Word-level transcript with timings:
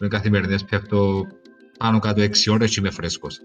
με 0.00 0.08
καθημερινές 0.08 0.64
πέφτω 0.64 1.26
πάνω 1.78 1.98
κάτω 1.98 2.22
6 2.22 2.52
ώρες 2.52 2.70
και 2.70 2.80
είμαι 2.80 2.90
φρέσκος. 2.90 3.40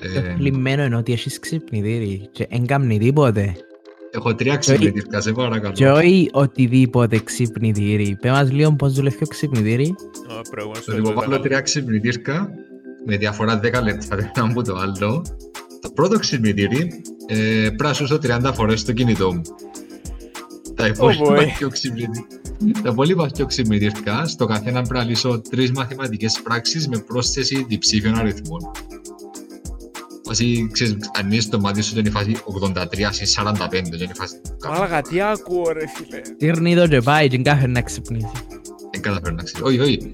Το 0.00 0.08
Ε, 0.18 0.34
θλιμμένο 0.34 0.84
είναι 0.84 0.96
ότι 0.96 1.12
έχεις 1.12 1.38
ξυπνητήρι 1.38 2.28
και 2.32 2.46
δεν 2.50 2.66
κάνει 2.66 2.98
τίποτε. 2.98 3.56
έχω 4.10 4.34
τρία 4.34 4.56
ξυπνητήρια, 4.56 5.20
σε 5.20 5.32
παρακαλώ. 5.32 5.72
Και 5.72 5.88
όχι 5.90 6.28
οτιδήποτε 6.32 7.18
ξυπνητήρι. 7.18 8.16
Πες 8.20 8.30
μας 8.30 8.52
λίγο 8.52 8.72
πώς 8.74 8.92
δουλεύεις 8.92 9.20
ο 9.22 9.26
ξυπνητήρι. 9.26 9.94
Ο 10.38 10.40
προηγούμενος 10.50 10.84
Το 10.84 10.90
το 10.90 10.96
λοιπόν 10.96 11.12
έτρωγε 11.12 11.30
βάλω 11.30 11.42
τρία 11.42 11.60
ξυπνητήρια 11.60 12.50
με 13.06 13.16
διαφορά 13.16 13.58
10 13.58 13.62
λεπτά 13.62 14.16
το 14.16 14.30
ένα 14.34 14.46
από 14.50 14.62
το 14.62 14.76
άλλο. 14.76 15.24
Το 15.80 15.90
πρώτο 15.94 16.18
ξυπνητήρι 16.18 17.02
ε, 17.26 17.36
πρέπει 17.62 17.82
να 17.82 17.92
σώσω 17.92 18.18
30 18.22 18.50
φορές 18.54 18.80
στο 18.80 18.92
κινητό 18.92 19.32
μου. 19.34 19.42
Τα 20.76 20.86
υπόλοιπα 20.86 21.36
boy. 21.36 21.46
πιο 21.58 21.68
ξυπνητήρια. 21.68 22.26
Τα 22.82 22.88
υπόλοιπα 22.90 23.26
πιο 23.34 23.46
ξυπνητήρια, 23.46 24.26
στο 24.26 24.46
καθένα 24.46 24.82
πρέπει 24.82 24.94
να 24.94 25.04
λύσω 25.04 25.40
τρεις 25.50 25.72
μαθηματικές 25.72 26.40
πράξεις 26.42 26.88
με 26.88 26.98
πρόσθεση 26.98 27.64
διψήφιων 27.68 28.14
αριθμών. 28.18 28.70
Όσοι 30.28 30.68
ξέρεις, 30.72 30.96
ανοίξεις 31.18 31.48
το 31.50 31.60
μάτι 31.60 31.82
σου 31.82 31.94
δεν 31.94 32.04
είναι 32.04 32.08
η 32.08 32.12
φάση 32.12 32.36
83 32.72 32.98
ή 32.98 33.26
45, 33.26 33.68
δεν 33.70 33.84
είναι 33.84 34.02
η 34.02 34.14
φάση... 34.14 34.34
Μάλακα, 34.68 35.02
τι 35.02 35.20
ακούω 35.20 35.70
ρε 35.72 35.84
φίλε. 35.88 36.20
Τύρνει 36.38 36.74
το 36.76 36.88
και 36.88 37.00
πάει 37.00 37.28
και 37.28 37.38
κάθε 37.38 37.66
να 37.66 37.82
ξυπνήσει. 37.82 38.30
Δεν 38.92 39.00
καταφέρω 39.02 39.34
να 39.34 39.42
ξέρω. 39.42 39.66
Όχι, 39.66 39.78
όχι. 39.80 40.10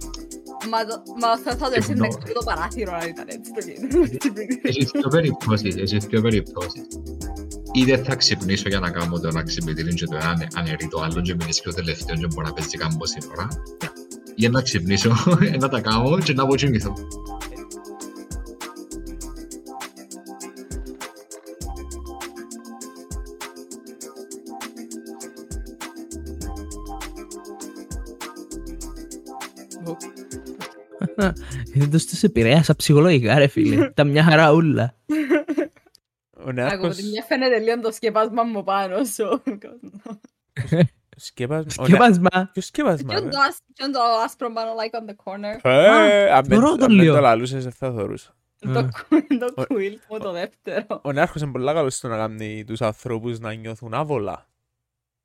Μα 0.71 0.85
το- 0.85 1.03
Μα 1.21 1.39
θα 1.45 1.57
θα 1.57 1.67
το 1.67 1.73
Και 1.73 1.79
έσυρνε 1.79 2.07
πνώ. 2.09 2.19
το 2.35 2.43
παράθυρο 2.45 2.93
αν 3.03 3.09
ήταν 3.09 3.25
έτσι 3.29 3.51
το 3.55 3.61
κίνητο. 3.61 3.99
Έχεις 4.63 4.91
δύο 4.93 5.09
περιπτώσεις, 5.11 5.77
έχεις 5.77 6.05
δύο 6.05 6.21
περιπτώσεις. 6.21 6.83
Ή 7.75 7.85
δεν 7.85 8.05
θα 8.05 8.15
ξυπνήσω 8.15 8.69
για 8.69 8.79
να 8.79 8.91
κάνω 8.91 9.21
το 9.21 9.29
ένα 9.29 9.43
ξυπνητήρι 9.43 9.95
και 9.95 10.07
το 10.07 10.17
ένα 10.17 10.49
αναιρεί 10.55 10.89
το 10.89 11.01
άλλο 11.01 11.21
και 11.21 11.35
μιλήσει 11.35 11.63
το 11.63 11.75
τελευταίο 11.75 12.17
και 12.17 12.27
μπορεί 12.27 12.47
να 12.47 12.53
παίζει 12.53 12.77
καμπόση 12.77 13.19
ώρα. 13.31 13.49
Ή 14.35 14.49
να 14.49 14.63
ξυπνήσω, 14.63 15.13
να 15.61 15.69
τα 15.69 15.81
κάνω 15.81 16.19
και 16.19 16.33
να 16.33 16.43
αποκοιμηθώ. 16.43 16.95
Δεν 31.75 31.91
τους 31.91 32.07
τους 32.07 32.23
επηρέασα 32.23 32.77
ψυχολογικά 32.77 33.39
ρε 33.39 33.47
φίλε. 33.47 33.91
Τα 33.91 34.05
μια 34.05 34.25
χαρά 34.25 34.53
ούλα. 34.53 34.95
Ο 36.45 36.49
Ακούω 36.49 36.53
Νεάρχος 36.53 36.99
ότι 36.99 37.07
μια 37.07 37.23
φαίνεται 37.23 37.59
λίγο 37.59 37.81
το 37.81 37.93
σκεπάσμα 37.93 38.43
μου 38.43 38.65
πάνω 38.65 39.05
σου. 39.05 39.43
σκέπασμα. 41.17 41.79
ο 41.79 41.87
Νε- 41.87 41.87
Σκεπάσμα. 41.87 42.51
Ποιος 42.53 42.65
σκέπασμα 42.67 43.15
Ποιο 43.15 43.23
ρε; 43.25 43.29
το 43.29 43.39
άσ- 43.49 43.63
ποιο 43.75 43.91
το 43.91 44.01
άσπρο 44.25 44.53
πάνω 44.53 44.71
like 44.73 45.01
on 45.01 45.11
the 45.11 45.15
corner; 45.25 45.59
Ε, 45.63 46.31
αν 46.31 46.45
δεν- 46.45 46.59
θωρώ 46.61 46.77
το 46.77 46.85
αν 46.85 46.91
δεν 46.91 46.91
λίγο. 46.91 47.15
το 47.15 47.21
λαλούσες 47.21 47.63
δεν 47.63 47.73
θα 47.73 47.93
θωρούσα. 47.93 48.37
Το 48.59 48.79
Α. 48.79 48.89
κου- 49.09 49.39
το 49.39 49.53
Ο- 49.57 49.63
quilt 49.69 49.97
μου 50.11 50.19
το 50.19 50.33
δεύτερο. 50.33 51.01
Ο 51.05 51.13
Νεάρχος 51.13 51.43
είναι 51.43 51.53
πολλά 51.53 51.73
καλός 51.73 51.95
στο 51.95 52.09
να 52.09 52.17
κάνει 52.17 52.65
τους 52.65 52.81
ανθρώπους 52.81 53.39
να 53.39 53.53
νιώθουν 53.53 53.95
άβολα. 53.95 54.49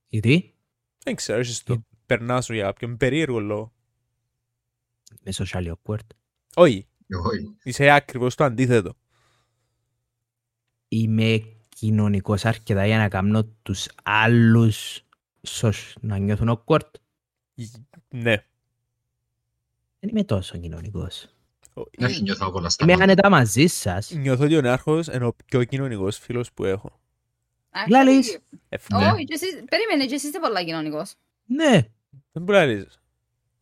Γιατί; 0.07 0.55
Δεν 1.03 1.15
ξέρω, 1.15 1.39
έχεις 1.39 1.63
το 1.63 1.73
Ε. 1.73 1.77
περνάς 2.05 2.45
σου 2.45 2.53
για 2.53 2.63
κάποιον 2.63 2.97
περίεργο 2.97 3.39
λόγο. 3.39 3.73
Με 5.21 5.31
social 5.35 5.71
awkward. 5.71 6.07
Όχι, 6.55 6.88
Όχι. 7.25 7.55
είσαι 7.63 7.89
ακριβώς 7.89 8.35
το 8.35 8.43
αντίθετο. 8.43 8.93
Είμαι 10.88 11.41
κοινωνικός 11.69 12.45
αρκετά 12.45 12.85
για 12.85 12.97
να 12.97 13.09
κάνω 13.09 13.43
τους 13.61 13.88
άλλους 14.03 15.02
σως 15.41 15.95
να 16.02 16.17
νιώθουν 16.17 16.63
awkward. 16.66 16.89
Ναι. 18.09 18.35
Δεν 19.99 20.09
είμαι 20.09 20.23
τόσο 20.23 20.57
κοινωνικός. 20.57 21.27
Να 21.97 22.07
έχει 22.07 22.21
νιώθω 22.21 22.52
πολλά 22.52 22.69
στα 22.69 22.83
Είμαι 22.83 22.94
μάτια. 22.94 23.05
άνετα 23.11 23.29
μαζί 23.29 23.67
σας. 23.67 24.11
Νιώθω 24.11 24.44
ότι 24.44 24.57
ο 24.57 24.61
Νεάρχος 24.61 25.07
είναι 25.07 25.25
ο 25.25 25.33
πιο 25.45 25.63
κοινωνικός 25.63 26.17
φίλος 26.17 26.52
που 26.53 26.63
έχω. 26.63 26.99
Λάλης. 27.89 28.33
Ε, 28.69 28.78
Ναι. 28.91 29.12
Όχι, 29.12 29.23
και 29.23 29.33
εσείς- 29.33 29.63
περίμενε, 29.69 30.06
και 30.06 30.16
εσύ 30.16 30.28
είσαι 30.28 30.39
πολλά 30.39 30.63
κοινωνικός. 30.63 31.13
Ναι. 31.45 31.72
Δεν 32.31 32.44
μπορείς 32.44 32.62
να 32.62 32.66
λύσεις. 32.66 33.00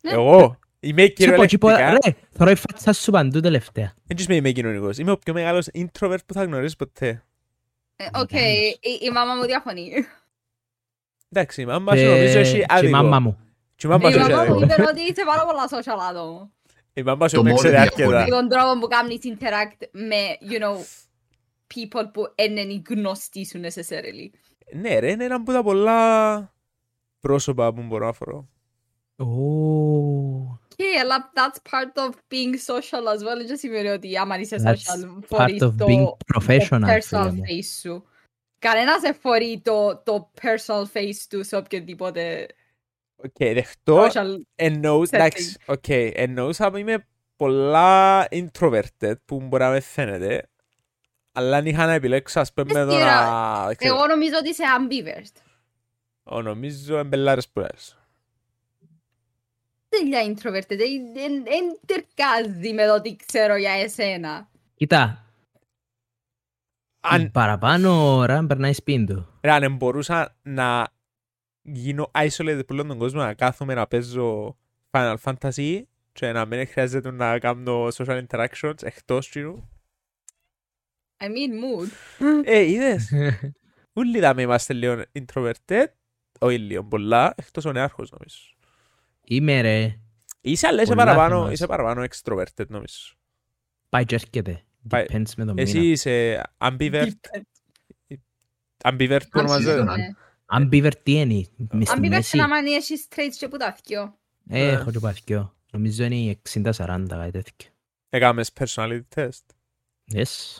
Ναι. 0.01 0.11
Εγώ 0.11 0.59
είμαι 0.88 1.07
Και 1.07 1.31
πω, 1.31 1.46
και 1.46 1.57
πω, 1.57 1.68
κυριολεκτικά. 1.69 2.09
ρε, 2.09 2.16
θωρώ 2.31 2.51
η 2.51 2.56
φάτσα 2.56 2.94
σου 2.94 3.12
παντού 3.12 3.40
τελευταία. 3.40 3.94
Δεν 4.03 4.38
είμαι 4.38 4.51
κοινωνικός. 4.51 4.97
Είμαι 4.97 5.12
ο 5.12 5.18
πιο 5.18 5.34
μεγάλος 5.34 5.68
introvert 5.73 6.18
που 6.25 6.34
θα 6.34 6.44
γνωρίσεις 6.44 6.75
ποτέ. 6.75 7.23
Ε, 7.96 8.06
Οκ, 8.19 8.31
η 8.31 8.78
η 9.01 9.09
μάμα 9.13 9.35
μου 9.35 9.45
διαφωνεί. 9.45 9.91
Εντάξει, 11.29 11.62
η 11.62 11.66
μάμα 11.66 11.95
σου 11.95 12.03
νομίζω 12.06 12.34
Και 12.34 12.40
έχει 12.40 12.51
και 12.51 12.57
η 12.59 12.66
άδικο. 12.68 12.91
μάμα 12.91 13.19
μου. 13.19 13.38
Και 13.75 13.88
η 13.88 13.90
μάμα 13.90 14.09
Η 14.09 14.12
σου 14.12 14.19
έχει 14.19 14.29
μάμα 14.31 14.44
μου 14.44 14.51
άδικο. 14.56 14.74
είπε 14.74 14.81
ότι 14.90 15.01
είσαι 15.01 15.24
πάρα 15.25 15.45
πολλά 15.45 15.63
social 15.69 16.00
άτομο. 16.09 16.51
Η 16.94 17.01
μάμα 17.03 17.28
σου 17.28 17.35
Το 17.35 17.44
με 17.44 17.50
μόνο 17.50 17.62
ξέρει 17.62 17.75
διαφωνεί. 17.78 18.03
αρκετά. 18.03 18.24
Και 18.25 18.31
τον 18.31 18.50
τρόπο 18.50 18.79
που 18.79 18.88
κάνεις 18.88 19.19
interact 19.24 19.88
με, 19.91 20.16
you 20.51 20.62
know, 20.63 20.78
people 21.75 22.09
που 22.13 22.22
δεν 22.35 22.57
είναι 22.57 22.81
γνωστοί 22.90 23.45
σου 23.45 23.59
necessarily. 23.63 24.29
Ναι 24.81 25.00
ρε, 25.00 25.12
είναι 25.12 25.24
ένα 25.24 25.35
από 25.35 25.51
τα 25.51 25.63
πολλά 25.63 26.53
πρόσωπα 27.19 27.74
που 27.74 27.81
μπορώ 27.81 28.06
να 28.06 28.12
φορώ. 28.13 28.47
Ω, 29.18 29.25
Okay, 30.78 31.00
αλλά 31.02 31.31
that's 31.34 31.72
part 31.72 32.08
of 32.08 32.09
being 32.09 32.53
social 32.53 33.08
as 33.13 33.22
well. 33.24 33.47
Δεν 33.47 33.58
σημαίνει 33.58 33.88
ότι 33.88 34.18
άμα 34.18 34.40
είσαι 34.40 34.56
That's 34.59 34.74
social 34.74 35.19
part 35.19 35.24
φορείς 35.25 35.63
of 35.63 35.74
το, 35.78 35.86
being 35.88 36.03
το 36.03 36.18
professional, 36.36 36.68
φίλε 36.69 36.97
personal 37.09 37.31
μου. 37.34 37.41
face 37.50 37.80
σου. 37.81 38.06
Κανένας 38.59 39.02
δεν 39.02 39.16
φορεί 39.16 39.62
το, 39.63 40.02
το 40.06 40.31
personal 40.41 40.84
face 40.94 41.25
του 41.30 41.44
σε 41.44 41.56
οποιοδήποτε 41.56 42.47
Οκ, 43.16 43.31
δεχτώ. 43.38 44.06
social 44.08 44.38
Εννοούσα, 44.56 45.12
setting. 45.12 45.19
εντάξει, 45.19 45.56
οκ, 45.66 45.88
εννοούσα 46.13 46.68
ότι 46.68 46.80
είμαι 46.80 47.07
πολλά 47.36 48.28
introverted 48.31 49.13
που 49.25 49.42
μπορεί 49.42 49.63
να 49.63 49.69
με 49.69 49.80
φαίνεται. 49.80 50.50
Αλλά 51.31 51.57
αν 51.57 51.66
είχα 51.66 51.86
να 51.86 51.94
επιλέξω, 51.94 52.40
ας 52.40 52.53
πούμε, 52.53 52.80
εδώ 52.80 52.97
να... 53.00 53.66
δεν 53.68 53.75
ξέρω. 53.75 53.96
Εγώ 53.96 54.07
νομίζω 54.07 54.34
ότι 54.40 54.50
είσαι 54.50 54.63
ambivert. 54.80 55.42
Ω, 56.24 56.42
Νομίζω 56.42 56.97
εμπελάρες 56.97 57.50
που 57.50 57.59
λες. 57.59 58.00
Δεν 59.97 60.06
είναι 60.06 60.35
introverted, 60.35 60.78
δεν 61.44 61.79
τερκάζει 61.85 62.73
με 62.73 62.88
το 62.88 63.01
τι 63.01 63.16
ξέρω 63.25 63.56
για 63.56 63.72
εσένα. 63.72 64.50
Κοίτα, 64.75 65.25
Αν, 67.00 67.31
παραπάνω 67.31 68.16
ώρα 68.16 68.45
περνάει 68.45 68.73
σπίτι 68.73 69.06
του. 69.13 69.28
ρε, 69.41 69.51
αν 69.51 69.75
μπορούσα 69.75 70.35
να 70.41 70.88
γίνω 71.61 72.11
isolated 72.13 72.61
που 72.67 72.73
λέω 72.73 72.85
τον 72.85 72.97
κόσμο, 72.97 73.22
να 73.22 73.33
κάθομαι 73.33 73.73
να 73.73 73.88
παίζω 73.88 74.57
Final 74.91 75.16
Fantasy 75.23 75.81
και 76.12 76.31
να 76.31 76.45
μην 76.45 76.67
χρειάζεται 76.67 77.12
να 77.12 77.39
κάνω 77.39 77.88
social 77.88 78.25
interactions 78.27 78.83
εκτός 78.83 79.29
του. 79.29 79.69
I 81.19 81.25
mean 81.25 81.51
mood. 81.62 81.88
Ε, 82.44 82.59
είδες. 82.59 83.12
Ούλοι 83.95 84.19
δάμε 84.19 84.41
είμαστε 84.41 84.73
λίγο 84.73 85.03
introverted. 85.19 85.85
Όχι 86.39 86.57
λίγο, 86.57 86.83
πολλά, 86.83 87.33
εκτός 87.38 87.66
ο 87.66 87.72
νεάρχος 87.72 88.12
νομίζω. 88.12 88.54
Είμαι 89.28 89.62
ρε, 89.62 90.00
Είσαι, 90.41 90.68
αλλά 90.68 90.81
είσαι 90.81 90.91
Πολλά 90.94 91.06
παραπάνω, 91.06 91.36
θυμάσαι. 91.36 91.53
είσαι 91.53 91.66
παραπάνω 91.66 92.03
extroverted 92.03 92.68
νομίζω. 92.68 93.13
πάει 93.90 94.06
και 94.06 94.16
έρχεται. 94.16 94.63
Πάει- 94.88 95.06
Depends 95.09 95.30
με 95.38 95.46
το 95.46 95.53
Εσύ 95.58 95.78
μήνα. 95.78 95.91
είσαι 95.91 96.41
ambivert, 96.58 97.09
ambivert 98.84 99.22
που 99.22 99.30
Κάτσε, 99.30 99.53
ονομάζεται. 99.53 99.84
δεν 99.84 100.18
Ambivert 100.58 100.96
τι 101.03 101.12
είναι, 101.12 101.46
μες 101.72 101.88
στη 101.88 101.97
Ambivert 102.00 102.09
μέση. 102.09 102.38
είναι 102.38 102.46
άμα 102.46 102.58
έχεις 102.58 103.08
traits 103.16 103.36
και 103.40 103.47
που 103.47 103.58
τα 103.58 103.74
θυκιο. 103.74 104.18
Ε, 104.50 104.68
έχω 104.72 104.91
και 104.91 105.00
παθηκιό. 105.00 105.56
Νομίζω 105.72 106.03
είναι 106.03 106.16
η 106.16 106.42
60-40 106.53 107.06
κάτι 107.09 107.31
τέτοιο. 107.31 107.69
Έκαμες 108.09 108.52
personality 108.59 109.02
test; 109.16 109.30
Yes. 110.13 110.59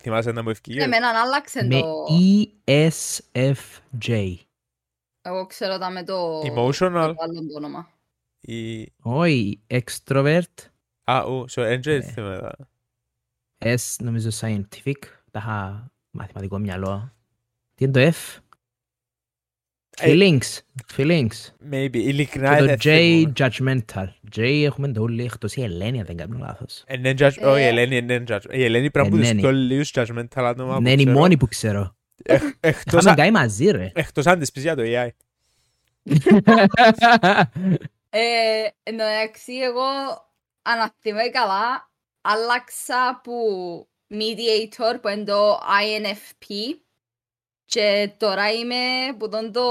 Θυμάσαι 0.00 0.32
να 0.32 0.42
μου 0.42 0.50
ευκήγε. 0.50 0.82
Εμέναν 0.82 1.16
άλλαξε 1.16 1.64
Με 1.64 1.80
το... 1.80 2.04
E 2.10 2.46
ESFJ. 2.70 4.34
Εγώ 5.28 5.46
ξέρω 5.46 5.78
τα 5.78 5.90
με 5.90 6.02
το... 6.04 6.40
Emotional. 6.40 6.90
το 6.90 6.98
άλλο 7.18 7.46
το 7.48 7.56
όνομα. 7.56 7.88
Ή... 8.40 8.86
Όχι, 9.02 9.60
extrovert. 9.66 10.42
Α, 11.04 11.22
ου, 11.26 11.44
so, 11.50 11.62
έντζε 11.62 11.96
Ναι. 11.96 12.02
θυμάμαι. 12.02 12.50
S 13.64 13.76
νομίζω 13.98 14.28
scientific. 14.40 14.98
Τα 15.30 15.38
είχα 15.38 15.90
μαθηματικό 16.10 16.58
μυαλό. 16.58 17.12
Τι 17.74 17.84
είναι 17.84 17.92
το 17.92 18.00
F? 18.16 18.38
Ε, 20.00 20.12
Feelings. 20.12 20.58
Feelings. 20.96 21.50
Maybe, 21.72 21.94
ειλικρινά 21.94 22.52
Και 22.54 22.58
το 22.60 22.64
δεν 22.66 22.76
J 22.76 22.80
θυμούμαι. 22.80 23.32
judgmental. 23.84 24.06
J 24.36 24.62
έχουμε 24.64 24.92
το 24.92 25.02
όλοι 25.02 25.24
εκτός 25.24 25.54
η 25.56 25.62
Ελένη 25.62 26.00
αν 26.00 26.06
δεν 26.06 26.16
κάνω 26.16 26.38
λάθος. 26.38 26.82
Ε, 26.86 26.96
ναι, 26.96 27.10
judge- 27.18 27.42
Όχι, 27.44 27.60
η 27.60 27.64
Ε. 27.64 27.66
Ελένη 27.68 27.96
είναι 27.96 28.24
judge- 28.28 28.52
Η 28.52 28.64
Ελένη 28.64 28.90
πρέπει 28.90 29.08
να 29.10 29.16
Ε, 29.16 29.18
είναι 29.18 29.32
ναι, 29.32 29.40
τους 29.42 29.42
ναι. 29.42 29.48
πιο 29.50 29.50
λίγους 29.50 29.90
judgmental 29.94 30.42
άτομα 30.44 30.74
που 30.76 30.82
Ναι, 30.82 30.90
είναι 30.92 31.00
η 31.02 31.04
ξέρω. 31.04 31.18
μόνη 31.18 31.36
που 31.36 31.46
ξέρω. 31.48 31.96
Εχ- 32.24 32.56
Εκτός 32.60 32.92
Είχαμε 33.02 33.10
αν- 33.10 33.16
κάνει 33.16 33.30
μαζί 33.30 33.70
ρε. 33.70 33.90
εκτός 33.94 34.26
αν 34.26 34.38
της 34.38 34.52
πεις 34.52 34.62
για 34.62 34.76
το 34.76 34.82
AI. 34.84 35.08
Ε, 38.10 38.68
εντάξει, 38.82 39.52
εγώ 39.52 39.82
αν 40.62 40.92
θυμάμαι 41.00 41.28
καλά, 41.28 41.90
άλλαξα 42.20 43.20
που 43.24 43.32
mediator 44.10 44.98
που 45.02 45.08
είναι 45.08 45.24
το 45.24 45.58
INFP 45.58 46.46
και 47.64 48.10
τώρα 48.16 48.52
είμαι 48.52 48.76
που 49.18 49.28
τον 49.28 49.52
το... 49.52 49.62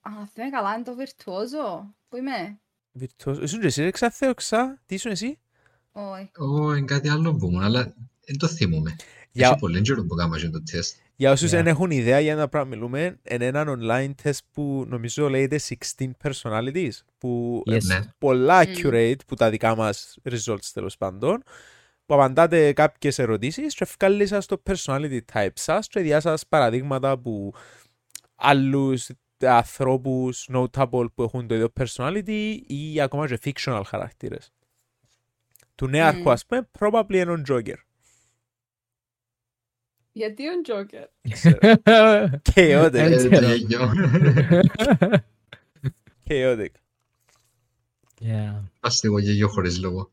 Αν 0.00 0.28
θυμάμαι 0.32 0.50
καλά 0.52 0.74
είναι 0.74 0.84
το 0.84 0.96
virtuoso. 0.98 1.86
Πού 2.08 2.16
είμαι; 2.16 2.58
Virtuoso. 3.00 3.42
Ήσουν 3.42 3.60
και 3.60 3.66
εσύ 3.66 3.82
ρε 3.82 3.90
ξαθέωξα. 3.90 4.78
Τι 4.86 4.94
ήσουν 4.94 5.10
εσύ; 5.10 5.38
Όχι. 5.92 6.30
Ω, 6.38 6.74
είναι 6.74 6.86
κάτι 6.86 7.08
άλλο 7.08 7.34
που 7.34 7.46
ήμουν, 7.46 7.62
αλλά 7.62 7.94
δεν 8.26 8.38
το 8.38 8.48
θυμούμαι. 8.48 8.96
Για, 9.30 9.48
Έχει 9.48 9.58
πολύ 9.58 9.80
καιρό 9.80 10.04
που 10.04 10.14
κάναμε 10.14 10.38
και 10.38 10.48
το 10.48 10.62
τεστ. 10.62 10.96
Για 11.20 11.30
όσους 11.32 11.48
Yeah. 11.48 11.52
δεν 11.52 11.66
έχουν 11.66 11.90
ιδέα 11.90 12.20
για 12.20 12.32
ένα 12.32 12.48
πράγμα 12.48 12.68
μιλούμε, 12.68 13.18
είναι 13.30 13.46
ένα 13.46 13.64
online 13.78 14.10
test 14.22 14.38
που 14.52 14.84
νομίζω 14.88 15.28
λέγεται 15.28 15.58
16 15.58 16.10
personalities, 16.22 16.90
που 17.18 17.62
Yes. 17.70 17.82
Ναι. 17.82 18.00
πολλά 18.18 18.62
Μμμ. 18.66 18.72
accurate 18.74 19.16
που 19.26 19.34
τα 19.34 19.50
δικά 19.50 19.76
μας 19.76 20.18
results 20.30 20.64
τέλος 20.72 20.96
πάντων 20.96 21.42
που 22.06 22.14
απαντάτε 22.14 22.72
κάποιες 22.72 23.18
ερωτήσεις 23.18 23.74
και 23.74 23.84
ευκάλλει 23.84 24.26
σας 24.26 24.46
το 24.46 24.62
personality 24.70 25.18
type 25.32 25.48
σας 25.54 25.88
και 25.88 26.00
διά 26.00 26.20
σας 26.20 26.46
παραδείγματα 26.46 27.18
που 27.18 27.52
άλλους 28.34 29.08
ανθρώπους 29.44 30.48
notable 30.52 31.06
που 31.14 31.22
έχουν 31.22 31.46
το 31.46 31.54
ίδιο 31.54 31.72
personality 31.80 32.56
ή 32.66 33.00
ακόμα 33.00 33.26
και 33.26 33.38
fictional 33.44 33.82
χαρακτήρες. 33.86 34.52
Του 35.74 35.86
νέαρχου 35.88 36.20
Μμμ. 36.20 36.28
ας 36.28 36.46
πούμε 36.46 36.68
probably 36.78 37.14
είναι 37.14 37.32
ο 37.32 37.42
Joker. 37.48 37.74
Γιατί 40.18 40.48
ο 40.48 40.60
Τζόκερ; 40.60 41.04
Chaotic. 42.54 42.90
Δεν 42.90 43.12
Ε, 43.12 43.16
ξέρω. 43.16 43.38
το 43.38 43.46
γεγιό. 43.46 43.90
Chaotic. 46.28 46.66
Yeah. 48.20 48.62
Πάστε 48.80 49.06
εγώ 49.06 49.18
γεγιό 49.18 49.48
χωρίς 49.48 49.78
λόγο. 49.80 50.10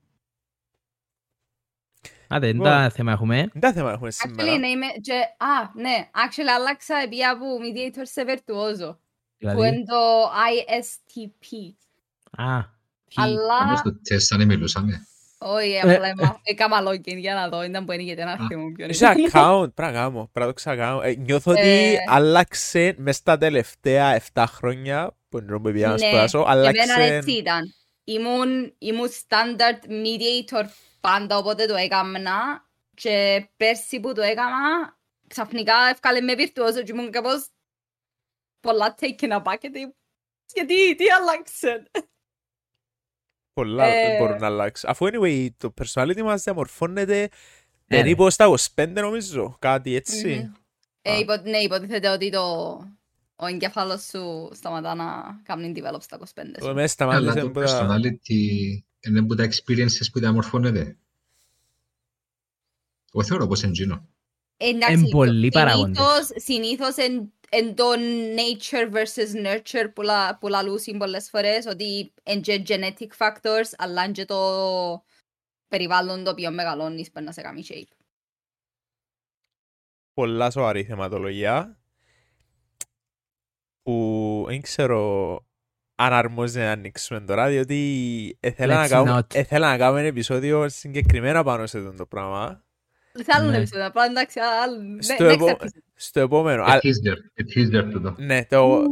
Άντε, 2.28 2.46
δεν 2.46 2.56
Λοιπόν. 2.56 2.72
τα 2.72 2.90
θέμα 2.90 3.12
έχουμε. 3.12 3.36
Δεν 3.52 3.62
τα 3.62 3.74
θέμα 3.74 3.92
έχουμε 3.92 4.10
Actually, 4.12 4.30
σήμερα. 4.38 4.57
ναι, 4.57 4.68
είμαι... 4.68 4.86
Και... 5.02 5.13
Α, 5.38 5.72
ναι. 5.81 6.10
Actually, 6.13 6.50
άλλαξα 6.58 6.96
επειδή 7.04 7.24
από 7.24 7.46
mediator 7.62 8.01
σε 8.04 8.24
virtuoso. 8.28 8.90
Που 8.90 8.98
Δηλαδή, 9.38 9.68
είναι 9.68 9.84
το 9.86 10.24
ISTP. 10.50 11.48
α, 12.44 12.62
τι- 13.08 13.16
Αλλά... 13.22 13.58
Εμείς 13.68 13.80
στο 13.80 14.00
τεστ 14.01 14.34
αν 14.34 14.46
μιλούσαμε. 14.46 15.08
Όχι, 15.38 15.80
απλά 15.80 16.08
έμα- 16.08 16.40
έκανα 16.44 16.90
login 16.92 17.18
για 17.18 17.34
να 17.34 17.50
δω. 17.50 17.64
Ήταν 17.64 17.86
που 17.86 17.92
είναι 17.92 18.04
γιατί 18.04 18.24
να 18.24 18.38
θυμούν 18.48 18.74
ποιον 18.74 18.90
Είσαι 18.90 19.14
είναι. 19.18 19.30
account, 19.34 19.74
πράγμα, 19.74 20.10
πρέπει 20.12 20.40
να 20.40 20.46
το 20.46 20.54
ξακάνω. 20.54 21.02
Ε, 21.02 21.14
Νιώθω 21.16 21.52
ότι 21.52 21.60
Ε. 21.94 21.98
άλλαξε 22.08 22.96
μέσα 22.98 23.18
στα 23.20 23.38
τελευταία 23.38 24.22
7 24.34 24.44
χρόνια 24.48 25.18
που 25.30 25.38
είναι 25.38 25.52
που 25.60 25.62
πήγα 25.72 25.88
να 25.88 25.94
Ναι, 25.94 26.00
σπουδάσω, 26.08 26.38
Εμένα 26.40 26.52
άλλαξε... 26.52 27.04
έτσι 27.04 27.32
ήταν. 27.32 27.74
Ήμουν, 28.04 28.76
ήμουν 28.78 29.10
standard 29.10 29.90
mediator 29.90 30.66
πάντα, 31.00 31.38
οπότε 31.38 31.66
το 31.66 31.76
έκανα. 31.76 32.64
Και 32.94 33.46
πέρσι 33.58 34.00
που 34.00 34.14
το 34.14 34.22
έκανα, 34.22 34.98
ξαφνικά 35.28 35.74
έφκαλε 35.92 36.22
με 36.22 36.34
virtuoso 36.38 36.84
και 36.84 36.92
ήμουν 36.92 37.12
κάπως 37.12 37.48
πολλά 38.60 38.96
taken 39.00 39.32
aback 39.42 39.58
γιατί, 39.62 39.96
γιατί, 40.54 40.96
τι 40.96 41.04
άλλαξε; 41.20 41.84
Πολλά 43.56 43.86
Ε. 43.86 44.18
μπορούν 44.18 44.38
να 44.38 44.46
αλλάξει. 44.46 44.86
Αφού 44.90 45.06
anyway 45.06 45.48
το 45.57 45.74
personality 45.81 46.22
μας 46.24 46.44
διαμορφώνεται 46.44 47.19
Ναι, 47.19 47.28
περίπου 47.98 48.30
στα 48.30 48.46
25 48.75 48.88
νομίζω, 48.94 49.56
κάτι 49.60 49.96
έτσι. 49.96 50.28
Μμμ. 50.36 50.52
Ε, 51.02 51.12
Α. 51.12 51.18
υπο- 51.18 51.42
ναι, 51.50 51.57
υποτίθεται 51.57 52.10
ότι 52.10 52.30
το, 52.30 52.42
ο 53.36 53.46
εγκέφαλος 53.46 54.04
σου 54.04 54.50
σταματά 54.54 54.96
να 54.96 55.06
κάνει 55.44 55.74
develop 55.75 56.02
στα 56.02 56.18
25 56.18 56.24
Το 56.60 56.66
σου. 56.66 56.74
μέσα 56.74 56.78
Αλλά 56.78 56.88
σταμάτησε 56.88 57.40
το 57.40 57.50
που 57.52 57.60
τα... 57.62 57.88
personality 57.88 58.40
είναι 59.07 59.19
από 59.19 59.36
τα 59.36 59.44
experiences 59.48 60.06
που 60.12 60.19
διαμορφώνεται. 60.19 60.98
Εγώ 63.13 63.24
θεωρώ 63.24 63.48
πως 63.48 63.62
είναι 63.62 63.72
εκείνο. 63.72 64.08
Εντάξει, 64.58 64.94
Εν 64.94 65.10
πολλοί 65.10 65.50
το- 65.50 65.60
παράγοντες. 65.60 65.98
συνήθως- 65.98 66.44
Συνήθως 66.44 66.96
εν, 66.96 67.31
εν 67.50 67.75
το 67.75 67.86
nature 68.36 68.94
versus 68.94 69.45
nurture 69.45 69.92
που, 69.94 70.01
λα, 70.01 70.38
που 70.38 70.47
λαλούσουν 70.47 70.97
πολλές 70.97 71.30
φορές 71.30 71.65
ότι 71.65 72.13
εν 72.24 72.42
και 72.42 72.63
genetic 72.68 73.07
factors 73.18 73.69
αλλά 73.77 74.03
εν 74.03 74.13
και 74.13 74.25
το 74.25 75.03
περιβάλλον 75.68 76.24
το 76.24 76.30
οποίο 76.30 76.51
μεγαλώνεις 76.51 77.12
πρέπει 77.12 77.25
να 77.25 77.31
σε 77.31 77.42
κάνει 77.42 77.65
shape. 77.69 77.95
πολλά 80.13 80.50
σοβαρή 80.50 80.83
θεματολογία 80.83 81.80
που 83.81 84.44
δεν 84.48 84.62
ξέρω 84.62 85.36
αν 85.95 86.13
αρμόζει 86.13 86.59
να 86.59 86.71
ανοίξουμε 86.71 87.21
τώρα 87.21 87.48
διότι 87.48 87.77
ήθελα 88.39 88.75
να, 88.75 88.86
Let's 88.86 88.89
κάνουμε, 88.89 89.19
not. 89.19 89.36
ήθελα 89.36 89.69
να 89.69 89.77
κάνουμε 89.77 90.00
ένα 90.00 90.07
επεισόδιο 90.07 90.69
συγκεκριμένα 90.69 91.44
πάνω 91.44 91.65
σε 91.65 91.77
αυτό 91.77 91.94
το 91.94 92.06
πράγμα 92.06 92.64
Σε 93.17 93.25
άλλο 93.27 93.50
Ναι. 93.50 93.57
επεισόδιο, 93.57 93.85
απλά 93.85 94.06
εντάξει, 94.06 94.39
άλλο- 94.39 94.81
ναι, 94.83 95.01
Στο 95.01 95.15
next 95.25 95.33
επο- 95.33 95.47
episode. 95.47 95.67
στο 95.95 96.19
επόμενο 96.19 96.63
A 96.63 96.67
α, 96.69 96.79
teaser, 96.81 97.41
a 97.41 97.44
teaser 97.57 97.89
τούτο. 97.91 98.15
ναι 98.17 98.45
το 98.45 98.83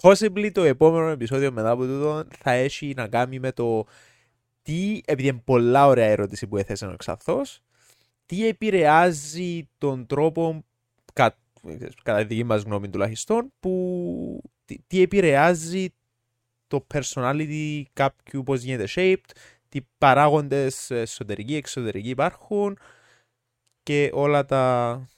possibly 0.00 0.50
το 0.52 0.62
επόμενο 0.64 1.06
επεισόδιο 1.08 1.52
μετά 1.52 1.70
από 1.70 1.84
τούτο 1.84 2.24
θα 2.38 2.50
έχει 2.50 2.92
να 2.96 3.08
κάνει 3.08 3.38
με 3.38 3.52
το 3.52 3.84
τι, 4.62 5.00
επειδή 5.04 5.28
είναι 5.28 5.42
πολλά 5.44 5.86
ωραία 5.86 6.06
ερώτηση 6.06 6.46
που 6.46 6.56
έθεσε 6.56 6.86
ο 6.86 6.94
Ξαθός, 6.98 7.60
τι 8.26 8.46
επηρεάζει 8.46 9.68
τον 9.78 10.06
τρόπο, 10.06 10.64
κα, 11.12 11.36
κατά 12.02 12.18
τη 12.18 12.24
δική 12.24 12.44
μας 12.44 12.62
γνώμη 12.62 12.88
τουλάχιστον, 12.88 13.52
που, 13.60 14.42
τι, 14.64 14.76
τι 14.86 15.02
επηρεάζει 15.02 15.94
το 16.66 16.86
personality 16.94 17.82
κάποιου, 17.92 18.42
πώς 18.42 18.62
γίνεται 18.62 18.88
shaped, 18.94 19.30
τι 19.68 19.80
παράγοντες 19.98 20.90
εσωτερικοί, 20.90 21.54
εξωτερικοί 21.56 22.08
υπάρχουν 22.08 22.78
και 23.82 24.10
όλα 24.12 24.44
τα 24.44 25.08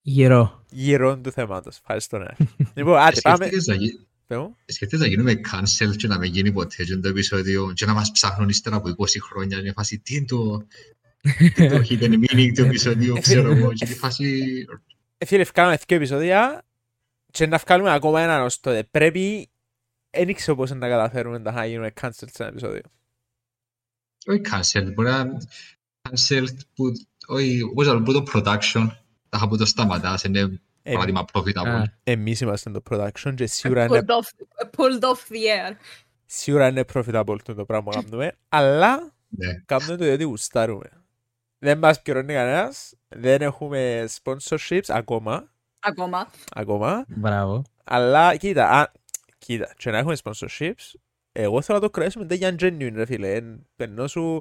γύρω. 0.00 0.64
γύρω 0.70 1.18
τους 1.18 1.34
θέματος. 1.34 1.76
Ευχαριστώ, 1.78 2.18
ναι. 2.18 2.26
λοιπόν, 2.76 2.98
άντε, 2.98 3.20
πάμε. 3.20 3.36
Σκέφτηκες 3.46 3.66
να 3.66 3.74
γι- 3.74 4.06
Πες 4.26 4.38
μου. 4.38 4.56
σκέφτηκες 4.66 5.00
να 5.00 5.06
γίνουμε 5.06 5.32
cancel 5.52 5.96
και 5.96 6.06
να 6.06 6.18
μην 6.18 6.32
γίνει 6.32 6.52
ποτέ 6.52 6.84
και 6.84 6.96
το 6.96 7.08
επεισόδιο 7.08 7.72
και 7.74 7.86
να 7.86 7.92
μας 7.94 8.10
ψάχνουν 8.12 8.48
ύστερα 8.48 8.76
από 8.76 8.88
20 8.88 9.04
χρόνια 9.22 9.60
και 9.62 9.72
φάση 9.72 9.98
τι 9.98 10.14
είναι 10.14 10.24
το 10.26 10.66
τι 11.20 11.52
είναι 11.64 11.68
το 11.68 11.76
hidden 11.88 12.12
meaning 12.24 12.52
του 12.54 12.62
επεισοδίου, 12.64 13.14
ξέρω 13.20 13.50
εγώ, 13.52 13.72
και 13.72 13.84
τη 13.86 13.94
φάση 13.94 14.44
Ε, 15.18 15.24
Φίλε, 15.26 15.42
βγάλουμε 15.44 15.78
δύο 15.88 15.96
επεισόδια 15.96 16.64
και 17.30 17.46
να 17.46 17.56
βγάλουμε 17.58 17.92
ακόμα 17.92 18.20
έναν 18.20 18.42
ως 18.42 18.60
τότε. 18.60 18.84
Πρέπει, 18.90 19.48
δεν 20.14 20.28
ήξερα 20.28 20.56
πώς 20.56 20.70
να 20.70 20.78
τα 20.78 20.88
καταφέρουμε 20.88 21.38
να 21.38 21.66
γίνουμε 21.66 21.92
cancel 22.00 22.10
σε 22.10 22.26
ένα 22.38 22.48
επεισόδιο. 22.48 22.80
όχι 24.26 24.40
cancel, 24.50 24.92
μπορεί 24.94 25.08
να 25.08 25.38
cancel 26.02 26.46
που, 26.74 26.84
όχι, 27.26 27.62
όπως 27.62 27.88
άλλο, 27.88 28.02
που 28.02 28.12
το 28.12 28.24
production, 28.34 28.86
τα 29.28 29.38
από 29.42 29.56
το 29.56 29.64
σταματάς, 29.66 30.24
είναι 30.24 30.60
Ε, 30.82 30.92
παράδειγμα 30.92 31.24
profitable. 31.32 31.66
Α, 31.66 31.82
εμείς 32.04 32.40
είμαστε 32.40 32.70
το 32.70 32.82
production 32.90 33.32
και 33.34 33.46
σίγουρα 33.46 33.84
είναι, 33.84 34.04
Pulled 34.06 34.10
off, 34.10 34.44
pulled 34.76 35.02
off 35.02 35.32
the 35.32 35.70
air. 35.70 35.76
σίγουρα 36.26 36.68
είναι 36.68 36.84
profitable 36.94 37.36
το, 37.44 37.54
το 37.54 37.64
πράγμα 37.64 37.90
που 37.90 38.00
κάνουμε, 38.00 38.32
αλλά 38.48 39.12
Ναι. 39.28 39.54
κάνουμε 39.66 39.96
το 39.96 40.04
διότι 40.04 40.22
γουστάρουμε. 40.24 40.90
Δεν 41.58 41.78
μας 41.78 42.02
πληρώνει 42.02 42.32
κανένας, 42.32 42.94
δεν 43.08 43.42
έχουμε 43.42 44.08
sponsorships 44.22 44.84
ακόμα, 44.88 45.52
Ακόμα. 45.80 46.30
ακόμα, 46.50 47.04
Μπράβο. 47.08 47.62
αλλά 47.84 48.36
κοίτα, 48.36 48.68
α, 48.70 48.92
κοίτα, 49.44 49.74
και 49.76 49.90
να 49.90 49.98
έχουμε 49.98 50.16
sponsorships, 50.24 50.92
εγώ 51.32 51.62
θέλω 51.62 51.78
να 51.78 51.84
το 51.84 51.90
κρατήσουμε 51.90 52.24
δεν 52.24 52.36
για 52.38 52.54
genuine 52.60 52.92
ρε 52.94 53.06
φίλε, 53.06 53.34
Εν- 53.34 53.66
ενώ 53.76 54.06
σου, 54.06 54.40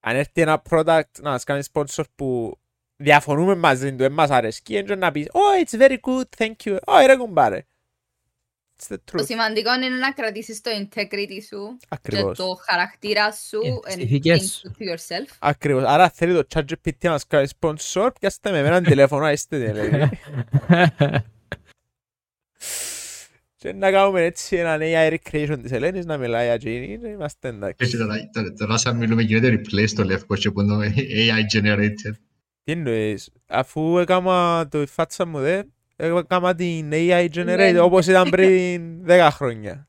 αν 0.00 0.16
έρθει 0.16 0.40
ένα 0.40 0.62
product 0.70 1.02
να 1.20 1.30
μας 1.30 1.44
κάνει 1.44 1.62
sponsor 1.72 2.02
που 2.14 2.58
διαφωνούμε 2.96 3.54
μαζί 3.54 3.90
του, 3.90 3.96
δεν 3.96 4.12
μας 4.12 4.30
αρέσκει, 4.30 4.76
έντια 4.76 4.96
να 4.96 5.10
πεις, 5.12 5.26
oh, 5.32 5.64
it's 5.64 5.80
very 5.80 5.96
good, 6.00 6.24
thank 6.36 6.54
you, 6.64 6.76
oh, 6.86 7.02
ρε 7.06 7.16
κουμπάρε. 7.16 7.64
It's 8.82 8.92
the 8.92 8.96
Το 9.04 9.12
truth. 9.18 9.24
σημαντικό 9.24 9.74
είναι 9.74 9.88
να 9.88 10.12
κρατήσεις 10.12 10.60
το 10.60 10.70
integrity 10.70 11.42
σου 11.48 11.76
και 11.78 11.86
Ακριβώς. 11.88 12.36
το 12.38 12.58
χαρακτήρα 12.68 13.32
σου 13.32 13.58
Ε, 13.64 13.92
and 13.92 13.94
τις 13.94 14.04
ηθικές 14.04 14.64
think 14.66 14.70
to 14.82 14.94
yourself. 14.94 15.36
Ακριβώς. 15.38 15.84
Άρα 15.84 16.10
θέλει 16.10 16.34
το 16.34 16.46
ChatGPT 16.54 16.92
να 17.02 17.10
μας 17.10 17.26
κάνει 17.26 17.48
sponsor, 17.60 18.10
πιάστε 18.20 18.50
με 18.50 18.58
έναν 18.58 18.82
τηλέφωνο, 18.84 19.30
είστε 19.30 19.58
τι 19.58 19.72
λέει. 19.72 20.08
Και 23.60 23.72
να 23.72 23.90
κάνουμε 23.90 24.22
έτσι 24.24 24.56
έναν 24.56 24.80
AI 24.82 25.16
recreation 25.18 25.58
της 25.62 25.72
Ελένης, 25.72 26.04
να 26.04 26.16
μιλάει 26.16 26.44
για 26.44 26.52
εκείνη, 26.54 26.98
και 26.98 27.06
είμαστε 27.08 27.48
εντάξει. 27.48 27.76
Έτσι, 27.78 27.96
τώρα- 27.96 28.30
τώρα- 28.32 28.52
Τώρα 28.52 28.76
σαν 28.76 28.96
μιλούμε 28.96 29.22
γίνεται 29.22 29.60
replace 29.60 29.90
το 29.94 30.04
λεύκο 30.04 30.36
και 30.36 30.50
που 30.50 30.60
είναι 30.60 30.92
AI 30.96 31.56
generated. 31.56 32.12
Τι 32.64 32.72
εννοείς, 32.72 33.30
αφού 33.46 33.98
έκανα 33.98 34.68
το 34.68 34.80
η 34.82 34.86
φάτσα 34.86 35.26
μου 35.26 35.38
δε, 35.40 35.62
έκανα 35.96 36.54
την 36.54 36.90
AI 36.92 37.28
generate 37.34 37.44
Ναι. 37.72 37.80
όπως 37.80 38.06
ήταν 38.06 38.30
πριν 38.30 39.04
10 39.06 39.28
χρόνια. 39.32 39.88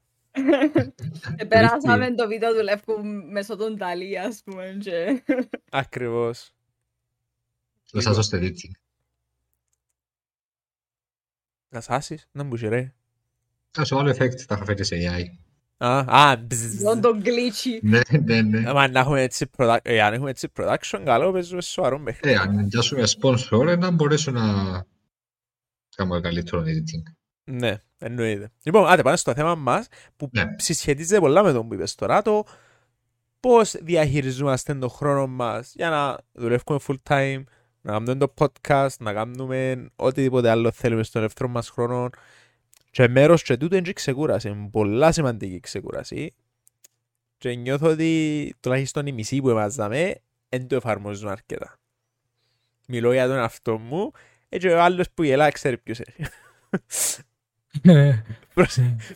Περάσαμε 1.47 2.13
το 2.15 2.27
βίντεο 2.27 2.53
του 2.55 2.63
Λεύκου 2.63 2.93
μέσω 3.31 3.55
των 3.55 3.77
Ταλή, 3.77 4.19
ας 4.19 4.41
πούμε, 4.45 4.77
και... 4.79 5.23
Ακριβώς. 5.71 6.51
Το 7.91 8.01
σας 8.01 8.17
ώστε 8.17 8.39
editing. 8.41 8.71
Να 11.69 11.81
σάσεις, 11.81 12.27
να 12.31 12.43
μου 12.43 12.55
ρε. 12.55 12.93
Α, 13.79 13.85
σε 13.85 13.95
άλλο 13.95 14.09
effect 14.09 14.37
θα 14.47 14.65
φέρει 14.65 14.85
σε 14.85 14.95
AI. 14.99 15.23
Α, 15.77 15.97
α, 16.29 16.35
μπζζζ. 16.37 16.81
Τον 16.83 17.01
τον 17.01 17.21
glitchy. 17.25 17.79
Ναι, 17.81 17.99
ναι, 18.23 18.41
ναι. 18.41 18.69
Άμα 18.69 18.87
να 18.87 18.99
έχουμε 18.99 19.21
έτσι 19.21 19.45
product- 19.57 19.77
ε, 19.81 20.01
αν 20.01 20.13
έχουμε 20.13 20.29
έτσι 20.29 20.47
production, 20.57 21.01
καλό 21.05 21.31
παίζουμε 21.31 21.61
σοβαρό 21.61 21.99
μέχρι. 21.99 22.31
Ε, 22.31 22.35
αν 22.35 22.67
πιάσουμε 22.67 23.03
sponsor, 23.21 23.67
ε, 23.67 23.75
να 23.75 23.91
μπορέσω 23.91 24.31
να 24.31 24.41
κάνω 25.95 26.21
καλύτερο 26.21 26.61
editing. 26.61 27.13
Ναι, 27.43 27.75
εννοείται. 27.97 28.51
Λοιπόν, 28.63 28.87
άντε 28.87 29.01
πάμε 29.01 29.17
στο 29.17 29.33
θέμα 29.33 29.55
μας 29.55 29.87
που 30.15 30.29
Ναι. 30.31 30.43
συσχετίζεται 30.57 31.19
πολλά 31.19 31.43
με 31.43 31.51
τον 31.51 31.67
που 31.67 31.73
είπες 31.73 31.95
τώρα, 31.95 32.21
το 32.21 32.43
πώς 33.39 33.75
διαχειριζόμαστε 33.81 34.73
τον 34.75 34.89
χρόνο 34.89 35.27
μας 35.27 35.71
για 35.75 35.89
να 35.89 36.17
δουλεύουμε 36.31 36.79
full 36.87 36.95
time, 37.09 37.43
να 37.81 37.91
κάνουμε 37.91 38.15
το 38.15 38.33
podcast, 38.37 38.89
να 38.99 39.13
κάνουμε 39.13 39.87
οτιδήποτε 39.95 40.49
άλλο 40.49 40.71
θέλουμε 40.71 41.03
στον 41.03 41.21
ελεύθερο 41.21 41.49
μας 41.49 41.69
χρόνο 41.69 42.09
και 42.91 43.07
μέρος 43.07 43.43
και 43.43 43.57
τούτο 43.57 43.75
είναι 43.75 43.83
και 43.83 43.89
η 43.89 43.93
ξεκούραση, 43.93 44.49
είναι 44.49 44.69
πολλά 44.71 45.11
σημαντική 45.11 45.53
η 45.55 45.59
ξεκούραση 45.59 46.33
και 47.37 47.55
νιώθω 47.55 47.87
ότι 47.87 48.53
τουλάχιστον 48.59 49.05
οι 49.05 49.11
μισοί 49.11 49.41
που 49.41 49.49
εμάζαμε 49.49 50.15
δεν 50.49 50.67
το 50.67 50.75
εφαρμόζουν 50.75 51.29
αρκετά. 51.29 51.79
Μιλώ 52.87 53.13
για 53.13 53.27
τον 53.27 53.35
εαυτό 53.35 53.77
μου, 53.77 54.11
έτσι 54.49 54.67
ο 54.67 54.81
άλλος 54.81 55.11
που 55.13 55.23
γελά 55.23 55.51
ξέρει 55.51 55.77
ποιος 55.77 55.99
είναι. 55.99 56.15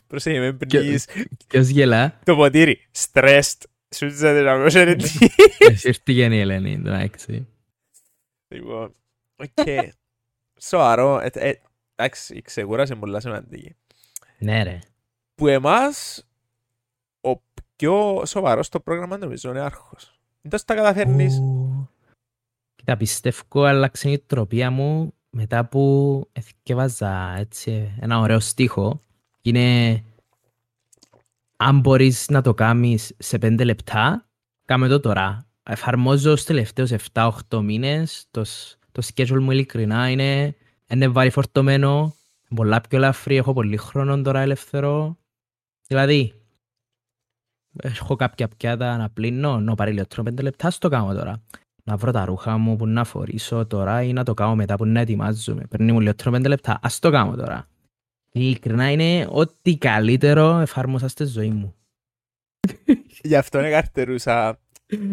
Πρόσεχε 0.08 0.40
με 0.40 0.54
πνίγεις 0.54 1.08
Ποιος 1.48 1.68
γελά; 1.68 2.20
το 2.24 2.36
ποτήρι. 2.36 2.88
Stressed. 2.98 3.62
Σου 3.96 4.10
ζητάτε 4.10 4.42
να 4.42 4.56
μην 4.56 4.68
ξέρετε 4.68 5.04
τι. 5.04 5.28
Εσύ 5.58 5.88
ήρθήκε 5.88 6.26
η 6.26 6.40
Ελένη, 6.40 6.74
εντάξει. 6.74 7.48
Λοιπόν, 8.48 8.94
οκ. 9.36 9.68
Σοβαρό. 10.60 11.22
Ε, 11.96 12.04
ε, 12.04 12.06
Εντάξει, 12.06 12.36
η 12.36 12.42
ξεκούραση 12.42 12.92
είναι 12.92 13.02
πολλά 13.02 13.20
σημαντική. 13.20 13.76
Ναι 14.38 14.64
ρε. 14.64 14.80
Που 15.36 15.48
εμάς, 15.48 16.26
ο 17.22 17.42
πιο 17.76 18.22
σοβαρός 18.26 18.66
στο 18.66 18.80
πρόγραμμα 18.80 19.18
νομίζω 19.18 19.50
είναι 19.50 19.60
άρχος. 19.60 20.20
Δεν 20.42 20.52
τας 20.52 20.64
καταφέρνεις. 20.64 21.38
Ου. 21.40 21.90
Κοίτα, 22.76 22.98
πιστεύω 22.98 23.64
άλλαξε 23.64 24.10
η 24.10 24.20
τροπία 24.20 24.72
μου 24.72 25.14
μετά 25.30 25.66
που 25.66 26.24
εθιέβαζα 26.32 27.36
έτσι 27.38 27.96
ένα 28.00 28.20
ωραίο 28.20 28.40
στίχο. 28.40 29.00
Είναι 29.42 30.04
αν 31.58 31.80
μπορείς 31.80 32.30
να 32.30 32.42
το 32.42 32.54
κάνεις 32.54 33.14
σε 33.18 33.38
πέντε 33.38 33.64
λεπτά, 33.64 34.26
κάμε 34.66 34.88
το 34.88 35.00
τώρα. 35.00 35.48
Εφαρμόζω 35.64 36.32
στους 36.32 36.44
τελευταίους 36.44 36.92
7-8 37.14 37.32
μήνες. 37.64 38.28
Το, 38.32 38.44
σ- 38.44 38.78
το 38.92 39.02
schedule 39.14 39.40
μου 39.40 39.52
ειλικρινά 39.52 40.10
είναι, 40.10 40.56
είναι 40.90 41.08
βάρη 41.08 41.30
φορτωμένο, 41.30 42.16
πολλά 42.56 42.82
πιο 42.82 42.98
ελαφρύ, 42.98 43.36
έχω 43.36 43.54
πολύ 43.54 43.78
χρόνο 43.78 44.22
τώρα 44.22 44.40
ελεύθερο. 44.40 45.18
Δηλαδή, 45.88 46.34
έχω 47.82 48.16
κάποια 48.16 48.48
πιάτα 48.48 48.98
να 48.98 49.10
πλύνω, 49.10 49.60
να 49.60 49.76
πάρει 49.76 49.92
λιότερο 49.92 50.24
πέντε 50.24 50.42
λεπτά, 50.42 50.70
στο 50.70 50.90
κάνω 50.90 51.14
τώρα. 51.14 51.44
Να 51.84 51.98
βρω 51.98 52.12
τα 52.12 52.26
ρούχα 52.26 52.58
μου 52.58 52.76
που 52.76 52.88
να 52.88 53.04
φορήσω 53.04 53.66
τώρα 53.66 54.04
ή 54.04 54.14
να 54.14 54.24
το 54.24 54.34
κάνω 54.34 54.56
μετά 54.56 54.76
που 54.76 54.86
να 54.86 55.00
ετοιμάζομαι. 55.00 55.64
Παίρνει 55.70 55.92
μου 55.92 56.00
λιότερο 56.00 56.32
πέντε 56.32 56.48
λεπτά, 56.48 56.80
ας 56.82 57.00
το 57.00 57.12
κάνω 57.12 57.36
τώρα. 57.36 57.68
Ειλικρινά 58.32 58.92
είναι 58.92 59.28
ό,τι 59.30 59.78
καλύτερο 59.78 60.58
εφάρμοσα 60.58 61.08
στη 61.08 61.26
ζωή 61.26 61.50
μου. 61.50 61.76
Γι' 63.24 63.36
αυτό 63.36 63.60
είναι 63.60 63.70
καρτερούσα 63.70 64.60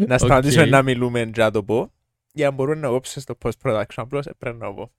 να 0.06 0.18
σταματήσουμε 0.18 0.62
Οκ. 0.62 0.68
να 0.68 0.82
μιλούμε 0.82 1.22
για 1.22 1.44
να 1.44 1.50
το 1.50 1.64
πω. 1.64 1.92
Για 2.32 2.46
να 2.46 2.54
μπορούμε 2.54 2.80
να 2.80 2.88
κόψω 2.88 3.20
στο 3.20 3.38
post-production. 3.42 3.84
Απλώς 3.96 4.26
έπρεπε 4.26 4.58
να 4.58 4.66
το 4.66 4.72
πω. 4.72 4.92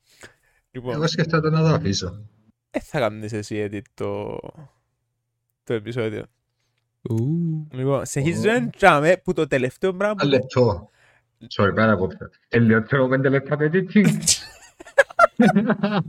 Λοιπόν, 0.76 0.94
Εγώ 0.94 1.08
σκέφτομαι 1.08 1.50
να 1.50 1.60
το 1.62 1.68
αφήσω. 1.68 2.26
δεν 2.70 2.82
θα 2.82 3.00
κάνεις 3.00 3.34
εσύ 3.34 3.68
edit 3.72 3.82
το, 3.94 4.38
το 5.64 5.74
επεισόδιο. 5.74 6.26
Λοιπόν, 7.72 8.06
συνεχίζουμε 8.06 8.70
τζάμε 8.78 9.18
που 9.24 9.34
το 9.34 9.48
τελευταίο 9.48 9.94
πράγμα 9.94 10.16
Ένα 10.22 10.32
που... 10.32 10.38
λεπτό. 10.38 10.90
Sorry, 11.56 11.72
πέρα 11.76 11.92
από 11.92 12.06
αυτό. 12.06 12.26
Ε, 12.48 12.58
Ελιότερο 12.58 13.08
πέντε 13.08 13.30
λεπτά 13.30 13.58
το 13.58 13.70
editing. 13.74 14.08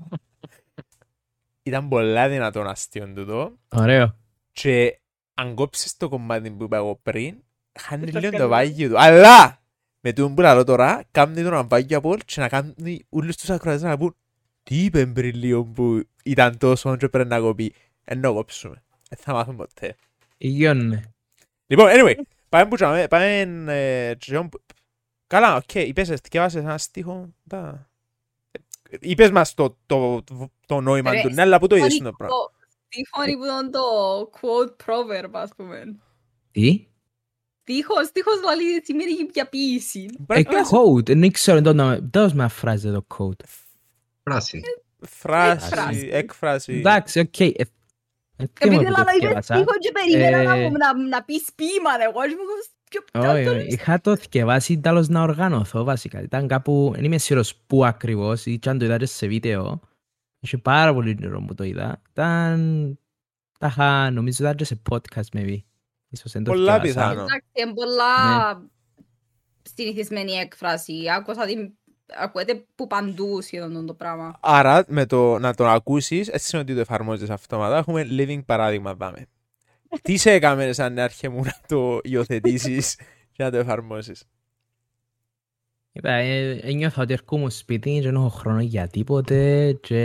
Ήταν 1.63 1.89
πολλά 1.89 2.29
δυνατόν 2.29 2.67
αστείο 2.67 3.13
τούτο 3.15 3.59
Ωραίο. 3.69 4.17
και 4.53 5.01
αν 5.35 5.55
κόψεις 5.55 5.97
το 5.97 6.09
κομμάτι 6.09 6.51
που 6.51 6.65
είπα 6.65 6.77
εγώ 6.77 6.97
πριν 7.03 7.43
χάνει 7.81 8.07
λίγο 8.07 8.31
το 8.31 8.49
βάγιο 8.49 8.89
του. 8.89 8.99
Αλλά 9.01 9.63
με 10.01 10.13
τούτο 10.13 10.35
που 10.35 10.41
λέω 10.41 10.65
τώρα 10.65 11.05
κάνει 11.11 11.43
το 11.43 11.51
να 11.51 11.65
βάγιο 11.65 11.99
από 11.99 12.17
και 12.25 12.41
να 12.41 12.49
κάνει 12.49 13.07
όλους 13.09 13.37
τους 13.37 13.51
ακροατές 13.51 13.83
να 13.83 13.97
πούν 13.99 14.17
τι 14.65 14.85
είπε 14.85 15.07
πριν 15.07 15.35
λίγο 15.35 15.65
που 15.65 16.03
ήταν 16.25 16.59
τόσο 16.59 16.97
και 16.97 17.09
πρέπει 17.09 17.29
να 17.29 17.41
κοπεί. 17.41 17.75
Εν 18.05 18.19
να 18.21 18.31
κόψουμε. 18.31 18.83
Δεν 19.09 19.19
θα 19.23 19.33
μάθουμε 19.33 19.57
ποτέ. 19.57 19.97
Υγιώνε. 20.37 21.15
Λοιπόν, 21.67 21.89
anyway, 21.91 22.15
πάμε 22.49 22.69
που 22.69 22.75
τσάμε, 22.75 23.07
πάμε... 23.09 23.41
ε, 23.69 24.15
τσιόν 24.17 24.49
που- 24.49 24.61
Καλά, 25.27 25.57
οκ, 25.57 25.75
είπες, 25.75 26.09
θυκεύασες 26.09 26.63
ένα 26.63 26.79
στίχο, 26.79 27.29
τα... 27.49 27.91
Ε, 28.91 28.97
Είπες 29.01 29.31
μας 29.31 29.55
το, 29.55 29.77
το, 29.87 30.23
το, 30.23 30.51
το 30.67 30.81
νόημα 30.81 31.11
Ρε, 31.11 31.21
του, 31.23 31.29
ναι, 31.31 31.43
αλλά 31.43 31.59
πού 31.59 31.67
το 31.67 31.77
είδες 31.77 31.97
το 31.99 32.13
πράγμα; 32.13 32.35
Στίχο 32.89 33.39
που 33.39 33.45
ήταν 33.45 33.71
το 33.71 33.81
quote 34.41 34.85
proverb, 34.87 35.31
ας 35.33 35.51
πούμε. 35.57 35.97
Τι; 36.51 36.87
Στίχος, 37.61 38.07
στίχος 38.07 38.39
δηλαδή 38.41 38.81
σημαίνει 38.85 39.11
για 39.33 39.49
ποίηση. 39.49 40.09
Ε, 40.27 40.43
code. 40.71 41.05
Δεν 41.17 41.31
ξέρω, 41.33 41.61
δεν 41.61 41.77
το- 41.77 42.09
δώσ' 42.13 42.33
με 42.33 42.49
φράση 42.49 42.93
το 42.93 43.07
code. 43.19 43.45
Φράση. 44.25 44.61
Φράση, 45.01 45.65
Έκφραση. 45.67 46.09
έκφραση. 46.13 46.73
Εντάξει, 46.73 47.19
οκ. 47.21 47.41
Ε, 47.41 47.45
ε, 47.47 47.51
τι 48.37 48.51
Επειδή 48.59 48.77
μου 48.77 48.83
θέλω 48.83 48.95
το 48.95 49.03
να 49.03 49.13
είπες 49.13 49.25
θκεύασα. 49.27 49.55
στίχο 49.55 49.71
και 49.79 49.93
περίμενα 49.93 50.43
να 50.43 50.57
Ε, 50.57 50.69
μου- 50.69 50.77
να- 50.77 51.09
να 51.09 51.23
πεις 51.25 51.45
ποίημα, 51.55 51.91
εγώ 52.09 52.21
ας 52.21 52.29
μου 52.33 52.73
πιο 52.91 53.31
Όχι, 53.31 53.47
όχι. 53.49 53.67
Είχα 53.67 54.01
το 54.01 54.17
θκευάσει 54.17 54.79
τέλος 54.81 55.09
να 55.09 55.23
οργανωθώ 55.23 55.85
βασικά. 55.85 56.21
Ήταν 56.23 56.47
κάπου, 56.49 56.91
δεν 56.95 57.05
είμαι 57.05 57.19
σίγουρος 57.19 57.55
πού 57.67 57.85
ακριβώς, 57.85 58.47
ή 58.47 58.59
και 58.59 58.69
αν 58.69 58.79
το 58.79 58.85
είδατε 58.85 59.07
σε 59.07 59.27
βίντεο. 59.27 59.81
Είχε 60.41 60.59
πάρα 60.59 60.95
πολύ 60.95 61.15
καιρό 61.15 61.41
που 61.47 61.55
το 61.55 61.65
είδα. 61.65 62.03
Ήταν, 62.11 62.99
τα 63.59 63.67
είχα, 63.67 64.11
νομίζω 64.11 64.45
ήταν 64.45 64.57
και 64.57 64.65
σε 64.65 64.81
podcast 64.91 65.37
maybe. 65.39 65.59
Ίσως 66.09 66.33
δεν 66.33 66.45
το 66.45 66.51
Πολλά 66.51 66.73
θκευάσα. 66.81 67.09
πιθανό. 67.09 67.21
Εντάξει, 67.23 67.47
είναι 67.55 67.73
πολλά 67.75 68.55
Ναι. 68.55 68.61
συνηθισμένη 69.75 70.33
έκφραση. 70.33 70.95
Άκουσα 71.17 71.47
την... 71.47 71.73
Ακούεται 72.19 72.65
που 72.75 72.87
παντού 72.87 73.41
σχεδόν 73.41 73.87
το 73.87 73.95
πράγμα. 73.95 74.39
Άρα, 74.41 74.85
με 74.89 75.07
το 75.07 75.39
να 75.39 75.55
το 75.55 75.67
ακούσεις, 75.69 76.29
έτσι 76.29 76.51
είναι 76.53 76.63
ότι 76.63 76.75
το 76.75 76.81
εφαρμόζεις 76.81 77.31
αυτόματα. 77.31 77.77
Έχουμε 77.77 78.07
living 78.11 78.45
παράδειγμα, 78.47 78.95
δάμε. 78.95 79.27
Τι 80.03 80.17
σε 80.17 80.31
έκαμε 80.31 80.73
σαν 80.73 80.93
νεάρχε 80.93 81.29
μου 81.29 81.43
να 81.45 81.55
το 81.67 81.99
υιοθετήσεις 82.03 82.95
και 83.33 83.43
να 83.43 83.51
το 83.51 83.57
εφαρμόσεις. 83.57 84.25
Είπα, 85.93 86.11
ε, 86.11 86.51
ένιωθα 86.63 87.03
ότι 87.03 87.13
έρχομαι 87.13 87.51
σπίτι 87.51 87.95
και 87.95 88.01
δεν 88.03 88.15
έχω 88.15 88.29
χρόνο 88.29 88.61
για 88.61 88.89
τίποτε 88.89 89.73
και 89.73 89.99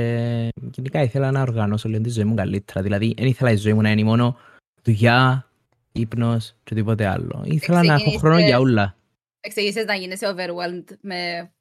γενικά 0.71 1.01
ήθελα 1.01 1.31
να 1.31 1.41
οργανώσω 1.41 1.89
λίγο 1.89 2.01
τη 2.01 2.09
ζωή 2.09 2.23
μου 2.23 2.35
καλύτερα. 2.35 2.81
Δηλαδή, 2.81 3.13
δεν 3.17 3.27
ήθελα 3.27 3.51
η 3.51 3.55
ζωή 3.55 3.73
μου 3.73 3.81
να 3.81 3.91
είναι 3.91 4.03
μόνο 4.03 4.37
δουλειά, 4.83 5.49
ύπνος 5.91 6.55
και 6.63 6.75
τίποτε 6.75 7.05
άλλο. 7.07 7.43
Ήθελα 7.45 7.77
να 7.77 7.83
έχω 7.83 7.93
Ξεκίνησες- 7.93 8.21
χρόνο 8.21 8.39
για 8.39 8.59
όλα. 8.59 8.95
Εξηγήσεις 9.39 9.85
να 9.85 9.93
γίνεσαι 9.93 10.33
overwhelmed 10.35 10.95
με... 11.01 11.51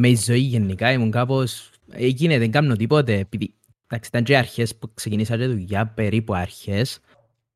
Με 0.00 0.08
η 0.08 0.16
ζωή 0.16 0.38
γενικά 0.38 0.92
ήμουν 0.92 1.10
κάπως... 1.10 1.70
Έγινε, 1.90 2.38
δεν 2.38 2.50
κάνω 2.50 2.76
τίποτε. 2.76 3.18
Επειδή, 3.18 3.54
εντάξει, 3.86 4.08
ήταν 4.08 4.24
και 4.24 4.36
αρχές 4.36 4.76
που 4.76 4.90
ξεκινήσα 4.94 5.36
και 5.36 5.46
δουλειά, 5.46 5.86
περίπου 5.86 6.34
αρχές. 6.34 7.00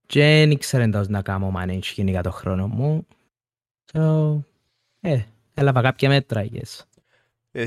Και 0.07 0.21
δεν 0.21 0.51
ήξερα 0.51 0.83
εντός 0.83 1.09
να 1.09 1.23
κάνω 1.23 1.53
manage 1.57 1.93
γενικά 1.95 2.23
το 2.23 2.31
χρόνο 2.31 2.69
μου. 2.69 3.07
So, 3.93 4.39
ε, 5.01 5.21
έλαβα 5.55 5.83
κάποια 5.83 6.09
μέτρα, 6.09 6.45
I 6.45 6.57
guess. 6.57 6.81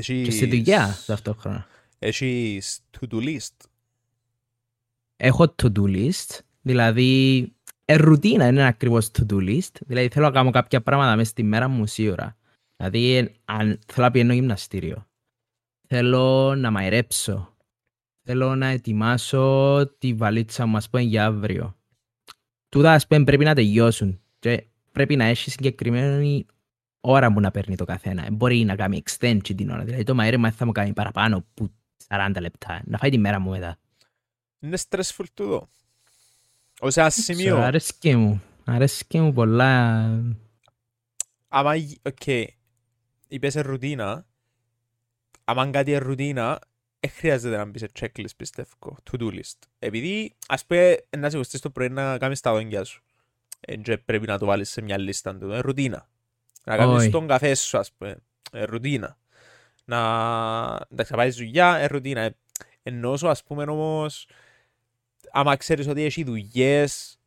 Και 0.02 0.30
στη 0.30 0.46
δουλειά, 0.46 0.86
σε 0.86 1.12
αυτό 1.12 1.32
το 1.32 1.38
χρόνο. 1.40 1.66
Έχεις 1.98 2.80
to-do 3.00 3.22
list. 3.22 3.66
έχω 5.16 5.54
to-do 5.62 5.82
list, 5.82 6.38
δηλαδή 6.62 7.42
ε, 7.84 7.96
ρουτίνα 7.96 8.46
είναι 8.46 8.66
ακριβώς 8.66 9.10
to-do 9.18 9.36
list, 9.36 9.80
δηλαδή 9.86 10.08
θέλω 10.08 10.26
να 10.26 10.32
κάνω 10.32 10.50
κάποια 10.50 10.80
πράγματα 10.82 11.16
μέσα 11.16 11.30
στη 11.30 11.42
μέρα 11.42 11.68
μου 11.68 11.86
σίγουρα. 11.86 12.36
Δηλαδή 12.76 13.14
ε, 13.16 13.32
αν 13.44 13.78
θέλω 13.86 14.06
να 14.06 14.10
πηγαίνω 14.10 14.32
γυμναστήριο, 14.32 15.06
θέλω 15.88 16.54
να 16.54 16.70
μαϊρέψω, 16.70 17.56
θέλω 18.22 18.54
να 18.54 18.66
ετοιμάσω 18.66 19.86
τη 19.98 20.14
βαλίτσα 20.14 20.66
μου 20.66 20.76
ας 20.76 20.90
πούμε 20.90 21.02
για 21.02 21.24
αύριο. 21.26 21.76
Τούτα 22.68 22.92
ας 22.92 23.06
πούμε 23.06 23.24
πρέπει 23.24 23.44
να 23.44 23.54
τελειώσουν 23.54 24.20
και 24.38 24.66
πρέπει 24.92 25.16
να 25.16 25.24
έχει 25.24 25.50
συγκεκριμένη 25.50 26.46
ώρα 27.00 27.32
που 27.32 27.40
να 27.40 27.50
παίρνει 27.50 27.76
το 27.76 27.84
καθένα. 27.84 28.26
Ε, 28.26 28.30
Μπορεί 28.30 28.64
να 28.64 28.76
κάνει 28.76 29.02
extension 29.06 29.54
την 29.56 29.70
ώρα, 29.70 29.84
δηλαδή 29.84 30.02
το 30.02 30.14
μαέρεμα 30.14 30.50
θα 30.50 30.64
μου 30.66 30.72
κάνει 30.72 30.92
παραπάνω 30.92 31.44
που 31.54 31.70
40 32.08 32.30
λεπτά, 32.40 32.82
να 32.84 32.98
φάει 32.98 33.10
τη 33.10 33.18
μέρα 33.18 33.38
μου 33.40 33.50
μετά. 33.50 33.78
Είναι 34.60 34.76
stressful 34.88 35.24
τούτο. 35.34 35.68
Ως 36.80 36.96
ένα 36.96 37.08
Ξέρω, 37.08 37.38
σημείο, 37.38 37.56
Αρέσκει 37.58 38.16
μου. 38.16 38.42
Αρέσκει 38.64 39.20
μου 39.20 39.32
πολλά. 39.32 40.04
άμα, 41.48 41.74
γι- 41.74 41.98
οκ, 42.02 42.22
είπες 43.28 43.52
σε 43.52 43.60
ρουτίνα, 43.60 44.26
άμα 45.44 45.70
κάτι 45.70 45.90
είναι 45.90 45.98
ρουτίνα, 45.98 46.58
δεν 47.00 47.10
χρειάζεται 47.10 47.56
να 47.56 47.64
μπεις 47.64 47.80
σε 47.80 47.90
checklist, 48.00 48.36
πιστεύω, 48.36 48.96
to-do 49.10 49.30
list. 49.32 49.58
Επειδή, 49.78 50.34
ας 50.48 50.66
πούμε, 50.66 50.96
να 51.16 51.30
σε 51.30 51.60
το 51.60 51.70
πρωί 51.70 51.88
να 51.88 52.18
κάνεις 52.18 52.40
τα 52.40 52.52
δόντια 52.52 52.84
σου. 52.84 53.02
Ε, 53.60 53.76
και 53.76 53.98
πρέπει 53.98 54.26
να 54.26 54.38
το 54.38 54.46
βάλεις 54.46 54.70
σε 54.70 54.82
μια 54.82 54.98
λίστα 54.98 55.36
του. 55.36 55.44
Είναι 55.44 55.58
ρουτίνα. 55.58 56.08
Να 56.64 56.76
κάνεις 56.76 57.02
Όχι. 57.02 57.10
τον 57.10 57.26
καφέ 57.26 57.54
σου, 57.54 57.78
ας 57.78 57.92
πούμε. 57.92 58.16
Ε, 58.52 58.64
ρουτίνα. 58.64 59.18
Να, 59.84 59.98
εντάξει, 60.90 61.12
να 61.12 61.18
πάεις 61.18 61.36
δουλειά, 61.36 61.76
ε, 61.76 61.86
ρουτίνα. 61.86 62.20
Ε, 62.20 62.36
Ενώ 62.82 63.10
όσο 63.10 63.28
ας 63.28 63.42
πούμε 63.44 63.62
όμως, 63.62 64.28
άμα 65.30 65.56
ξέρεις 65.56 65.86
ότι 65.86 66.02
έχει 66.02 66.24
δουλειές 66.24 67.18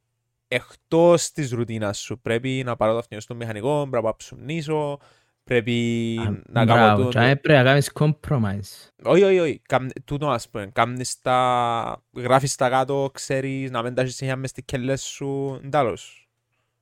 εκτός 0.48 1.32
της 1.32 1.52
ρουτίνας 1.52 2.00
σου, 2.00 2.20
πρέπει 2.20 2.62
να 2.66 2.76
πάρω 2.76 2.92
το 2.92 2.98
αυτοκίνητο 2.98 3.26
στο 3.26 3.36
μηχανικό, 3.36 3.88
πρέπει 3.90 4.06
να 4.06 4.16
ψουμνήσω, 4.16 5.00
πρέπει 5.44 6.16
να 6.50 6.66
κάνω 6.66 6.82
Μπράβο, 6.86 7.04
το... 7.04 7.10
και 7.10 7.36
πρέπει 7.42 7.58
να 7.58 7.64
κάνεις 7.64 7.92
compromise. 8.00 8.90
Όχι, 9.04 9.24
όχι, 9.24 9.40
όχι. 9.40 9.62
Καμ- 9.68 9.90
Τούτο 10.06 10.30
ας 10.30 10.50
πούμε. 10.50 10.70
Κάμνεις 10.74 11.22
τα... 11.22 12.04
Γράφεις 12.16 12.56
τα 12.56 12.70
κάτω, 12.70 13.10
ξέρεις, 13.14 13.72
να 13.72 13.84
μην 13.84 13.94
τα 13.94 14.02
έχεις 14.02 14.16
συνέχεια 14.16 14.40
μες 14.40 14.50
στις 14.50 14.64
κελές 14.66 15.02
σου. 15.04 15.60
Τέλος. 15.70 16.30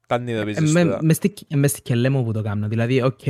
Τα 0.07 0.15
Ε, 0.15 0.17
αντιμετωπίζεις 0.17 0.71
με- 0.71 0.83
τούτα. 0.83 0.99
μες 1.01 1.15
στη- 1.15 1.33
ε, 1.47 1.55
μες 1.55 1.71
στη 1.71 1.81
κελέ 1.81 2.09
μου 2.09 2.23
που 2.23 2.31
το 2.31 2.41
κάνω. 2.41 2.67
Δηλαδή, 2.67 3.01
οκ, 3.01 3.25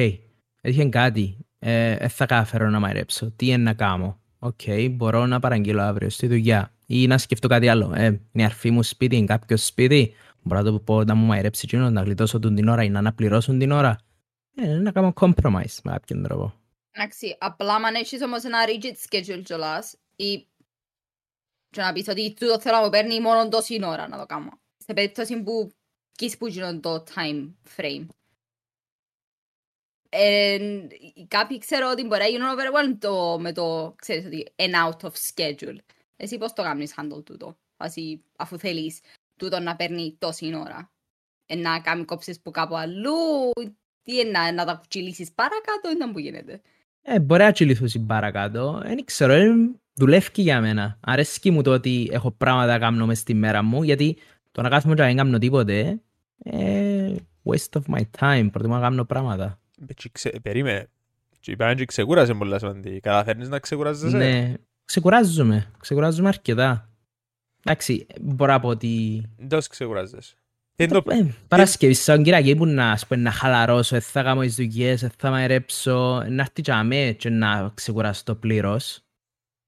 έτυχε 0.61 0.85
κάτι. 0.85 1.37
Ε, 1.59 1.91
ε, 1.91 2.07
θα 2.07 2.25
καταφέρω 2.25 2.69
να 2.69 2.79
μαϊρέψω. 2.79 3.31
Τι 3.35 3.45
είναι 3.47 3.57
να 3.57 3.73
κάνω. 3.73 4.19
Οκ, 4.39 4.61
μπορώ 4.91 5.25
να 5.25 5.39
παραγγείλω 5.39 5.81
αύριο 5.81 6.09
στη 6.09 6.27
δουλειά. 6.27 6.71
Ή 6.85 7.07
να 7.07 7.17
σκεφτώ 7.17 7.47
κάτι 7.47 7.67
άλλο. 7.67 7.91
Ε, 7.95 8.05
είναι 8.05 8.19
η 8.31 8.43
αρφή 8.43 8.71
μου 8.71 8.83
σπίτι, 8.83 9.15
είναι 9.15 9.25
κάποιος 9.25 9.65
σπίτι. 9.65 10.13
Μπορώ 10.41 10.61
να 10.61 10.71
το 10.71 10.79
πω 10.79 11.03
να 11.03 11.15
μου 11.15 11.25
μαϊρέψει 11.25 11.61
εκείνο, 11.65 11.89
να 11.89 12.01
γλιτώσω 12.01 12.39
τον 12.39 12.55
την 12.55 12.67
ώρα 12.67 12.83
ή 12.83 12.89
να 12.89 12.99
αναπληρώσουν 12.99 13.59
την 13.59 13.71
ώρα. 13.71 13.97
Ε, 14.59 14.77
να 14.77 14.91
κάνω 14.91 15.13
compromise 15.15 15.79
με 15.83 15.91
κάποιον 15.91 16.23
τρόπο. 16.23 16.53
Εντάξει, 16.91 17.37
απλά 17.39 17.75
αν 17.75 17.95
έχεις 17.95 18.21
όμως 18.21 18.43
ένα 18.43 18.59
rigid 18.67 18.93
schedule 19.09 19.41
κιόλας 19.43 19.97
ή 20.15 20.47
και 21.69 21.81
να 21.81 21.93
πεις 21.93 22.07
ότι 22.07 22.33
τούτο 22.33 22.59
θέλω 22.59 22.75
να 22.75 22.83
μου 22.83 22.89
παίρνει 22.89 23.21
μόνο 23.21 23.49
τόση 23.49 23.79
ώρα 23.85 24.07
να 24.07 24.17
το 24.17 24.25
κάνω. 24.25 24.59
Σε 24.77 24.93
περίπτωση 24.93 25.41
που 25.43 25.71
κεις 26.11 26.37
που 26.37 26.47
γίνον 26.47 26.81
το 26.81 27.03
time 27.15 27.53
frame. 27.77 28.05
Ε, 30.09 30.87
κάποιοι 31.27 31.57
ξέρω 31.57 31.89
ότι 31.89 32.03
μπορεί 32.03 32.21
να 32.21 32.27
γίνουν 32.27 32.47
overwhelmed 32.55 32.97
το, 32.99 33.39
με 33.39 33.53
το, 33.53 33.95
ξέρεις 33.97 34.25
ότι 34.25 34.53
an 34.55 34.71
out 34.73 35.09
of 35.09 35.11
schedule. 35.33 35.77
Εσύ 36.15 36.37
πώς 36.37 36.53
το 36.53 36.61
κάνεις 36.61 36.93
handle 36.97 37.25
τούτο, 37.25 37.57
Asi, 37.77 38.19
αφού 38.37 38.57
θέλεις 38.57 38.99
τούτο 39.35 39.59
να 39.59 39.75
παίρνει 39.75 40.15
τόση 40.19 40.55
ώρα. 40.55 40.91
Ε, 41.45 41.55
να 41.55 41.81
κάνει 41.81 42.05
κόψεις 42.05 42.41
που 42.41 42.51
κάπου 42.51 42.77
αλλού, 42.77 43.51
τι 44.07 44.15
είναι, 44.15 44.29
να, 44.29 44.51
να 44.51 44.65
τα 44.65 44.73
κουτσιλήσεις 44.73 45.31
παρακάτω, 45.31 45.91
ήταν 45.95 46.11
που 46.11 46.19
γίνεται; 46.19 46.61
Ε, 47.01 47.19
μπορεί 47.19 47.43
να 47.43 47.51
τσιληθούσει 47.51 47.99
παρακάτω. 47.99 48.81
Δεν 48.85 49.05
ξέρω, 49.05 49.33
ε, 49.33 49.45
δουλεύει 49.93 50.41
για 50.41 50.61
μένα. 50.61 50.97
Αρέσκει 50.99 51.51
μου 51.51 51.61
το 51.61 51.71
ότι 51.71 52.09
έχω 52.11 52.31
πράγματα 52.31 52.71
να 52.71 52.79
κάνω 52.79 53.05
μες 53.05 53.19
στη 53.19 53.33
μέρα 53.33 53.61
μου, 53.63 53.83
γιατί 53.83 54.17
το 54.51 54.61
να 54.61 54.69
κάθομαι 54.69 54.95
και 54.95 55.01
να 55.01 55.07
δεν 55.07 55.15
κάνω 55.17 55.37
τίποτε, 55.37 56.01
ε, 56.43 57.15
waste 57.43 57.79
of 57.81 57.95
my 57.95 58.01
time. 58.19 58.49
Προτιμώ 58.51 58.75
να 58.75 58.81
κάνω 58.81 59.05
πράγματα. 59.05 59.59
Τσι 59.95 60.11
ξε- 60.11 60.39
Περίμενε. 60.39 60.89
Και 61.39 61.51
είπαμε 61.51 61.75
και 61.75 61.85
ξεκούρασε 61.85 62.33
πολλά 62.33 62.59
σημαντική. 62.59 62.99
Καταφέρνεις 62.99 63.49
να 63.49 63.59
ξεκουράζεσαι. 63.59 64.17
Ναι, 64.17 64.53
ξεκουράζομαι. 64.85 65.71
Ξεκουράζομαι 65.79 66.27
αρκετά. 66.27 66.89
Εντάξει, 67.63 68.07
μπορώ 68.21 68.51
να 68.51 68.59
πω 68.59 68.67
ότι... 68.67 69.23
Εντός 69.39 69.67
ξεκουράζεσαι. 69.67 70.35
Τι 70.77 70.83
είναι 70.83 71.01
το... 71.01 71.11
Ε, 71.11 71.33
Παρασκευή, 71.47 71.93
σαν 71.93 72.23
Κυριακή 72.23 72.55
που 72.55 72.65
να, 72.65 72.91
ας 72.91 73.07
πούμε, 73.07 73.21
να 73.21 73.31
χαλαρώσω, 73.31 73.95
ε, 73.95 73.99
θα 73.99 74.23
κάνω 74.23 74.41
τις 74.41 74.55
δουλειές, 74.55 75.03
ε, 75.03 75.11
θα 75.17 75.29
μαϊρέψω, 75.29 76.23
να 76.29 76.41
έρθει 76.41 76.61
και 76.61 76.71
αμέ 76.71 77.15
και 77.19 77.29
να 77.29 77.71
ξεκουράσω 77.73 78.35
πλήρως. 78.35 79.01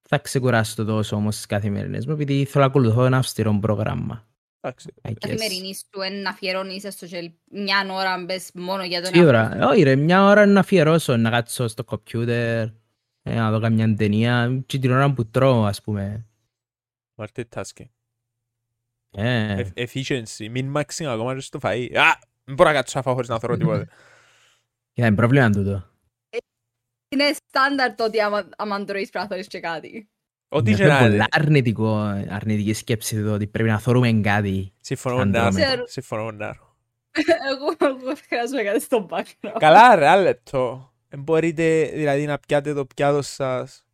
Θα 0.07 0.17
ξεκουράσω 0.17 0.75
το 0.75 0.85
τόσο 0.85 1.15
όμως 1.15 1.33
στις 1.33 1.45
καθημερινές 1.45 2.05
μου, 2.05 2.13
επειδή 2.13 2.45
θέλω 2.45 2.63
να 2.63 2.69
ακολουθώ 2.69 3.05
ένα 3.05 3.17
αυστηρό 3.17 3.57
πρόγραμμα. 3.61 4.27
Εντάξει. 4.61 4.93
I 5.01 5.09
guess. 5.09 5.13
καθημερινής 5.19 5.77
σου 5.77 6.01
είναι 6.01 6.21
να 6.21 6.29
αφιερώνεις 6.29 6.83
έστω 6.83 7.05
και 7.05 7.31
μια 7.51 7.87
ώρα 7.91 8.23
μπες 8.25 8.49
μόνο 8.53 8.83
για 8.83 9.01
τον 9.01 9.13
Σίγουρα. 9.13 9.57
Ε, 9.57 9.63
Όχι 9.63 9.83
ρε, 9.83 9.95
μια 9.95 10.23
ώρα 10.23 10.45
να 10.45 10.59
αφιερώσω, 10.59 11.17
να 11.17 11.29
κάτσω 11.29 11.67
στο 11.67 11.83
κομπιούτερ, 11.83 12.67
ε, 13.21 13.35
να 13.35 13.51
δω 13.51 13.59
καμιά 13.59 13.95
ταινία, 13.95 14.61
και 14.65 14.79
την 14.79 14.91
ώρα 14.91 15.13
που 15.13 15.25
τρώω, 15.25 15.65
ας 15.65 15.81
πούμε. 15.81 16.25
Multitasking. 17.15 17.89
Ε, 19.11 19.59
Ε- 19.73 19.85
Efficiency. 19.87 20.49
Μην 20.49 20.73
maxing 20.77 21.03
ακόμα 21.05 21.33
και 21.33 21.39
στο 21.39 21.59
φαΐ. 21.61 21.87
Α! 21.95 22.17
Δεν 22.43 22.55
μπορώ 22.55 22.69
να 22.69 22.75
κάτσω 22.75 22.91
να 22.97 23.03
φάω 23.03 23.13
χωρίς 23.13 23.29
να 23.29 23.39
θωρώ 23.39 23.57
τίποτε. 23.57 23.85
και 24.93 25.01
είναι 25.05 25.15
πρόβλημα 25.15 25.49
τούτο. 25.49 25.89
Είναι 27.15 27.31
στάνταρ 27.47 27.95
το 27.95 28.03
ότι 28.03 28.21
άμα, 28.21 28.49
άμα 28.57 28.83
τρώεις 28.85 29.09
πρέπει 29.09 29.25
να 29.25 29.31
θωρείς 29.31 29.47
και 29.47 29.59
κάτι. 29.59 30.09
Ό,τι 30.51 30.73
και 30.73 30.83
Είναι 30.83 30.91
να 30.93 30.99
πολλά 30.99 31.13
είναι. 31.13 31.25
αρνητικό, 31.31 31.95
αρνητική 32.29 32.73
σκέψη 32.73 33.23
το 33.23 33.33
ότι 33.33 33.47
πρέπει 33.47 33.69
να 33.69 33.79
θωρούμε 33.79 34.11
κάτι. 34.23 34.73
Συμφωνώ 34.81 35.15
με 35.15 35.21
Σαν 35.21 35.29
Νάρο. 35.31 35.49
τρώμε. 35.51 35.83
Συμφωνώ 35.87 36.25
με 36.25 36.31
Νάρο. 36.31 36.75
εγώ, 37.49 37.95
εγώ 37.95 38.13
χρειάζομαι 38.27 38.63
κάτι 38.63 38.81
στο 38.81 39.07
background. 39.09 39.55
Καλά 39.59 39.95
ρε, 39.95 40.07
άλλο 40.07 40.23
λεπτό. 40.23 40.93
Δεν 41.09 41.21
μπορείτε 41.21 41.91
δηλαδή 41.93 42.25
να 42.25 42.39
πιάτε 42.39 42.73
το 42.73 42.85
πιάτο 42.85 43.21
σας, 43.21 43.85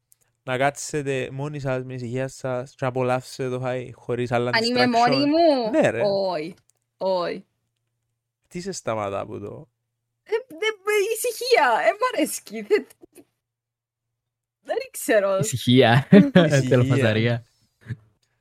να 0.47 0.57
κάτσετε 0.57 1.29
μόνοι 1.31 1.59
σας 1.59 1.83
με 1.83 1.93
ησυχία 1.93 2.27
σας 2.27 2.69
και 2.69 2.77
να 2.81 2.87
απολαύσετε 2.87 3.49
το 3.49 3.61
φαΐ 3.65 3.89
χωρίς 3.93 4.31
άλλα 4.31 4.51
Αν 4.53 4.63
είμαι 4.63 4.83
distraction. 4.83 5.09
μόνη 5.09 5.25
μου, 5.25 5.69
Ναι, 5.71 5.89
ρε. 5.89 6.01
όχι. 6.05 6.53
Όχι. 6.97 7.45
Τι 8.47 8.61
σε 8.61 8.71
σταματά 8.71 9.19
από 9.19 9.39
το... 9.39 9.69
Ε, 10.23 10.31
δε- 10.47 10.55
με 10.85 10.91
ησυχία, 11.15 11.65
ε, 11.87 11.91
μ' 11.91 12.15
αρέσκει. 12.17 12.61
Δεν 12.61 12.85
δεν 14.67 14.77
ξέρω. 14.91 15.37
Ησυχία. 15.37 16.07
Ησυχία. 16.11 16.69
Τελοφαζαρία. 16.69 17.45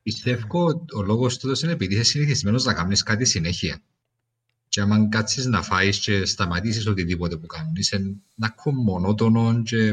Πιστεύω 0.03 0.85
ο 0.97 1.03
λόγος 1.03 1.39
τούτος 1.39 1.63
είναι 1.63 1.73
επειδή 1.73 1.95
είσαι 1.95 2.03
συνηθισμένος 2.05 2.65
να 2.65 2.75
κάνεις 2.75 3.03
κάτι 3.03 3.25
συνέχεια. 3.25 3.83
Και 4.69 4.81
άμα 4.81 5.09
κάτσεις 5.09 5.47
να 5.47 5.63
φάεις 5.63 5.99
και 5.99 6.25
σταματήσεις 6.25 6.87
οτιδήποτε 6.87 7.37
που 7.37 7.47
κάνεις, 7.47 7.91
είναι 7.91 8.17
να 8.35 8.47
ακούω 8.47 8.73
μονότονο 8.73 9.63
και 9.63 9.85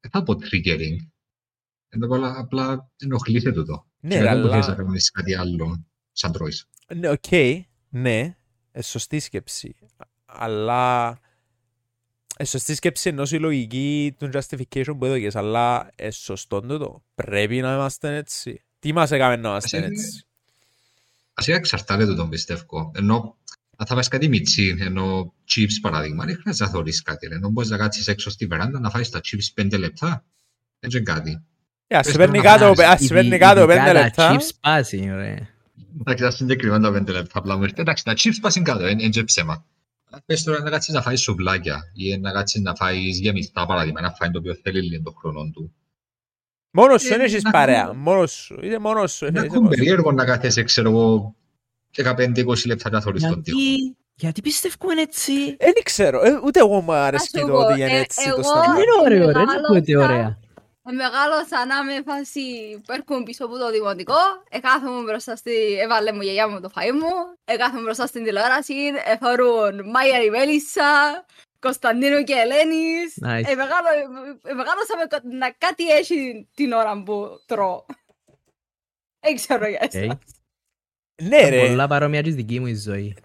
δεν 0.00 0.10
θα 0.10 0.22
πω 0.22 0.32
triggering. 0.32 0.96
Ενώ 1.94 2.06
απλά, 2.06 2.38
απλά 2.38 2.90
ενοχλείται 2.98 3.52
τούτο. 3.52 3.86
Ναι, 4.00 4.14
και 4.14 4.20
ρε, 4.22 4.34
μετά 4.34 4.40
που 4.42 4.54
θες 4.54 4.66
να 4.66 4.72
αλλά... 4.72 4.84
κάνεις 4.84 5.10
κάτι 5.10 5.34
άλλο 5.34 5.86
σαν 6.12 6.32
τρώεις. 6.32 6.68
Ναι, 6.94 7.08
οκ, 7.08 7.30
ναι, 7.88 8.36
ε, 8.72 8.82
σωστή 8.82 9.20
σκέψη. 9.20 9.76
Αλλά... 10.24 11.18
Ε, 12.36 12.44
σωστή 12.44 12.74
σκέψη 12.74 13.08
ενώ 13.08 13.22
η 13.30 13.38
λογική 13.38 14.14
του 14.18 14.30
justification 14.32 14.94
που 14.98 15.04
έδωκες, 15.04 15.36
αλλά 15.36 15.90
ε, 15.94 16.10
σωστό 16.10 16.60
τούτο. 16.60 17.04
Πρέπει 17.14 17.60
να 17.60 17.74
είμαστε 17.74 18.16
έτσι. 18.16 18.64
Τι 18.78 18.92
μας 18.92 19.10
έκαμε 19.10 19.36
να 19.36 19.48
είμαστε 19.48 19.76
Ας 19.76 19.84
είναι- 19.84 19.92
έτσι; 19.92 20.24
Βασικά 21.34 21.56
εξαρτάται 21.56 22.06
το 22.06 22.14
τον 22.14 22.28
πιστεύω. 22.28 22.90
Ενώ 22.94 23.36
αν 23.76 23.86
θα 23.86 23.94
φας 23.94 24.08
κάτι 24.08 24.28
μιτσί, 24.28 24.76
ενώ 24.80 25.34
chips 25.48 25.78
παράδειγμα, 25.80 26.24
δεν 26.24 26.36
χρειάζεται 26.40 26.64
να 26.64 26.70
θωρείς 26.70 27.02
κάτι. 27.02 27.26
ρε. 27.26 27.34
Ενώ 27.34 27.48
μπορείς 27.50 27.70
να 27.70 27.76
κάτσεις 27.76 28.06
έξω 28.08 28.30
στη 28.30 28.46
βεράντα 28.46 28.80
να 28.80 28.90
φάεις 28.90 29.08
τα 29.10 29.20
chips 29.24 29.52
πέντε 29.54 29.76
λεπτά. 29.76 30.24
Έτσι 30.80 30.96
είναι 30.96 31.06
κάτι. 31.06 31.42
Ε, 31.92 31.96
Ας 31.96 32.04
Πες 32.04 32.12
σε 32.12 32.18
το 32.18 32.18
παίρνει 32.18 32.36
να 32.38 32.42
κάτω, 32.44 32.74
φανάρεις. 32.74 33.00
ας 33.00 33.06
σε 33.06 33.14
παίρνει 33.14 33.38
κάτω 33.38 33.66
πέντε 33.66 33.92
λεπτά. 33.92 34.36
chips 34.36 34.48
πάση, 34.60 35.10
ρε. 35.14 35.36
Εντάξει, 36.00 36.22
τα 36.24 36.30
συγκεκριμένα 36.30 36.82
τα 36.88 36.92
πέντε 36.92 37.12
λεπτά 37.12 37.38
απλά 37.38 37.56
μου 37.56 37.62
έρχεται. 37.62 37.80
Εντάξει, 37.80 38.04
τα 38.04 38.12
chips 38.16 38.38
πάσουν 38.40 38.64
κάτω, 38.64 38.86
είναι 38.88 39.08
και 39.08 39.24
ψέμα. 39.24 39.64
Αλλά 40.10 40.22
Πες 40.26 40.42
τώρα 40.42 40.62
να 40.62 40.70
κάτσεις 40.70 40.94
να 40.94 41.02
φάεις 41.02 41.20
σουβλάκια 41.20 41.80
ή 41.94 42.18
να 42.18 42.32
κάτσεις 42.32 42.60
να 42.60 42.74
φάεις 42.74 43.18
γεμιστά 43.18 43.66
παράδειγμα, 43.66 44.00
ένα 44.00 44.14
φάιν 44.18 44.32
το 44.32 44.38
οποίο 44.38 44.54
θέλει 44.62 44.82
λίγο 44.82 45.02
τον 45.02 45.14
χρόνο 45.18 45.50
του. 45.54 45.72
Μόνος 46.70 47.02
σου, 47.02 47.12
Ε, 47.12 47.16
δεν 47.16 47.26
έχεις 47.26 47.42
να 47.42 47.50
παρέα. 47.50 47.82
ακούμε- 47.84 48.02
Μόνος 48.02 48.32
σου. 48.32 48.58
Είσαι 48.62 48.78
μόνος 48.78 49.12
σου. 49.12 49.24
Είναι 49.26 49.38
είσαι 49.38 49.46
ακόμα 49.46 49.60
μόνος 49.62 49.74
σου. 49.76 49.82
περίεργο 49.82 50.12
να 50.12 50.24
κάθεσαι, 50.24 50.62
ξέρω 50.62 50.90
εγώ, 50.90 51.34
15-20 51.96 52.66
λεπτά 52.66 52.90
να 52.90 53.00
θωρείς 53.00 53.22
τον 53.22 53.42
τοίχο. 53.42 53.58
Γιατί, 53.58 53.96
γιατί 54.14 54.40
πιστεύουμε 54.40 55.00
έτσι; 55.00 55.32
Δεν 55.56 55.72
ξέρω. 55.84 56.20
ε, 56.24 56.40
Ούτε 56.44 56.58
εγώ 56.60 56.80
μου 56.80 56.92
αρέσει 56.92 57.24
σου 57.34 57.40
το 57.40 57.52
πω, 57.52 57.58
ότι 57.58 57.72
είναι 57.80 57.84
ε, 57.96 57.98
έτσι 58.00 58.24
το 58.24 58.28
εγώ- 58.28 58.42
σταυρό. 58.42 58.72
Δεν 58.72 58.82
είναι 58.82 58.92
ωραίο, 59.04 59.18
ρε. 59.18 59.32
Δεν 59.32 59.44
Μεγάλωσα. 59.44 59.60
ακούγεται 59.66 59.96
ωραία. 59.96 60.38
Ε, 60.88 60.92
Μεγάλωσα 60.92 61.66
με 61.66 62.02
φάση 62.02 62.40
που 62.86 62.92
έρχομαι 62.92 63.22
πίσω 63.22 63.44
από 63.44 63.58
το 63.58 63.70
δημοτικό, 63.70 64.14
εκάθομαι 64.48 65.02
μπροστά 65.02 65.36
στη... 65.36 65.78
έβαλε 65.80 66.12
μου 66.12 66.20
η 66.20 66.24
γιαγιά 66.24 66.48
μου 66.48 66.60
το 66.60 66.70
φαΐ 66.74 66.90
μου, 66.92 67.10
εκάθομαι 67.44 67.82
μπροστά 67.82 68.06
στην 68.06 68.24
τηλεόραση, 68.24 68.74
εθώρουν 69.04 69.90
Μάγια 69.90 70.22
η 70.22 70.30
Μέλισσα, 70.30 71.24
Κωνσταντίνου 71.58 72.22
και 72.24 72.32
Ελένης. 72.34 73.14
Nice. 73.24 73.42
Ε, 73.50 73.54
μεγάλο- 73.54 74.38
ε, 74.42 74.52
μεγάλωσα 74.52 74.96
με 74.98 75.04
κα- 75.08 75.22
να 75.24 75.50
κάτι 75.50 75.88
έχει 75.88 76.48
την 76.54 76.72
ώρα 76.72 77.02
που 77.02 77.42
τρώω. 77.46 77.84
Δεν 79.20 79.34
ξέρω 79.34 79.68
για 79.68 79.80
Οκ. 79.82 79.94
εσάς. 79.94 80.18
Ναι 81.22 81.48
ρε. 81.48 81.66
Πολλά 81.66 81.86
παρόμοια 81.86 82.22
της 82.22 82.34
δική 82.34 82.60
μου 82.60 82.66
η 82.66 82.74
ζωή. 82.74 83.16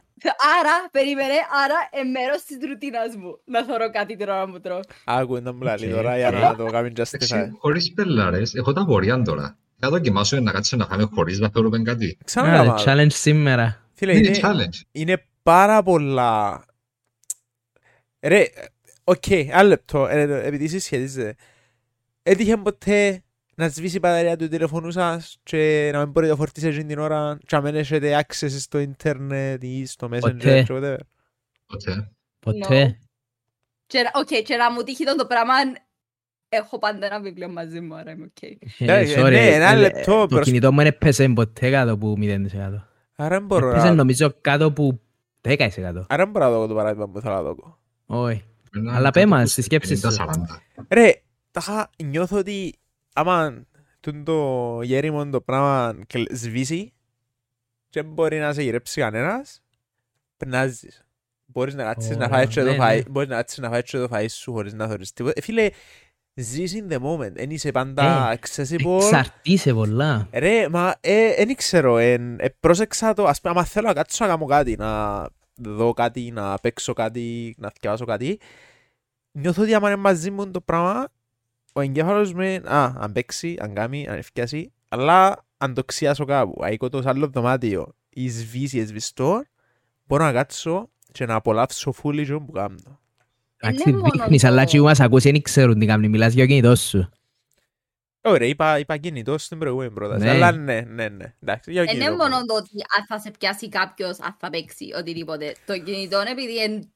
Άρα, 0.60 0.90
περίμενε, 0.92 1.34
άρα 1.64 1.76
ε, 1.92 2.04
μέρος 2.04 2.44
της 2.44 2.58
ρουτίνας 2.68 3.16
μου 3.16 3.40
να 3.46 3.64
θωρώ 3.64 3.92
κάτι 3.92 4.16
την 4.16 4.30
ώρα 4.30 4.46
που 4.46 4.60
τρώω. 4.62 4.80
Άκου 5.06 5.40
να 5.42 5.54
μου 5.54 5.62
λέει 5.62 5.74
Οκ. 5.74 5.96
τώρα 5.96 6.18
για 6.18 6.32
να 6.32 6.56
το 6.56 6.66
κάνουμε 6.66 6.92
justify. 6.98 7.14
Εντάξει, 7.22 7.52
χωρίς 7.60 7.94
πελάρες, 7.94 8.54
έχω 8.54 8.74
τα 8.74 8.86
απορία 8.86 9.22
τώρα. 9.22 9.58
Θα 9.80 9.90
δοκιμάσω 9.90 10.40
να 10.40 10.52
κάτσω 10.52 10.78
να 10.78 10.86
φάμε 10.86 11.10
χωρίς 11.14 11.40
να 11.40 11.50
θέλουμε 11.50 11.82
κάτι. 11.82 12.06
Άντε, 12.06 12.24
Ξανά 12.26 12.78
challenge 12.86 13.12
σήμερα. 13.12 13.82
Φίλε, 13.94 14.18
Είναι 14.18 14.28
είναι, 14.28 14.40
challenge. 14.42 14.82
είναι 14.92 15.26
πάρα 15.44 15.84
πολλά... 15.84 16.66
Ρε, 18.22 18.44
οκ, 19.04 19.24
άλλο 19.54 19.70
λεπτό, 19.70 20.08
ε, 20.08 20.46
επειδή 20.46 20.68
συσχετίζεται. 20.68 21.36
Έτυχε 22.24 22.58
ποτέ 22.58 23.24
να 23.60 23.68
σβήσει 23.70 23.96
η 23.96 24.00
μπαταρία 24.02 24.36
του 24.36 24.48
τηλεφώνου 24.48 24.92
σας 24.92 25.38
και 25.44 25.90
να 25.94 26.00
μην 26.00 26.10
μπορείτε 26.10 26.32
να 26.32 26.38
φορτίσετε 26.38 26.74
εκείνη 26.74 26.88
την 26.90 27.00
ώρα 27.00 27.38
και 27.46 27.56
να 27.56 27.62
μην 27.62 27.76
έχετε 27.76 28.26
access 28.28 28.50
στο 28.60 28.80
ίντερνετ 28.80 29.64
ή 29.64 29.86
στο 29.86 30.08
messenger 30.12 30.20
Ποτέ. 30.22 30.64
και 30.64 30.74
whatever. 30.74 30.98
Ποτέ. 31.68 32.12
Ποτέ. 32.40 33.00
Και, 33.88 34.02
να- 34.02 34.12
οκ, 34.20 34.28
και 34.28 34.56
να 34.56 34.72
μου 34.72 34.84
τύχει 34.84 35.04
το 35.18 35.26
πράγμα 35.28 35.54
έχω 36.50 36.80
πάντα 36.80 37.06
ένα 37.06 37.20
βιβλίο 37.22 37.50
μαζί 37.50 37.80
μου, 37.82 37.96
άρα 37.96 38.12
είμαι 38.12 38.26
οκ. 38.26 38.42
Ε, 38.42 38.58
Ναι, 38.86 39.02
sorry, 39.16 39.30
ναι, 39.32 39.48
ένα 39.48 39.70
ε, 39.70 39.76
λεπτό 39.76 40.22
Το 40.22 40.28
προς- 40.28 40.46
κινητό 40.46 40.72
μου 40.72 40.78
δεν 40.78 40.88
έπαιζε 40.88 41.30
ποτέ 41.30 41.70
κάτω 41.72 41.98
που 41.98 42.16
0%. 42.18 42.88
Άρα 43.16 43.36
δεν 43.38 43.46
μπορώ 43.46 43.70
Έπαιζε 43.70 43.86
να... 43.88 43.94
νομίζω 43.94 44.34
κάτω 44.42 44.72
που 44.72 45.02
10%. 45.42 45.58
Άρα 45.78 46.06
δεν 46.08 46.30
μπορώ 46.30 46.46
να 46.46 46.52
δω 46.52 46.68
το 46.68 46.74
παράδειγμα 46.76 47.10
που 47.10 47.20
θέλω 47.22 47.34
να 47.36 47.42
δω. 47.42 47.80
Όχι. 48.06 48.44
Ένα 48.76 48.96
Αλλά 48.96 49.04
κάτω 49.12 49.20
πέ 49.20 49.26
μας 49.26 49.40
από 49.40 49.50
στις 49.50 49.66
σκέψεις 49.66 50.00
σου. 50.00 50.08
50-40. 50.08 50.26
Ρε, 50.90 51.12
τάχα 51.52 51.90
νιώθω 52.06 52.38
ότι 52.38 52.76
άμα 53.18 53.66
τούτο 54.00 54.24
το 54.24 54.82
έρημο 54.82 55.30
το 55.30 55.42
πράγμα 55.42 55.96
κλ- 56.08 56.36
σβήσει 56.36 56.94
και 57.90 58.02
δεν 58.02 58.12
μπορεί 58.12 58.40
να 58.40 58.54
σε 58.54 58.62
γυρέψει 58.62 59.02
κανένας, 59.02 59.62
περνάζεις. 60.38 61.02
Μπορείς 61.46 61.74
να 61.76 61.84
κάτσεις 61.84 62.16
Ω, 62.16 62.20
να 62.20 62.28
φάεις 62.28 62.48
και 62.50 62.64
το 62.64 62.72
ναι, 62.72 62.78
φαΐ, 62.80 62.96
ναι. 63.04 63.10
μπορείς 63.10 63.30
να 63.30 63.36
κάτσεις 63.36 63.58
να 63.58 63.70
φάεις 63.70 63.84
και 63.92 63.98
το 63.98 64.08
φαΐ 64.12 64.26
σου 64.30 64.52
χωρίς 64.52 64.74
να 64.74 64.88
θωρείς 64.88 65.14
τίποτα. 65.14 65.34
Ε, 65.38 65.42
Φίλε, 65.42 65.70
ζεις 66.34 66.74
in 66.76 66.94
the 66.94 67.00
moment, 67.02 67.32
δεν 67.34 67.50
είσαι 67.50 67.72
πάντα 67.72 68.32
Ε, 68.32 68.40
accessible. 68.40 68.96
Εξαρτήσε 69.02 69.74
πολλά. 69.74 70.28
Ρε, 70.34 70.70
μα 70.70 70.96
δεν 71.38 71.56
ξέρω, 71.56 71.98
εν, 71.98 72.40
ε, 72.40 72.50
πρόσεξα 72.60 73.14
το, 73.14 73.26
ας 73.26 73.42
πούμε, 73.42 73.54
άμα 73.54 73.64
θέλω 73.66 73.88
να 73.88 73.94
κάτσω 73.94 74.26
να 74.26 74.32
κάνω 74.32 74.46
κάτι, 74.46 74.76
να 74.76 75.24
δω 75.56 75.94
κάτι, 75.94 76.32
να 76.32 76.56
παίξω 76.56 76.94
κάτι, 76.94 77.56
να 77.58 77.72
διαβάσω 77.82 78.06
κάτι, 78.06 78.40
νιώθω 79.32 79.62
ότι 79.62 79.74
άμα 79.74 79.88
είναι 79.92 80.02
μαζί 80.02 80.32
μου 80.32 80.52
το 80.52 80.62
πράγμα, 80.62 81.08
ο 81.78 81.82
εγκέφαλος 81.82 82.34
με, 82.34 82.56
α, 82.66 82.94
αν 82.98 83.12
παίξει, 83.12 83.58
αν 83.60 83.74
κάνει, 83.74 84.08
αν 84.08 84.18
ευκιάσει, 84.18 84.74
αλλά 84.88 85.46
αν 85.58 85.74
το 85.74 85.84
ξιάσω 85.84 86.26
κάπου, 86.26 86.64
αίκω 86.64 86.90
το 86.90 87.02
σε 87.02 87.10
άλλο 87.10 87.28
δωμάτιο, 87.28 87.96
ή 88.10 88.30
σβήσει, 88.30 88.80
εσβηστό, 88.80 89.44
μπορώ 90.04 90.24
να 90.24 90.32
κάτσω 90.32 90.90
και 91.12 91.26
να 91.26 91.36
απολαύσω 91.36 91.92
φούλη 91.92 92.24
τζον 92.24 92.46
που 92.46 92.52
κάνω. 92.52 93.00
Εντάξει, 93.58 93.92
μόνο 93.92 94.10
δείχνεις, 94.14 94.42
το- 94.42 94.48
αλλά 94.48 94.66
και 94.66 94.82
μας 94.82 95.00
ακούσει 95.00 95.32
δεν 95.32 95.42
ξέρουν 95.42 95.80
τι 95.80 95.86
κάνουν. 95.86 96.10
Μιλάς 96.10 96.34
για 96.34 96.44
το 96.44 96.50
κινητός 96.50 96.80
σου. 96.88 97.10
Ωραία, 98.22 98.48
είπα, 98.48 98.80
είπα 98.80 98.98
κινητός 98.98 99.44
στην 99.44 99.58
προηγούμενη 99.60 99.92
πρόταση, 99.92 100.24
Ναι. 100.24 100.30
αλλά 100.30 100.52
ναι, 100.52 100.82
ναι, 100.82 101.10
ναι, 101.10 101.34
εντάξει, 101.42 101.72
για 101.72 101.82
Είναι 101.82 101.92
κινητό. 101.92 102.12
μόνο 102.16 102.46
το 102.46 102.56
ότι 102.56 102.70
αν 102.98 103.06
θα 103.08 103.20
σε 103.20 103.32
πιάσει 103.40 103.70
κάποιος, 103.70 104.20
αν 104.20 104.36
θα 104.40 104.50
παίξει 104.50 104.86
οτιδήποτε. 104.98 105.56
Το 105.66 105.80
κινητό 105.80 106.22
είναι 106.22 106.30
επειδή 106.30 106.64
είναι 106.64 106.90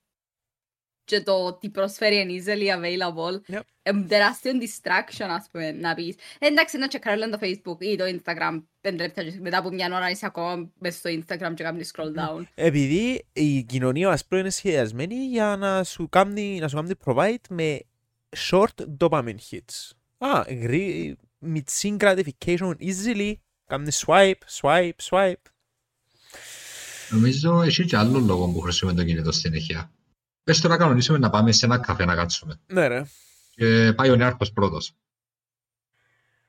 και 1.12 1.22
το 1.22 1.46
ότι 1.46 1.70
προσφέρει 1.70 2.16
είναι 2.16 2.44
easily 2.44 2.68
available. 2.78 3.56
Yep. 3.56 3.62
Είναι 3.84 4.06
τεράστιο 4.08 4.52
distraction, 4.52 5.26
ας 5.30 5.48
πούμε, 5.52 5.72
να 5.72 5.94
πεις. 5.94 6.16
«Ε, 6.40 6.48
Εντάξει, 6.48 6.78
να 6.78 6.88
τσεκάρω 6.88 7.16
λίγο 7.18 7.30
το 7.30 7.40
Facebook 7.42 7.82
ή 7.82 7.96
το 7.96 8.04
Instagram 8.08 8.64
πέντε 8.82 9.04
λεπτά 9.04 9.24
και 9.24 9.38
μετά 9.40 9.58
από 9.58 9.70
μια 9.72 9.90
ώρα 9.96 10.10
είσαι 10.10 10.26
ακόμα 10.26 10.72
μες 10.80 10.96
στο 10.96 11.10
Instagram 11.10 11.54
και 11.56 11.64
κάνεις 11.64 11.92
scroll 11.96 12.20
down. 12.20 12.44
Επειδή 12.56 13.26
η 13.34 13.64
κοινωνία 13.64 14.08
μας 14.08 14.26
πλέον 14.26 14.44
είναι 14.44 14.52
σχεδιασμένη 14.52 15.16
για 15.16 15.56
να 15.60 15.84
σου 15.84 16.10
κάνει, 16.10 16.60
να 16.60 16.68
σου 16.68 16.76
κάνει 16.76 16.92
provide 17.06 17.46
με 17.50 17.80
short 18.50 18.86
dopamine 19.00 19.40
hits. 19.52 19.92
Α, 20.18 20.42
γρή, 20.62 21.18
μητσίν 21.40 21.98
gratification 22.00 22.74
easily, 22.80 23.34
κάνεις 23.66 24.06
swipe, 24.08 24.44
swipe, 24.62 24.92
swipe. 25.10 25.44
Νομίζω 27.10 27.62
έχει 27.62 27.86
και 27.86 27.98
άλλο 27.98 28.20
λόγο 28.20 28.48
που 28.48 28.60
χρησιμοποιούμε 28.60 29.04
το 29.04 29.10
κινητό 29.12 29.32
συνέχεια. 29.32 29.92
Πες 30.44 30.62
τώρα 30.62 30.78
κανονίσουμε 30.78 31.18
να 31.18 31.30
πάμε 31.30 31.52
σε 31.52 31.66
ένα 31.66 31.78
καφέ 31.80 32.06
να 32.06 32.16
κάτσουμε. 32.16 32.60
Ναι 32.68 32.88
ρε. 32.88 33.04
Και 33.56 33.94
πάει 33.96 34.10
ο 34.10 34.16
νέαρχος 34.16 34.52
πρώτος. 34.54 34.96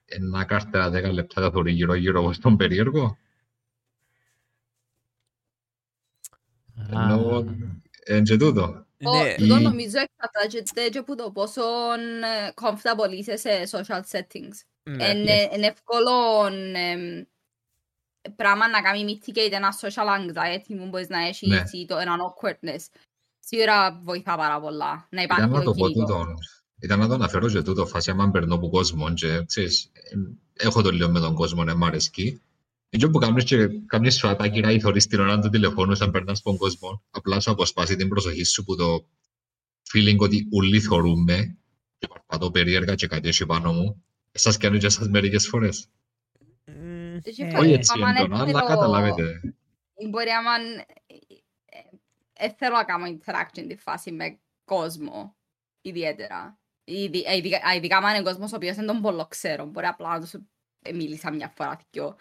Ένα 0.05 0.45
κάρτερα 0.45 0.89
10 0.91 1.13
λεπτά 1.13 1.43
θα 1.43 1.51
θωρεί 1.51 1.73
γύρω 1.73 1.95
γύρω 1.95 2.33
στον 2.33 2.57
περίεργο. 2.57 3.17
Ενώ 6.91 7.37
Α, 7.37 7.45
εν 8.05 8.25
και 8.25 8.37
τούτο. 8.37 8.87
Ναι, 8.99 9.35
Το 9.35 9.45
ή- 9.45 9.63
νομίζω 9.63 9.97
εξαρτάται 9.99 10.89
και 10.89 10.99
από 10.99 11.15
το 11.17 11.31
πόσο 11.31 11.63
ε, 11.93 12.53
comfortable 12.55 13.13
είσαι 13.13 13.37
σε 13.37 13.51
social 13.71 14.01
settings. 14.11 14.57
ναι. 14.83 15.09
Είναι 15.09 15.49
είναι 15.53 15.67
εύκολο 15.67 16.47
εμ, 16.75 17.23
πράγμα 18.37 18.69
να 18.69 18.83
κάνει 18.83 19.21
mitigate 19.27 19.53
ένα 19.53 19.75
social 19.81 20.07
anxiety 20.07 20.77
που 20.77 20.87
μπορείς 20.89 21.09
να 21.09 21.19
Ναι. 21.19 21.27
έχεις 21.29 21.73
ή 21.73 21.85
το 21.89 21.97
έναν 21.99 22.19
awkwardness. 22.21 22.85
Σίγουρα 23.45 24.01
βοηθά 24.05 24.37
πάρα 24.37 24.61
πολλά 24.61 25.07
να 25.11 25.23
υπάρχει 25.23 25.43
Ήταν 25.43 25.53
να 25.59 25.65
το 25.65 25.73
το 25.73 25.79
πω 25.79 25.89
κινητό. 25.89 26.07
τούτο. 26.07 26.35
Ήταν 26.81 26.99
να 26.99 27.09
το 27.09 27.15
αναφέρω 27.15 27.49
και 27.49 27.63
τούτο 27.63 27.87
φάση 27.87 28.11
άμα 28.11 28.31
περνώ 28.31 28.55
από 28.55 28.69
κόσμο 28.69 29.15
και 29.15 29.43
ξέρεις, 29.47 29.91
ε, 29.93 30.15
έχω 30.65 30.83
το 30.83 30.91
λίγο 30.91 31.11
με 31.11 31.21
τον 31.21 31.35
κόσμο, 31.35 31.65
ναι, 31.65 31.75
μ' 31.75 31.85
αρέσκει. 31.85 32.41
Έτσι 32.89 33.11
που 33.11 33.19
κάνεις 33.19 33.45
και 33.45 33.69
κάνεις 33.87 34.15
σου 34.17 34.29
ατάκι 34.29 34.61
να 34.61 34.71
ηθωρείς 34.71 35.07
την 35.07 35.21
ώρα 35.21 35.39
του 35.39 35.49
τηλεφώνου 35.49 35.95
σαν 35.95 36.11
περνάς 36.11 36.39
από 36.39 36.49
τον 36.49 36.59
κόσμο, 36.59 37.03
απλά 37.11 37.41
σου 37.41 37.51
αποσπάσει 37.51 37.97
την 37.97 38.09
προσοχή 38.09 38.45
σου 38.45 38.65
που 38.65 38.77
το 38.77 39.07
feeling 39.93 40.17
ότι 40.19 40.47
ούλοι 40.53 40.81
θωρούμε 40.81 41.57
και 41.99 42.07
παρπατώ 42.09 42.51
περίεργα 42.51 42.95
και 42.95 43.07
κάτι 43.07 43.29
έχει 43.29 43.47
πάνω 43.47 43.73
μου. 43.73 44.05
Σας 44.33 44.57
κάνω 44.57 44.79
και 44.79 44.87
εσάς 44.87 45.09
μερικές 45.09 45.49
φορές. 45.49 45.89
Μμ, 46.67 47.17
Έχει 47.23 47.43
Ε, 47.43 47.51
φάση, 47.51 47.63
Όχι 47.65 47.73
έτσι 47.73 47.93
άμα 47.97 48.09
είναι 48.11 48.19
έντονα, 48.19 48.37
αλλά 48.41 48.47
εύκολο- 48.51 48.67
καταλάβετε. 48.67 49.41
ή 49.97 50.09
Μπορεί 50.09 50.31
άμα 50.31 50.51
ε, 52.45 52.55
θέλω 52.57 52.77
να 52.77 52.85
κάνω 52.85 53.05
interaction 53.07 53.65
τη 53.69 53.77
φάση 53.77 54.13
με 54.13 54.39
κόσμο 54.65 55.37
ιδιαίτερα. 55.81 56.59
Ήδη- 56.85 57.25
ε, 57.27 57.37
Ειδικά 57.37 57.57
α, 57.69 57.75
ειδικά 57.75 57.97
άμα 57.97 58.15
είναι 58.15 58.23
κόσμος 58.23 58.53
ο 58.53 58.57
οποίος 58.57 58.77
δεν 58.77 58.87
τον 58.87 59.01
πολύ 59.01 59.25
ξέρω. 59.29 59.65
Μπορεί 59.65 59.87
απλά 59.87 60.09
να 60.09 60.21
τους 60.21 60.35
μίλησα 60.93 61.33
μια 61.33 61.49
φορά 61.49 61.79
δυο. 61.91 62.17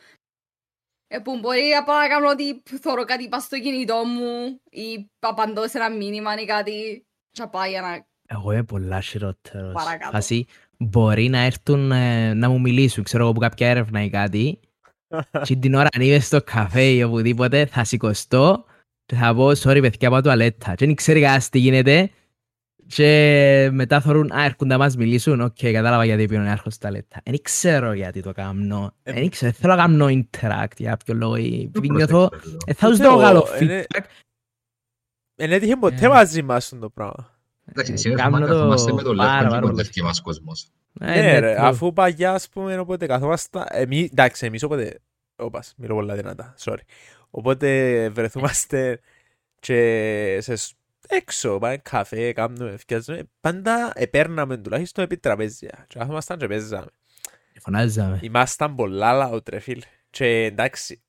Ε, 1.07 1.19
που 1.19 1.39
μπορεί 1.39 1.71
απλά 1.71 1.99
να 2.01 2.07
κάνω 2.07 2.29
ότι 2.29 2.61
θωρώ 2.79 3.03
κάτι 3.05 3.29
πας 3.29 3.43
στο 3.43 3.59
κινητό 3.59 4.03
μου 4.05 4.59
ή 4.69 5.09
απαντώ 5.19 5.67
σε 5.67 5.77
ένα 5.77 5.89
μήνυμα 5.95 6.41
ή 6.41 6.45
κάτι 6.45 7.05
και 7.31 7.41
απλά 7.41 7.67
για 7.67 7.81
να... 7.81 8.05
Εγώ 8.27 8.51
είμαι 8.51 8.63
πολλά 8.63 9.01
χειρότερος. 9.01 9.73
Παρακάτω. 9.73 10.11
Φάση, 10.11 10.45
μπορεί 10.77 11.29
να 11.29 11.39
έρθουν 11.39 11.91
ε, 11.91 12.33
να 12.33 12.49
μου 12.49 12.59
μιλήσουν, 12.59 13.03
ξέρω 13.03 13.21
εγώ, 13.21 13.31
από 13.31 13.39
κάποια 13.39 13.69
έρευνα 13.69 14.03
ή 14.03 14.09
κάτι. 14.09 14.59
και 15.45 15.55
την 15.55 15.73
ώρα 15.73 15.87
αν 15.91 16.01
είμαι 16.01 16.19
στο 16.19 16.41
καφέ 16.41 16.83
ή 16.83 17.03
οπουδήποτε, 17.03 17.65
θα 17.65 17.83
σηκωθώ 17.83 18.65
και 19.11 19.17
θα 19.17 19.35
πω, 19.35 19.47
sorry 19.47 19.77
παιδιά, 19.81 20.09
πάω 20.09 20.21
τουαλέτα. 20.21 20.75
Και 20.75 20.85
δεν 20.85 20.95
ξέρει 20.95 21.21
κανένας 21.21 21.49
τι 21.49 21.59
γίνεται. 21.59 22.09
Και 22.87 23.69
μετά 23.71 24.01
θεωρούν, 24.01 24.31
α, 24.31 24.43
έρχονται 24.43 24.65
να 24.73 24.77
μας 24.77 24.95
μιλήσουν. 24.95 25.41
Οκ, 25.41 25.55
κατάλαβα 25.61 26.05
γιατί 26.05 26.25
πήγαινε 26.25 26.45
να 26.45 26.51
έρχονται 26.51 26.71
στα 26.75 26.91
λεπτά. 26.91 27.21
Δεν 27.25 27.41
ξέρω 27.41 27.93
γιατί 27.93 28.21
το 28.21 28.31
κάνω. 28.31 28.93
Ε, 29.03 29.13
Δεν 29.13 29.29
ξέρω, 29.29 29.51
θέλω 29.51 29.75
να 29.75 29.81
κάνω 29.81 30.05
interact 30.05 30.75
για 30.77 30.89
κάποιο 30.89 31.13
λόγο. 31.13 31.35
ή 31.35 31.61
Επειδή 31.67 31.87
Το 31.87 31.93
νιώθω, 31.93 32.27
προσέξτε 32.27 32.49
τούτο. 32.51 32.65
ε, 32.65 32.73
θα 32.73 32.87
τους 32.87 32.97
Ούτε 32.99 33.07
δω 33.07 33.13
εγώ, 33.13 33.21
καλό 33.21 33.47
είναι- 33.61 33.85
feedback. 33.89 34.03
Εν 35.35 35.51
έτυχε 35.51 35.75
ποτέ 35.75 36.05
Ε. 36.05 36.07
μαζί 36.07 36.41
μας 36.41 36.73
το 36.79 36.89
πράγμα. 36.89 37.39
Εντάξει, 37.65 37.93
Ε, 37.93 37.97
συνήθως 37.97 38.21
κάνω 38.23 38.35
άμα 38.37 38.45
το 38.47 38.53
καθόμαστε 38.53 38.93
με 38.93 39.01
το 39.01 39.13
πάρα, 39.15 39.23
λεύκο 39.31 39.37
πάρα 39.49 39.55
και 39.55 39.59
πολύ. 39.61 39.75
κοντεύει 39.75 40.01
μας 40.01 40.21
κόσμος. 40.21 40.67
Ε, 40.99 41.05
Ναι 41.05 41.39
ρε, 41.39 41.53
true. 41.55 41.61
αφού 41.61 41.93
παγιά 41.93 42.33
ας 42.33 42.49
πούμε 42.49 42.77
οπότε 42.79 43.05
καθόμασταν, 43.05 43.65
εμείς, 43.69 44.09
εντάξει 44.11 44.45
εμείς 44.45 44.63
όποτε, 44.63 44.99
όπας, 45.35 45.73
μιλώ 45.77 45.93
πολλά 45.95 46.15
δυνατά, 46.15 46.53
sorry. 46.63 46.79
Οπότε 47.31 48.09
βρεθούμαστε 48.09 48.99
και 49.59 50.37
σε 50.41 50.55
σ- 50.55 50.75
έξω, 51.07 51.57
πάμε 51.59 51.77
καφέ, 51.77 52.33
κάνουμε, 52.33 52.77
φτιάζουμε, 52.77 53.23
πάντα 53.39 53.91
επέρναμε 53.95 54.57
τουλάχιστον 54.57 55.03
επί 55.03 55.17
τραπέζια 55.17 55.85
και 55.87 55.99
καθόμασταν 55.99 56.37
και 56.37 56.47
παίζαμε. 56.47 56.87
Φωνάζαμε. 57.59 58.19
Ήμασταν 58.21 58.75
πολλά 58.75 59.29
loud 59.33 59.49
ρε 59.49 59.59
φίλε. 59.59 59.85
Και 60.09 60.25
εντάξει, 60.43 61.01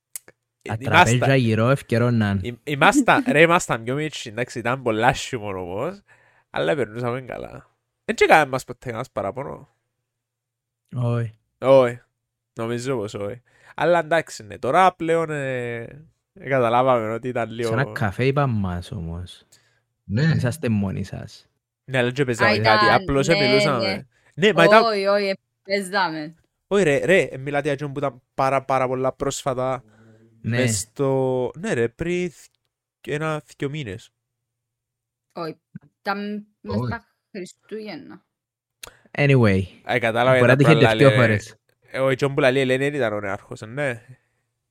Τα 0.62 0.76
ήμασταν- 0.80 1.04
τραπέζια 1.06 1.36
γύρω 1.36 1.68
ευκαιρώναν. 1.70 2.40
Ήμ- 2.42 2.56
Ήμασταν, 2.64 3.24
ρε, 3.28 3.40
ήμασταν 3.40 3.82
πιο 3.84 3.94
μίτσι, 3.94 4.28
εντάξει, 4.28 4.58
ήταν 4.58 4.82
πολλά 4.82 5.12
χιούμορ 5.12 5.56
όμως, 5.56 6.00
αλλά 6.50 6.74
περνούσαμε 6.74 7.20
καλά. 7.20 7.70
Δεν 8.04 8.14
τσεκάμε 8.14 8.50
μας 8.50 8.64
ποτέ 8.64 8.78
κανένας 8.84 9.10
παράπονο. 9.10 9.68
Όχι. 10.96 11.34
Όχι, 11.58 12.00
νομίζω 12.54 12.96
πως 12.96 13.14
όχι. 13.14 13.42
Αλλά 13.74 13.98
εντάξει, 13.98 14.42
ναι, 14.44 14.58
τώρα 14.58 14.94
πλέον 14.94 15.30
ε, 15.30 15.76
ε, 15.76 16.04
καταλάβαμε 16.48 17.12
ότι 17.12 17.28
ήταν 17.28 17.48
Σε 17.48 17.66
ένα 17.66 17.74
λίγο... 17.82 17.92
καφέ 17.92 18.26
είπαν 18.26 18.50
μας 18.50 18.90
όμως. 18.92 19.46
Ναι, 20.04 20.22
Είσαστε 20.22 20.68
μόνοι 20.68 21.04
σας. 21.04 21.48
Ναι, 21.84 21.98
αλλά 21.98 22.10
και 22.10 22.22
Α, 22.22 22.24
παίζαμε 22.24 22.52
ήταν, 22.54 22.78
κάτι, 22.78 22.92
απλώς 23.02 23.26
ναι, 23.26 23.36
μιλούσαμε. 23.36 23.86
ναι. 23.94 24.02
Ναι, 24.34 24.52
μα 24.52 24.64
ήταν... 24.64 24.82
Όχι, 24.84 25.06
όχι, 25.06 25.34
παίζαμε. 25.62 26.34
Όχι 26.66 26.82
ρε, 26.84 27.04
ρε, 27.04 27.20
ε, 27.22 27.36
μιλάτε 27.38 27.62
για 27.62 27.72
εκείνον 27.72 27.92
που 27.92 27.98
ήταν 27.98 28.22
πάρα 28.34 28.64
πάρα 28.64 28.86
πολλά 28.86 29.12
πρόσφατα 29.12 29.84
Ναι. 30.40 30.56
μες 30.56 30.78
στο... 30.78 31.50
Ναι 31.58 31.72
ρε, 31.72 31.88
πριν 31.88 32.30
θ- 32.30 32.50
ένα 33.08 33.42
δυο 33.58 33.68
μήνες. 33.70 34.10
Όχι, 35.32 35.60
ήταν 36.00 36.46
μες 36.60 36.76
Όχι. 36.76 36.86
στα 36.86 37.06
Χριστούγεννα. 37.30 38.24
Anyway. 39.18 39.60
Ε, 39.84 39.98
κατάλαβα 39.98 40.38
Μπορεί 40.38 40.46
να 40.46 40.52
ήταν 40.52 40.56
τύχε 40.56 40.72
απλά, 40.72 40.96
δύο 40.96 41.08
λέει, 41.08 41.16
φορές. 41.18 41.56
ε, 41.90 41.98
Ο 42.00 42.14
Τζον 42.14 42.34
που 42.34 42.40
λέει 42.40 42.60
Ελένη 42.60 42.84
δεν 42.84 42.94
ήταν 42.94 43.12
ο 43.12 43.20
νεάρχος, 43.20 43.60
ναι. 43.60 44.02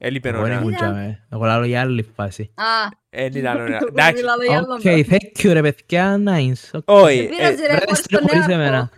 Έλειπε 0.03 0.29
ο 0.29 0.31
Εγώ 0.31 0.41
δεν 0.41 0.49
νεάρχος. 0.49 0.67
ήμουν 0.69 0.75
τζάμε. 0.79 1.25
Εγώ 1.31 1.45
λάλλω 1.45 1.65
για 1.65 1.81
άλλη 1.81 2.03
φάση. 2.15 2.51
Α, 2.55 2.63
Δεν 3.09 3.31
ήταν 3.35 3.55
ο 3.55 3.63
νεάρχος. 3.63 3.79
εγώ 3.81 3.87
Εντάξει, 3.91 4.13
μιλάω 4.21 4.35
για 4.47 4.57
άλλο 4.57 4.73
Οκ, 4.73 4.81
πράγμα. 4.81 5.03
thank 5.09 5.41
you 5.45 5.53
ρε 5.53 5.61
παιδιά, 5.61 6.19
nice. 6.25 6.69
Οκ. 6.71 6.83
όχι, 6.85 7.17
Δεν 7.17 7.29
πειράζει, 7.29 7.63
ε, 7.63 7.67
ρε, 7.67 7.73
βρες 7.73 7.83
χωρίς 7.85 8.01
το 8.01 8.17
τον 8.17 8.27
χωρίς 8.27 8.47
νέαρχο. 8.47 8.51
εμένα. 8.61 8.89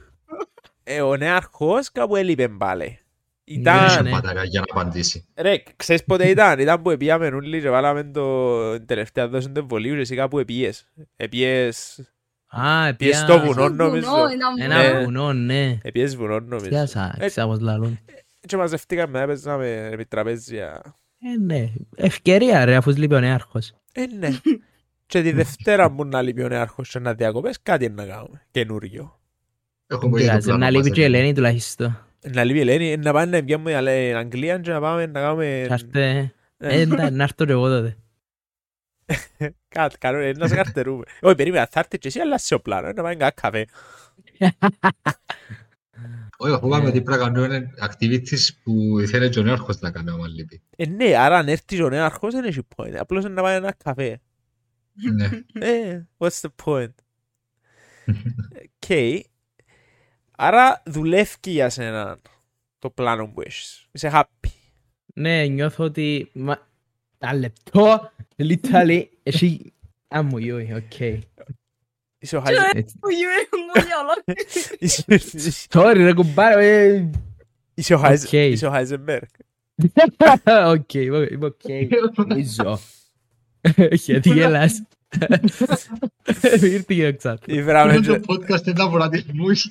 ε, 0.84 1.02
ο 1.02 1.16
νεάρχος 1.18 1.92
κάπου 1.92 2.16
έλειπε 2.16 2.48
πάλι. 2.48 3.00
δεν 3.46 3.58
Ήταν... 3.60 3.86
είχε 3.86 4.02
ναι. 4.02 4.10
πατάκα 4.10 4.44
για 4.44 4.60
να 4.60 4.66
απαντήσει. 4.82 5.26
Ρε, 5.36 5.64
ξέρεις 5.76 6.04
πότε 6.04 6.28
ήταν; 6.28 6.60
Ήταν 6.60 6.82
που 6.82 6.90
επίαμε 6.90 7.28
όλοι 7.28 7.62
και 7.62 7.70
βάλαμε 7.70 8.04
το 8.04 8.78
την 8.78 8.86
τελευταία 8.86 9.28
δόση 9.28 9.50
του 9.50 9.60
εμβολίου 9.60 9.94
και 9.96 10.02
εσύ 10.02 10.16
κάπου 10.16 10.40
επίες. 10.40 10.88
Επίες... 11.16 12.00
Α, 12.56 12.94
Πιες 12.96 13.12
πια- 13.12 13.20
στο 13.20 13.40
βουνό, 13.40 13.70
νομίζω. 13.70 14.10
Βουνό, 14.10 14.28
ήταν 14.36 14.60
Ένα 14.72 14.78
Ναι. 14.78 14.90
βουνό. 14.90 15.04
βουνό, 15.04 15.34
ναι. 15.34 15.78
Επιές 15.82 16.16
βουνό 16.16 16.40
νομίζω. 16.40 16.70
Πιάσα, 16.70 17.16
Ε, 17.20 17.26
ξέρω 17.28 17.48
πώς 17.48 17.60
λαλούν. 17.60 18.00
Και 18.48 18.58
μαζευτήκαμε, 18.58 19.22
έπαιζαμε 19.22 19.90
επί 19.92 20.06
τραπέζια. 20.06 20.82
Ε, 21.20 21.38
ναι. 21.40 21.72
Ευκαιρία 21.96 22.66
ρε, 22.66 22.76
αφού 22.76 22.92
λείπει 22.92 23.16
ο 23.16 23.20
νέαρχος. 23.20 23.74
Ε, 23.92 24.06
ναι. 24.06 24.30
Και 25.06 25.22
τη 25.22 25.32
Δευτέρα 25.32 25.90
μου 25.90 26.06
να 26.06 26.22
λείπει 26.22 26.44
ο 26.44 26.48
νέαρχος 26.48 26.90
και 26.90 27.00
να 27.00 27.14
διακοπές, 27.14 27.62
κάτι 27.62 27.86
είναι 27.86 27.94
να 27.94 28.06
κάνουμε. 28.06 28.42
Καινούριο. 28.52 29.20
Έχουμε 29.88 30.22
ήδη 30.22 30.28
το 30.28 30.30
Πειράζει, 30.30 30.46
πλάνο 30.46 30.60
να 30.60 30.72
μας, 30.72 30.76
λείπει 30.76 30.92
και 30.92 31.02
η 31.02 31.04
έτσι. 31.04 31.16
Ελένη 31.16 31.34
τουλάχιστον. 31.34 32.08
Να 32.32 32.44
λείπει 32.44 32.58
η 32.58 32.62
Ελένη, 32.62 32.98
να 32.98 33.14
πάνε 33.14 33.38
να 33.38 33.44
πιάμε 33.44 33.72
η 33.72 34.14
Αγγλία 34.14 34.58
και 34.60 34.72
να 34.72 34.80
πάμε 34.80 35.06
να 35.06 35.22
κάνουμε... 35.22 35.66
Θα 35.68 35.74
έρθει, 35.74 36.00
Ε. 36.00 36.32
ε, 36.58 36.80
εντάξει, 36.80 37.14
να 37.14 37.24
έρθω 37.24 37.46
και 37.46 37.52
εγώ 37.52 37.68
τότε. 37.68 37.98
Κάτι, 39.76 39.98
καλό, 39.98 40.18
ε, 40.18 40.32
να 40.32 40.48
σε 40.48 40.56
καρτερούμε. 40.56 41.04
Όχι, 41.22 41.36
περίμενα, 41.36 41.68
θα 41.72 41.80
έρθεις 41.80 42.00
και 42.00 42.08
εσύ, 42.08 42.20
αλλά 42.20 42.38
σε 42.38 42.54
ο 42.54 42.60
πλάνο, 42.60 42.88
ε, 42.88 42.94
να 42.94 43.02
πάμε 43.02 43.16
κάτι 43.16 43.42
καφέ. 43.42 43.66
Όχι, 46.38 46.58
φοβάμαι 46.60 46.86
Ε. 46.86 46.88
ότι 46.88 47.02
πρέπει 47.02 47.22
να 47.22 47.26
κάνουμε 47.32 47.70
activities 47.82 48.50
που 48.64 48.74
θέλει 49.08 49.30
και 49.30 49.40
ο 49.40 49.44
νέαρχος 49.44 49.80
να 49.80 49.92
κάνει 49.92 50.10
άμα 50.10 50.28
λείπει. 50.28 50.62
Ε, 50.76 50.86
ναι, 50.86 51.16
άρα 51.18 51.38
αν 51.38 51.48
έρθει 51.48 51.82
ο 51.82 51.90
νέαρχος 51.90 52.34
δεν 52.34 52.44
έχει 52.44 52.60
point. 52.76 52.94
Απλώς 52.98 53.24
είναι 53.24 53.34
να 53.34 53.42
πάει 53.42 53.56
ένα 53.56 53.74
καφέ. 53.84 54.22
Ναι. 55.14 55.30
Ε, 55.54 56.08
what's 56.18 56.42
the 56.42 56.50
point; 56.66 56.94
Οκ. 58.56 59.24
Άρα 60.32 60.82
δουλεύει 60.86 61.36
για 61.44 61.70
σένα 61.70 62.18
το 62.80 62.90
πλάνο 62.90 63.28
που 63.28 63.42
έχεις. 63.42 63.88
Είσαι 63.92 64.10
happy. 64.14 64.50
Ναι, 65.14 65.46
νιώθω 65.46 65.84
ότι... 65.84 66.30
Μα... 66.34 66.68
Τα 67.18 67.34
λεπτό, 67.36 68.12
literally, 68.38 69.04
εσύ... 69.24 69.74
Άμμου, 70.08 70.38
ιούι, 70.38 70.74
οκ. 70.74 71.24
Είσαι 72.24 72.38
ο 72.38 72.42
Χάιζεν- 72.46 72.76
Έτσι. 72.76 72.96
Που 73.00 73.10
γίνεται 73.10 73.58
μου 73.58 73.84
για 73.86 73.96
ολόκληρη. 74.04 74.48
είσαι- 74.80 75.04
είσαι- 75.08 75.68
Sorry 75.72 75.94
ρε 75.96 76.14
κουμπάρε, 76.14 76.84
ε. 76.86 77.10
Είσαι 77.74 77.94
ο 77.94 77.98
Χάιζεν- 77.98 78.26
Οκ. 78.28 78.32
είσαι 78.34 78.66
ο 78.66 78.70
Χάιζενμπεργκ. 78.70 79.24
Οκ, 80.68 80.94
είμαι 80.94 81.28
είμαι 81.32 81.46
οκ. 81.46 81.60
Νομίζω. 82.28 82.80
Γιατί 83.92 84.30
γελάς. 84.30 84.82
Ήρθε 86.62 86.84
και 86.96 87.08
ο 87.08 87.16
Ξάτ. 87.16 87.48
Ήβραμε 87.48 87.94
Είναι 87.94 88.06
και- 88.08 88.20
το 88.20 88.34
podcast 88.34 88.68
ήταν 88.68 88.90
βολατισμούς. 88.90 89.68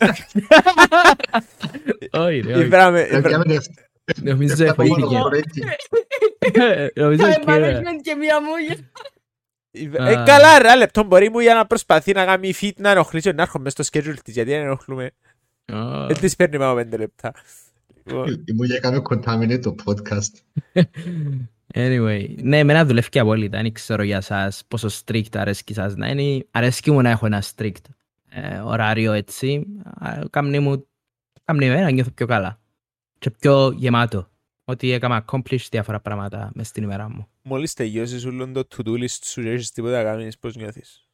Όχι 2.10 2.40
ρε, 2.40 2.52
όχι. 2.54 2.62
ήβραμε- 2.64 3.00
Ε, 3.10 3.16
ήβρα- 3.16 3.28
πιάμε 3.28 3.44
δευ- 3.46 3.66
Νομίζω 4.22 4.54
δευτερά 4.56 4.82
εφοήθηκε. 4.82 5.16
μόνο 5.16 5.28
rating. 5.32 5.64
Νομίζω 6.94 7.24
Time 7.24 7.40
οκ, 7.40 7.48
ρε. 7.48 7.78
management 7.78 8.00
και 8.02 8.14
μία 8.14 8.40
μούγια. 8.40 8.76
Ήβρα- 9.72 10.04
Α. 10.04 10.10
Ε, 10.10 10.14
καλά 10.14 10.58
ρε, 10.58 10.64
ένα 10.68 10.76
λεπτό 10.76 11.04
μπορεί 11.04 11.30
μου 11.30 11.38
για 11.40 11.54
να 11.54 11.66
προσπαθεί 11.66 12.12
να 12.12 12.24
κάνει 12.24 12.52
fit 12.60 12.72
να 12.76 12.90
ενοχλήσει 12.90 13.32
να 13.32 13.42
έρχομαι 13.42 13.70
στο 13.70 13.84
schedule 13.92 14.16
της, 14.24 14.34
γιατί 14.34 14.50
δεν 14.50 14.60
ενοχλούμε. 14.60 15.10
Ω. 15.72 16.06
Δεν 16.06 16.18
της 16.18 16.36
παίρνει 16.36 16.58
πάνω 16.58 16.74
πέντε 16.74 16.96
λεπτά. 16.96 17.32
Λοιπόν, 18.04 18.44
Ήμουν 18.46 18.66
για 18.66 18.78
κάνω 18.78 19.02
contaminate 19.10 19.60
το 19.62 19.74
podcast. 19.84 20.32
Anyway, 21.74 22.34
ναι, 22.42 22.58
εμένα 22.58 22.84
δουλεύει 22.84 23.08
και 23.08 23.18
απόλυτα. 23.18 23.62
Δεν 23.62 23.72
ξέρω 23.72 24.02
για 24.02 24.20
σας 24.20 24.62
πόσο 24.68 24.88
strict 25.04 25.36
αρέσκει 25.36 25.74
σας 25.74 25.94
να 25.96 26.08
είναι. 26.08 26.46
Αρέσκει 26.50 26.90
μου 26.90 27.00
να 27.00 27.10
έχω 27.10 27.26
ένα 27.26 27.42
strict 27.56 27.72
ε, 28.28 28.58
ωράριο 28.58 29.12
έτσι. 29.12 29.66
Α, 29.98 30.18
Κάμνει 30.30 30.58
μου, 30.58 30.86
κάμνει 31.44 31.66
εμένα 31.66 31.82
να 31.82 31.90
νιώθω 31.90 32.10
πιο 32.10 32.26
καλά. 32.26 32.60
Και 33.18 33.30
πιο 33.30 33.72
γεμάτο. 33.76 34.28
Ότι 34.64 34.90
έκανα 34.92 35.24
accomplish 35.24 35.66
διάφορα 35.70 36.00
πράγματα 36.00 36.50
μες 36.54 36.68
στην 36.68 36.82
ημέρα 36.82 37.08
μου. 37.10 37.28
Μόλις 37.42 37.74
τελειώσεις 37.74 38.24
όλο 38.24 38.52
το 38.52 38.62
to-do 38.76 38.90
list 38.90 39.18
σου 39.24 39.42
και 39.42 39.50
έχεις 39.50 39.70
τίποτα 39.72 39.96
να 40.02 40.02
κάνεις, 40.10 40.38
πώς 40.38 40.56
νιώθεις; 40.56 41.06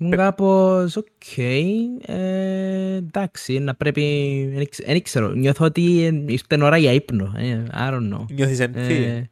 Μου 0.00 0.10
κάπως 0.10 0.96
οκ. 0.96 1.36
ε, 1.38 2.94
εντάξει, 2.94 3.58
να 3.58 3.74
πρέπει... 3.74 4.68
Δεν 4.86 5.02
ξέρω, 5.02 5.28
νιώθω 5.28 5.64
ότι 5.64 6.02
ε, 6.02 6.32
ήρθε 6.32 6.62
ώρα 6.64 6.76
για 6.76 6.92
ύπνο. 6.92 7.32
ε, 7.36 7.62
I 7.72 7.90
don't 7.90 8.12
know. 8.14 8.24
Νιώθεις 8.30 8.58
empty; 8.60 8.74
Ε, 8.76 9.22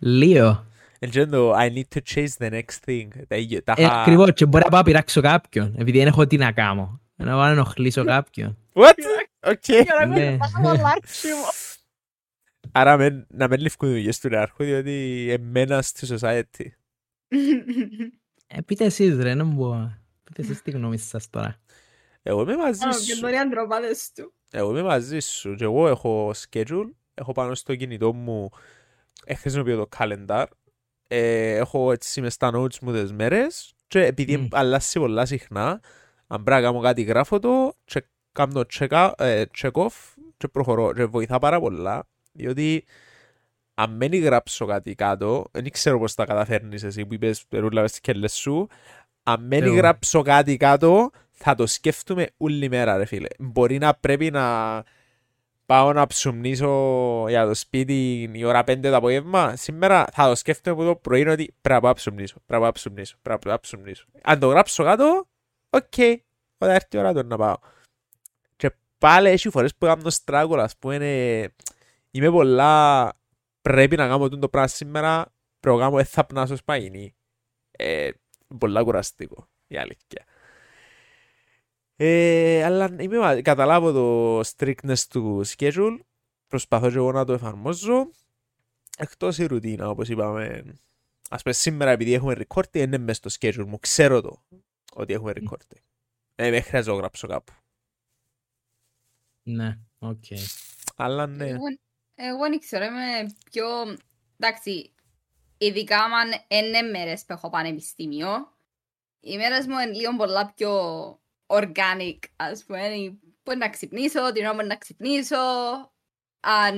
Λίγο. 0.00 0.66
Εν 0.98 1.30
το 1.30 1.52
I 1.56 1.72
need 1.72 1.82
to 1.94 2.00
chase 2.14 2.28
the 2.38 2.50
next 2.52 2.78
thing. 2.86 3.08
Τα 3.28 3.36
ίδια- 3.36 3.62
τα 3.62 3.74
Ε, 3.76 3.82
είχα- 3.82 4.00
Ακριβώς, 4.00 4.32
και 4.32 4.46
μπορεί 4.46 4.64
να 4.64 4.70
πάω 4.70 4.78
να 4.80 4.84
πειράξω 4.86 5.20
κάποιον, 5.20 5.74
επειδή 5.78 5.98
δεν 5.98 6.06
έχω 6.06 6.26
τι 6.26 6.36
να 6.36 6.52
κάνω. 6.52 7.00
Να 7.16 7.26
πάω 7.32 7.44
να 7.44 7.50
ενοχλήσω 7.50 8.04
κάποιον. 8.04 8.56
What? 8.72 8.92
Οκ. 9.46 9.68
Για 9.68 9.94
να 10.00 10.06
Ναι. 10.06 10.30
μην 10.30 10.38
πάω 10.38 10.70
αλλάξιμο. 10.72 11.34
Άρα 12.80 12.96
μεν- 12.96 13.26
να 13.28 13.48
μην 13.48 13.60
ληφκούν 13.60 13.88
δουλειές 13.88 14.18
του 14.18 14.28
νεάρχου, 14.28 14.64
διότι 14.64 15.26
εμένα 15.30 15.82
στη 15.82 16.06
society. 16.20 16.66
Ε, 18.46 18.60
πείτε 18.66 18.84
εσείς 18.84 19.16
ρε, 19.16 19.34
να 19.34 19.44
μου 19.44 19.98
Πείτε 20.24 20.42
εσείς 20.42 20.62
τη 20.62 20.70
γνώμη 20.70 20.98
σας 20.98 21.30
τώρα. 21.30 21.56
Εγώ 22.22 22.40
είμαι 22.42 22.56
μαζί 22.56 22.86
Α, 22.86 22.92
σου. 22.92 23.04
Και 23.04 23.20
τώρα 23.20 23.34
οι 23.34 23.38
αντροπάδες 23.38 24.12
του; 24.14 24.32
Εγώ 24.50 24.70
είμαι 24.70 24.82
μαζί 24.82 25.18
σου. 25.20 25.54
Και 25.54 25.64
εγώ 25.64 25.88
έχω 25.88 26.30
schedule. 26.34 26.90
Έχω 27.14 27.32
πάνω 27.32 27.54
στο 27.54 27.76
κινητό 27.76 28.12
μου. 28.12 28.48
ε, 29.24 29.34
Χρησιμοποιώ 29.34 29.76
το 29.76 29.88
calendar. 29.98 30.44
Ε, 31.08 31.54
έχω 31.56 31.92
έτσι 31.92 32.20
μες 32.20 32.34
στα 32.34 32.50
notes 32.54 32.78
μου 32.78 32.92
τις 32.92 33.12
μέρες. 33.12 33.72
Και 33.86 34.04
επειδή 34.04 34.36
Μμ. 34.36 34.46
αλλάζει 34.50 34.98
πολλά 34.98 35.26
συχνά, 35.26 35.80
αν 36.26 36.42
πρέπει 36.42 36.60
να 36.62 36.66
κάνω 36.68 36.80
κάτι 36.80 37.02
γράφω 37.02 37.38
το 37.38 37.72
και 37.84 38.04
κάνω 38.32 38.64
check, 38.78 38.88
out- 38.88 39.12
ε, 39.16 39.44
check 39.58 39.70
off 39.72 40.14
και 40.36 40.48
προχωρώ. 40.48 40.92
Και 40.92 41.04
βοηθά 41.04 41.38
πάρα 41.38 41.60
πολλά. 41.60 42.08
Διότι 42.38 42.84
αν 43.74 43.90
μην 43.96 44.22
γράψω 44.22 44.66
κάτι 44.66 44.94
κάτω, 44.94 45.46
δεν 45.50 45.70
ξέρω 45.70 45.98
πώς 45.98 46.14
τα 46.14 46.24
καταφέρνεις 46.24 46.82
εσύ 46.82 47.06
που 47.06 47.14
είπες 47.14 47.44
περούλα 47.48 47.80
μες 47.80 47.90
στις 47.90 48.02
κελές 48.02 48.34
σου, 48.34 48.68
αν 49.22 49.42
μην 49.44 49.62
Εγώ. 49.62 49.74
γράψω 49.74 50.22
κάτι 50.22 50.56
κάτω, 50.56 51.10
θα 51.30 51.54
το 51.54 51.66
σκέφτομαι 51.66 52.26
όλη 52.36 52.68
μέρα 52.68 52.96
ρε 52.96 53.04
φίλε. 53.04 53.28
Μπορεί 53.38 53.78
να 53.78 53.94
πρέπει 53.94 54.30
να 54.30 54.84
πάω 55.66 55.92
να 55.92 56.06
ψουμνίσω 56.06 57.24
για 57.28 57.46
το 57.46 57.54
σπίτι 57.54 58.30
η 58.32 58.44
ώρα 58.44 58.64
5 58.66 58.80
το 58.82 58.96
απόγευμα. 58.96 59.56
Σήμερα 59.56 60.06
θα 60.12 60.28
το 60.28 60.34
σκέφτομαι 60.34 60.76
από 60.82 60.84
το 60.92 60.96
πρωί 60.96 61.28
ότι 61.28 61.54
πρέπει 61.60 61.74
να 61.74 61.80
πάω 61.80 61.90
να 61.90 61.94
ψουμνίσω, 61.96 62.34
πρέπει 62.34 62.52
να 62.52 62.58
πάω 62.58 62.66
να 62.66 62.72
ψουμνίσω, 62.72 63.16
πρέπει 63.22 63.46
να 63.46 63.50
πάω 63.50 63.52
να 63.52 63.60
ψουμνίσω. 63.60 64.04
Αν 64.22 64.38
το 64.38 64.48
γράψω 64.48 64.84
κάτω, 64.84 65.26
οκ, 65.70 65.92
όταν 66.58 66.74
έρθει 66.74 66.96
η 66.96 66.98
ώρα 66.98 67.14
του 67.14 67.26
να 67.26 67.36
πάω. 67.36 67.56
Και 68.56 68.70
πάλι 68.98 69.28
έχει 69.28 69.50
φορές 69.50 69.74
που 69.74 69.86
κάνω 69.86 70.10
struggle, 70.10 70.62
ας 70.62 70.76
πούμε, 70.76 70.94
είναι- 70.94 71.54
είμαι 72.10 72.30
πολλά, 72.30 73.12
πρέπει 73.60 73.96
να 73.96 74.08
κάνω 74.08 74.28
το 74.28 74.48
πράγμα 74.48 74.68
σήμερα, 74.68 75.34
πρέπει 75.60 75.76
να 75.76 75.82
κάνω, 75.82 75.96
δεν 75.96 76.04
θα 76.04 76.26
πνάσω 76.26 76.56
σπαγινή. 76.56 77.14
Ε, 77.70 78.10
πολλά 78.58 78.82
κουραστικό, 78.82 79.48
η 79.66 79.76
αλήθεια. 79.76 80.24
Ε, 81.96 82.64
αλλά 82.64 82.96
είμαι, 82.98 83.18
μα- 83.18 83.42
καταλάβω 83.42 83.92
το 83.92 84.40
strictness 84.40 84.98
του 85.10 85.44
schedule, 85.46 85.98
προσπαθώ 86.46 86.90
και 86.90 86.96
εγώ 86.96 87.12
να 87.12 87.24
το 87.24 87.32
εφαρμόζω, 87.32 88.10
εκτός 88.98 89.38
η 89.38 89.46
ρουτίνα, 89.46 89.88
όπως 89.88 90.08
είπαμε. 90.08 90.64
Ας 91.30 91.42
πούμε 91.42 91.54
σήμερα 91.54 91.90
επειδή 91.90 92.12
έχουμε 92.12 92.36
recording, 92.48 92.76
είναι 92.76 92.98
μες 92.98 93.16
στο 93.16 93.30
schedule 93.38 93.64
μου, 93.66 93.78
ξέρω 93.78 94.20
το 94.20 94.42
ότι 94.92 95.12
έχουμε 95.12 95.32
recording. 95.34 95.80
Ε, 96.34 96.50
δεν 96.50 96.62
χρειάζεται 96.62 96.90
να 96.90 96.96
το 96.96 97.00
γράψω 97.00 97.26
κάπου. 97.26 97.52
Ναι, 99.42 99.78
οκ. 99.98 100.24
Αλλά 100.96 101.26
ναι. 101.26 101.48
Εγώ, 101.48 101.64
εγώ 102.20 102.48
δεν 102.48 102.58
ξέρω, 102.58 102.84
είμαι 102.84 103.36
πιο... 103.50 103.96
Εντάξει, 104.38 104.94
ειδικά 105.58 106.02
αν 106.02 106.30
είναι 106.48 106.82
μέρες 106.82 107.24
που 107.24 107.32
έχω 107.32 107.50
πανεπιστήμιο, 107.50 108.56
οι 109.20 109.36
μέρες 109.36 109.66
μου 109.66 109.78
είναι 109.78 109.92
λίγο 109.92 110.16
πολλά 110.16 110.52
πιο 110.54 110.72
organic, 111.46 112.18
ας 112.36 112.64
πούμε. 112.64 112.88
Μπορεί 113.44 113.58
να 113.58 113.68
ξυπνήσω, 113.70 114.32
την 114.32 114.44
ώρα 114.44 114.54
μπορεί 114.54 114.66
να 114.66 114.76
ξυπνήσω, 114.76 115.36
αν... 116.40 116.76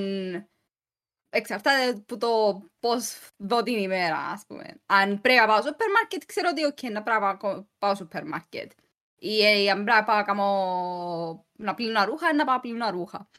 Εξαρτάται 1.32 1.88
από 1.88 2.16
το 2.16 2.62
πώς 2.80 3.18
δω 3.36 3.62
την 3.62 3.78
ημέρα, 3.78 4.18
ας 4.18 4.42
πούμε. 4.46 4.80
Αν 4.86 5.20
πρέπει 5.20 5.40
να 5.40 5.46
πάω 5.46 5.56
στο 5.60 5.66
σούπερ 5.66 5.90
μάρκετ, 5.90 6.22
ξέρω 6.26 6.48
ότι 6.52 6.62
ok, 6.66 6.92
να 6.92 7.02
πρέπει 7.02 7.20
να 7.20 7.36
πάω- 7.36 7.64
πάω 7.78 7.94
στο 7.94 8.04
σούπερ 8.04 8.26
μάρκετ. 8.26 8.72
Ή 9.16 9.44
ε, 9.44 9.70
αν 9.70 9.84
πρέπει 9.84 9.98
να 9.98 10.04
πάω 10.04 10.16
να 10.16 10.22
κάνω- 10.22 11.46
να 11.52 11.74
πλύνω 11.74 12.04
ρούχα, 12.04 12.34
να 12.34 12.44
πάω 12.44 12.54
να 12.54 12.60
πλύνω 12.60 12.90
ρούχα. 12.90 13.30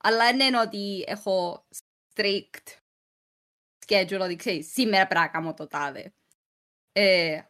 Αλλά 0.00 0.24
δεν 0.24 0.40
είναι 0.40 0.60
ότι 0.60 1.04
έχω 1.06 1.66
strict 2.14 2.78
schedule, 3.86 4.20
ότι 4.20 4.36
ξέρεις, 4.36 4.72
σήμερα 4.72 5.06
πρέπει 5.06 5.20
να 5.20 5.28
κάνω 5.28 5.54
το 5.54 5.66
τάδε. 5.66 6.12
Ε, 6.92 7.42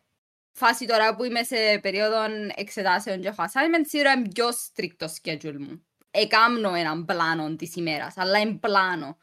φάση 0.52 0.86
τώρα 0.86 1.14
που 1.16 1.24
είμαι 1.24 1.42
σε 1.42 1.78
περίοδο 1.82 2.16
εξετάσεων 2.54 3.20
και 3.20 3.28
έχω 3.28 3.42
assignment, 3.42 3.86
σίγουρα 3.86 4.12
είναι 4.12 4.28
πιο 4.28 4.48
strict 4.48 4.94
το 4.96 5.14
schedule 5.22 5.56
μου. 5.58 5.86
Κάμνω 6.10 6.74
έναν 6.74 7.04
πλάνο 7.04 7.56
της 7.56 7.76
ημέρας, 7.76 8.16
αλλά 8.16 8.38
είναι 8.38 8.58
πλάνο. 8.58 9.18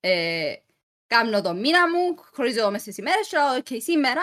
Ε, 0.00 0.54
κάνω 1.06 1.42
το 1.42 1.54
μήνα 1.54 1.88
μου, 1.90 2.16
χωρίζω 2.32 2.70
μέσα 2.70 2.78
στις 2.78 2.98
ημέρες 2.98 3.28
και 3.28 3.36
λέω, 3.36 3.56
«OK, 3.56 3.82
σήμερα 3.82 4.22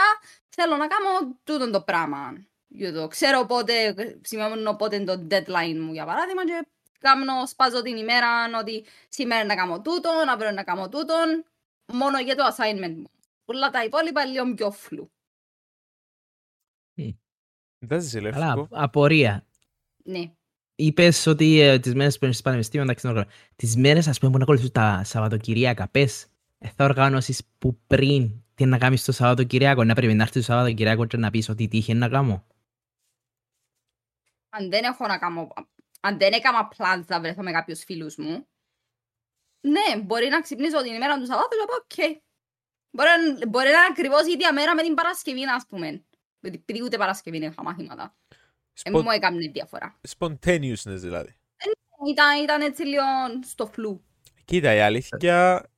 θέλω 0.49 0.75
να 0.75 0.87
κάνω 0.87 1.39
τούτο 1.43 1.69
το 1.71 1.81
πράγμα. 1.81 2.45
Γιατί 2.67 2.97
το 2.97 3.07
ξέρω 3.07 3.45
πότε, 3.45 3.95
σημειώνω 4.21 4.75
πότε 4.75 4.95
είναι 4.95 5.15
το 5.15 5.27
deadline 5.29 5.77
μου 5.79 5.93
για 5.93 6.05
παράδειγμα 6.05 6.45
και 6.45 6.67
κάνω, 7.05 7.47
σπάζω 7.47 7.81
την 7.81 7.97
ημέρα 7.97 8.27
ότι 8.59 8.85
σήμερα 9.09 9.45
να 9.45 9.55
κάνω 9.55 9.81
τούτο, 9.81 10.09
αύριο 10.33 10.51
να 10.51 10.63
κάνω 10.63 10.89
τούτο, 10.89 11.13
μόνο 11.93 12.19
για 12.19 12.35
το 12.35 12.43
assignment 12.45 12.95
μου. 12.95 13.09
Όλα 13.45 13.69
τα 13.69 13.83
υπόλοιπα 13.83 14.25
λίγο 14.25 14.53
πιο 14.53 14.71
φλου. 14.71 15.09
Δεν 17.87 18.01
σε 18.01 18.17
Αλλά 18.17 18.29
λευκό. 18.55 18.67
απορία. 18.71 19.45
Ναι. 20.03 20.31
Είπες 20.75 21.25
ότι 21.25 21.59
ε, 21.59 21.79
τις 21.79 21.93
μέρες 21.93 22.17
που 22.17 22.25
είναι 22.25 22.33
στο 22.33 22.43
πανεπιστήμιο, 22.43 22.83
εντάξει, 22.85 23.07
δεν 23.07 23.15
οργανώ- 23.15 23.33
τις 23.55 23.75
μέρες 23.75 24.07
ας 24.07 24.19
πούμε 24.19 24.31
που 24.31 24.37
να 24.37 24.43
ακολουθούν 24.43 24.71
τα 24.71 25.01
Σαββατοκυριακά, 25.03 25.87
πες, 25.87 26.27
ε, 26.57 26.69
θα 26.69 26.83
οργάνωσεις 26.83 27.45
που 27.59 27.79
πριν 27.87 28.31
τι 28.55 28.65
να 28.65 28.77
κάνεις 28.77 29.03
το 29.05 29.11
Σαββατοκυριακό, 29.11 29.83
να 29.83 29.93
πρέπει 29.93 30.13
να 30.13 30.23
έρθεις 30.23 30.45
το 30.45 30.51
Σαββατοκυριακό 30.51 31.05
και 31.05 31.17
να 31.17 31.29
πεις 31.29 31.49
ότι 31.49 31.67
τι 31.67 31.77
είχε 31.77 31.93
να 31.93 32.09
κάνω. 32.09 32.45
Αν 34.49 34.69
δεν 34.69 34.83
έχω 34.83 35.07
να 35.07 35.17
κάνω... 35.17 35.53
Αν 36.01 36.17
δεν 36.17 36.33
έκανα 36.33 36.67
plans 36.77 37.03
να 37.07 37.19
βρεθώ 37.19 37.41
με 37.43 37.51
κάποιους 37.51 37.83
φίλους 37.83 38.15
μου, 38.15 38.47
ναι, 39.61 40.01
μπορεί 40.03 40.27
να 40.27 40.41
ξυπνήσω 40.41 40.83
την 40.83 40.93
ημέρα 40.93 41.17
τους 41.17 41.27
Σαββάτου 41.27 41.49
και 41.49 41.55
να 41.59 41.65
πω 41.65 41.73
οκ. 41.75 42.23
Μπορεί, 42.91 43.09
να- 43.39 43.47
μπορεί 43.47 43.65
να 43.65 43.71
είναι 43.71 43.87
ακριβώς 43.89 44.27
η 44.27 44.31
ίδια 44.31 44.53
μέρα 44.53 44.75
με 44.75 44.81
την 44.81 44.93
Παρασκευή, 44.93 45.43
ας 45.43 45.65
πούμε. 45.67 46.05
Επειδή 46.41 46.83
ούτε 46.83 46.97
Παρασκευή 46.97 47.37
είχα 47.37 47.63
μαθήματα. 47.63 48.15
Ε, 48.83 48.89
Spo- 48.89 49.01
μου 49.01 49.09
έκανε 49.09 49.47
διαφορά. 49.47 49.99
Spontaneousness 50.17 50.75
δηλαδή. 50.97 51.35
Ήταν, 52.09 52.43
ήταν 52.43 52.61
έτσι 52.61 52.83
λίγο 52.83 53.03
στο 53.45 53.65
φλου. 53.67 54.03
Κοίτα, 54.45 54.73
η 54.75 54.79
αλήθεια 54.79 55.69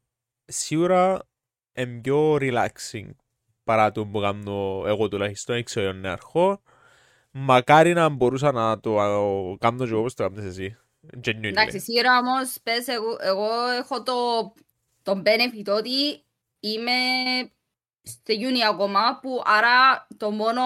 σίγουρα 0.46 1.28
είναι 1.74 2.00
πιο 2.02 2.34
relaxing 2.36 3.10
παρά 3.64 3.92
το 3.92 4.06
που 4.06 4.20
κάνω 4.20 4.84
εγώ 4.86 5.08
τουλάχιστον, 5.08 5.56
δεν 5.56 5.64
ξέρω 5.64 5.90
αν 5.90 5.98
είναι 5.98 6.10
αρχό. 6.10 6.62
Μακάρι 7.40 7.94
να 7.94 8.10
μπορούσα 8.10 8.52
να 8.52 8.80
το 8.80 9.00
α, 9.00 9.08
κάνω 9.58 9.86
και 9.86 9.90
εγώ 9.90 10.00
όπως 10.00 10.14
το 10.14 10.30
κάνεις 10.30 10.46
εσύ. 10.46 10.78
Genuinely. 11.24 11.44
Εντάξει, 11.44 11.80
σίγουρα 11.80 12.18
όμως, 12.18 12.58
πες, 12.64 12.88
εγώ, 12.88 13.18
εγώ 13.20 13.70
έχω 13.80 14.04
το, 14.04 14.14
το 15.04 15.22
benefit 15.26 15.76
ότι 15.76 16.24
είμαι 16.60 16.92
στη 18.04 18.40
uni 18.42 18.60
ακόμα, 18.70 19.20
που 19.22 19.42
άρα 19.46 20.08
το 20.18 20.32
μόνο 20.32 20.62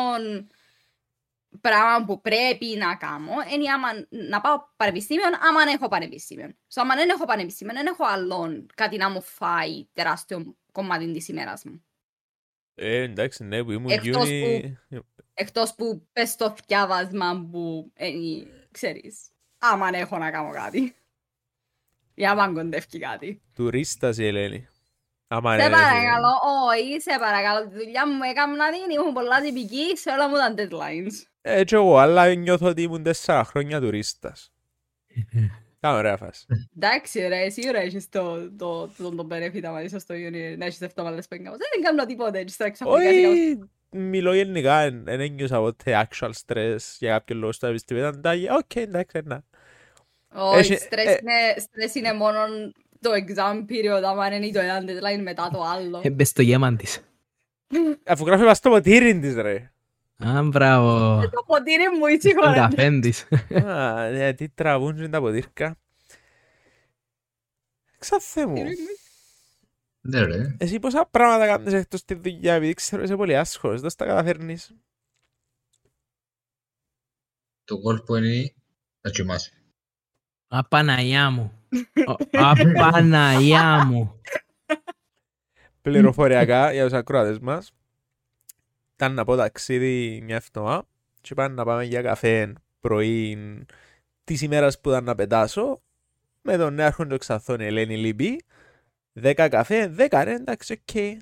πράγμα 1.62 2.06
που 2.06 2.22
πρέπει 2.22 2.66
να 2.66 2.96
κάνω 2.96 3.32
είναι 3.54 3.72
άμα, 3.72 3.88
να 4.10 4.42
πάω 4.42 4.64
πανεπιστήμιο, 4.76 5.24
άμα 5.26 5.72
έχω 5.74 5.88
πανεπιστήμιο. 5.88 6.48
So, 6.48 6.82
άμα 6.82 6.96
δεν 6.96 7.10
έχω 7.10 7.26
πανεπιστήμιο, 7.26 7.74
δεν 7.74 7.86
έχω 7.86 8.06
άλλον 8.06 8.68
κάτι 8.76 8.98
να 8.98 9.10
μου 9.10 9.22
φάει 9.22 9.88
τεράστιο 9.94 10.56
κομμάτι 10.72 11.12
της 11.12 11.28
ημέρας 11.28 11.64
μου. 11.64 11.84
Ε, 12.76 13.02
εντάξει, 13.02 13.44
ναι, 13.44 13.64
που 13.64 13.72
ήμουν 13.72 13.90
Εκτός 13.90 14.28
uni... 14.30 14.74
Εκτός 15.41 15.73
που 15.75 16.08
πες 16.13 16.36
το 16.36 16.56
διάβασμα 16.67 17.47
που, 17.51 17.91
ε, 17.95 18.10
ξέρεις, 18.71 19.30
άμα 19.58 19.89
έχω 19.93 20.17
να 20.17 20.32
κάνω 20.32 20.51
κάτι. 20.51 20.95
Ή 22.13 22.25
άμα 22.25 22.51
κοντεύει 22.54 22.99
κάτι. 22.99 23.41
Τουρίστας 23.56 24.17
η 24.17 24.25
Ελένη. 24.27 24.67
Άμα 25.27 25.58
Σε 25.58 25.65
είναι- 25.65 25.71
παρακαλώ, 25.75 26.30
όχι, 26.67 27.01
σε 27.01 27.17
παρακαλώ. 27.19 27.67
Τη 27.67 27.73
δουλειά 27.75 28.08
μου 28.08 28.23
έκανα 28.32 28.69
την, 28.71 28.99
ήμουν 28.99 29.13
πολλά 29.13 29.41
τυπική 29.41 29.97
σε 29.97 30.10
όλα 30.10 30.30
μου 30.30 30.36
τα 30.36 30.54
deadlines. 30.58 31.13
Ε, 31.41 31.63
και 31.63 31.75
εγώ, 31.75 31.97
αλλά 31.97 32.34
νιώθω 32.34 32.67
ότι 32.67 32.82
ήμουν 32.82 33.04
τέσσερα 33.04 33.43
χρόνια 33.43 33.80
τουρίστας. 33.80 34.51
Κάμε 35.80 35.97
ωραία 35.97 36.17
φάση. 36.17 36.45
Εντάξει 36.75 37.19
ρε, 37.19 37.39
εσύ 37.41 37.62
ρε 37.71 37.80
έχεις 37.80 38.10
το, 38.10 38.51
το, 38.51 38.88
το, 38.88 39.15
το 39.15 39.27
benefit 39.32 39.62
άμα 39.63 39.82
είσαι 39.82 39.99
στο 39.99 40.15
uni, 40.15 40.56
να 40.58 40.65
έχεις 40.65 40.82
εβδομάδες 40.82 41.27
που 41.27 41.34
έκανες. 41.34 41.58
Δεν 41.73 41.82
κάνω 41.84 42.06
τίποτε, 42.06 42.39
έτσι 42.39 42.54
στα 42.54 42.65
εξαφνικά. 42.65 42.99
Όχι, 42.99 43.60
μιλώ 43.91 44.34
γενικά, 44.34 44.89
δεν 44.91 45.19
ένιωσα 45.19 45.58
ποτέ 45.60 46.08
actual 46.10 46.32
stress 46.45 46.75
για 46.99 47.12
κάποιο 47.12 47.36
λόγο 47.36 47.51
στο 47.51 47.67
επιστήμιο. 47.67 48.08
Ήταν 48.08 48.21
τα, 48.21 48.32
οκ, 48.58 48.75
εντάξει, 48.75 49.21
να. 49.23 49.43
Όχι, 50.34 50.58
Έχει- 50.73 50.84
στρες 50.84 51.06
ε- 51.06 51.17
είναι- 51.21 51.60
στρες 51.60 51.95
είναι 51.95 52.13
μόνο 52.13 52.39
το 53.01 53.10
exam 53.13 53.56
period, 53.71 54.01
άμα 54.04 54.36
είναι 54.36 54.51
το 54.51 54.60
ένα 54.60 54.80
deadline 54.84 55.21
μετά 55.21 55.49
το 55.54 55.63
άλλο. 55.63 56.01
Ε, 56.04 56.10
μπες 56.10 56.27
στο 56.30 56.41
γέμαν 56.41 56.77
της. 56.77 56.99
Αφού 58.06 58.25
γράφει 58.25 58.43
μας 58.43 58.60
το 58.60 58.69
ποτήρι 58.69 59.19
της, 59.19 59.36
ρε. 59.36 59.71
Α, 60.25 60.41
μπράβο. 60.43 61.19
Το 61.32 61.43
ποτήρι 61.45 61.84
μου 61.97 62.06
η 62.06 62.17
Το 62.17 62.27
σίγουρα. 62.27 62.54
καφέ 62.54 62.99
της. 62.99 63.27
Α, 63.65 64.10
ναι, 64.10 64.34
τι 64.34 64.49
τραβούν 64.49 64.95
και 64.95 65.08
τα 65.08 65.19
ποτήρκα. 65.19 65.75
Ξαθέ 67.97 68.45
μου. 68.47 68.63
Ναι, 70.02 70.22
ρε. 70.22 70.56
Εσύ 70.60 70.80
πόσα 70.80 71.08
πράγματα 71.12 71.46
κάνεις 71.46 71.74
εκτός 71.74 72.06
τη 72.06 72.14
δουλειά, 72.14 72.54
επειδή 72.54 72.74
ξέρω 72.74 73.04
είσαι 73.04 73.16
πολύ 73.16 73.38
άσχολος, 73.38 73.82
δεν 73.82 73.92
τα 73.98 74.06
καταφέρνεις. 74.06 74.76
Το 77.64 77.80
κόλπο 77.80 78.16
είναι 78.16 78.54
να 79.02 79.12
κοιμάσαι. 79.12 79.52
Απαναγιά 80.48 81.30
μου. 81.30 81.66
Απαναγιά 82.32 83.86
μου. 83.86 84.22
Πληροφοριακά 85.82 86.72
για 86.72 86.84
τους 86.84 86.94
ακροατές 86.94 87.40
μας. 87.40 87.72
Ήταν 88.94 89.14
να 89.14 89.26
πω 89.26 89.36
ταξίδι 89.36 90.22
μια 90.24 90.36
εβδομάδα 90.36 90.88
και 91.22 91.34
πάνε 91.34 91.54
να 91.54 91.66
πάμε 91.66 91.84
για 91.84 92.02
καφέ 92.02 92.54
πρωί 92.80 93.38
της 94.24 94.42
ημέρας 94.42 94.80
που 94.80 94.90
ήταν 94.90 95.04
να 95.04 95.16
πετάσω 95.16 95.82
με 96.42 96.58
τον 96.58 96.74
νέαρχο 96.74 97.08
του 97.08 97.14
Εξαθών 97.14 97.60
Ελένη 97.60 97.98
Λίμπη 97.98 98.44
10 99.13 99.47
καφέ, 99.50 99.95
10 99.97 100.21
ρε, 100.24 100.34
εντάξει, 100.34 100.74
οκ. 100.74 100.80
Okay. 100.93 101.17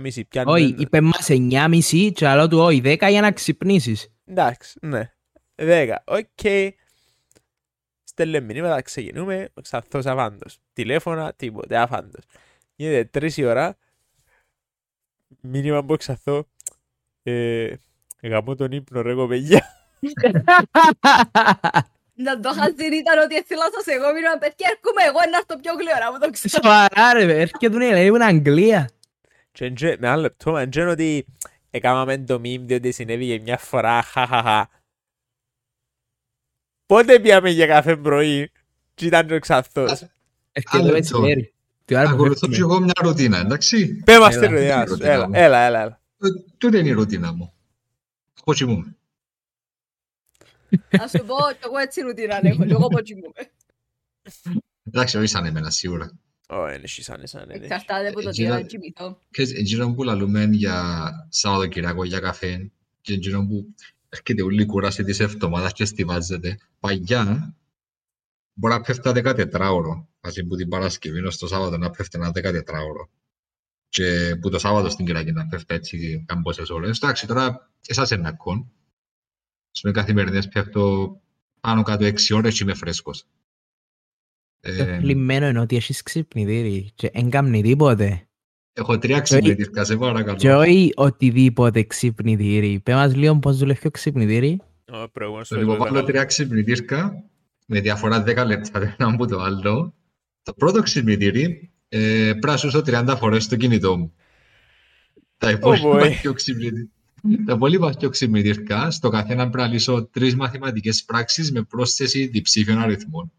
μισή 0.00 0.24
πια. 0.24 0.44
Όχι, 0.46 0.74
είπε 0.78 1.00
μας 1.00 1.28
9,5 1.30 2.10
και 2.14 2.26
άλλο 2.26 2.48
του 2.48 2.58
όχι, 2.58 2.80
10 2.84 3.08
για 3.10 3.20
να 3.20 3.32
ξυπνήσεις. 3.32 4.12
Εντάξει, 4.24 4.78
ναι. 4.82 5.12
10, 5.54 5.94
οκ. 6.04 6.26
Okay. 6.42 6.70
Στέλνε 8.04 8.40
μηνύματα, 8.40 8.82
ξεκινούμε, 8.82 9.48
ξανθός 9.62 10.06
αφάντος. 10.06 10.58
Τηλέφωνα, 10.72 11.32
τίποτε, 11.32 11.76
αφάντος. 11.76 12.24
Γίνεται 12.74 13.04
τρεις 13.04 13.36
η 13.36 13.44
ώρα, 13.44 13.76
μήνυμα 15.40 15.76
από 15.76 15.96
ξανθό, 15.96 16.48
ε, 17.22 17.74
γαμώ 18.22 18.54
τον 18.54 18.72
ύπνο 18.72 19.00
ρε 19.00 19.14
κοπελιά. 19.14 19.64
Να 22.14 22.40
το 22.40 22.50
είχα 22.54 22.72
δει 22.72 22.84
ήταν 22.96 23.18
ότι 23.24 23.34
έστειλα 23.36 23.62
σας 23.74 23.86
εγώ 23.94 24.12
μήνυμα 24.12 24.36
παιδιά 24.38 24.66
έρχομαι 24.70 25.02
εγώ 25.08 25.18
να 25.30 25.36
έρθω 25.36 25.56
πιο 25.60 25.72
γλυόρα 25.78 26.12
μου 26.12 26.18
το 26.18 26.30
ξέρω. 26.30 26.62
Σοβαρά 26.62 27.12
ρε, 27.12 27.40
έρχεται 27.40 27.84
η 27.84 27.86
Ελένη 27.88 28.08
που 28.08 28.14
είναι 28.14 28.24
Αγγλία. 28.24 28.90
Και 29.52 29.64
εντζε- 29.64 30.00
με 30.00 30.06
ένα 30.06 30.16
λεπτό, 30.16 30.50
μα 30.52 30.60
εντζεν 30.60 30.88
ότι 30.88 31.26
έκαναμε 31.70 32.18
το 32.18 32.34
meme 32.34 32.60
διότι 32.60 32.92
συνέβη 32.92 33.40
μια 33.40 33.58
φορά, 33.58 34.02
χαχαχα. 34.02 34.68
Πότε 36.86 37.20
πιάμε 37.20 37.50
για 37.50 37.66
καφέ 37.66 37.96
πρωί 37.96 38.50
και 38.94 39.06
ήταν 39.06 39.30
ο 39.30 39.38
Ξαθός. 39.38 39.90
Έρχεται 40.52 40.76
Άλλο 40.76 40.86
το 40.86 40.92
λεπτό. 40.92 41.18
μεσημέρι. 41.20 41.54
Τη 41.84 41.94
ώρα 41.96 42.04
που 42.08 42.14
Ακολουθώ 42.14 42.46
και 42.46 42.54
φεύγουμε. 42.54 42.74
εγώ 42.74 42.82
μια 42.84 42.92
ρουτίνα, 43.02 43.38
εντάξει. 43.38 44.02
Πέ 44.04 44.18
μας 44.18 44.36
τη 44.38 44.44
Έλα, 44.44 44.48
ρουτίνα 44.50 44.74
την 44.84 44.86
σου. 44.86 44.92
ρουτίνα 44.92 45.12
Έλα, 45.12 45.26
μου. 45.28 45.32
έλα, 45.34 45.58
έλα, 45.58 45.80
έλα. 45.80 46.00
Ε, 46.22 46.28
Τούτη 46.58 46.78
είναι 46.78 46.88
η 46.88 46.92
ρουτίνα 46.92 47.32
μου. 47.32 47.52
Πώς 48.44 48.56
κοιμούμαι. 48.56 48.96
Να 50.90 51.06
σου 51.06 51.24
πω 51.26 51.36
κι 51.52 51.64
εγώ 51.64 51.78
έτσι 51.82 52.00
ρουτίνα 52.00 52.40
έχω 52.46 52.64
και 52.64 52.72
εγώ 52.72 52.86
πω 52.88 53.00
κοιμούμαι. 53.00 53.50
Εντάξει, 54.84 55.16
όχι 55.16 55.26
σαν 55.26 55.44
εμένα 55.46 55.70
σίγουρα. 55.70 56.18
Ω, 56.48 56.68
είναι 56.68 56.80
εσύ 56.82 57.02
σαν 57.02 57.22
εσάν, 57.22 57.50
είναι. 57.50 57.64
Εξαρτάται 57.64 58.08
από 58.08 58.20
το 58.22 58.30
τι 58.30 58.42
Εκείνα- 58.42 58.54
ώρα 58.56 58.62
κοιμηθώ. 58.66 59.18
Και 59.30 59.42
εκείνο 59.42 59.94
που 59.94 60.02
λαλούμε 60.02 60.44
για 60.44 61.10
Σαββατοκυριακό 61.28 62.04
για 62.04 62.20
καφέ 62.20 62.70
και 63.00 63.12
εκείνο 63.14 63.46
που 63.46 63.74
έρχεται 64.08 64.42
όλη 64.42 64.62
η 64.62 64.66
κούραση 64.66 65.04
της 65.04 65.20
εβδομάδας 65.20 65.72
και 65.72 65.84
στιβάζεται. 65.84 66.58
Παγιά 66.80 67.54
μπορεί 68.52 68.74
να 68.74 68.80
πέφτει 68.80 69.08
ένα 69.08 69.34
14ωρο. 69.52 70.06
Μαζί 70.20 70.44
που 70.44 70.56
την 70.56 70.68
Παρασκευή 70.68 71.20
ως 71.26 71.38
το 71.38 71.46
Σάββατο 71.46 71.78
να 71.78 71.90
πέφτει 71.90 72.18
ένα 72.18 72.30
14ωρο. 72.34 73.08
Και 73.88 74.36
που 74.40 74.50
το 74.50 74.58
Σάββατο 74.58 74.88
στην 74.88 75.06
Κυριακή 75.06 75.32
να 75.32 75.46
πέφτει 75.46 75.74
έτσι 75.74 76.24
κάμποσες 76.26 76.70
ώρες. 76.70 76.98
Εντάξει, 76.98 77.26
τώρα 77.26 77.70
εσάς 77.86 78.10
είναι 78.10 78.28
ακόν. 78.28 78.72
Στις 79.72 79.92
καθημερινές 79.92 80.48
πέφτω 80.48 81.16
πάνω 81.60 81.82
κάτω 81.82 82.04
6 82.04 82.34
ώρες 82.34 82.56
και 82.56 82.62
είμαι 82.62 82.74
φρέσκος. 82.74 83.24
Το 84.60 84.70
Ε, 84.70 84.98
θλιμμένο 84.98 85.46
είναι 85.48 85.60
ότι 85.60 85.76
έχεις 85.76 86.02
ξυπνητήρι 86.02 86.90
και 86.94 87.10
δεν 87.14 87.30
κάνει 87.30 87.62
τίποτε. 87.62 88.26
έχω 88.72 88.98
τρία 88.98 89.20
ξυπνητήρκα, 89.20 89.84
σε 89.84 89.96
παρακαλώ. 89.96 90.36
Και 90.36 90.52
όχι 90.52 90.92
οτιδήποτε 90.96 91.82
ξυπνητήρι. 91.82 92.80
Πες 92.80 92.94
μας 92.94 93.14
λίγο 93.14 93.38
πώς 93.38 93.56
δουλεύει 93.58 93.86
ο 93.86 93.90
ξυπνητήρι. 93.90 94.60
Ο 94.92 95.08
προηγούμενος 95.08 95.46
Στο 95.46 95.54
το 95.54 95.60
λοιπόν 95.60 95.76
είπα. 95.76 95.84
βάλω 95.84 96.04
τρία 96.04 96.24
ξυπνητήρκα 96.24 97.24
με 97.66 97.80
διαφορά 97.80 98.22
10 98.26 98.46
λεπτά 98.46 98.80
το 98.80 98.94
ένα 98.98 99.12
από 99.14 99.26
το 99.26 99.40
άλλο. 99.40 99.94
Το 100.42 100.52
πρώτο 100.54 100.82
ξυπνητήρι 100.82 101.70
ε, 101.88 101.98
πρέπει 102.30 102.46
να 102.46 102.56
σούσω 102.56 102.82
30 102.86 103.14
φορές 103.18 103.44
στο 103.44 103.56
κινητό 103.56 103.98
μου. 103.98 104.14
Τα 105.36 105.50
υπόλοιπα 105.50 106.00
boy. 106.02 106.12
πιο 106.20 106.32
ξυπνητήρια. 106.32 106.88
Τα 107.46 107.52
υπόλοιπα 107.52 107.90
πιο 107.98 108.08
ξυπνητήρκα, 108.08 108.90
στο 108.90 109.08
καθένα 109.08 109.42
πρέπει 109.50 109.56
να 109.68 109.74
λύσω 109.74 110.04
τρεις 110.04 110.36
μαθηματικές 110.36 111.04
πράξεις 111.04 111.52
με 111.52 111.62
πρόσθεση 111.62 112.26
διψήφιων 112.26 112.78
αριθμών. 112.78 113.32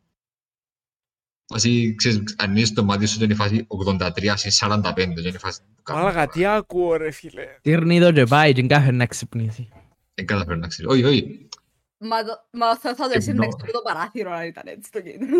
Asi, 1.55 1.93
ξέρεις, 1.95 2.35
ανοίγεις 2.37 2.73
το 2.73 2.83
μάτι 2.83 3.05
σου 3.05 3.17
και 3.17 3.23
είναι 3.23 3.33
η 3.33 3.35
φάση 3.35 3.67
83 3.85 4.33
συν 4.35 4.51
45 4.51 4.93
και 4.95 5.01
είναι 5.01 5.27
η 5.27 5.37
φάση 5.37 5.59
που 5.75 5.81
κάνω. 5.83 5.99
Μάλακα, 5.99 6.27
τι 6.27 6.45
ακούω 6.45 6.95
ρε 6.95 7.11
φίλε. 7.11 7.45
Τύρνει 7.61 7.99
το 7.99 8.11
και 8.11 8.23
πάει 8.23 8.53
και 8.53 8.61
κάθε 8.67 8.91
να 8.91 9.05
ξυπνήσει. 9.05 9.69
Δεν 10.13 10.25
καταφέρω 10.25 10.57
να 10.59 10.67
ξέρω. 10.67 10.89
Όχι, 10.91 11.03
όχι. 11.03 11.47
Μα 11.97 12.23
το- 12.23 12.47
Μα 12.51 12.77
θα 12.77 12.95
θα 12.95 13.09
το 13.09 13.17
Ξυπνώ. 13.17 13.43
έσυρνε 13.43 13.45
από 13.45 13.71
το 13.71 13.81
παράθυρο 13.83 14.31
αν 14.31 14.47
ήταν 14.47 14.63
έτσι 14.67 14.91
το 14.91 15.01
κίνητρο. 15.01 15.37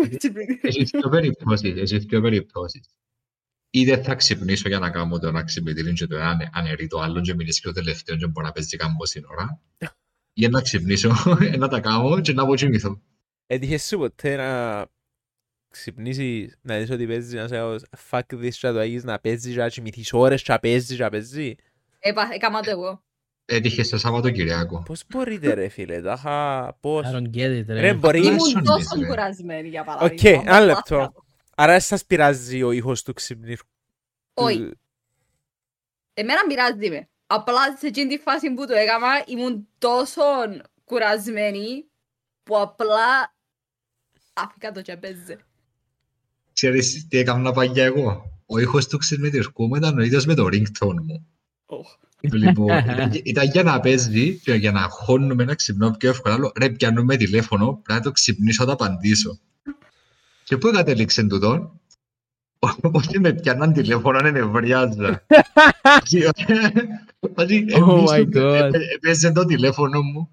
Έχεις 0.60 0.90
δύο 0.90 1.08
περιπτώσεις. 1.08 1.74
Έχεις 1.92 2.04
δύο 2.04 2.20
περιπτώσεις. 2.20 2.88
Ή 3.76 3.84
δεν 3.84 4.02
θα 4.04 4.14
ξυπνήσω 4.14 4.68
για 4.68 4.78
να 4.78 4.90
κάνω 4.90 5.18
το 5.18 5.26
ένα 5.26 5.44
ξυπνητήρι 5.44 5.92
και 5.92 6.06
το 6.06 6.16
ένα 6.16 6.50
ανερεί 6.52 6.86
το 6.86 7.00
άλλο 7.00 7.20
και 7.20 7.34
μιλήσει 7.34 7.60
και 7.60 7.66
το 7.66 7.72
τελευταίο 7.72 8.16
και 8.16 8.26
μπορεί 8.26 8.46
να 8.46 8.52
παίζει 8.52 8.76
κάμπος 8.76 9.08
στην 9.08 9.24
ώρα. 9.24 9.60
Για 10.32 10.48
να 10.48 10.60
ξυπνήσω, 10.60 11.12
να 11.58 11.68
τα 11.68 11.80
κάνω 11.80 12.20
και 12.20 12.32
να 12.32 12.42
αποκοιμηθώ. 12.42 13.00
Έτυχες 13.46 13.82
σου 13.86 13.98
ποτέ 13.98 14.36
να 14.36 14.86
ξυπνήσεις, 15.68 16.58
να 16.62 16.78
δεις 16.78 16.90
ότι 16.90 17.06
παίζεις 17.06 17.32
να 17.32 17.48
σε 17.48 17.86
fuck 18.10 18.20
this 18.34 18.48
και 18.50 18.66
να 18.66 18.72
το 18.72 18.78
έχεις 18.78 19.04
να 19.04 19.18
παίζεις 19.18 19.54
και 19.54 19.60
να 19.60 19.68
κοιμηθείς 19.68 20.12
ώρες 20.12 20.42
και 20.42 20.52
να 20.52 20.58
παίζεις 20.58 20.96
και 20.96 21.02
να 21.02 21.10
παίζεις; 21.10 21.54
Έπα, 21.98 22.28
έκαμα 22.34 22.60
το 22.60 22.70
εγώ. 22.70 23.02
Έτυχες 23.44 23.86
στο 23.86 23.98
Σαββατοκυριακό. 23.98 24.82
Πώς 24.86 25.02
μπορείτε 25.08 25.54
ρε 25.54 25.68
φίλε, 25.68 26.00
τάχα 26.00 26.76
πώς. 26.80 27.06
I 27.06 27.14
don't 27.16 27.36
get 27.36 27.60
it, 27.60 27.64
Ρε 27.66 27.80
ρε. 27.80 27.94
μπορεί... 27.94 28.18
Ήμουν 28.18 28.32
Ήμουν 28.32 28.46
Ήσουν, 28.46 28.64
τόσο 28.64 29.00
ρε. 29.00 29.06
κουρασμένη 29.06 29.68
για 29.68 29.80
Οκ, 29.80 29.86
παράδειγμα. 29.86 30.42
ένα 30.46 30.60
λεπτό. 30.60 31.12
Άρα 31.56 31.72
δεν 31.72 31.80
σας 31.80 32.04
πειράζει 32.04 32.62
ο 32.62 32.72
ήχος 32.72 33.02
του 33.02 33.12
ξυπνητηρκού. 33.12 33.64
Όχι. 34.34 34.70
Εμένα 36.14 36.46
πειράζει 36.46 36.90
με. 36.90 37.08
Απλά 37.26 37.76
σε 37.76 37.86
εκείνη 37.86 38.16
τη 38.16 38.22
φάση 38.22 38.50
που 38.54 38.66
το 38.66 38.74
έκανα 38.74 39.24
ήμουν 39.26 39.68
τόσο 39.78 40.22
κουρασμένη 40.84 41.84
που 42.42 42.58
απλά 42.58 43.34
άφηκα 44.32 44.72
το 44.72 44.82
και 44.82 44.96
παίζε. 44.96 45.38
Ξέρεις 46.52 47.06
τι 47.08 47.18
έκανα 47.18 47.52
παλιά 47.52 47.84
εγώ; 47.84 48.40
Ο 48.46 48.58
ήχος 48.58 48.86
του 48.86 48.98
ξυπνητήρκου 48.98 49.66
μου 49.66 49.74
ήταν 49.74 49.98
ο 49.98 50.02
ίδιος 50.02 50.26
με 50.26 50.34
το 50.34 50.44
ringtone 50.44 51.00
μου. 51.02 51.26
Λοιπόν, 52.20 52.68
ήταν 53.22 53.46
για 53.46 53.62
να 53.62 53.80
παίζει 53.80 54.38
και 54.38 54.54
για 54.54 54.72
να 54.72 54.80
χώνουμε 54.80 55.44
να 55.44 55.54
ξυπνώ 55.54 55.90
πιο 55.90 56.10
εύκολα. 56.10 56.38
Λέω, 56.38 56.52
ρε, 56.56 56.70
πιάνουμε 56.70 57.16
τηλέφωνο, 57.16 57.80
πρέπει 57.82 57.98
να 57.98 58.00
το 58.00 58.10
ξυπνήσω, 58.10 58.64
να 58.64 58.76
το 58.76 58.84
απαντήσω. 58.84 59.38
Και 60.44 60.56
πού 60.56 60.70
κατέληξε 60.70 61.22
τούτο, 61.26 61.78
Όσοι 62.92 63.18
με 63.20 63.32
πιάναν 63.32 63.72
τηλέφωνο, 63.72 64.26
ενευριάζα. 64.26 65.26
Oh 67.76 68.06
my 68.08 68.24
God. 68.36 68.70
Έπαιζε 68.94 69.32
το 69.32 69.44
τηλέφωνο 69.44 70.02
μου 70.02 70.28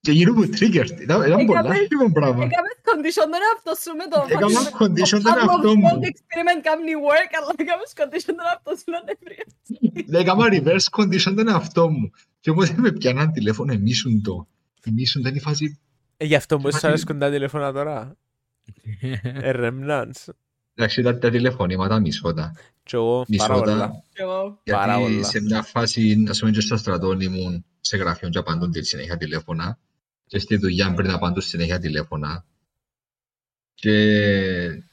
και 0.00 0.12
γίνομαι 0.12 0.46
triggered. 0.46 1.00
Ήταν 1.00 1.22
ήταν 1.26 1.46
πολλά 1.46 1.58
Έκαμε- 1.58 1.78
άσχημο 1.80 2.12
πράγμα. 2.12 2.44
Έκαμες 2.44 2.76
condition 2.90 3.26
τον 3.32 3.40
εαυτό 3.48 3.72
σου 3.82 3.96
με 3.96 4.04
το... 4.10 4.26
Έκανα 4.28 4.60
condition 4.80 5.20
τον 5.22 5.32
Out 5.32 5.44
of 5.44 5.48
εαυτό 5.48 5.76
μου. 5.76 5.88
smoke 5.88 6.06
experiment 6.12 6.60
κάνει 6.62 6.92
work, 7.08 7.30
αλλά 7.38 7.52
έκαμες 7.56 7.92
condition 8.00 8.32
τον 8.36 8.46
εαυτό 8.50 8.70
σου 8.76 8.84
να 8.94 9.00
νευριάσεις. 9.08 10.20
Έκανα 10.20 10.44
reverse 10.52 10.88
condition 11.00 11.34
τον 11.36 11.48
εαυτό 11.48 11.90
μου. 11.90 12.10
Και 12.40 12.50
όποτε 12.50 12.74
με 12.76 12.92
πιάναν 12.92 13.32
τηλέφωνο, 13.32 13.72
εμίσουν 13.72 14.22
το. 14.22 14.48
Εμίσουν 14.84 15.20
ήταν 15.20 15.34
η 15.34 15.40
φάση. 15.40 15.80
Ε, 16.16 16.24
Γι' 16.24 16.34
αυτό 16.34 16.56
μου 16.56 16.62
Μα 16.62 16.70
σας 16.70 16.80
τι- 16.80 16.86
αρέσκουν 16.86 17.18
τα 17.18 17.30
τηλέφωνα 17.30 17.72
τώρα. 17.72 18.16
Ε, 19.22 19.52
Remnants. 19.54 20.28
Εντάξει, 20.74 21.00
ήταν 21.00 21.20
τα 21.20 21.30
τηλεφωνήματα 21.30 22.00
μισότα. 22.00 22.52
Και 22.82 22.96
εγώ 22.96 23.26
πάρα 23.36 23.54
πολλά. 23.54 23.74
Μισότα. 23.74 24.02
Και 24.12 24.22
εγώ. 24.22 24.60
Πάρα 24.64 24.96
Γιατί 24.96 25.12
πολλά. 25.12 25.26
σε 25.26 25.40
μια 25.40 25.62
φάση, 25.62 26.24
ας 26.28 26.38
πούμε 26.38 26.50
και 26.50 26.60
στο 26.60 26.76
στρατό 26.76 27.20
ήμουν 27.20 27.64
σε 27.80 27.96
γραφείο 27.96 28.28
και 28.28 28.38
απαντούν 28.38 28.70
τη 28.70 28.84
συνέχεια 28.84 29.16
τηλέφωνα 29.16 29.78
και 30.26 30.38
στη 30.38 30.56
δουλειά 30.56 30.94
πριν 30.94 31.10
απαντούν 31.10 31.42
συνέχεια 31.42 31.78
τηλέφωνα 31.78 32.44
και 33.74 34.84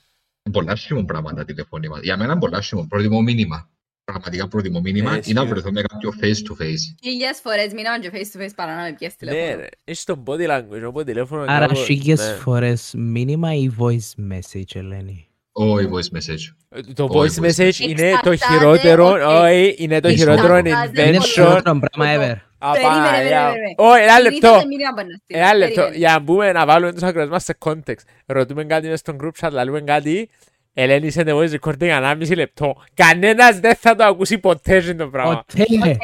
πολλά 0.52 0.72
άσχημο 0.72 1.06
πράγματα 1.06 1.36
τα 1.36 1.46
τηλεφωνήματα. 1.46 2.02
Για 2.02 2.18
μένα 2.18 2.38
πολλά 2.38 2.58
άσχημο. 2.58 2.86
Προτιμώ 2.88 3.22
μήνυμα. 3.22 3.70
Πραγματικά 4.06 4.48
προτιμώ 4.48 4.80
μήνυμα 4.80 5.10
Ε, 5.12 5.20
ή 5.26 5.34
να 5.34 5.42
ισχύει. 5.42 5.54
βρεθώ 5.54 5.72
με 5.72 5.82
κάποιο 5.82 6.14
face 6.22 6.26
to 6.52 6.64
face. 6.64 6.84
Χίλιες 7.04 7.40
φορές 7.44 7.74
μείναμε 7.74 7.98
και 7.98 8.10
face 8.14 8.38
to 8.38 8.44
face 8.46 8.52
παρά 8.56 8.76
να 8.76 8.82
με 8.82 8.96
πιέσεις 9.00 9.18
Ναι 9.22 9.30
τηλέφωνο. 9.32 9.60
ρε, 9.60 9.68
έχεις 9.84 10.04
τον 10.04 10.24
body 10.28 10.48
language, 10.50 10.88
οπότε 10.88 11.06
τηλέφωνο 11.12 11.42
Άρα 11.48 11.60
κάπως- 11.66 11.84
χίλιες 11.86 12.20
ναι. 12.20 12.34
φορές 12.34 12.94
μήνυμα 12.96 13.54
ή 13.54 13.70
voice 13.80 14.32
message, 14.34 14.76
Ελένη; 14.76 15.28
Όχι 15.52 15.88
voice 15.92 16.18
message. 16.18 16.56
Ε, 16.70 16.82
Το 16.94 17.08
Όχι, 17.10 17.36
voice 17.40 17.44
voice 17.44 17.50
message 17.50 17.80
είναι 17.80 18.12
το 18.24 18.32
Εξαρτάται, 18.32 18.58
χειρότερο, 18.58 19.06
οκ. 19.10 19.16
όχι, 19.44 19.76
είναι 19.78 20.00
το 20.00 20.08
Εξαρτάται. 20.08 20.14
χειρότερο 20.42 20.58
Είναι 20.58 20.70
Είναι 20.70 21.18
το 21.18 21.24
invention. 21.24 21.26
χειρότερο 21.26 21.80
πράγμα 21.80 22.16
ever. 22.16 22.38
Περίμενε, 22.72 22.98
Απα, 23.08 23.22
για- 23.28 23.46
περίμενε. 23.52 23.74
Όχι, 23.78 24.02
ένα 24.02 24.12
Συνήθως 24.16 24.32
λεπτό. 24.34 24.58
δεν 24.58 24.68
μείνει 24.68 24.84
από 24.86 25.02
να 25.02 25.16
στείλω. 25.24 25.40
Ένα 25.40 25.54
λεπτό, 25.54 25.74
Περίμενε. 25.76 25.98
για 25.98 26.10
να 26.12 26.20
μπούμε 26.20 26.52
να 26.52 26.66
βάλουμε 26.66 26.94
τους 26.94 27.04
ακροατές 27.04 27.32
μας 27.32 27.44
σε 27.44 27.58
context. 27.66 28.04
Ρωτούμε 28.26 28.64
κάτι 28.64 28.88
μες 28.88 29.00
στον 29.00 29.18
group 29.22 29.32
chat, 29.48 29.52
λαλούμε 29.52 29.82
κάτι. 29.82 30.30
Ελένη 30.74 31.12
σε 31.12 31.24
voice 31.26 31.54
recording 31.60 31.88
ανάμιση 31.88 32.34
λεπτό. 32.36 32.76
Κανένας 32.94 33.60
δεν 33.60 33.76
θα 33.76 33.96
το 33.96 34.04
ακούσει 34.04 34.38
ποτέ 34.38 34.82
σε 34.82 34.94
το 34.94 35.08
πράγμα. 35.08 35.44
Ποτέ. 35.48 35.62
Οκ. 35.62 35.96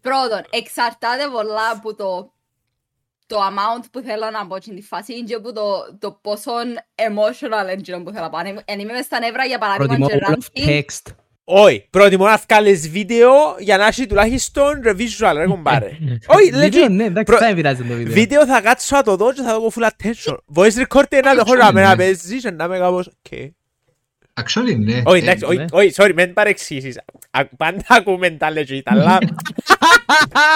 Πρώτον, 0.00 0.40
εξαρτάται 0.50 1.24
πολλά 1.32 1.70
από 1.72 1.94
το 1.94 2.32
το 3.26 3.36
amount 3.36 3.84
που 3.92 4.00
θέλω 4.00 4.30
να 4.32 4.46
πω 4.46 4.56
στην 4.60 4.74
τη 4.76 4.82
φάση 4.82 5.24
και 5.24 5.34
από 5.34 5.52
το, 5.52 5.62
το 5.98 6.18
πόσο 6.22 6.50
emotional 6.94 7.74
engine 7.76 8.04
που 8.04 8.10
θέλω 8.10 8.22
να 8.24 8.30
πω. 8.30 8.36
Αν 8.36 8.46
είμαι- 8.46 8.62
αν 8.68 8.78
είμαι 8.78 8.92
μες 8.92 9.04
στα 9.04 9.18
νεύρα 9.18 9.44
για 9.44 9.58
παράδειγμα 9.58 9.96
Προτιμώ 9.96 10.08
και 10.08 10.18
all 10.26 10.32
of 10.32 10.66
ranting, 10.66 10.68
text. 10.80 11.14
Όχι, 11.44 11.86
προτιμώ 11.90 12.26
να 12.26 12.40
βγάλεις 12.48 12.90
βίντεο 12.90 13.32
για 13.58 13.76
να 13.76 13.86
έχει 13.86 14.06
τουλάχιστον 14.06 14.80
ρε 14.82 14.92
visual, 14.98 15.32
ρε 15.36 15.46
κομπάρε. 15.46 15.90
Όχι, 16.36 16.50
Βίντεο, 16.50 16.84
legit. 16.86 16.90
ναι, 16.90 17.04
εντάξει, 17.04 17.24
Προ- 17.32 17.38
θα 17.38 17.46
επηρεάζει 17.46 17.82
το 17.84 17.94
βίντεο. 17.94 18.12
Βίντεο 18.12 18.46
θα 18.46 18.60
κάτσω 18.60 18.96
να 18.96 19.02
το 19.02 19.16
δω 19.16 19.32
και 19.32 19.42
θα 19.42 19.58
δω 19.60 19.70
full 19.74 19.82
attention. 19.88 20.34
Voice 20.56 20.86
recording 20.86 21.20
να 21.24 21.34
το 21.34 21.42
έχω 21.46 21.54
να 21.54 21.72
με 21.72 21.82
να 21.82 21.96
παίζεις 21.96 22.42
και 22.42 22.50
να 22.50 22.64
είμαι 22.64 22.78
κάπως 22.78 23.06
«οκ». 23.06 23.38
Actually, 24.42 24.76
ναι. 24.78 25.02
Όχι, 25.04 25.20
Ε, 25.20 25.22
εντάξει, 25.22 25.44
όχι, 25.44 25.56
ναι. 25.56 25.64
όχι, 25.70 25.92
sorry, 25.96 26.12
μην 26.14 26.32
παρεξήσεις. 26.32 26.98
Α- 27.30 27.46
Πάντα 27.56 27.84
ακούμε 27.88 28.30
τα 28.30 28.48
legit, 28.54 28.80
αλλά 28.84 29.18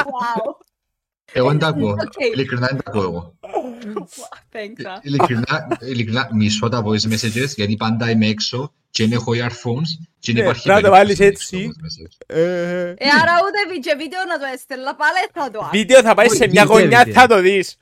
wow, 0.05 0.67
Εγώ 1.33 1.49
δεν 1.49 1.59
τα 1.59 1.67
ακούω. 1.67 1.91
Οκ. 2.05 2.13
Ειλικρινά 2.35 2.67
δεν 2.67 2.77
τα 2.77 2.83
ακούω 2.87 3.03
εγώ. 3.03 3.35
thanks. 4.53 4.87
ah. 4.87 4.99
Ειλικρινά, 5.03 5.79
ειλικρινά 5.81 6.29
μισώ 6.33 6.69
τα 6.69 6.83
voice 6.85 7.13
messages 7.13 7.49
γιατί 7.57 7.77
πάντα 7.77 8.11
είμαι 8.11 8.27
έξω 8.27 8.73
και 8.91 9.03
δεν 9.07 9.13
έχω 9.13 9.33
earphones 9.33 9.91
και 10.19 10.33
δεν 10.33 10.35
Ναι, 10.35 10.41
υπάρχει 10.41 10.63
πρέπει 10.63 10.83
να 10.83 10.89
το 10.89 10.91
περίπτωση 10.91 10.91
βάλεις 10.91 11.19
να 11.19 11.27
έτσι. 11.27 11.57
ανοίξω 11.57 11.79
voice 11.79 11.85
message. 11.85 12.37
ε, 12.37 12.89
Ε, 12.89 12.95
άρα 13.23 13.33
ούτε 13.47 13.73
βι- 13.73 13.83
και 13.83 13.95
βίντεο 13.99 14.21
να 14.29 14.39
το 14.39 14.45
έστελνα 14.55 14.95
πάλι 14.95 15.17
θα 15.33 15.51
το 15.51 15.59
άκου. 15.59 15.69
βίντεο 15.77 16.03
θα 16.03 16.15
πάει 16.15 16.29
σε 16.29 16.43
Όχι, 16.43 16.51
μια 16.51 16.63
βίντεο, 16.67 16.81
γωνιά, 16.81 16.99
βίντεο. 17.05 17.21
θα 17.21 17.27
το 17.27 17.41
δεις. 17.41 17.77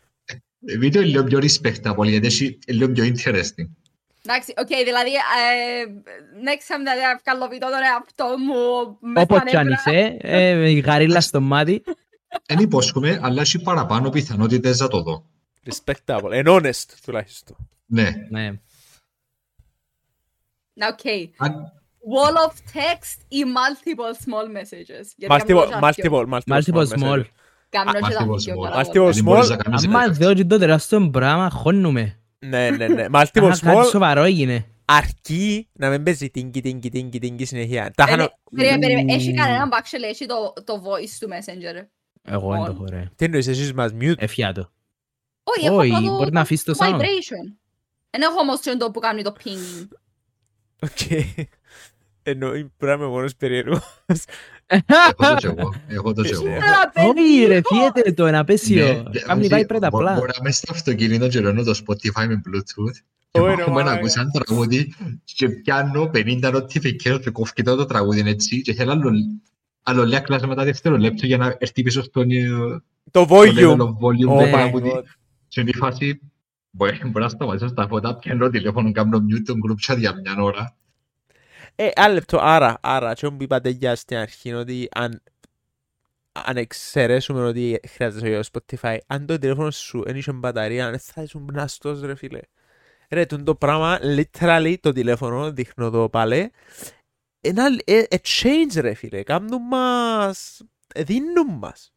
Ε, 0.66 0.78
Βίντεο 0.78 1.02
είναι 1.02 1.10
λίγο 1.10 1.24
πιο 1.24 1.38
respectable 1.38 2.08
γιατί 2.08 2.26
έχει 2.26 2.44
είναι 2.66 2.78
λίγο 2.78 2.92
πιο 2.92 3.04
interesting. 3.04 3.68
Εντάξει, 4.28 4.52
οκ, 4.58 4.66
δηλαδή, 4.66 5.10
ε, 5.14 5.84
next 6.46 6.74
time 6.74 6.78
δηλαδή 6.78 7.00
να 7.00 7.20
βγάλω 7.24 7.48
βίντεο 7.50 7.70
τον 7.70 7.82
εαυτό 7.82 8.26
μου 8.38 8.96
μες 9.00 9.22
Όπως 9.22 9.36
στα 9.40 9.48
κι 9.50 9.56
αν 9.56 9.66
νεύρα. 9.66 9.92
είσαι, 9.92 10.16
ε, 10.20 10.54
με 10.54 10.70
η 10.70 10.78
γαρίλα 10.78 11.20
στο 11.20 11.40
μάτι. 11.40 11.82
Δεν 12.46 12.58
υπόσχομαι, 12.58 13.20
αλλά 13.22 13.40
έχει 13.40 13.58
παραπάνω 13.62 14.10
πιθανότητες 14.10 14.80
να 14.80 14.88
το 14.88 15.02
δω. 15.02 15.24
Respectable, 15.70 16.44
and 16.44 16.46
honest 16.46 16.84
τουλάχιστον. 17.04 17.56
Ναι. 17.86 18.10
Ναι. 18.30 18.50
Να, 20.72 20.86
οκ. 20.88 21.00
Αν- 21.36 21.70
Wall 22.08 22.48
of 22.50 22.52
text 22.52 23.20
ή 23.28 23.42
multiple 23.56 24.14
small 24.24 24.56
messages. 24.56 25.04
Γιατί 25.16 25.34
Multiple, 25.34 25.66
κάνω 25.70 25.90
και 25.92 26.02
multiple, 26.10 26.24
multiple, 26.28 26.40
Multiple 26.58 26.86
small 26.86 26.98
small. 26.98 27.18
messages. 27.18 27.24
Κάνω 27.68 27.92
και 27.92 27.98
τα 28.00 28.26
Multiple 28.26 28.36
δύο 28.38 28.54
small. 28.54 28.70
πάρα 28.70 28.84
Multiple 28.84 28.92
πολλά. 28.94 29.10
δεν 29.10 29.22
μπορείς 29.24 29.46
small. 29.46 29.48
να 29.48 29.56
κάνεις 29.56 29.84
Άμα 29.86 30.02
ρεπέτ. 30.02 30.16
δω 30.22 30.34
και 30.34 30.44
το 30.44 30.58
τεράστιο 30.58 31.10
πράγμα, 31.10 31.50
χώνουμε. 31.50 32.20
Ναι, 32.48 32.70
ναι, 32.70 32.88
ναι. 32.88 33.04
Multiple 33.12 33.12
Αχα, 33.12 33.48
κάτι 33.48 33.60
small 33.62 33.84
σοβαρό 33.90 34.22
έγινε. 34.22 34.66
αρκεί 34.84 35.68
να 35.72 35.90
μην 35.90 36.02
παίζει 36.02 36.30
τίνκι, 36.30 36.60
τίνκι, 36.60 36.90
τίνκι, 36.90 37.18
τίνκι 37.18 37.44
συνεχεία. 37.44 37.90
Τα 37.96 38.02
Ε, 38.02 38.06
ναι, 38.06 38.10
χάνω... 38.10 38.30
Περίμενε, 38.50 38.78
περίμενε. 38.78 39.12
Έχει 39.14 39.34
κανέναν 39.34 39.68
που 39.68 39.76
actually 39.82 40.08
έχει 40.08 40.26
το- 40.26 40.52
το 40.64 40.82
voice 40.84 41.16
του 41.20 41.28
Messenger. 41.28 41.86
Εγώ 42.22 42.50
δεν 42.52 42.64
το 42.64 42.70
On. 42.70 42.74
έχω 42.74 42.84
ρε. 42.88 43.10
Τι 43.16 43.24
εννοείς 43.24 43.46
εσείς 43.46 43.72
μας 43.72 43.92
mute; 44.00 44.14
Εφιάτο. 44.18 44.70
Όχι, 45.42 45.66
έχω 45.66 45.76
Όχι, 45.76 45.94
απλά 45.94 46.08
το- 46.08 46.14
μπορεί 46.16 46.32
να 46.32 46.40
αφήσεις 46.40 46.64
το 46.64 46.74
sound. 46.78 46.94
vibration. 47.00 47.54
Εν 48.10 48.22
έχω 48.22 48.38
όμως 48.40 48.60
και 48.60 48.76
το 48.76 48.90
που 48.90 49.00
κάνει 49.00 49.22
το 49.22 49.34
ping. 49.44 49.86
Οκ. 50.86 51.10
Εννοεί 52.22 52.64
πρέπει 52.76 52.98
να 52.98 53.04
είμαι 53.04 53.06
μόνος 53.06 53.36
περίεργος. 53.36 53.96
Έχω 54.66 55.14
το 55.28 55.34
κι 55.36 55.46
εγώ. 55.46 55.74
Έχω 55.88 56.12
το 56.12 56.22
κι 56.22 56.32
εγώ. 56.32 56.46
Έλα, 56.48 56.92
Όχι 56.94 57.12
παιδί, 57.14 57.44
ρε, 57.46 57.54
έχω. 57.56 57.74
φύγεται 57.74 58.12
το 58.12 58.26
ένα 58.26 58.44
πέσιο. 58.44 58.86
Ναι, 58.86 59.20
Κάμνη 59.20 59.40
όχι, 59.42 59.50
πάει 59.50 59.66
πρέτα 59.66 59.88
μπο- 59.90 59.98
απλά. 59.98 60.12
Μπορεί 60.14 60.26
να 60.26 60.34
είμαι 60.40 60.50
στο 60.50 60.72
αυτοκίνητο 60.72 61.28
και 61.28 61.40
ρώνω 61.40 61.62
το 61.62 61.80
Spotify 61.86 62.26
με 62.28 62.40
Bluetooth 62.46 62.96
και 63.30 63.40
Ωραία, 63.40 63.52
έχουμε 63.52 63.66
να 63.66 63.72
μαλάκα. 63.72 63.92
ακούσει 63.98 64.20
ένα 64.20 64.30
τραγούδι 64.30 64.94
και 65.24 65.48
πιάνω 65.48 66.10
50 66.14 66.54
notifications 66.54 67.20
και 67.20 67.30
κόφει 67.30 67.62
το 67.62 67.84
τραγούδι 67.86 68.20
είναι 68.20 68.30
έτσι 68.30 68.62
και 68.62 68.72
θέλω 68.74 68.90
άλλο, 68.92 69.10
άλλο 69.82 70.04
λίγα 70.04 70.20
κλάσματα 70.20 70.64
δευτερολέπτου 70.64 71.26
για 71.26 71.36
να 71.36 71.56
έρθει 71.58 71.82
πίσω 71.82 72.02
στον 72.02 72.30
ε, 72.30 72.46
Το 73.10 73.26
το 73.26 73.26
level 73.30 73.48
volume. 73.58 73.78
of 73.78 73.88
volume 73.88 74.28
Oh 74.34 74.38
του 74.38 74.46
my 74.46 74.50
τραγούδι. 74.50 74.92
God. 74.94 75.02
Και 75.48 75.60
είναι 75.60 75.70
η 75.74 75.76
φάση, 75.76 76.20
μπορεί 76.70 76.98
μπορεί 77.04 77.24
να 77.24 77.28
σταματήσω 77.28 77.68
στα 77.68 77.86
φώτα, 77.88 78.16
πιάνω 78.16 78.48
τηλέφωνο, 78.48 78.92
κάνω 78.92 79.18
mute 79.30 79.42
τον 79.44 79.56
group 79.68 79.92
chat 79.92 79.98
για 79.98 80.12
μια 80.24 80.42
ώρα. 80.42 80.76
Ε, 81.76 81.90
ένα 81.94 82.08
λεπτό. 82.08 82.38
Άρα, 82.40 82.78
άρα, 82.80 83.14
και 83.14 83.28
που 83.30 83.42
είπατε 83.42 83.68
για 83.68 83.94
στην 83.96 84.16
αρχή 84.16 84.48
είναι 84.48 84.58
ότι 84.58 84.88
αν, 84.90 85.22
αν 86.32 86.56
εξαιρέσουμε 86.56 87.40
ότι 87.40 87.80
χρειάζεται 87.88 88.28
για 88.28 88.42
το 88.42 88.48
Spotify, 88.52 88.98
αν 89.06 89.26
το 89.26 89.38
τηλέφωνο 89.38 89.70
σου 89.70 90.02
δεν 90.02 90.16
είχε 90.16 90.32
μπαταρία, 90.32 90.90
δεν 90.90 90.98
θα 90.98 91.22
ήσουν 91.22 91.44
πναστός 91.44 92.00
ρε 92.00 92.14
φίλε. 92.14 92.40
Ρε, 93.10 93.26
τούτο 93.26 93.42
το 93.42 93.54
πράγμα, 93.54 93.98
literally 94.02 94.74
το 94.80 94.92
τηλέφωνο, 94.92 95.52
δείχνω 95.52 95.90
το 95.90 96.08
πάλι, 96.08 96.50
ένα 97.40 97.66
ε, 97.84 97.98
ε, 97.98 98.16
change 98.22 98.80
ρε 98.80 98.94
φίλε, 98.94 99.22
κάνουν 99.22 99.62
μας, 99.62 100.62
ε, 100.94 101.02
δίνουν 101.02 101.58
μας. 101.58 101.92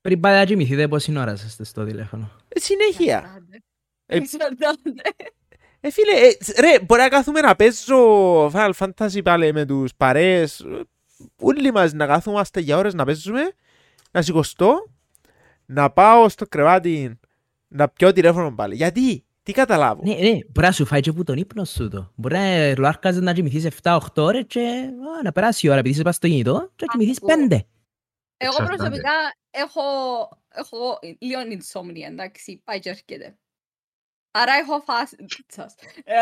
Πριν 0.00 0.20
πάτε 0.20 0.38
να 0.38 0.44
κοιμηθείτε 0.44 0.88
πόση 0.88 1.18
ώρα 1.18 1.32
είστε 1.32 1.64
στο 1.64 1.84
τηλέφωνο; 1.84 2.30
Ε, 2.48 2.60
συνέχεια. 2.60 3.44
Εξαρτάται. 4.06 5.02
Εξαρτάται. 5.84 5.88
Ε, 5.88 5.90
φίλε, 5.90 6.10
ε, 6.20 6.60
ρε, 6.60 6.80
μπορεί 6.84 7.00
να 7.00 7.08
κάθουμε 7.08 7.40
να 7.40 7.54
παίζω 7.56 8.46
Final 8.50 8.70
Fantasy 8.78 9.20
πάλι 9.24 9.52
με 9.52 9.64
τους 9.66 9.94
παρέες. 9.96 10.64
Όλοι 11.40 11.72
μας 11.72 11.92
να 11.92 12.06
κάθομαστε 12.06 12.60
για 12.60 12.76
ώρες 12.76 12.94
να 12.94 13.04
παίζουμε, 13.04 13.52
να 14.10 14.22
σηκωστώ, 14.22 14.90
να 15.66 15.90
πάω 15.90 16.28
στο 16.28 16.46
κρεβάτι, 16.46 17.18
να 17.68 17.88
πιω 17.88 18.12
τηλέφωνο 18.12 18.54
πάλι. 18.54 18.74
Γιατί, 18.74 19.24
τι 19.42 19.52
καταλάβω; 19.52 20.02
Ναι, 20.04 20.14
ναι, 20.14 20.30
μπορεί 20.30 20.66
να 20.66 20.72
σου 20.72 20.86
φάει 20.86 21.00
και 21.00 21.12
που 21.12 21.24
τον 21.24 21.36
ύπνο 21.36 21.64
σου 21.64 21.88
το. 21.88 22.12
Μπορεί 22.14 22.34
να 22.34 22.74
λουάρκαζες 22.78 23.22
να 23.22 23.32
κοιμηθείς 23.32 23.66
7-8 23.82 23.98
ώρες 24.16 24.44
και 24.46 24.60
α, 25.18 25.22
να 25.22 25.32
περάσει 25.32 25.66
η 25.66 25.70
ώρα 25.70 25.78
επειδή 25.78 25.94
είσαι 25.94 26.02
πας 26.04 26.14
στο 26.16 26.28
κινητό 26.28 26.70
και 26.76 26.84
να 26.86 26.92
κοιμηθείς 26.92 27.16
Ακούω. 27.22 27.46
5. 27.50 27.58
Εγώ 28.36 28.50
Εξαρτάται. 28.52 28.76
προσωπικά 28.76 29.12
έχω, 29.50 29.80
έχω 30.48 30.98
λίγο 31.18 31.40
insomnia, 31.40 32.10
εντάξει, 32.10 32.60
πάει 32.64 32.78
και 32.78 32.88
έρχεται. 32.88 33.36
Άρα 34.36 34.52
έχω 34.52 34.80
φάση... 34.80 35.16
Σας. 35.48 35.74
Ε, 36.04 36.14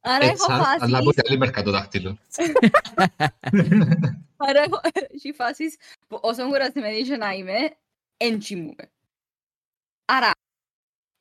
Άρα 0.00 0.24
έχω 0.24 0.32
Έτσι, 0.32 0.46
αλλά 0.48 0.98
από 0.98 1.04
φάσεις, 1.04 1.14
την 1.14 1.22
άλλη 1.26 1.38
μερικά 1.38 1.62
το 1.62 1.70
δάχτυλο. 1.70 2.18
άρα 4.48 4.62
έχω 4.62 4.80
έχει 5.14 5.32
φάσεις 5.32 5.76
που 6.08 6.18
όσο 6.22 6.46
κουρασμένη 6.46 7.02
και 7.02 7.16
να 7.16 7.32
είμαι, 7.32 7.76
εν 8.16 8.38
κοιμούμαι. 8.38 8.90
Άρα, 10.04 10.30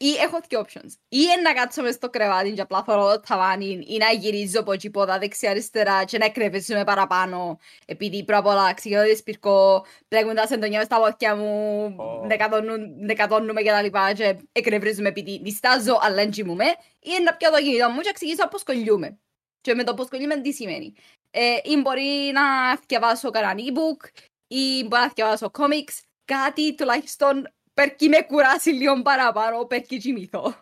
ή 0.02 0.12
έχω 0.14 0.40
δύο 0.48 0.66
options. 0.66 0.92
Ή 1.10 1.24
εν 1.24 1.42
να 1.42 1.54
κάτσω 1.54 1.82
μες 1.82 1.94
στο 1.96 2.10
κρεβάτι 2.10 2.52
και 2.52 2.62
απλά 2.62 2.84
θωρώ 2.84 3.12
το 3.12 3.20
ταβάνι 3.28 3.84
ή 3.88 3.98
να 3.98 4.12
γυρίζω 4.12 4.60
από 4.60 4.72
εκεί 4.72 4.90
πόδα 4.90 5.20
δεξιά-αριστερά 5.20 6.04
και 6.04 6.18
να 6.18 6.30
κρεβέσουμε 6.30 6.84
παραπάνω 6.84 7.60
επειδή 7.86 8.24
πρώτα 8.24 8.40
απ' 8.40 8.46
όλα 8.48 8.74
ξεκινώ 8.74 9.04
το 9.06 9.16
σπίρκο, 9.16 9.86
πλέγουν 10.08 10.36
τα 10.36 10.48
σεντονιά 10.48 10.78
μες 10.78 10.86
στα 10.86 11.00
πόδια 11.00 11.36
μου, 11.36 11.84
Ω. 11.98 12.26
νεκατώνουν- 12.26 12.96
νεκατώνουμε 13.00 13.62
και 13.62 13.70
τα 13.70 13.82
λοιπά 13.82 14.14
και 14.14 14.38
εκνευρίζουμε 14.52 15.08
επειδή 15.08 15.40
νιστάζω 15.44 16.00
αλλά 16.02 16.22
εν 16.22 16.32
κοιμούμαι 16.32 16.66
ή 17.00 17.24
να 17.24 17.34
πιω 17.34 17.52
το 17.52 17.58
κινητό 17.58 17.90
μου 17.90 18.00
και 18.00 18.12
ξεκινήσω 18.14 18.44
να 18.44 18.50
ποσκολιούμε. 18.50 19.20
Και 19.62 19.74
με 19.74 19.84
το 19.84 19.94
ποσκολιούμε 19.94 20.42
τι 20.42 20.52
σημαίνει. 20.52 20.94
Ε, 21.32 21.56
ή 21.64 21.82
μπορεί 21.82 22.32
να 22.34 22.42
διαβάσω 22.88 23.30
κανένα 23.30 23.54
e-book 23.58 24.08
ή 24.48 24.84
μπορεί 24.88 25.02
να 25.02 25.12
διαβάσω 25.16 25.52
comics, 25.58 26.00
κάτι 26.26 26.76
τουλάχιστον 26.76 27.54
περκεί 27.80 28.10
με 28.10 28.22
κουράσει 28.22 28.70
λίγο 28.70 29.02
παραπάνω, 29.02 29.66
περκεί 29.66 29.98
κοιμηθώ. 29.98 30.56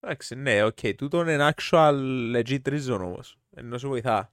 Εντάξει, 0.00 0.34
ναι, 0.34 0.62
οκ, 0.64 0.78
τούτο 0.96 1.20
είναι 1.30 1.52
actual 1.56 1.94
legit 2.36 2.60
reason 2.68 2.98
όμως. 3.00 3.38
Ενώ 3.50 3.78
σου 3.78 3.88
βοηθά. 3.88 4.32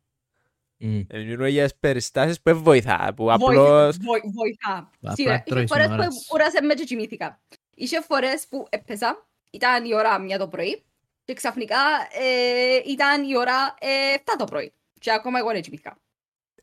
Μμ. 0.78 1.02
Ε, 1.08 1.18
Μιλούμε 1.18 1.50
για 1.50 1.70
περιστάσεις 1.80 2.36
που 2.38 2.42
δεν 2.44 2.58
βοηθά, 2.58 3.14
που 3.16 3.24
Βοηθά, 3.24 3.46
απλώς... 3.46 3.98
βοη- 3.98 4.22
Βοηθά. 4.34 4.90
Απλά 4.96 5.14
Σίγουρα, 5.16 5.36
είχε 5.36 5.44
τρώεις 5.46 5.70
φορές 5.72 5.88
ώρες. 5.90 6.08
που 6.08 6.16
κουράσαι 6.28 6.62
με 6.62 6.74
και 6.74 6.84
κοιμήθηκα. 6.84 7.42
Είχε 7.76 8.02
φορές 8.02 8.48
που 8.50 8.68
έπαιζα, 8.70 9.28
ήταν 9.52 9.86
η 9.86 9.94
ώρα 9.94 10.20
μια 10.20 10.38
το 10.38 10.48
πρωί 10.48 10.84
και 11.24 11.34
ξαφνικά 11.34 11.78
ε, 12.22 12.82
ήταν 12.92 13.24
η 13.30 13.38
ώρα 13.38 13.76
ε, 13.80 14.16
7 14.18 14.22
το 14.38 14.44
πρωί. 14.44 14.74
Και 15.00 15.12
ακόμα 15.12 15.40
εγώ 15.40 15.52
δεν 15.52 15.62
κοιμήθηκα. 15.62 15.98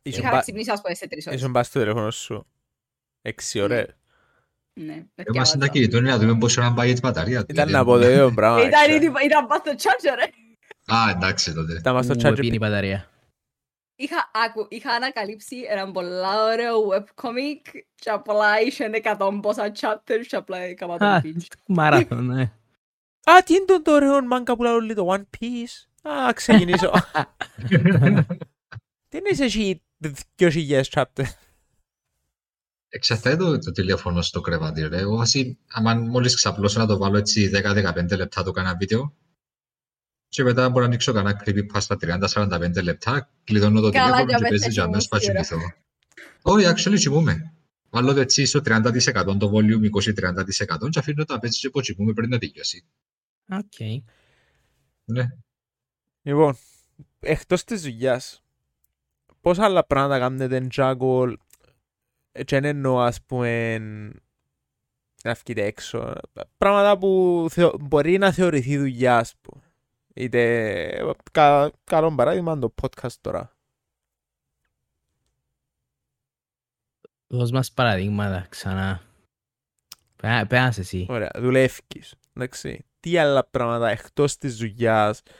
Ήσουν 0.01 0.19
Είχα 0.19 0.29
να 0.29 0.35
πα- 0.35 0.41
ξυπνήσω 0.41 0.73
ας 0.73 0.81
πούμε 0.81 0.93
σε 0.95 1.07
τρεις 1.07 1.27
ώρες. 1.27 1.39
Ήσουν 1.39 1.51
πας 1.51 1.67
στο 1.67 1.79
τηλέφωνο 1.79 2.11
σου. 2.11 2.47
Έξι 3.27 3.59
ώρες. 3.61 3.85
Ναι, 4.79 4.85
με 4.85 4.93
Είμαστε 4.93 5.23
διάβαζα. 5.31 5.57
τα 5.57 5.67
κινητό 5.67 6.01
να 6.01 6.17
δούμε 6.17 6.37
πόσο 6.37 6.61
να 6.61 6.73
πάει 6.73 6.89
η 6.91 6.97
μπαταρία. 7.01 7.39
του, 7.39 7.45
Ήταν 7.49 7.67
γιατί- 7.67 7.81
από 7.81 7.97
το 7.97 8.09
ίδιο 8.09 8.31
πράγμα. 8.35 8.59
Ήταν 8.67 8.71
actually. 8.85 8.95
ήδη- 8.95 9.11
Ήταν 9.25 9.47
πας 9.47 9.57
στο 9.59 9.71
charger, 9.77 10.15
ρε. 10.15 10.23
Α, 10.95 11.09
εντάξει 11.15 11.53
τότε. 11.53 11.73
Ήταν 11.73 11.93
μας 11.93 12.05
στο 12.05 12.13
Ου, 12.13 12.17
chat 12.21 12.31
επίνει 12.31 12.55
η 12.55 12.57
μπαταρία. 12.61 13.09
Είχα, 13.95 14.31
άκου, 14.45 14.65
είχα 14.69 14.91
ανακαλύψει 14.91 15.55
έναν 15.69 15.91
πολλά 15.91 16.43
ωραίο 16.43 16.75
webcomic 16.93 17.79
και 17.95 18.09
απλά 18.09 18.61
είχε 18.61 18.85
εκατόν 18.91 19.41
πόσα 19.41 19.71
chapters 19.79 20.25
και 20.27 20.35
απλά 20.35 20.57
έκανα 20.57 20.97
το 20.97 21.05
Α, 21.05 21.21
binge. 21.23 21.45
Μαράθον, 21.67 22.25
ναι. 22.25 22.41
Α, 23.31 23.43
τι 23.45 23.53
είναι 23.53 23.65
το 23.65 23.81
το 23.81 23.91
ωραίο 23.91 24.25
μάγκα 24.25 24.55
που 24.55 24.63
λέει 24.63 24.93
το 24.95 25.07
One 25.13 25.23
Piece; 25.39 26.09
Α, 26.11 26.33
ξεκινήσω. 26.33 26.91
Τι 29.09 29.17
είναι 29.17 29.29
εσύ 29.45 29.81
2.000 30.37 30.81
chapter. 30.91 31.23
Εξαρτάται 31.23 31.35
το, 33.37 33.59
το 33.59 33.71
τηλέφωνο 33.71 34.21
στο 34.21 34.41
κρεβάτι. 34.41 34.87
Ρε. 34.87 34.97
Εγώ 34.97 35.21
asi, 35.25 35.51
άμα 35.67 35.93
μόλις 35.95 36.35
ξαπλώσω 36.35 36.79
να 36.79 36.85
το 36.85 36.97
βάλω 36.97 37.17
έτσι 37.17 37.51
10-15 37.53 38.17
λεπτά 38.17 38.43
το 38.43 38.51
κάνα 38.51 38.75
βίντεο 38.75 39.13
και 40.35 40.43
μετά 40.43 40.69
μπορώ 40.69 40.81
να 40.81 40.85
ανοίξω 40.85 41.13
κανένα 41.13 41.43
creepypasta 41.45 42.19
30-45 42.33 42.83
λεπτά, 42.83 43.29
κλειδώνω 43.43 43.81
το 43.81 43.89
Καλά, 43.89 44.05
τηλέφωνο 44.05 44.25
για 44.27 44.37
και 44.37 44.41
πες 44.41 44.49
παίζει 44.49 44.65
τα 44.65 44.71
για 44.71 44.83
αμέσως 44.83 45.07
πάω 45.07 45.19
χειμώνα, 45.19 45.45
κοιμηθώ. 45.45 45.73
Όχι, 46.41 46.65
actually 46.69 46.99
κοιμούμαι. 46.99 47.53
Βάλω 47.89 48.13
το 48.13 48.19
έτσι 48.19 48.45
στο 48.45 48.59
30% 48.65 48.91
το 49.39 49.51
volume 49.53 49.89
20-30% 50.83 50.89
και 50.89 50.99
αφήνω 50.99 51.23
τα 51.23 51.39
παίζει 51.39 51.59
και 51.59 51.69
πω 51.69 51.81
κοιμούμαι 51.81 52.13
πριν 52.13 52.29
να 52.29 52.37
τελειώσει. 52.37 52.85
Οκ. 53.49 54.03
Ναι. 55.05 55.29
Λοιπόν, 56.21 56.57
εκτός 57.19 57.63
της 57.63 57.81
δουλειάς, 57.81 58.43
πόσα 59.41 59.63
άλλα 59.63 59.85
πράγματα 59.85 60.19
κάνετε 60.19 60.67
juggle 60.75 61.33
και 62.43 62.59
δεν 62.59 62.63
εννοώ 62.63 62.99
ας 62.99 63.21
πούμε 63.21 63.77
να 65.23 65.33
βγείτε 65.33 65.63
έξω. 65.63 66.13
Πράγματα 66.57 66.97
που 66.97 67.45
θεω- 67.49 67.77
μπορεί 67.79 68.17
να 68.17 68.31
θεωρηθεί 68.31 68.77
δουλειά 68.77 69.17
ας 69.17 69.35
πούμε. 69.41 69.63
Είτε 70.13 71.15
κα, 71.31 71.71
καλό 71.83 72.15
παράδειγμα 72.15 72.59
το 72.59 72.73
podcast 72.81 73.11
τώρα. 73.21 73.55
Δώσ' 77.27 77.51
μας 77.51 77.71
παραδείγματα 77.71 78.45
ξανά. 78.49 79.01
Πέ- 80.15 80.45
Πέρασε 80.47 80.81
εσύ. 80.81 81.05
Ωραία, 81.09 81.29
δουλεύεις. 81.37 82.15
Εντάξει. 82.33 82.85
Τι 82.99 83.17
άλλα 83.17 83.45
πράγματα 83.45 83.89
εκτός 83.89 84.37
της 84.37 84.57
δουλειάς 84.57 85.09
ασ, 85.09 85.21
με 85.21 85.31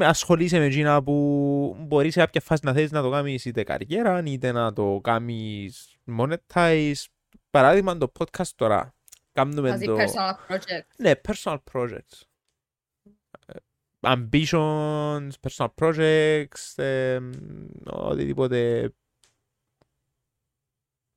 ασχολείσαι 0.00 0.58
με 0.58 0.64
εκείνα 0.64 1.02
που 1.02 1.76
μπορείς 1.78 2.12
σε 2.12 2.20
κάποια 2.20 2.40
φάση 2.40 2.64
να 2.64 2.72
θέλεις 2.72 2.90
να 2.90 3.02
το 3.02 3.10
κάνεις 3.10 3.44
είτε 3.44 3.62
καριέρα 3.62 4.22
είτε 4.24 4.52
να 4.52 4.72
το 4.72 5.00
κάνεις 5.02 5.96
monetize. 6.18 7.04
Παράδειγμα 7.50 7.96
το 7.96 8.12
podcast 8.18 8.48
τώρα. 8.56 8.94
Κάνουμε 9.32 9.68
Μαζί 9.68 9.84
το... 9.84 9.96
personal 9.96 10.52
project. 10.52 10.86
Ναι, 10.96 11.12
personal 11.28 11.58
projects. 11.72 12.20
Ε, 13.46 13.54
Ambitions, 14.00 15.30
personal 15.40 15.68
projects, 15.74 16.82
ε, 16.82 17.20
οτιδήποτε. 17.84 18.92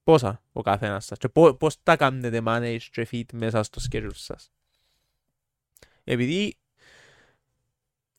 Πόσα 0.04 0.44
ο 0.52 0.62
καθένας 0.62 1.06
σας 1.06 1.18
και 1.18 1.30
πό- 1.30 1.54
πώς 1.54 1.84
τα 1.84 1.96
κάνετε 1.96 2.42
manage 2.46 2.82
και 2.92 3.08
fit 3.12 3.34
μέσα 3.34 3.64
στο 3.64 3.82
schedule 3.92 4.10
σας. 4.14 4.52
Επειδή 6.04 6.58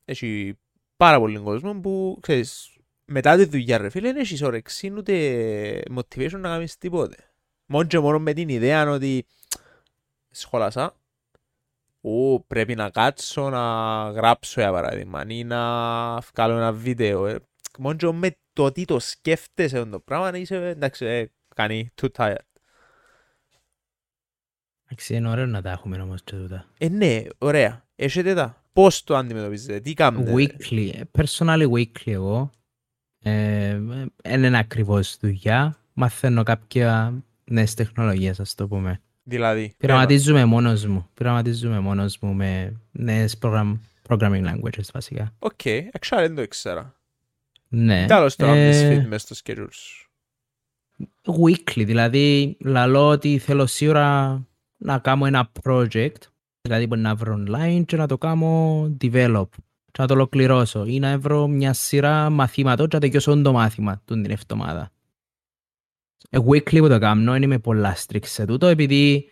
έχει 0.09 0.57
πάρα 0.97 1.19
πολύ 1.19 1.39
κόσμο 1.39 1.79
που, 1.79 2.17
ξέρεις, 2.21 2.77
μετά 3.05 3.35
τη 3.35 3.45
δουλειά 3.45 3.77
ρε 3.77 3.89
φίλε, 3.89 4.11
δεν 4.11 4.21
έχεις 4.21 4.41
όρεξη 4.41 4.93
ούτε 4.97 5.83
motivation 5.95 6.39
να 6.39 6.49
κάνεις 6.49 6.77
τίποτε. 6.77 7.15
Μόνο 7.65 7.87
και 7.87 7.99
μόνο 7.99 8.19
με 8.19 8.33
την 8.33 8.49
ιδέα 8.49 8.89
ότι 8.89 9.25
σχόλασα, 10.29 10.99
Ού, 12.01 12.45
πρέπει 12.47 12.75
να 12.75 12.89
κάτσω 12.89 13.49
να 13.49 13.59
γράψω 14.09 14.61
για 14.61 14.71
παράδειγμα 14.71 15.23
ή 15.27 15.43
να 15.43 15.59
βγάλω 16.19 16.55
ένα 16.55 16.71
βίντεο. 16.71 17.27
Ε. 17.27 17.39
Μόνο 17.77 17.95
και 17.95 18.11
με 18.11 18.37
το 18.53 18.63
ότι 18.63 18.85
το 18.85 18.99
σκέφτεσαι 18.99 19.85
το 19.85 19.99
πράγμα 19.99 20.37
είσαι 20.37 20.67
εντάξει, 20.67 21.05
ε, 21.05 21.31
κάνει 21.55 21.89
too 22.01 22.07
tired. 22.15 22.35
Εντάξει, 24.85 25.15
είναι 25.15 25.29
ωραίο 25.29 25.45
να 25.45 25.61
τα 25.61 25.71
έχουμε 25.71 26.01
όμως 26.01 26.23
και 26.23 26.35
τούτα. 26.35 26.65
Ε, 26.77 26.89
ναι, 26.89 27.23
ωραία. 27.37 27.87
Έχετε 27.95 28.33
τα. 28.33 28.58
Πώς 28.73 29.03
το 29.03 29.15
αντιμετωπίζετε, 29.15 29.79
τι 29.79 29.93
κάνετε; 29.93 30.33
Weekly, 30.35 30.89
ε, 30.93 31.01
personally 31.17 31.69
weekly 31.71 32.11
εγώ. 32.11 32.51
Ε, 33.21 33.79
Δεν 34.23 34.43
είναι 34.43 34.57
ακριβώς 34.57 35.17
δουλειά. 35.19 35.77
Μαθαίνω 35.93 36.43
κάποια 36.43 37.13
νέες 37.43 37.73
τεχνολογίες, 37.73 38.39
ας 38.39 38.55
το 38.55 38.67
πούμε. 38.67 39.01
Δηλαδή. 39.23 39.73
Πειραματίζουμε 39.77 40.45
μόνος 40.45 40.85
μου. 40.85 41.09
Πειραματίζουμε 41.13 41.79
μόνος 41.79 42.17
μου 42.21 42.33
με 42.33 42.79
νέες 42.91 43.37
program, 43.41 43.79
programming 44.07 44.43
languages 44.45 44.89
βασικά. 44.93 45.33
Οκ, 45.39 45.65
εξάρι 45.65 46.27
δεν 46.27 46.35
το 46.35 46.41
ήξερα. 46.41 46.95
Ναι. 47.67 48.05
Τι 48.07 48.13
άλλο 48.13 48.27
το 48.29 48.45
κάνεις 48.45 48.81
Ε, 48.81 49.01
fit 49.03 49.07
μες 49.07 49.21
στο 49.21 49.35
schedule 49.43 49.67
σου. 49.71 50.09
weekly, 51.25 51.85
δηλαδή 51.85 52.57
λαλώ 52.59 53.07
ότι 53.07 53.37
θέλω 53.37 53.65
σίγουρα 53.65 54.39
να 54.77 54.99
κάνω 54.99 55.25
ένα 55.25 55.51
project, 55.63 56.17
δηλαδή 56.61 56.87
μπορεί 56.87 57.01
να 57.01 57.15
βρω 57.15 57.43
online 57.47 57.83
και 57.85 57.95
να 57.97 58.07
το 58.07 58.17
κάνω 58.17 58.83
develop 59.01 59.45
και 59.91 60.01
να 60.01 60.07
το 60.07 60.13
ολοκληρώσω 60.13 60.85
ή 60.85 60.99
να 60.99 61.19
βρω 61.19 61.47
μια 61.47 61.73
σειρά 61.73 62.29
μαθήματων 62.29 62.87
και 62.87 62.95
να 62.95 63.01
τελειώσω 63.01 63.41
το 63.41 63.51
μάθημα 63.51 64.01
του 64.05 64.21
την 64.21 64.31
εβδομάδα. 64.31 64.91
Ε, 66.29 66.37
weekly 66.47 66.77
που 66.79 66.87
το 66.87 66.99
κάνω, 66.99 67.31
δεν 67.31 67.41
είμαι 67.41 67.59
πολλά 67.59 67.95
strict 67.97 68.25
σε 68.25 68.45
τούτο 68.45 68.67
επειδή 68.67 69.29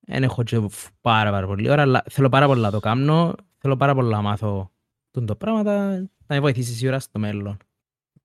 δεν 0.00 0.22
έχω 0.22 0.42
και 0.42 0.60
φ- 0.68 0.90
πάρα, 1.00 1.30
πάρα 1.30 1.46
πολύ 1.46 1.70
ώρα, 1.70 1.82
αλλά 1.82 2.02
θέλω 2.10 2.28
πάρα 2.28 2.46
πολλά 2.46 2.60
να 2.60 2.70
το 2.70 2.80
κάνω, 2.80 3.34
θέλω 3.58 3.76
πάρα 3.76 3.94
πολλά 3.94 4.16
να 4.16 4.22
μάθω 4.22 4.70
τούτο 5.10 5.26
το 5.26 5.34
πράγματα, 5.36 5.88
να 5.98 6.34
με 6.34 6.40
βοηθήσεις 6.40 6.76
σίγουρα 6.76 6.98
στο 6.98 7.18
μέλλον. 7.18 7.56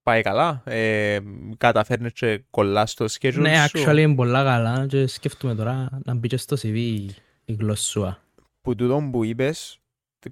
Πάει 0.03 0.21
καλά. 0.21 0.61
Ε, 0.65 1.19
καταφέρνεις 1.57 2.13
και 2.13 2.43
κολλάς 2.49 2.91
στο 2.91 3.05
schedule 3.09 3.33
Ναι, 3.33 3.67
σου; 3.67 3.77
actually 3.79 3.97
είναι 3.97 4.15
πολλά 4.15 4.43
καλά 4.43 4.85
και 4.87 5.07
σκέφτομαι 5.07 5.55
τώρα 5.55 5.99
να 6.05 6.13
μπει 6.13 6.27
και 6.27 6.37
στο 6.37 6.55
CV 6.61 7.05
η 7.45 7.53
γλωσσούα. 7.53 8.19
Που 8.62 8.76
τούτο 8.76 9.10
που 9.12 9.24
είπες, 9.24 9.80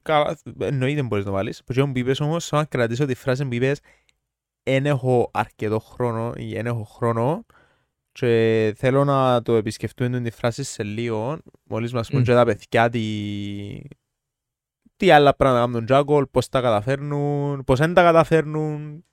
καλά, 0.02 0.38
εννοείται 0.60 1.04
μπορείς 1.04 1.26
να 1.26 1.32
βάλεις, 1.32 1.64
που 1.64 1.74
τούτο 1.74 1.88
που 1.88 1.98
είπες 1.98 2.20
όμως, 2.20 2.46
σαν 2.46 2.60
να 2.60 2.66
κρατήσω 2.66 3.06
τη 3.06 3.16
φράση 3.16 3.46
που 3.46 3.54
είπες, 3.54 3.80
«Εν 4.64 4.86
έχω 4.86 5.30
αρκετό 5.34 5.80
χρόνο» 5.80 6.34
ή 6.36 6.58
«Εν 6.58 6.66
έχω 6.66 6.84
χρόνο» 6.84 7.46
και 8.12 8.74
θέλω 8.78 9.04
να 9.04 9.42
το 9.42 9.56
επισκεφτούμε 9.56 10.22
τη 10.22 10.30
φράση 10.30 10.64
σε 10.64 10.84
λίγο, 10.84 11.38
μόλις 11.64 11.94
μας 11.94 12.10
πούν 12.10 12.20
Μμ. 12.20 12.24
και 12.24 12.34
τα 12.34 12.46
παιδιά 12.46 12.90
τι, 12.90 13.82
τι 14.96 15.12
άλλα 15.12 15.36
πράγματα 15.36 15.60
κάνουν 15.60 15.76
τον 15.76 15.86
Τζάκολ, 15.86 16.26
πώς 16.26 16.50
τα 16.50 16.62
καταφέρνουν, 16.62 17.64
πώς 17.64 17.80
δεν 17.80 17.94
τα 17.94 18.02
καταφέρνουν. 18.02 19.06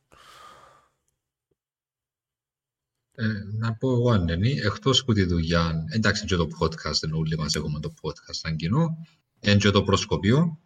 Ε, 3.16 3.26
να 3.52 3.74
πω 3.74 3.92
εγώ 3.92 4.10
αν 4.10 4.28
είναι, 4.28 4.48
εκτός 4.48 5.04
που 5.04 5.12
τη 5.12 5.24
δουλειά, 5.24 5.84
εντάξει 5.90 6.24
και 6.24 6.36
το 6.36 6.48
podcast, 6.60 7.02
ενώ 7.02 7.18
όλοι 7.18 7.36
μας 7.36 7.54
έχουμε 7.54 7.80
το 7.80 7.94
podcast 8.02 8.34
σαν 8.34 8.56
κοινό, 8.56 9.06
είναι 9.40 9.56
και 9.56 9.70
το 9.70 9.82
προσκοπείο, 9.82 10.58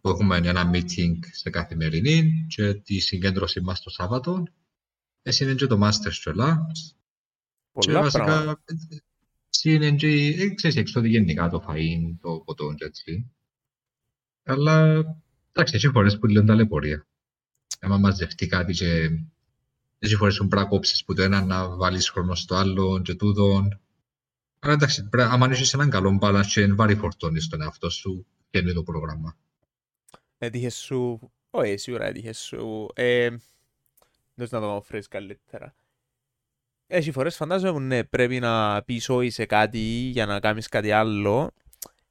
που 0.00 0.08
έχουμε 0.08 0.36
ένα 0.36 0.70
meeting 0.74 1.18
σε 1.32 1.50
καθημερινή 1.50 2.46
και 2.48 2.74
τη 2.74 2.98
συγκέντρωση 2.98 3.60
μας 3.60 3.80
το 3.80 3.90
Σάββατο. 3.90 4.42
Εσύ 5.22 5.44
είναι 5.44 5.54
και 5.54 5.66
το 5.66 5.78
Masters 5.82 6.14
κιόλα. 6.22 6.66
Και 6.72 7.86
Πολλά 7.86 8.00
πράγματα. 8.00 8.44
βασικά, 8.44 8.62
εσύ 9.50 9.72
είναι 9.72 9.90
και, 9.90 10.06
ε, 10.08 10.54
ξέρεις, 10.54 10.76
έξω 10.76 11.06
γενικά 11.06 11.48
το 11.48 11.64
φαΐν, 11.68 12.16
το 12.20 12.42
ποτό 12.44 12.74
και 12.76 12.84
έτσι. 12.84 13.30
Αλλά, 14.42 15.04
εντάξει, 15.52 15.76
έχει 15.76 15.88
φορές 15.88 16.18
που 16.18 16.26
λένε 16.26 16.46
ταλαιπωρία. 16.46 17.06
Άμα 17.80 17.98
μαζευτεί 17.98 18.46
κάτι 18.46 18.72
και 18.72 19.10
έχει 19.98 20.16
φορές 20.16 20.36
που 20.36 20.48
πρέπει 20.48 20.64
να 20.64 20.68
κόψεις 20.68 21.04
που 21.04 21.14
το 21.14 21.22
ένα 21.22 21.44
να 21.44 21.76
βάλεις 21.76 22.10
χρόνο 22.10 22.34
στο 22.34 22.54
άλλο 22.54 23.00
και 23.04 23.14
τούτον. 23.14 23.80
Αλλά 24.58 24.72
εντάξει, 24.72 25.08
πρέπει, 25.08 25.28
άμα 25.32 25.48
έχεις 25.50 25.74
έναν 25.74 25.90
καλό 25.90 26.18
balance 26.20 26.46
και 26.46 26.72
βάρη 26.72 26.94
φορτώνεις 26.94 27.48
τον 27.48 27.60
εαυτό 27.60 27.90
σου 27.90 28.26
και 28.50 28.58
είναι 28.58 28.72
το 28.72 28.82
πρόγραμμα. 28.82 29.36
Έτυχες 30.38 30.76
σου, 30.76 31.32
όχι 31.50 31.76
σίγουρα 31.76 32.06
έτυχες 32.06 32.38
σου, 32.38 32.88
ε, 32.94 33.28
δεν 34.34 34.48
να 34.50 34.60
το 34.60 34.82
φρεις 34.84 35.08
καλύτερα. 35.08 35.74
Έχει 36.86 37.12
φορές 37.12 37.36
φαντάζομαι 37.36 37.72
που 37.72 37.80
ναι, 37.80 38.04
πρέπει 38.04 38.38
να 38.38 38.82
πεις 38.82 39.08
όχι 39.08 39.30
σε 39.30 39.46
κάτι 39.46 39.78
για 39.78 40.26
να 40.26 40.40
κάνεις 40.40 40.68
κάτι 40.68 40.92
άλλο. 40.92 41.50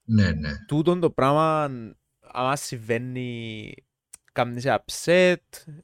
Ναι, 0.04 0.32
ναι. 0.32 0.52
Τούτον 0.68 1.00
το 1.00 1.12
πράγμα, 1.12 1.72
άμα 2.20 2.56
συμβαίνει, 2.56 3.74
κάνεις 4.36 4.64
upset, 4.68 5.36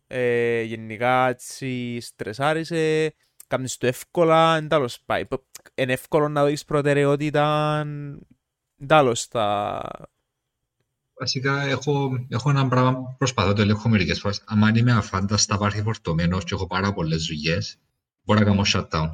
ε, 0.08 0.62
γενικά 0.62 1.28
έτσι 1.28 2.00
στρεσάρισε, 2.00 3.14
κάνεις 3.48 3.78
το 3.78 3.88
εύκολα, 3.88 4.56
εν 4.56 4.68
τέλος 4.68 5.02
πάει. 5.06 5.24
Είναι 5.76 5.94
εύκολο 5.94 6.30
να 6.30 6.46
δεις 6.46 6.66
προτεραιότητα, 6.66 7.80
εν 7.80 8.88
τέλος 8.88 9.28
τα... 9.28 9.82
Βασικά 11.20 11.62
έχω, 11.62 12.10
έχω 12.30 12.50
ένα 12.50 12.68
πράγμα 12.68 12.94
που 12.94 13.16
προσπαθώ 13.18 13.48
να 13.48 13.54
το 13.56 13.62
ελέγχω 13.62 13.90
μερικές 13.90 14.20
φορές. 14.20 14.44
Αν 14.46 14.76
είμαι 14.76 14.92
αφάνταστα 14.92 15.58
βάρη 15.58 15.82
φορτωμένος 15.82 16.44
και 16.44 16.54
έχω 16.54 16.68
πάρα 16.68 16.94
πολλές 16.94 17.26
δουλειές, 17.26 17.78
μπορώ 18.24 18.40
να 18.40 18.46
κάνω 18.46 18.62
shutdown. 18.66 19.10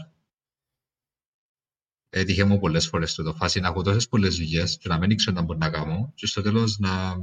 Έτυχε 2.09 2.43
μου 2.43 2.59
πολλές 2.59 2.88
φορές 2.88 3.15
το 3.15 3.33
φάση 3.33 3.59
να 3.59 3.67
έχω 3.67 3.81
τόσες 3.81 4.07
πολλές 4.07 4.35
δουλειές 4.35 4.77
και 4.77 4.88
να 4.88 4.97
μην 4.97 5.17
ξέρω 5.17 5.35
να 5.35 5.41
μπορώ 5.41 5.59
να 5.59 5.69
κάνω 5.69 6.11
και 6.15 6.25
στο 6.25 6.41
τέλος 6.41 6.79
να 6.79 7.15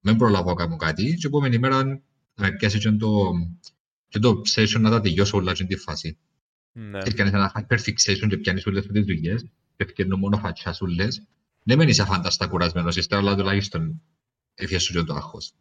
μην 0.00 0.16
προλάβω 0.16 0.48
να 0.48 0.54
κάνω 0.54 0.76
κάτι 0.76 1.14
και 1.14 1.26
επόμενη 1.26 1.58
μέρα 1.58 1.84
να 1.84 2.00
με 2.34 2.52
πιάσει 2.52 2.78
και 2.78 2.90
το, 2.90 3.30
και 4.08 4.18
το 4.18 4.42
session 4.54 4.80
να 4.80 4.90
τα 4.90 5.00
τελειώσω 5.00 5.36
όλα 5.36 5.52
και 5.52 5.64
τη 5.64 5.76
φάση. 5.76 6.16
Ναι. 6.72 6.98
Και 7.02 7.12
κάνεις 7.12 7.32
ένα 7.32 7.52
hyperfixation 7.54 8.26
και 8.28 8.36
πιάνεις 8.36 8.66
όλες 8.66 8.86
τις 8.86 9.04
δουλειές 9.04 9.44
και 9.76 9.84
φτιάχνω 9.84 10.16
μόνο 10.16 10.36
φατσιάσουλες. 10.38 11.22
Δεν 11.62 11.78
μένεις 11.78 12.00
αφάνταστα 12.00 12.46
κουρασμένος, 12.46 12.96
ύστερα 12.96 13.20
αλλά 13.20 13.36
τουλάχιστον 13.36 14.02
έφυγες 14.54 14.82
σου 14.82 14.92
και 14.92 15.02
το 15.02 15.14
άγχος. 15.14 15.52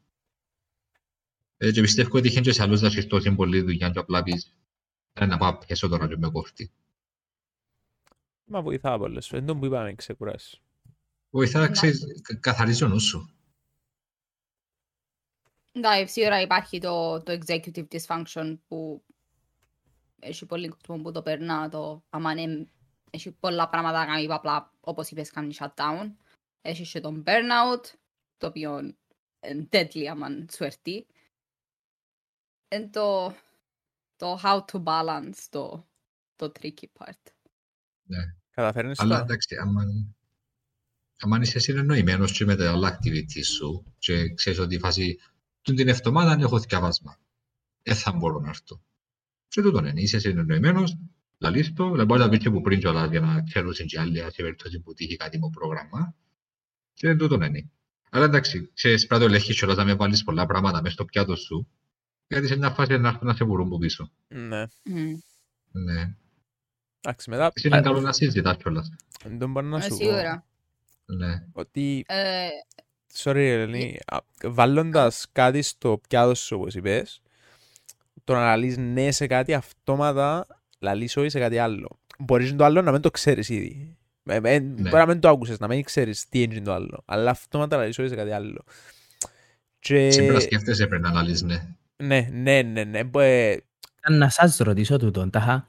Ε, 1.58 1.72
και 1.72 1.82
πιστεύω 1.82 2.18
ότι 2.18 2.28
είχε 2.28 2.42
και 2.42 2.52
σε 2.52 2.62
άλλους 2.64 2.82
να 2.82 2.88
έχεις 2.88 3.08
τόση 3.08 3.32
πολλή 3.36 3.62
δουλειά 3.62 3.90
και 3.90 4.00
απλά 4.00 4.24
πεις 4.24 4.54
«Ε, 5.14 5.26
να 5.26 5.38
πάω 5.38 5.58
πιέσω 5.58 5.88
τώρα 5.88 6.08
και 6.08 6.18
με 6.18 6.30
κόφτει. 6.30 6.72
Μα 8.46 8.62
βοηθά 8.62 8.98
πολλές 8.98 9.28
φορές. 9.28 9.46
Δεν 9.46 9.60
που 9.60 9.66
είπαμε 9.66 9.94
ξεκουράσει. 9.94 10.60
Βοηθά, 11.30 11.60
Ναι. 11.60 11.70
ξέρεις, 11.70 12.06
κα- 12.22 12.36
καθαρίζει 12.36 12.84
ο 12.84 12.88
νους 12.88 13.04
σου. 13.04 13.30
Εντάξει, 15.72 16.14
σίγουρα 16.14 16.42
υπάρχει 16.42 16.80
το, 16.80 17.24
το 17.24 17.40
executive 17.40 17.88
dysfunction 17.92 18.58
που 18.68 19.04
έχει 20.20 20.46
πολύ 20.46 20.68
κόσμο 20.68 21.02
που 21.04 21.12
το 21.12 21.22
περνά 21.22 21.70
το 21.70 22.04
άμα 22.10 22.32
είναι, 22.32 22.68
έχει 23.10 23.32
πολλά 23.32 23.70
πράγματα 23.70 24.00
να 24.00 24.06
κάνει 24.06 24.26
απλά 24.30 24.74
όπως 24.80 25.10
είπες 25.10 25.32
κάνει 25.32 25.56
shutdown. 25.60 26.12
Έχεις 26.62 26.92
και 26.92 27.00
τον 27.00 27.24
burnout, 27.26 27.84
το 28.38 28.48
οποίο 28.48 28.80
είναι 29.48 29.68
deadly 29.72 30.06
άμα 30.06 30.28
σου 30.52 30.64
έρθει. 30.64 31.06
Είναι 32.70 32.88
το, 32.88 33.36
το 34.16 34.40
how 34.44 34.66
to 34.72 34.84
balance 34.84 35.38
το, 35.50 35.88
το 36.36 36.52
tricky 36.60 36.86
part. 36.98 37.32
Καταφέρνεις 38.52 39.00
Αλλά 39.00 39.18
το. 39.18 39.24
εντάξει, 39.24 39.56
άμα, 39.56 39.84
άμα 41.20 41.40
είσαι 41.42 41.60
συνεννοημένος 41.60 42.32
και 42.32 42.46
με 42.46 42.56
τα 42.56 42.72
άλλα 42.72 42.98
activities 42.98 43.46
σου 43.46 43.94
και 43.98 44.34
ξέρεις 44.34 44.60
ότι 44.60 44.76
η 44.76 44.80
φάση 44.80 45.16
του 45.16 45.39
την 45.76 45.88
εβδομάδα 45.88 46.38
έχω 46.42 46.60
διαβάσμα. 46.60 47.18
Δεν 47.84 47.96
θα 47.96 48.12
μπορώ 48.12 48.40
να 48.40 48.50
έρθω. 48.50 48.82
Και 49.48 49.62
τούτον 49.62 49.86
είναι, 49.86 50.02
είσαι 50.02 50.20
συνεννοημένος, 50.20 50.98
λαλείς 51.38 51.74
το, 51.74 51.84
δηλαδή 51.86 52.06
μπορείς 52.06 52.24
να 52.24 52.30
πεις 52.30 52.40
και 52.40 52.50
που 52.50 52.62
πριν 52.62 52.80
κιόλας 52.80 53.10
για 53.10 53.20
να 53.20 53.42
ξέρουν 53.44 53.74
και 53.74 54.00
άλλοι 54.00 54.20
σε 54.20 54.32
περίπτωση 54.36 54.80
που 54.80 54.94
τύχει 54.94 55.16
κάτι 55.16 55.38
μου 55.38 55.50
πρόγραμμα. 55.50 56.16
Και 56.94 57.16
τούτον 57.16 57.42
είναι. 57.42 57.70
Αλλά 58.12 58.26
εντάξει, 58.26 58.72
ξέρεις, 58.74 59.06
πρέπει 59.08 59.22
να 59.22 59.28
το 59.28 59.34
ελέγχεις 59.34 59.58
κιόλας 59.58 59.78
να 59.78 59.84
μην 59.84 59.98
βάλεις 59.98 60.24
πολλά 60.24 60.46
πράγματα 60.46 60.82
μέσα 60.82 60.94
στο 60.94 61.06
πιάτο 61.06 61.36
σου, 61.36 61.68
γιατί 62.28 62.48
σε 62.48 62.56
μια 62.58 62.70
φάση 62.70 62.98
να 62.98 63.08
έρθουν 63.10 63.28
να 63.28 63.34
σε 63.36 63.44
βρουν 63.44 63.70
που 63.70 63.78
πίσω. 63.78 64.12
Ναι. 64.28 64.64
Mm. 64.86 65.14
Ναι. 65.72 66.16
Εντάξει, 67.02 67.30
μετά 67.30 67.52
Εσύ 67.54 67.68
είναι 67.68 67.82
καλό 67.82 68.02
να 68.02 68.12
συζητάς 68.14 68.58
κιόλας. 68.58 68.90
δεν 69.24 69.52
μπορώ 69.52 69.68
να 69.68 69.78
Ε, 69.78 69.82
σου 69.82 69.90
πω 69.90 69.96
σίγουρα. 69.96 70.46
Ναι. 71.06 71.46
ότι 71.52 72.04
Ε, 72.08 72.48
Sorry, 73.14 73.36
Ελένη. 73.36 74.00
Βάλλοντας 74.44 75.26
κάτι 75.32 75.62
στο 75.62 76.02
πιάτο 76.08 76.36
σου, 76.36 76.56
όπως 76.60 76.76
είπες, 76.76 77.22
το 78.24 78.34
να 78.34 78.40
λαλείς 78.42 78.78
ναι 78.78 79.12
σε 79.12 79.28
κάτι 79.28 79.54
αυτόματα, 79.54 80.46
λαλείς 80.80 81.18
όχι 81.18 81.30
σε 81.30 81.40
κάτι 81.40 81.58
άλλο. 81.58 82.00
Μπορείς 82.20 82.56
το 82.56 82.64
άλλο 82.64 82.82
να 82.82 82.92
μην 82.92 83.02
το 83.02 83.12
ξέρεις 83.12 83.50
ήδη. 83.50 83.98
Ε, 84.24 84.40
ε, 84.44 84.60
Μπορεί 84.60 84.90
να 84.96 85.06
μην 85.08 85.20
το 85.20 85.30
άκουσες, 85.30 85.60
να 85.60 85.68
μην 85.68 85.84
ξέρεις 85.84 86.30
τι 86.30 86.42
είναι 86.42 86.62
το 86.62 86.74
άλλο. 86.74 87.04
Αλλά 87.06 87.30
αυτόματα 87.30 87.78
λαλείς 87.78 88.00
όχι 88.00 88.10
σε 88.10 88.16
κάτι 88.16 88.32
άλλο. 88.32 88.64
Και... 89.80 90.12
Σήμερα 90.12 90.40
σκέφτεσαι 90.40 90.88
πριν 90.88 91.02
να 91.02 91.12
λαλείς 91.12 91.42
ναι. 91.42 91.68
Ναι, 92.04 92.28
ναι, 92.32 92.62
ναι, 92.62 92.84
ναι. 92.84 93.04
μπο- 93.04 93.58
Να 94.10 94.30
σας 94.30 94.58
ρωτήσω 94.58 94.98
τούτον, 94.98 95.30
τάχα. 95.30 95.68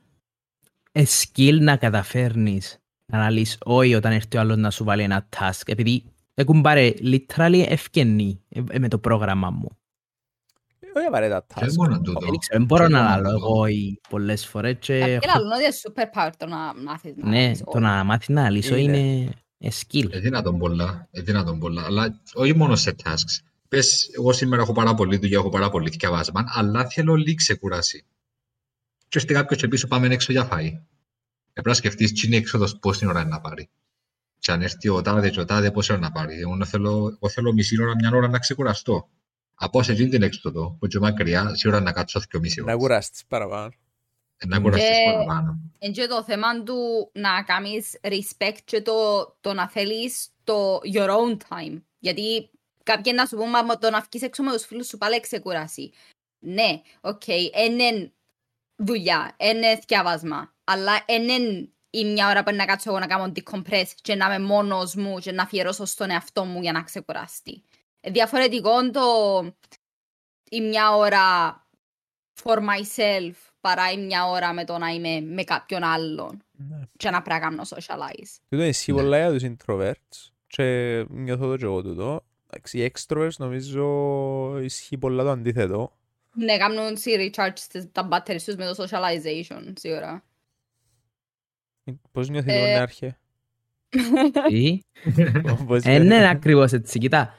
Ε, 0.92 1.02
skill 1.06 1.58
να 1.60 1.76
καταφέρνεις 1.76 2.78
να 3.06 3.18
αναλύσεις 3.18 3.58
όχι 3.60 3.94
όταν 3.94 4.12
έρθει 4.12 4.36
ο 4.36 4.40
άλλος 4.40 4.56
να 4.56 4.70
σου 4.70 4.84
βάλει 4.84 5.02
ένα 5.02 5.28
task, 5.36 5.60
επειδή 5.66 6.04
έχουν 6.40 6.60
πάρει 6.60 6.96
literally 7.02 7.64
ευκαινή 7.68 8.42
ε, 8.48 8.62
ε, 8.70 8.78
με 8.78 8.88
το 8.88 8.98
πρόγραμμα 8.98 9.50
μου. 9.50 9.78
Όχι 10.96 11.06
απαραίτητα 11.06 11.44
Και 11.54 11.66
task. 11.66 11.72
μόνο 11.76 12.00
τούτο. 12.00 12.20
Δεν 12.20 12.36
ξέρω, 12.38 12.58
δεν 12.58 12.64
μπορώ 12.64 12.86
Και 12.86 12.92
να 12.92 13.02
μόνο 13.02 13.10
λαλώ 13.14 13.30
τούτο. 13.34 13.46
εγώ 13.46 13.66
ή 13.66 14.00
πολλές 14.08 14.46
φορές 14.46 14.76
και 14.80 14.98
Κάποιοι 14.98 15.18
έχω- 15.22 15.38
λαλούν 15.38 15.52
ότι 15.52 15.62
είναι 15.62 15.72
super 15.82 16.18
power 16.18 16.30
το 16.36 16.46
να 16.46 16.56
μάθεις 16.74 17.14
να 17.16 17.28
ναι, 17.28 17.42
μάθεις 17.46 17.58
το 17.58 17.64
όλα. 17.66 17.96
να 17.96 18.04
μάθεις 18.04 18.28
να 18.28 18.40
αναλύσω 18.40 18.76
Είναι. 18.76 18.98
είναι 18.98 19.30
ε, 19.58 19.68
skill. 19.80 20.12
Ε, 20.12 20.18
δυνατόν 20.18 20.58
πολλά, 20.58 21.08
ε, 21.10 21.20
δυνατόν 21.20 21.58
πολλά, 21.58 21.84
αλλά 21.84 22.20
όχι 22.34 22.56
μόνο 22.56 22.76
σε 22.76 22.94
tasks. 23.04 23.38
Πες, 23.68 24.10
εγώ 24.16 24.32
σήμερα 24.32 24.62
έχω 24.62 24.72
πάρα 24.72 24.94
πολύ 24.94 25.16
δουλειά, 25.16 25.38
έχω 25.38 25.48
πάρα 25.48 25.70
πολύ 25.70 25.90
διαβάσμα, 25.90 26.44
αλλά 26.54 26.84
θέλω 26.86 27.14
λίγη 27.14 27.34
ξεκούραση. 27.34 28.04
Και 29.08 29.18
ώστε 29.18 29.32
κάποιος 29.32 29.60
και 29.60 29.68
πίσω 29.68 29.86
πάμε 29.86 30.06
έξω 30.06 30.32
για 30.32 30.48
φαΐ. 30.52 30.64
Ε, 30.64 30.80
Πρέπει 31.52 31.68
να 31.68 31.74
σκεφτείς 31.74 32.12
τι 32.12 32.26
είναι 32.26 32.36
η 32.36 32.38
έξοδος, 32.38 32.78
πόση 32.78 33.06
ώρα 33.06 33.20
είναι 33.20 33.28
να 33.28 33.40
πάρει. 33.40 33.68
Και 34.40 34.52
αν 34.52 34.62
έρθει 34.62 34.88
ο 34.88 35.02
τάδε 35.02 35.30
και 35.30 35.40
ο 35.40 35.44
τάδε, 35.44 35.70
πόση 35.70 35.92
ώρα 35.92 36.00
να 36.00 36.12
πάρει. 36.12 36.38
Εγώ 36.40 36.64
θέλω, 36.64 36.90
εγώ 36.90 37.28
θέλω 37.28 37.52
μισή 37.52 37.82
ώρα, 37.82 37.94
μια 37.94 38.10
ώρα 38.14 38.28
να 38.28 38.38
ξεκουραστώ. 38.38 39.08
Από 39.54 39.82
σε 39.82 39.92
εκείνη 39.92 40.08
την 40.08 40.22
έξοδο, 40.22 40.76
που 40.78 40.86
είναι 40.86 41.00
μακριά, 41.00 41.54
σίγουρα 41.54 41.80
να 41.80 41.92
κάτσω 41.92 42.20
και 42.30 42.38
μισή 42.38 42.60
Να 42.60 42.64
ώρα. 42.66 42.76
κουραστείς 42.76 43.24
παραπάνω. 43.28 43.72
Ε, 44.36 44.46
Να 44.46 44.60
κουραστείς 44.60 44.88
Και- 44.88 45.12
παραπάνω. 45.12 45.58
Είναι 45.78 45.92
και 45.92 46.06
το 46.06 46.24
θέμα 46.24 46.62
του 46.62 47.10
να 47.14 47.42
κάνεις 47.42 47.98
respect 48.02 48.58
και 48.64 48.82
το, 48.82 48.92
το 49.40 49.52
να 49.52 49.68
θέλεις 49.68 50.28
το 50.44 50.78
your 50.94 51.08
own 51.08 51.36
time. 51.48 51.82
Γιατί 51.98 52.50
κάποιοι 52.82 53.12
να 53.16 53.26
σου 53.26 53.36
πούν, 53.36 53.48
μα 53.66 53.78
το 53.78 53.90
να 53.90 54.00
βγεις 54.00 54.22
έξω 54.22 54.42
με 54.42 54.52
τους 54.52 54.64
φίλους 54.66 54.86
σου 54.86 54.98
πάλι 54.98 55.20
ξεκουράσει. 55.20 55.90
Ναι, 56.38 56.80
οκ, 57.00 57.26
είναι 57.26 58.12
δουλειά, 58.76 59.34
είναι 59.38 59.76
θκιαβάσμα, 59.76 60.54
αλλά 60.64 60.92
είναι 61.06 61.68
η 61.90 62.04
μια 62.04 62.28
ώρα 62.28 62.42
που 62.42 62.54
να 62.54 62.64
κάτσω 62.64 62.90
εγώ 62.90 62.98
να 62.98 63.06
κάνω 63.06 63.32
decompress 63.36 63.86
και 64.02 64.14
να 64.14 64.26
είμαι 64.34 64.46
μόνος 64.46 64.94
μου 64.94 65.18
και 65.18 65.32
να 65.32 65.42
αφιερώσω 65.42 65.84
στον 65.84 66.10
εαυτό 66.10 66.44
μου 66.44 66.60
για 66.60 66.72
να 66.72 66.82
ξεκουραστεί. 66.82 67.62
Ε, 68.00 68.10
Διαφορετικό 68.10 68.90
το 68.90 69.00
η 70.50 70.60
μια 70.60 70.96
ώρα 70.96 71.20
for 72.42 72.56
myself 72.58 73.32
παρά 73.60 73.90
η 73.90 73.96
μια 73.98 74.26
ώρα 74.26 74.52
με 74.52 74.64
το 74.64 74.78
να 74.78 74.88
είμαι 74.88 75.20
με 75.20 75.44
κάποιον 75.44 75.82
άλλον 75.82 76.42
Ναι. 76.52 76.80
και 76.96 77.10
να 77.10 77.22
πρέπει 77.22 77.40
να 77.40 77.48
κάνω 77.48 77.62
socialize. 77.68 78.36
Τούτο 78.48 78.62
ισχύει 78.64 78.92
Ναι. 78.92 79.00
πολλά 79.00 79.18
για 79.18 79.30
τους 79.38 79.42
introverts. 79.66 80.28
Και 80.46 81.04
νιώθω 81.08 81.48
το 81.50 81.56
και 81.56 81.64
εγώ 81.64 81.82
τούτο. 81.82 82.24
Εντάξει, 82.50 82.78
οι 82.78 82.92
extroverts 82.94 83.36
νομίζω 83.38 84.58
ισχύει 84.62 84.98
πολλά 84.98 85.22
το 85.22 85.30
αντίθετο. 85.30 85.92
Ναι, 86.34 86.56
κάνουν 86.56 86.96
si 87.04 87.30
recharge 87.30 87.52
στις- 87.56 87.88
τα 87.92 88.08
batteries 88.12 88.42
τους 88.44 88.54
με 88.54 88.72
το 88.74 88.84
socialization, 88.88 89.72
σίγουρα. 89.78 90.24
Πώς 92.12 92.28
νιώθεις 92.28 92.52
Ε, 92.52 92.56
εγώ 92.56 92.66
Νεάρχε; 92.66 93.18
Τι; 94.48 94.80
Πώς 95.66 95.82
Ε, 95.84 95.90
νιώθεις; 95.90 96.08
ναι, 96.08 96.28
ακριβώς 96.28 96.72
έτσι. 96.72 96.98
Κοίτα, 96.98 97.34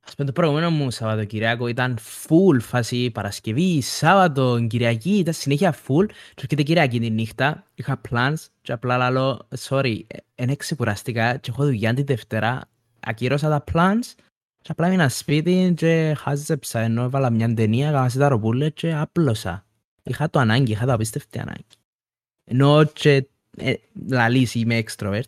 ας 0.00 0.14
πούμε 0.14 0.26
το 0.26 0.32
προηγούμενο 0.32 0.70
μου 0.70 0.90
Σαββατοκυριακό 0.90 1.66
ήταν 1.66 1.98
full 1.98 2.60
φάση 2.60 3.10
Παρασκευή, 3.10 3.80
Σάββατο, 3.80 4.66
Κυριακή, 4.66 5.10
ήταν 5.10 5.34
συνέχεια 5.34 5.74
full. 5.74 6.06
Και 6.08 6.42
έρχεται 6.42 6.62
Κυριακή 6.62 7.00
τη 7.00 7.10
νύχτα, 7.10 7.64
είχα 7.74 8.00
plans 8.10 8.34
και 8.62 8.72
απλά 8.72 8.96
λαλώ, 8.96 9.48
sorry, 9.58 10.00
δεν 10.34 10.56
ξεκουραστήκα 10.56 11.36
και 11.36 11.50
έχω 11.50 11.64
δουλειά 11.64 11.94
τη 11.94 12.02
Δευτέρα, 12.02 12.60
ακυρώσα 13.00 13.48
τα 13.48 13.64
plans 13.72 14.14
και 14.62 14.72
απλά 14.72 14.86
έμεινα 14.86 15.08
σπίτι 15.08 15.72
και 15.76 16.14
χάζεψα 16.18 16.80
ενώ 16.80 17.02
έβαλα 17.02 17.30
μια 17.30 17.54
ταινία, 17.54 17.88
έκανα 17.88 18.08
σε 18.08 18.18
τα 18.18 18.28
ροπούλες 18.28 18.70
και 18.74 18.94
άπλωσα. 18.94 19.64
Είχα 20.02 20.30
το 20.30 20.38
ανάγκη, 20.38 20.72
είχα 20.72 20.86
το 20.86 20.92
απίστευτη 20.92 21.38
ανάγκη. 21.38 21.64
Ενώ 22.44 22.84
και 22.84 23.26
ε, 23.56 23.74
λαλείς 24.08 24.54
είμαι 24.54 24.82
extrovert, 24.86 25.20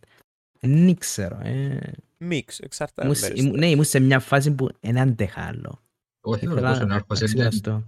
δεν 0.61 0.97
ξέρω, 0.99 1.39
ε, 1.43 1.79
Μίξ, 2.21 2.59
εξαρτάται. 2.59 3.03
Ήμουν 3.03 3.15
σε- 3.17 3.33
ήμουν- 3.35 3.59
Ναι, 3.59 3.67
ήμουν 3.71 3.85
σε 3.85 3.99
μια 4.01 4.19
φάση 4.21 4.51
που 4.51 4.69
δεν 4.81 4.99
άντεχα 4.99 5.41
άλλο. 5.43 5.83
Όχι, 6.21 6.47
ο 6.47 6.51
Ήθελα 6.51 6.61
Νεάρχος, 6.61 6.79
ο 6.83 6.87
να 6.87 6.87
Νεάρχος 6.93 7.19
είναι 7.21 7.29
ξεκουραστώ. 7.29 7.85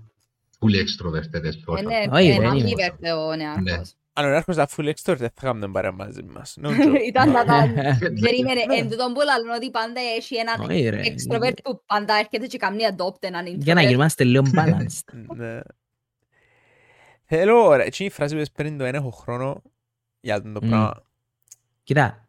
fully 0.61 0.76
extroverted. 0.76 1.45
Ε, 1.78 1.82
ναι, 1.82 2.16
Όχι, 2.16 2.28
ε, 2.28 2.38
δεν 2.38 2.53
είμαι. 2.57 2.70
ambivert 2.70 3.18
ο 3.30 3.36
νεάρχος. 3.36 3.95
Αν 4.12 4.24
ο 4.24 4.28
Νεάρχος 4.28 4.55
ήταν 4.55 4.66
full 4.76 4.84
extrovert, 4.95 5.16
δεν 5.18 5.30
θα 5.34 5.41
κάνουμε 5.41 5.68
παρέα 5.68 5.93
μαζί 5.93 6.22
μας. 6.22 6.57
No 6.62 6.66
joke. 6.68 7.01
Ήταν 7.07 7.30
να 7.30 7.45
τα... 7.51 7.66
Ναι. 7.66 7.99
Περίμενε, 7.99 8.61
εν 8.78 8.91
τούτον 8.91 9.12
που 9.12 9.20
λαλούν 9.24 9.51
ότι 9.51 9.70
πάντα 9.70 10.01
έχει 10.16 10.36
έναν 10.36 10.61
Όχι, 10.70 10.88
ρε. 10.88 11.01
extrovert 11.05 11.57
που 11.64 11.82
πάντα 11.86 12.14
έρχεται 12.14 12.47
και 12.47 12.59
κάνει 12.59 12.78
adopt 12.97 13.22
έναν 13.22 13.47
Για 13.47 13.74
να 13.74 13.82
introvert. 13.82 13.86
γυρνάστε 13.86 14.24
λίγο 14.24 14.45
balanced. 14.55 15.14
Ναι. 15.36 15.61
Θέλω, 17.24 17.64
ωραία, 17.66 17.86
εκείνη 17.86 18.09
η 18.09 18.12
φράση 18.12 18.30
που 18.34 18.36
είπες 18.41 18.51
πριν 18.51 18.78
το 18.78 18.84
«εν 18.84 18.95
έχω 18.95 19.11
χρόνο» 19.11 19.62
για 20.20 20.42
τον 20.42 20.52
το 20.52 20.60
Μμ. 20.62 20.68
πράγμα. 20.68 21.02
Κοίτα, 21.82 22.28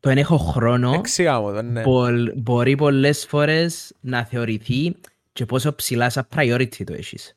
το 0.00 0.10
εν 0.10 0.18
έχω 0.18 0.36
χρόνο 0.36 0.92
Εξήγα 0.92 1.40
μου 1.40 1.52
το, 1.52 1.62
ναι. 1.62 1.82
μπο- 1.82 2.32
μπορεί 2.36 2.74
πολλές 2.76 3.26
φορές 3.26 3.94
να 4.00 4.24
θεωρηθεί 4.24 4.96
και 5.32 5.44
πόσο 5.46 5.74
ψηλά 5.74 6.10
σαν 6.10 6.28
priority 6.36 6.84
το 6.84 6.92
έχεις. 6.92 7.36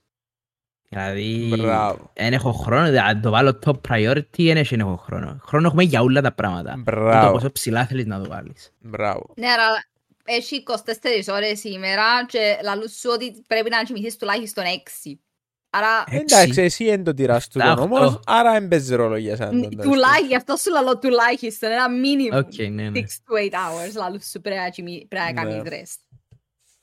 Δηλαδή, 0.89 1.55
Μπράβο. 1.59 2.09
εν 2.13 2.33
έχω 2.33 2.51
χρόνο, 2.51 2.85
δηλαδή, 2.89 3.07
αν 3.09 3.21
το 3.21 3.29
βάλω 3.31 3.59
top 3.65 3.75
priority, 3.89 4.23
δεν 4.37 4.57
έχει 4.57 4.75
έχω 4.75 4.95
χρόνο. 4.95 5.39
Χρόνο 5.45 5.67
έχουμε 5.67 5.83
για 5.83 6.01
όλα 6.01 6.21
τα 6.21 6.31
πράγματα. 6.33 6.71
Το 6.73 6.81
Μπράβο. 6.81 7.31
πόσο 7.31 7.51
ψηλά 7.51 7.85
θέλεις 7.85 8.05
να 8.05 8.21
το 8.23 8.29
βάλεις. 8.29 8.71
Μπράβο. 8.79 9.33
Ναι, 9.37 9.47
αλλά 9.47 9.83
έχει 10.23 10.55
24 11.27 11.33
ώρες 11.33 11.63
ημέρα 11.63 12.25
και 12.27 12.59
λαλούν 12.63 12.87
σου 12.87 13.09
ότι 13.13 13.43
πρέπει 13.47 13.69
να 13.69 13.83
κοιμηθείς 13.83 14.17
τουλάχιστον 14.17 14.63
6. 14.63 15.19
Άρα, 15.77 16.03
Έξι. 16.07 16.35
Εντάξει, 16.35 16.61
εσύ 16.61 16.85
είναι 16.85 17.03
το 17.03 17.13
τυράς 17.13 17.47
του 17.47 17.59
Επτά, 17.59 17.73
τον 17.75 17.83
όμως, 17.83 17.99
οχτώ. 18.01 18.19
άρα 18.25 18.51
δεν 18.51 18.67
παίζει 18.67 18.95
ρόλο 18.95 19.15
για 19.17 19.35
σένα. 19.35 19.49
τον 19.49 19.69
τέλος. 19.69 19.85
τουλάχιστον, 19.85 20.27
γι' 20.27 20.35
αυτό 20.35 20.55
σου 20.55 20.71
λαλώ 20.71 20.97
τουλάχιστον, 20.97 21.71
ένα 21.71 21.85
minimum. 21.87 22.37
Οκ, 22.45 22.69
ναι, 22.69 22.89
ναι. 22.89 22.99
6 22.99 23.01
to 23.01 23.49
8 23.49 23.53
hours, 23.53 23.93
λαλούν 23.95 24.21
σου 24.21 24.41
πρέπει 24.41 24.59
να 24.61 24.69
κοιμη- 24.69 25.07
πρέπει 25.07 25.33
να 25.33 25.43
Ναι. 25.43 25.51
κάνεις 25.53 25.71
rest. 25.73 25.99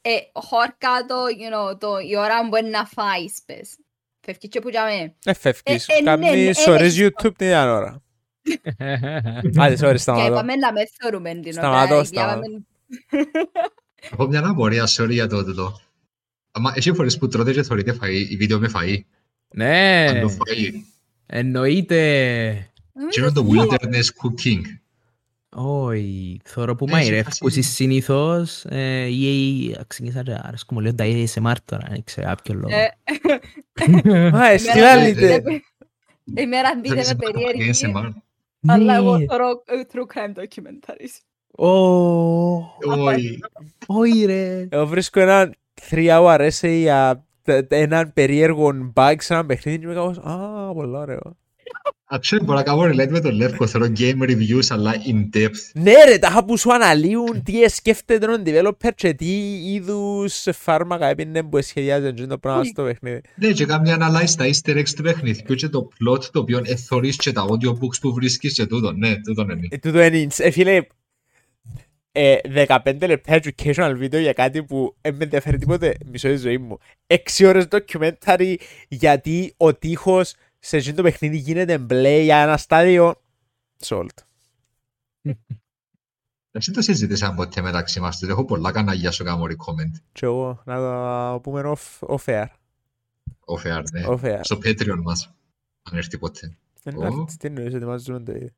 Ε, 0.01 0.11
χώρκα 0.33 1.05
το, 1.09 1.15
you 1.41 1.55
know, 1.73 1.79
το, 1.81 1.89
η 2.11 2.17
ώρα 2.17 2.41
που 2.41 2.49
μπορεί 2.49 2.65
να 2.65 2.85
φάεις, 2.85 3.39
πες. 3.47 3.77
Φεύγεις 4.21 4.49
και 4.51 4.61
που 4.61 4.69
για 4.69 4.85
με. 4.85 5.15
Ε, 5.25 5.35
φεύγεις. 5.35 5.89
Ε, 5.89 5.95
ε, 5.95 6.01
ναι, 6.01 6.27
Κάνεις 6.27 6.67
ναι, 6.67 6.73
ώρες 6.73 6.97
ναι. 6.99 7.07
YouTube 7.07 7.33
την 7.37 7.47
ίδια 7.47 7.73
ώρα. 7.73 8.03
Άντε, 9.63 9.77
sorry, 9.81 9.91
Και 9.93 9.97
σταματώ. 9.97 10.27
είπαμε 10.33 10.55
να 10.57 10.73
με 10.73 10.81
θεωρούμε 11.01 11.31
την 11.31 11.41
ώρα. 11.41 11.53
Σταματώ, 11.53 11.95
ε, 11.99 12.05
σταματώ. 12.05 12.41
διάβαμε- 12.41 12.67
Έχω 14.13 14.27
μια 14.27 14.47
απορία, 14.47 14.85
sorry 14.97 15.11
για 15.11 15.27
το 15.27 15.45
τούτο. 15.45 15.81
Αμα 16.53 16.73
έχει 16.77 16.93
φορές 16.95 17.19
που 17.19 17.29
τρώτε 17.29 17.53
και 17.53 17.63
θεωρείτε 17.63 17.97
φαΐ, 18.03 18.27
η 18.31 18.37
βίντεο 18.37 18.59
με 18.59 18.71
φαΐ. 18.75 18.97
Ναι, 19.55 20.07
Αν 20.09 20.21
το 20.21 20.29
φαΐ. 20.29 20.73
εννοείται. 21.27 22.73
Και 23.11 23.21
είναι 23.21 23.31
το 23.33 23.47
wilderness 23.51 24.05
cooking. 24.23 24.61
Όχι, 25.55 26.41
θεωρώ 26.45 26.75
που 26.77 26.85
Έχει 26.85 26.93
μαϊρεύκουσι 26.95 27.63
φάση. 27.63 27.73
συνήθως 27.75 28.65
ε, 28.65 29.07
ή 29.07 29.77
ξεκίνησα 29.87 30.23
και 30.23 30.35
αρέσκω 30.43 30.75
μου 30.75 30.81
λίγο 30.81 30.95
τα 30.95 31.05
ASMR 31.07 31.55
τώρα, 31.65 31.87
δεν 31.91 32.05
ξέρω 32.05 32.27
κάποιο 32.27 32.55
λόγο. 32.55 32.75
Ε, 32.77 32.89
Α, 34.37 34.51
εσύ 34.51 34.67
η 34.71 34.75
μέρα 34.81 34.95
λάλετε. 34.97 35.41
μπείτε- 35.41 35.63
Η 36.43 36.47
μέρα 36.47 36.71
μπείτε 36.77 36.95
με 36.95 37.03
Θέλεις 37.03 37.09
να 37.09 37.17
περίεργη, 37.17 37.71
ASMR. 37.73 38.13
αλλά 38.67 38.95
εγώ 38.97 39.17
Ναι. 39.19 39.25
θωρώ 39.25 39.63
ε, 39.67 39.81
true 39.93 40.07
crime 40.15 40.43
documentaries. 40.43 41.21
Ω, 41.67 41.69
Όχι. 43.07 43.39
Όχι 43.87 44.25
ρε. 44.25 44.67
Εγώ 44.71 44.87
βρίσκω 44.87 45.21
έναν 45.21 45.55
3 45.91 46.09
hour 46.09 46.51
essay 46.51 46.79
για 46.81 47.25
τε- 47.43 47.69
τε- 47.69 47.81
έναν 47.83 48.13
περίεργο 48.13 48.93
bug 48.95 49.15
σε 49.19 49.35
ένα 49.35 49.47
παιχνίδι 49.47 49.79
και 49.79 49.85
είμαι 49.85 49.95
κάπως, 49.95 50.19
α, 50.19 50.73
πολύ 50.75 50.97
ωραίο. 50.97 51.37
Actually, 52.15 52.41
μπορώ 52.45 52.59
να 52.59 52.63
κάνω 52.63 52.83
relate 52.83 53.09
με 53.11 53.21
τον 53.21 53.35
Λεύκο. 53.35 53.67
Θέλω 53.67 53.93
game 53.99 54.23
reviews, 54.23 54.67
αλλά 54.69 54.93
in 54.95 55.37
depth. 55.37 55.51
Ναι 55.75 55.93
ρε, 56.09 56.19
τα 56.19 56.45
που 56.47 56.59
σου 56.59 56.73
αναλύουν 56.73 57.43
τι 57.43 57.69
σκέφτεται 57.69 58.27
ο 58.27 58.43
developer 58.47 58.89
και 58.95 59.15
τι 59.15 59.27
είδους 59.73 60.47
φάρμακα 60.53 61.07
έπινε 61.07 61.43
που 61.43 61.63
σχεδιάζει 61.63 62.07
αυτό 62.07 62.27
το 62.27 62.39
πράγμα 62.39 62.65
στο 62.65 62.83
παιχνίδι. 62.83 63.21
Ναι, 63.35 63.53
και 63.53 63.67
κάνει 63.67 63.91
analyze 63.99 64.31
τα 64.37 64.45
easter 64.45 64.77
eggs 64.79 64.89
του 64.97 65.03
παιχνιδιού 65.03 65.55
και 65.55 65.69
το 65.69 65.89
plot 66.01 66.25
το 66.25 66.41
οποίο 66.41 66.61
εθωρείς 66.65 67.17
και 67.17 67.33
τα 67.33 67.45
audiobooks 67.49 68.01
που 68.01 68.13
βρίσκεις 68.15 68.53
και 68.53 68.67
τούτο. 68.67 68.93
Ναι, 68.93 69.17
τούτο 69.21 69.43
είναι. 69.43 69.69
Ε, 69.71 69.77
τούτο 69.77 70.03
είναι, 70.03 70.27
ε, 70.37 70.51
φίλε, 70.51 70.81
ε, 72.13 72.37
15 72.67 73.07
λεπτά 73.07 73.41
educational 73.43 73.97
video 74.03 74.21
για 74.21 74.33
κάτι 74.33 74.65
που 74.65 74.97
δεν 75.01 75.15
με 75.15 75.25
ενδιαφέρει 75.25 75.59
τίποτε 75.59 75.95
μισό 76.07 76.29
τη 76.29 76.37
ζωή 76.37 76.59
μου. 76.59 76.79
6 77.07 77.17
ώρες 77.47 77.67
documentary 77.71 78.57
γιατί 78.89 79.55
ο 79.57 79.75
τείχος 79.75 80.35
σε 80.59 80.77
εκείνο 80.77 80.95
το 80.97 81.03
παιχνίδι 81.03 81.37
γίνεται 81.37 81.79
μπλε 81.79 82.19
για 82.21 82.37
ένα 82.37 82.57
στάδιο. 82.57 83.15
Sold. 83.85 84.07
Δεν 86.51 86.63
το 86.75 86.83
συζήτησαμε 86.83 87.35
ποτέ 87.35 87.61
μεταξύ 87.61 88.01
μας. 88.01 88.19
τους. 88.19 88.29
Έχω 88.29 88.45
πολλά 88.45 88.73
κανάλια 88.73 89.11
σου 89.11 89.25
κάνω 89.25 89.45
recommend. 89.45 89.91
Και 90.13 90.27
εγώ 90.27 90.63
να 90.65 90.77
το 90.77 91.41
πούμε 91.41 91.63
off, 91.65 92.17
off 92.17 92.25
air. 92.25 92.47
Off 93.45 93.77
air, 93.77 93.83
ναι. 93.93 94.03
Off 94.07 94.21
air. 94.25 94.41
Στο 94.43 94.57
Patreon 94.57 95.01
μας. 95.03 95.35
Αν 95.83 95.99
έρθει 95.99 96.19
ποτέ. 96.19 96.57
Δεν 96.83 96.97
Ω. 96.97 97.05
έρθει, 97.05 97.37
Τι 97.37 97.47
εννοείς 97.47 97.75
ότι 97.75 97.85
μας 97.85 98.03
ζούμε 98.03 98.21
το 98.21 98.33
ίδιο. 98.33 98.51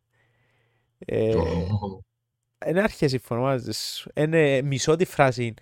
Ε, 2.59 2.66
Ω, 2.66 2.70
Είναι 2.70 2.82
αρχές 2.82 3.11
συμφωνώ 3.11 3.40
μαζί 3.40 3.72
σου. 3.72 4.11
Είναι 4.14 4.62
μισό 4.62 4.96
τη 4.96 5.05
φράση. 5.05 5.55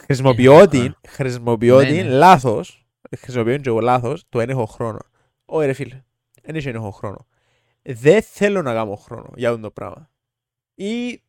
Χρησιμοποιώ 0.00 0.60
Ε, 0.60 0.66
την, 0.66 0.86
α. 0.86 0.94
χρησιμοποιώ 1.08 1.78
Ναι, 1.80 1.86
την 1.86 1.96
ναι. 1.96 2.02
λάθος. 2.12 2.86
Χρησιμοποιώ 3.18 3.52
την 3.54 3.62
και 3.62 3.68
εγώ 3.68 3.80
λάθος. 3.80 4.24
Το 4.28 4.40
«εν 4.40 4.50
έχω 4.50 4.64
χρόνο». 4.66 4.98
Όχι 5.44 5.66
ρε 5.66 5.72
φίλε. 5.72 6.02
Δεν 6.42 6.54
έχει 6.56 6.68
«εν 6.68 6.74
έχω 6.74 6.90
χρόνο. 6.90 7.26
Δεν 7.82 8.22
θέλω 8.22 8.62
να 8.62 8.72
κάνω 8.72 8.94
χρόνο 8.96 9.30
για 9.36 9.48
αυτό 9.50 9.60
το 9.60 9.70
πράγμα. 9.70 10.10
Ή 10.74 11.22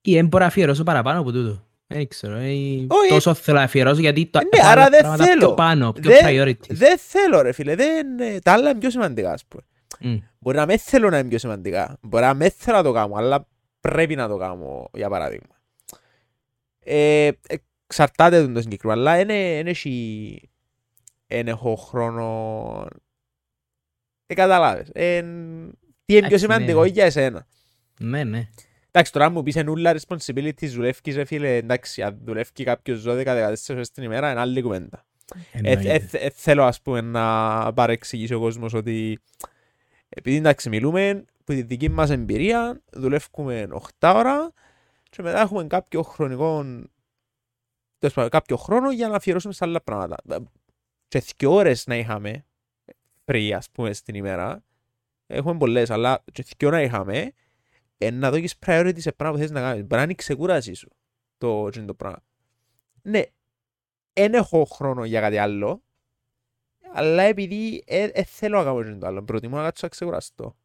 Ή 0.00 0.14
δεν 0.14 0.26
μπορώ 0.26 0.42
να 0.42 0.48
αφιερώσω 0.48 0.82
παραπάνω 0.82 1.20
από 1.20 1.32
τούτο. 1.32 1.66
Δεν 1.86 2.08
ξέρω. 2.08 2.40
ή 2.40 2.86
Όχι. 2.90 3.08
Τόσο 3.08 3.34
θέλω 3.34 3.58
να 3.58 3.64
αφιερώσω 3.64 4.00
γιατί 4.00 4.26
το 4.26 4.38
Ναι, 4.38 4.48
έχω 4.52 4.68
άρα 4.68 4.80
άλλα 4.80 4.90
δεν 4.90 5.00
πράγματα 5.00 5.24
θέλω. 5.24 5.38
πιο 5.38 5.54
πάνω, 5.54 5.92
πιο 5.92 6.10
Δεν- 6.10 6.24
priorities. 6.26 6.68
δεν 6.68 6.98
θέλω 6.98 7.40
ρε 7.42 7.52
φίλε. 7.52 7.74
Δεν, 7.74 8.18
ε, 8.20 8.38
τα 8.38 8.52
άλλα 8.52 8.70
είναι 8.70 8.78
πιο 8.78 8.90
σημαντικά 8.90 9.32
ας 9.32 9.44
πούμε. 9.46 9.62
Μμ. 10.00 10.16
Μπορεί 10.38 10.56
να 10.56 10.66
με 10.66 10.76
θέλω 10.76 11.10
να 11.10 11.18
είναι 11.18 11.28
πιο 11.28 11.38
σημαντικά. 11.38 11.98
Μπορεί 12.02 12.24
να 12.24 12.34
με 12.34 12.48
θέλω 12.50 12.76
να 12.76 12.82
το 12.82 12.92
κάνω, 12.92 13.14
αλλά 13.16 13.48
πρέπει 13.80 14.14
να 14.16 14.28
το 14.28 14.36
κάνω, 14.36 14.90
για 14.92 15.08
παράδειγμα. 15.08 15.60
Ε, 16.80 17.30
εξαρτάται 17.86 18.48
το 18.48 18.60
συγκεκριμένο, 18.60 19.00
αλλά 19.00 19.24
δεν 19.24 19.66
έχει... 19.66 20.50
Δεν 21.26 21.48
έχω 21.48 21.74
χρόνο... 21.76 22.86
Ε, 24.26 24.34
καταλάβες. 24.34 24.88
Ε, 24.92 25.20
τι 25.20 25.26
είναι 25.26 25.72
πιο 26.04 26.16
Εντάξει, 26.16 26.38
σημαντικό 26.38 26.82
ναι. 26.82 26.88
για 26.88 27.04
εσένα. 27.04 27.46
Ναι, 28.00 28.24
ναι. 28.24 28.48
Εντάξει, 28.90 29.12
τώρα 29.12 29.26
αν 29.26 29.32
μου 29.32 29.42
πεις 29.42 29.56
εν 29.56 29.68
ούλα 29.68 29.96
responsibilities 29.98 30.68
δουλεύκεις, 30.68 31.16
ρε 31.16 31.24
φίλε, 31.24 31.56
εντάξει, 31.56 32.02
αν 32.02 32.18
δουλεύει 32.24 32.64
κάποιος 32.64 33.04
12-14 33.06 33.54
ώρες 33.70 33.90
την 33.90 34.02
ημέρα, 34.02 34.30
είναι 34.30 34.40
άλλη 34.40 34.62
κουβέντα. 34.62 35.06
Ε, 35.52 35.58
Εννοείται. 35.58 35.92
ε, 35.92 36.24
ε, 36.26 36.30
θέλω 36.30 36.64
ας 36.64 36.82
πούμε 36.82 37.00
να 37.00 37.72
παρεξηγήσει 37.72 38.34
ο 38.34 38.40
κόσμος 38.40 38.74
ότι 38.74 39.18
επειδή 40.08 40.36
εντάξει 40.36 40.68
μιλούμε 40.68 41.24
που 41.48 41.54
τη 41.54 41.62
δική 41.62 41.88
μας 41.88 42.10
εμπειρία 42.10 42.82
δουλεύουμε 42.92 43.68
8 43.98 44.12
ώρα 44.14 44.52
και 45.10 45.22
μετά 45.22 45.40
έχουμε 45.40 45.66
κάποιο 45.66 46.02
χρονικό 46.02 46.62
τέλος 47.98 48.14
πάντων, 48.14 48.30
κάποιο 48.30 48.56
χρόνο 48.56 48.90
για 48.90 49.08
να 49.08 49.16
αφιερώσουμε 49.16 49.52
σε 49.52 49.64
άλλα 49.64 49.80
πράγματα. 49.80 50.16
Και 51.08 51.24
δύο 51.36 51.52
ώρες 51.52 51.86
να 51.86 51.96
είχαμε 51.96 52.44
free 53.24 53.50
ας 53.56 53.70
πούμε 53.70 53.92
στην 53.92 54.14
ημέρα 54.14 54.64
έχουμε 55.26 55.58
πολλές 55.58 55.90
αλλά 55.90 56.24
και 56.32 56.44
δύο 56.56 56.70
να 56.70 56.82
είχαμε 56.82 57.32
ε, 57.98 58.10
να 58.10 58.30
δώσεις 58.30 58.54
priority 58.66 59.00
σε 59.00 59.12
πράγματα 59.12 59.38
που 59.38 59.46
θες 59.46 59.50
να 59.50 59.60
κάνεις. 59.60 59.80
Μπορεί 59.80 59.94
να 59.94 60.02
είναι 60.02 60.12
η 60.12 60.14
ξεκούραση 60.14 60.74
σου 60.74 60.88
το, 61.38 61.66
εκείνο 61.66 61.84
το 61.84 61.94
πράγμα. 61.94 62.22
Ναι, 63.02 63.22
δεν 64.12 64.34
έχω 64.34 64.64
χρόνο 64.64 65.04
για 65.04 65.20
κάτι 65.20 65.38
άλλο, 65.38 65.82
αλλά 66.92 67.22
επειδή 67.22 67.84
δεν 67.86 68.24
θέλω 68.24 68.58
να 68.58 68.64
κάνω 68.64 68.80
εκείνο 68.80 68.98
το 68.98 69.06
άλλο, 69.06 69.22
προτιμώ 69.22 69.56
να 69.56 69.62
κάτσω 69.62 69.80
να 69.82 69.88
ξεκουραστώ. 69.88 70.56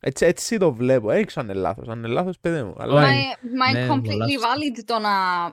Έτσι, 0.00 0.26
έτσι 0.26 0.58
το 0.58 0.72
βλέπω. 0.72 1.08
Δεν 1.08 1.26
ξέρω 1.26 1.46
αν 1.46 1.52
είναι 1.52 1.62
λάθος. 1.62 1.88
Αν 1.88 1.98
είναι 1.98 2.08
λάθος, 2.08 2.38
παιδί 2.40 2.62
μου. 2.62 2.74
Αλλά... 2.78 3.02
Όχι. 3.02 3.12
Μα 3.12 3.18
ε- 3.18 3.38
μα 3.56 3.68
είναι 3.68 3.86
Ναι, 3.86 3.92
completely 3.94 4.10
πολλά 4.10 4.28
σωστά. 4.28 4.48
valid 4.54 4.82
το 4.84 4.98
να, 4.98 5.44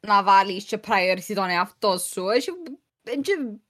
να 0.00 0.22
βάλεις 0.22 0.64
και 0.64 0.80
priority 0.86 1.32
τον 1.34 1.48
εαυτό 1.50 1.98
σου. 1.98 2.28
Έχει, 2.28 2.50
δεν 3.02 3.20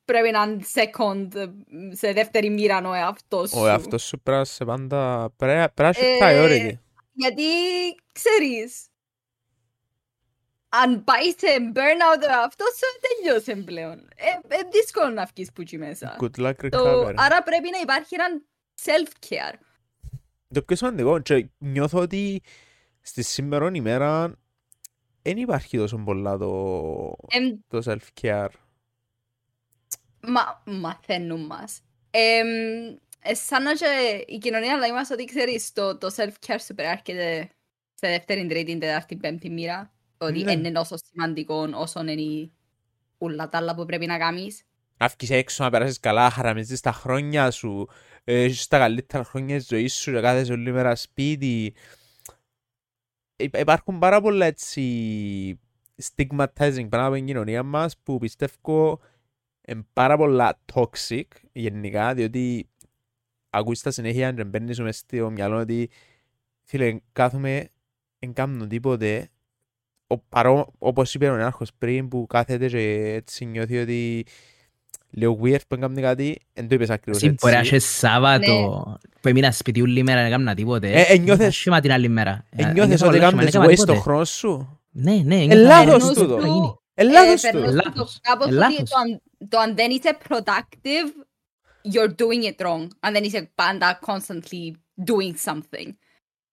πρέπει 0.04 0.30
να 0.30 0.42
είναι 0.42 0.64
second, 0.74 1.34
ε, 1.34 1.46
σε 1.94 2.12
δεύτερη 2.12 2.50
μοίρα 2.50 2.88
ο 2.88 2.92
εαυτός 2.92 3.50
σου. 3.50 3.58
Ο 3.58 3.66
εαυτός 3.66 4.02
σου 4.02 4.20
πρέπει 4.20 4.38
να 4.38 4.44
σε 4.44 4.64
πάντα... 4.64 5.30
Πρέπει 5.36 5.72
πρέπει 5.74 5.98
να 5.98 6.06
έχει 6.06 6.22
Ε, 6.22 6.44
priority. 6.70 6.78
Γιατί, 7.12 7.42
ξέρεις, 8.12 8.86
αν 10.68 11.04
πάει 11.04 11.24
σε 11.24 11.46
burnout 11.74 12.22
ο 12.28 12.40
εαυτός 12.40 12.68
σου, 12.76 13.00
τελειώσε 13.00 13.56
πλέον. 13.64 13.98
Ε, 14.16 14.54
ε, 14.56 14.58
δύσκολο 14.72 15.08
να 15.08 15.24
βγεις 15.34 15.52
που 15.52 15.60
εκεί 15.60 15.78
μέσα. 15.78 16.16
Good 16.20 16.40
luck 16.46 16.68
Το, 16.70 17.02
recovery. 17.06 17.14
άρα 17.16 17.42
πρέπει 17.42 17.68
να 17.70 17.78
υπάρχει 17.82 18.14
ένα 18.14 18.42
self-care. 18.84 19.58
Το 20.54 20.62
πιο 20.62 20.76
σημαντικό, 20.76 21.18
και 21.20 21.48
νιώθω 21.58 21.98
ότι 22.00 22.42
στη 23.00 23.22
σήμερα 23.22 23.70
ημέρα 23.72 24.34
δεν 25.22 25.36
υπάρχει 25.36 25.76
τόσο 25.76 25.96
πολλά 25.96 26.36
το, 26.38 27.16
Εμ, 27.28 27.56
το 27.68 27.82
self-care. 27.84 28.48
Μα, 30.20 30.62
μαθαίνουν 30.64 31.46
μας. 31.46 31.80
Εμ, 32.10 32.46
ε, 33.22 33.34
σαν 33.34 33.62
να 33.62 33.74
και 33.74 34.24
η 34.26 34.38
κοινωνία 34.38 34.76
λέει 34.76 34.92
μας 34.92 35.10
ότι 35.10 35.24
ξέρεις 35.24 35.72
το, 35.72 35.98
το 35.98 36.14
self-care 36.16 36.58
σου 36.66 36.74
περάρχεται 36.74 37.48
σε 37.94 38.08
δεύτερη, 38.08 38.46
τρίτη, 38.46 38.78
τετάρτη, 38.78 39.16
πέμπτη 39.16 39.50
μοίρα. 39.50 39.92
Ότι 40.18 40.42
Ναι. 40.42 40.52
είναι 40.52 40.72
τόσο 40.72 40.96
σημαντικό 40.96 41.68
όσο 41.74 42.00
είναι 42.06 42.50
όλα 43.18 43.48
τα 43.48 43.58
άλλα 43.58 43.74
που 43.74 43.84
πρέπει 43.84 44.06
να 44.06 44.18
κάνεις. 44.18 44.62
Να 44.98 45.06
βγεις 45.08 45.30
έξω, 45.30 45.64
να 45.64 45.70
περάσεις 45.70 46.00
καλά, 46.00 46.22
να 46.22 46.30
χαραμίζεις 46.30 46.80
τα 46.80 46.92
χρόνια 46.92 47.50
σου, 47.50 47.88
ε, 48.24 48.42
έχεις 48.42 48.66
τα 48.66 48.78
καλύτερα 48.78 49.24
χρόνια 49.24 49.56
της 49.56 49.66
ζωής 49.66 49.94
σου 49.94 50.12
και 50.12 50.20
κάθεσαι 50.20 50.52
όλη 50.52 50.72
μέρα 50.72 50.94
σπίτι. 50.94 51.74
Υπά- 53.36 53.60
Υπάρχουν 53.60 53.98
πάρα 53.98 54.20
πολλά 54.20 54.46
έτσι 54.46 55.60
stigmatizing 56.02 56.86
πάνω 56.88 57.06
από 57.06 57.14
την 57.14 57.26
κοινωνία 57.26 57.62
μας 57.62 57.98
που 57.98 58.18
πιστεύω 58.18 59.00
είναι 59.68 59.86
πάρα 59.92 60.16
πολλά 60.16 60.60
toxic 60.72 61.22
γενικά, 61.52 62.14
διότι 62.14 62.68
ακούεις 63.50 63.82
τα 63.82 63.90
συνέχεια 63.90 64.32
και 64.32 64.44
μπαίνεις 64.44 64.80
μες 64.80 64.96
στο 64.98 65.30
μυαλό 65.30 65.58
ότι 65.58 65.90
φίλε, 66.62 67.00
κάθομαι, 67.12 67.68
δεν 68.18 68.32
κάνουν 68.32 68.68
τίποτε 68.68 69.28
ο, 70.06 70.18
παρό, 70.18 70.72
όπως 70.78 71.14
είπε 71.14 71.28
ο 71.30 71.36
Νιάρχος 71.36 71.74
πριν 71.74 72.08
που 72.08 72.26
κάθεται 72.26 72.68
και 72.68 73.12
έτσι 73.12 73.44
νιώθει 73.44 73.78
ότι 73.78 74.26
λίγο 75.10 75.38
weird 75.42 75.60
που 75.68 75.74
έκανε 75.74 76.00
κάτι, 76.00 76.38
δεν 76.52 76.68
το 76.68 76.74
είπες 76.74 76.90
ακριβώς 76.90 77.22
Εσύ 77.22 77.34
μπορεί 77.40 77.52
να 77.52 77.58
έτσι. 77.58 77.76
είσαι 77.76 77.86
Σάββατο 77.88 78.98
που 79.20 79.28
έμεινα 79.28 79.52
σπίτι 79.52 79.82
όλη 79.82 80.02
μέρα 80.02 80.20
να 80.20 80.26
έκανα 80.26 80.54
τίποτε. 80.54 80.90
Ε, 80.92 81.00
ε, 81.12 81.16
νιώθες- 81.18 81.46
Άσχημα 81.48 81.80
την 81.80 81.92
άλλη 81.92 82.08
μέρα. 82.08 82.44
Ε, 82.50 82.62
Ε, 82.62 82.72
νιώθες 82.72 82.86
νιώθω 82.88 83.06
ότι 83.06 83.16
όλα 83.16 83.26
άσχημα, 83.26 83.42
έκανες 83.42 83.52
δεν 83.52 83.60
έκανα 83.62 83.72
waste 83.72 83.76
τον 83.76 83.86
τίποτε. 83.86 84.00
χρόνο 84.00 84.24
σου. 84.24 84.80
Ναι, 84.90 85.14
ναι. 85.14 85.36
Ε, 85.42 85.46
νιώθω 85.46 85.62
λάθος 85.62 86.04
να- 86.04 86.12
τούτο. 86.14 86.40
θα 86.40 86.46
γίνει. 86.46 86.78
Ε, 86.94 87.02
λάθος 87.04 87.42
Ε, 87.44 87.50
περνούς 87.50 87.70
του. 87.70 87.76
Λάθος. 87.76 88.12
το 88.14 88.18
κάπως 88.22 88.46
Ε, 88.46 88.48
ότι 88.48 88.58
λάθος. 88.58 88.90
το 88.90 88.96
αν- 88.98 89.22
το 89.48 89.58
αν 89.58 89.74
δεν 89.76 89.90
είσαι 89.90 90.18
productive, 90.28 91.08
you're 91.92 92.10
doing 92.10 92.44
it 92.54 92.66
wrong. 92.66 92.86
Αν 93.00 93.12
δεν 93.12 93.24
είσαι 93.24 93.50
πάντα 93.54 93.98
constantly 94.06 94.70
doing 95.06 95.50
something. 95.52 95.88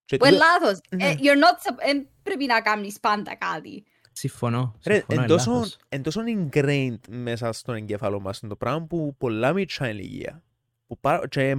Και 0.06 0.18
Που 0.18 0.26
είναι 0.26 0.36
τούτο- 0.36 0.46
λάθος. 0.62 0.80
Ναι. 0.90 1.06
Ε, 1.06 1.14
You're 1.18 1.40
not, 1.46 1.58
sup- 1.72 1.80
ε, 1.80 2.02
πρέπει 2.24 2.46
να 2.46 2.62
κάνεις 2.62 3.00
πάντα 3.00 3.36
κάτι. 3.36 3.84
Συμφωνώ. 4.14 4.76
Ρε, 4.86 4.94
συμφωνώ, 4.94 5.22
εν 5.22 5.28
είναι 5.28 5.36
τόσο, 5.38 5.52
λάθος. 5.52 5.78
εν 5.90 6.04
τόσο 6.04 6.22
ingrained 6.28 7.00
μέσα 7.10 7.52
στον 7.52 7.76
εγκέφαλο 7.76 8.20
μας 8.20 8.40
είναι 8.40 8.50
το 8.50 8.56
πράγμα 8.58 8.86
που 8.86 9.16
πολλά 9.18 9.54
μικρά 9.54 9.90
ηλικία. 9.90 10.44
Που 10.88 11.00
πάρα, 11.00 11.28
και 11.28 11.58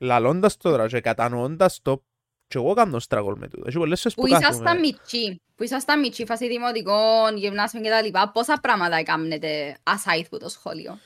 λαλώντας 0.00 0.56
το 0.56 0.70
τώρα 0.70 0.86
και 0.86 1.00
κατανοώντας 1.00 1.82
το 1.82 2.02
και 2.48 2.58
εγώ 2.58 2.74
κάνω 2.74 3.00
struggle 3.08 3.34
με 3.36 3.48
τούτο. 3.48 3.64
Έχει 3.66 3.78
πολλές 3.78 4.00
φορές 4.00 4.14
Που 4.14 4.20
που 4.22 4.26
ήσασταν 4.26 4.50
κάθομαι. 4.50 4.78
μητσί, 4.80 5.40
που 5.54 5.62
ήσασταν 5.62 6.00
μητσί, 6.00 6.24
φάση 6.24 6.48
δημοτικών, 6.48 7.36
γυμνάσιων 7.36 7.82
και 7.82 7.88
τα 7.88 8.02
λοιπά, 8.02 8.30
πόσα 8.30 8.58
πράγματα 8.62 8.96
έκαμνετε 8.96 9.76
aside 9.82 10.22
από 10.26 10.38
το 10.38 10.48
σχολείο; 10.48 10.98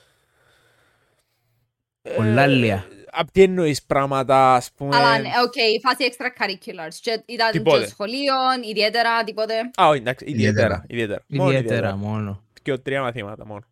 Πολλά 2.16 2.46
λίγα. 2.46 2.84
Απ' 3.12 3.30
τι 3.30 3.42
εννοείς 3.42 3.82
πράγματα, 3.82 4.54
ας 4.54 4.70
πούμε... 4.76 4.96
Αλλά, 4.96 5.18
ναι, 5.18 5.28
οκ, 5.44 5.52
φάση 5.82 6.10
extracurriculars. 6.12 6.94
Και 7.00 7.22
ήταν 7.26 7.50
Τίποτε. 7.50 7.80
και 7.84 7.86
σχολείο, 7.90 8.34
ιδιαίτερα, 8.70 9.24
τίποτε. 9.24 9.54
Α, 9.80 9.88
όχι, 9.88 9.98
εντάξει, 10.00 10.24
ιδιαίτερα. 10.28 10.84
Ιδιαίτερα. 10.88 11.22
Ιδιαίτερα. 11.26 11.44
Μόνο 11.44 11.58
Ιδιαίτερα 11.58 11.96
μόνο. 11.96 12.42
Και 12.62 12.76
τρία 12.78 13.00
μαθήματα 13.02 13.46
μόνο. 13.46 13.62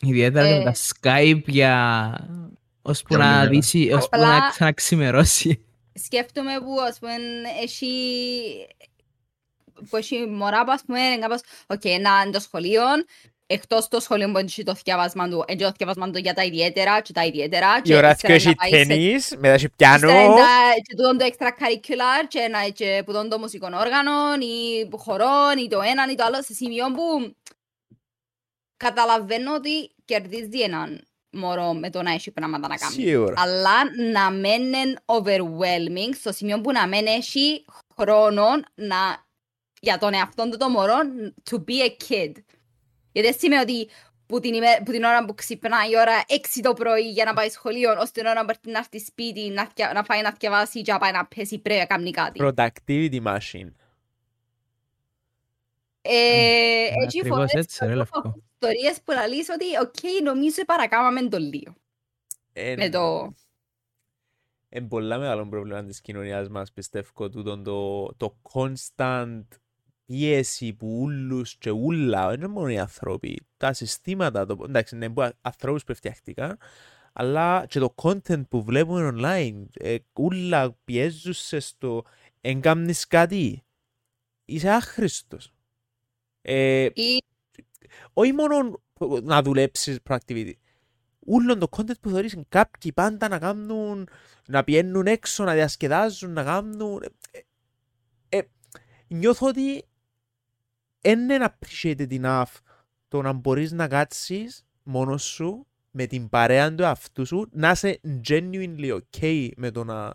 Ιδιαίτερα 0.00 0.46
Ε, 0.48 0.58
με 0.58 0.64
τα 0.64 0.74
Skype 0.74 1.42
για... 1.46 2.28
ώσπου 2.82 3.14
Για 3.14 3.18
όλη 3.24 3.28
να 3.28 3.36
μέρα. 3.38 3.48
δύσει, 3.50 3.90
ώσπου 3.92 4.08
Απλά- 4.16 4.38
να 4.38 4.48
ξαναξημερώσει. 4.48 5.64
Σκέφτομαι 6.04 6.52
που, 6.60 6.80
ας 6.88 6.98
πούμε, 6.98 7.12
έχει... 7.62 7.86
που 9.90 9.96
έχει 9.96 10.26
μωρά 10.26 10.64
που, 10.64 10.70
ας 10.72 10.82
πούμε, 10.86 11.00
είναι 11.00 11.18
κάπως, 11.18 11.40
οκ, 11.66 11.84
να 11.84 12.20
είναι 12.22 12.30
το 12.32 12.40
σχολείο, 12.40 12.82
εκτός 13.50 13.88
το 13.88 14.00
σχολείο 14.00 14.30
που 14.30 14.38
έχει 14.38 14.62
το 14.62 14.74
θκιαβάσμα 14.74 15.28
του, 15.28 15.44
έχει 15.46 15.58
το 15.58 15.70
θκιαβάσμα 15.70 16.10
του 16.10 16.18
για 16.18 16.34
τα 16.34 16.44
ιδιαίτερα 16.44 17.00
και 17.00 17.12
τα 17.12 17.24
ιδιαίτερα. 17.24 17.80
Η 17.84 17.94
ώρα 17.94 18.10
ύστερα 18.10 18.16
και 18.16 18.32
έχει 18.38 18.46
να 18.48 18.54
πάει 18.54 18.70
σε- 18.70 18.86
τένις, 18.86 19.36
μετά 19.38 19.52
έχει 19.54 19.64
ύστερα 19.64 19.98
πιάνο. 19.98 20.10
είναι 20.20 20.34
τα- 20.40 20.74
και 20.82 20.94
τούτον 20.96 21.18
το 21.18 21.24
extracurricular 21.26 22.26
και, 22.28 22.48
να, 22.50 22.68
και 22.68 23.02
που 23.06 23.12
τον 23.12 23.28
το 23.28 23.38
μουσικό 23.38 23.66
όργανο 23.66 24.12
ή 24.40 24.88
χορών 24.96 25.58
ή 25.64 25.68
το 25.68 25.80
έναν 25.80 26.10
ή 26.10 26.14
το 26.14 26.24
άλλο 26.24 26.42
σε 26.42 26.52
σημείο 26.54 26.86
που 26.92 27.34
καταλαβαίνω 28.76 29.54
ότι 29.54 29.90
κερδίζει 30.04 30.60
έναν 30.60 31.02
μωρό 31.30 31.72
με 31.72 31.90
το 31.90 32.02
να 32.02 32.12
έχει 32.12 32.30
πράγματα 32.30 32.68
να 32.68 32.76
κάνει. 32.76 32.92
Σίγουρα. 32.94 33.34
Αλλά 33.36 33.74
να 34.12 34.30
μην 34.30 34.62
είναι 34.72 34.94
overwhelming 35.04 36.14
στο 36.18 36.32
σημείο 36.32 36.60
που 36.60 36.72
να 36.72 36.86
μην 36.86 37.06
έχει 37.06 37.64
χρόνο 37.96 38.44
να, 38.74 39.26
για 39.80 39.98
τον 39.98 40.14
εαυτό 40.14 40.48
του 40.48 40.56
το 40.56 40.68
μωρό 40.68 40.96
to 41.50 41.54
be 41.56 41.82
a 41.88 41.96
kid. 42.08 42.32
Γιατί 43.18 43.30
δεν 43.30 43.38
σημαίνει 43.40 43.60
ότι 43.62 43.88
που 44.26 44.40
την, 44.40 44.54
ημέ- 44.54 44.82
που 44.84 44.90
την 44.92 45.04
ώρα 45.04 45.24
που 45.24 45.34
ξυπνάει 45.34 45.90
η 45.90 45.96
ώρα 45.98 46.24
6 46.28 46.60
το 46.62 46.72
πρωί 46.72 47.10
για 47.10 47.24
να 47.24 47.34
πάει 47.34 47.48
σχολείο, 47.48 47.94
ως 48.00 48.10
την 48.10 48.26
ώρα 48.26 48.40
που 48.40 48.46
έρθει 48.50 48.70
να 48.70 48.78
έρθει 48.78 48.98
σπίτι, 48.98 49.48
να, 49.48 49.66
θκια- 49.66 49.92
να 49.94 50.02
πάει 50.02 50.22
να 50.22 50.32
θκιαβάσει 50.32 50.82
και 50.82 50.92
να 50.92 50.98
πάει 50.98 51.12
να 51.12 51.26
πέσει 51.26 51.58
πρέπει 51.58 51.80
να 51.80 51.86
κάνει 51.86 52.10
κάτι. 52.10 52.40
Productivity 52.42 53.22
machine. 53.22 53.72
Ε, 56.00 56.10
Ε, 56.10 56.84
έτσι 57.02 57.18
ακριβώς 57.18 57.36
φορές 57.38 57.52
έτσι, 57.52 57.78
ρε, 57.84 57.90
έχω 57.90 57.96
Λευκό. 57.98 58.34
ιστορίες 58.52 59.00
που 59.04 59.12
λαλείς 59.12 59.48
ότι 59.48 59.64
οκ, 59.82 60.22
νομίζω 60.24 60.64
παρακάμαμε 60.64 61.28
το 61.28 61.38
λίγο. 61.38 61.74
Ε, 62.52 62.74
Με 62.76 62.88
το... 62.88 63.32
Είναι 64.68 64.86
πολλά 64.88 65.18
μεγάλο 65.18 65.48
πρόβλημα 65.48 65.84
της 65.84 66.00
κοινωνίας 66.00 66.48
μας, 66.48 66.72
πιστεύω, 66.72 67.28
τούτον 67.28 67.62
το, 67.64 68.06
το 68.16 68.36
constant 68.52 69.42
πίεση 70.08 70.72
που 70.72 71.00
ούλους 71.00 71.56
και 71.56 71.70
ούλα, 71.70 72.28
δεν 72.28 72.36
είναι 72.36 72.46
μόνο 72.46 72.68
οι 72.68 72.78
άνθρωποι, 72.78 73.46
τα 73.56 73.72
συστήματα, 73.72 74.46
το, 74.46 74.56
εντάξει, 74.64 74.96
είναι 74.96 75.10
που 75.10 75.30
ανθρώπους 75.40 75.84
που 75.84 75.94
φτιάχτηκαν, 75.94 76.58
αλλά 77.12 77.66
και 77.66 77.78
το 77.78 77.94
content 78.02 78.48
που 78.48 78.62
βλέπουμε 78.62 79.10
online, 79.14 79.64
ε, 79.72 79.96
ούλα 80.12 80.76
πιέζουν 80.84 81.32
σε 81.32 81.60
στο 81.60 82.04
εν 82.40 82.60
κάνεις 82.60 83.06
κάτι, 83.06 83.64
είσαι 84.44 84.70
άχρηστος. 84.70 85.52
Ε, 86.42 86.88
Ή 86.94 87.22
όχι 88.12 88.32
μόνο 88.32 88.80
να 89.22 89.42
δουλέψεις 89.42 89.98
productivity. 90.08 90.52
Ούλον 91.18 91.58
το 91.58 91.68
content 91.70 92.00
που 92.00 92.10
θεωρείς 92.10 92.32
είναι 92.32 92.44
κάποιοι 92.48 92.92
πάντα 92.92 93.28
να 93.28 93.38
κάνουν, 93.38 94.08
να 94.46 94.64
πιένουν 94.64 95.06
έξω, 95.06 95.44
να 95.44 95.54
διασκεδάζουν, 95.54 96.32
να 96.32 96.44
κάνουν... 96.44 97.02
Ε, 97.30 97.40
ε, 98.28 98.42
νιώθω 99.08 99.46
ότι 99.46 99.72
δεν 99.72 99.87
είναι 101.02 101.38
appreciated 101.48 102.20
enough 102.22 102.52
το 103.08 103.22
να 103.22 103.32
μπορείς 103.32 103.72
να 103.72 103.88
κάτσεις 103.88 104.66
μόνος 104.82 105.22
σου 105.24 105.66
με 105.90 106.06
την 106.06 106.28
παρέα 106.28 106.74
του 106.74 106.86
αυτού 106.86 107.26
σου, 107.26 107.48
να 107.52 107.70
είσαι 107.70 108.00
genuinely 108.28 108.98
okay 109.12 109.48
με 109.56 109.70
το 109.70 109.84
να 109.84 110.12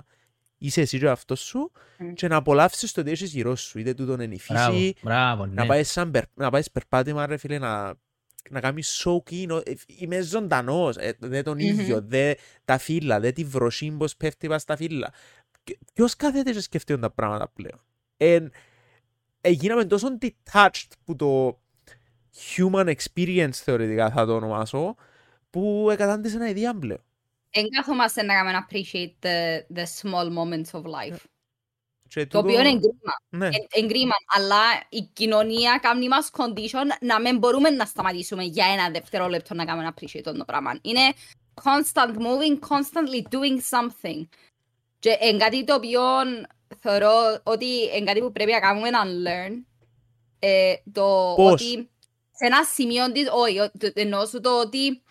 είσαι 0.57 0.81
εσύ 0.81 0.99
και 0.99 1.05
ο 1.05 1.11
αυτός 1.11 1.39
σου 1.39 1.71
Μμ. 1.97 2.13
και 2.13 2.27
να 2.27 2.35
απολαύσεις 2.35 2.91
το 2.91 3.01
ότι 3.01 3.11
έχεις 3.11 3.31
γύρω 3.33 3.55
σου. 3.55 3.79
Είτε 3.79 3.93
τούτον 3.93 4.19
είναι 4.19 4.35
η 4.35 4.41
Μπράβο, 4.47 4.77
φύση, 4.77 4.95
μπράβο, 5.01 5.45
να 5.45 5.61
ναι. 5.61 5.67
πάεις, 5.67 5.91
σαν 5.91 6.11
περ, 6.11 6.23
να 6.33 6.49
πάεις 6.49 6.71
περπάτημα 6.71 7.25
ρε 7.25 7.37
φίλε 7.37 7.57
να, 7.59 7.93
να 8.49 8.59
κάνεις 8.59 9.05
soak 9.05 9.31
in, 9.33 9.61
ε, 9.65 9.73
είμαι 9.85 10.21
ζωντανός, 10.21 10.95
ε, 10.97 11.15
δε 11.19 11.41
τον 11.41 11.53
Μμμ. 11.53 11.59
ίδιο, 11.67 12.01
δε 12.01 12.33
τα 12.65 12.77
φύλλα, 12.77 13.19
δε 13.19 13.31
τη 13.31 13.43
βροχή 13.43 13.91
πως 13.91 14.15
πέφτει 14.15 14.47
πας 14.47 14.61
στα 14.61 14.75
φύλλα. 14.75 15.13
Και- 15.63 15.77
Ποιος 15.93 16.15
κάθεται 16.15 16.51
και 16.51 16.59
σκεφτεί 16.61 16.99
τα 16.99 17.11
πράγματα 17.11 17.47
πλέον; 17.47 17.81
Ε, 18.17 18.39
ε, 19.45 19.49
γίναμε 19.49 19.85
τόσο 19.85 20.17
detached 20.21 20.87
που 21.05 21.15
το 21.15 21.59
human 22.55 22.93
experience 22.95 23.53
θεωρητικά 23.53 24.09
θα 24.09 24.25
το 24.25 24.35
ονομάσω, 24.35 24.95
που 25.49 25.87
εκατάντησε 25.91 26.35
ένα 26.35 26.49
ιδέα 26.49 26.75
πλέον. 26.77 27.03
εν 27.49 27.69
κάθομαστε 27.69 28.23
να 28.23 28.33
κάνουμε 28.33 28.65
appreciate 28.69 29.25
the, 29.25 29.77
the 29.77 29.83
small 30.01 30.27
moments 30.27 30.79
of 30.79 30.83
life. 30.83 31.17
Και 32.07 32.25
Το 32.25 32.37
οποίο 32.37 32.59
είναι 32.59 32.79
κρίμα. 32.79 33.13
Ναι, 33.29 33.45
Εν- 33.45 33.67
εν 33.71 33.87
κρίμα, 33.87 34.13
αλλά 34.25 34.61
η 34.89 35.01
κοινωνία 35.13 35.79
κάνει 35.81 36.07
μας 36.07 36.29
condition 36.37 36.85
να 37.01 37.21
μην 37.21 37.37
μπορούμε 37.37 37.69
να 37.69 37.85
σταματήσουμε 37.85 38.43
για 38.43 38.65
ένα 38.65 38.89
δευτερόλεπτο 38.89 39.53
να 39.53 39.65
κάνουμε 39.65 39.93
appreciate 39.95 40.33
το 40.37 40.43
πράγμα. 40.45 40.79
Είναι 40.81 41.13
constant 41.63 42.15
moving, 42.15 42.59
constantly 42.67 43.21
doing 43.29 43.59
something. 43.77 44.23
Και 44.99 45.17
είναι 45.21 45.37
κάτι 45.37 45.63
το 45.63 45.73
οποίο 45.73 46.01
θεωρώ 46.79 47.39
ότι 47.43 47.65
είναι 47.95 48.05
κάτι 48.05 48.19
που 48.19 48.31
πρέπει 48.31 48.51
να 48.51 48.59
κάνουμε 48.59 48.89
να 48.89 48.99
learn. 49.03 49.51
Ε, 50.39 50.73
το 50.91 51.33
Πώς; 51.35 51.51
ότι 51.51 51.89
σε 52.31 52.45
ένα 52.45 52.63
σημείο 52.63 53.11
της, 53.11 53.27
όχι, 53.31 53.59
ο- 53.59 53.71
το- 53.77 53.91
εννοώ 53.93 54.25
σου 54.25 54.39
το 54.39 54.59
ότι 54.59 55.03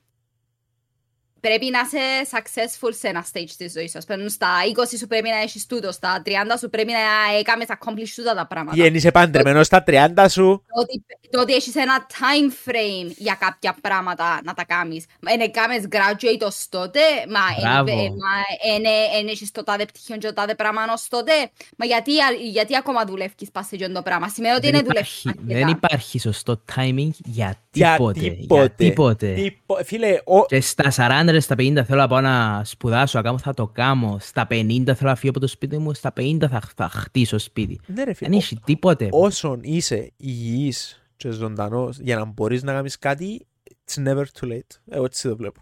πρέπει 1.47 1.71
να 1.71 1.81
είσαι 1.87 2.05
successful 2.37 2.91
σε 2.99 3.09
ένα 3.09 3.25
stage 3.33 3.51
της 3.57 3.73
ζωής 3.73 3.91
σου. 3.91 3.99
Ας 3.99 4.05
πούμε, 4.05 4.29
στα 4.29 4.49
20 4.93 4.97
σου 4.99 5.07
πρέπει 5.07 5.29
να 5.29 5.37
έχεις 5.41 5.67
τούτο, 5.67 5.93
στα 5.93 6.23
30 6.27 6.31
σου 6.59 6.69
πρέπει 6.71 6.93
να 6.93 7.39
έκαμες 7.39 7.67
accomplish 7.69 8.13
τούτα 8.17 8.35
τα 8.35 8.47
πράγματα. 8.47 8.77
Βγαίνει 8.77 8.97
είσαι 8.97 9.11
παντρεμένος 9.11 9.67
στα 9.67 9.85
30 9.87 10.27
σου. 10.31 10.65
Το 10.75 10.81
ότι, 10.81 11.05
το 11.31 11.41
ότι 11.41 11.53
έχεις 11.55 11.75
ένα 11.77 12.07
time 12.19 12.71
frame 12.71 13.13
για 13.17 13.37
κάποια 13.41 13.77
πράγματα 13.81 14.41
να 14.45 14.55
τα 14.55 14.65
κάνεις. 14.65 15.05
Εν 15.27 15.41
έκαμες 15.41 15.83
graduate 15.91 16.43
ως 16.47 16.67
τότε, 16.69 17.01
μα 17.29 17.41
εν- 17.57 17.85
Μπράβο. 17.85 17.91
ε, 17.91 18.09
μα 18.09 18.33
εν- 18.75 19.19
εν 19.21 19.29
έχεις 19.29 19.51
το 19.51 19.63
τάδε 19.65 19.85
πτυχίο 19.85 20.17
και 20.17 20.27
το 20.27 20.33
τάδε 20.33 20.55
πράγμα 20.55 20.83
ως 20.93 21.07
τότε. 21.09 21.33
Μα 21.77 21.85
γιατί, 21.87 22.13
γιατί 22.51 22.77
ακόμα 22.77 23.05
δουλεύεις 23.05 23.51
πας 23.53 23.67
σε 23.67 23.75
εκείνο 23.75 23.93
το 23.95 24.03
πράγμα; 24.03 24.29
Σημαίνει 24.29 24.55
ότι 24.55 24.67
Δεν 24.71 24.75
είναι 24.75 24.87
υπάρχει, 24.91 25.31
δουλεύεις 25.39 25.65
δεν 25.65 25.69
υπάρχει 25.69 26.19
σωστό 26.19 26.63
timing 26.77 27.11
για 27.25 27.57
Για 27.73 27.95
τίποτε. 27.97 28.21
τίποτε. 28.21 28.55
Για 28.61 28.71
τίποτε. 28.71 29.33
Τίπο- 29.35 29.85
Φίλε, 29.85 30.19
ο... 30.25 30.45
Και 30.45 30.61
στα 30.61 30.91
40, 30.91 31.32
στα 31.41 31.55
50 31.59 31.83
θέλω 31.87 32.01
να 32.01 32.09
πάω 32.09 32.21
να 32.21 32.65
σπουδάσω, 32.65 33.19
να 33.19 33.25
κάνω, 33.25 33.39
θα 33.39 33.55
το 33.55 33.67
κάνω. 33.67 34.17
Στα 34.21 34.47
50 34.51 34.83
θέλω 34.85 35.11
να 35.11 35.15
φύγω 35.15 35.31
από 35.31 35.41
το 35.41 35.47
σπίτι 35.47 35.79
μου, 35.79 35.95
στα 35.95 36.13
50 36.17 36.37
θα, 36.49 36.61
θα 36.77 36.89
χτίσω 36.89 37.39
σπίτι. 37.39 37.81
Ναι, 37.87 38.05
ρε, 38.05 38.13
φίλε, 38.13 38.29
Δεν 38.31 38.39
έχει 38.39 38.61
τίποτε. 38.65 39.09
όσον 39.13 39.61
είσαι 39.63 40.13
υγιής 40.17 41.03
και 41.17 41.31
ζωντανός 41.31 41.99
για 41.99 42.17
να 42.17 42.25
μπορείς 42.25 42.63
να 42.63 42.73
κάνεις 42.73 42.99
κάτι, 42.99 43.47
it's 43.87 44.03
never 44.07 44.25
too 44.41 44.49
late. 44.53 44.79
Εγώ 44.89 45.05
έτσι 45.05 45.29
το 45.29 45.37
βλέπω. 45.37 45.61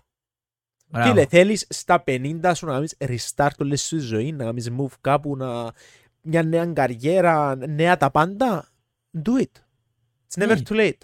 Μπράβο. 0.88 1.08
Φίλε, 1.08 1.26
θέλεις 1.26 1.66
στα 1.68 2.02
50 2.06 2.52
σου 2.54 2.66
να 2.66 2.72
κάνεις 2.72 2.96
restart 2.98 3.56
όλη 3.60 3.76
σου 3.76 3.96
τη 3.96 4.02
ζωή, 4.02 4.32
να 4.32 4.44
κάνεις 4.44 4.70
move 4.78 4.92
κάπου, 5.00 5.36
να... 5.36 5.72
μια 6.22 6.42
νέα 6.42 6.66
καριέρα, 6.66 7.56
νέα 7.68 7.96
τα 7.96 8.10
πάντα, 8.10 8.68
do 9.24 9.40
it. 9.42 9.44
It's 10.32 10.42
never 10.42 10.48
Ναι. 10.56 10.62
too 10.68 10.74
late. 10.76 10.98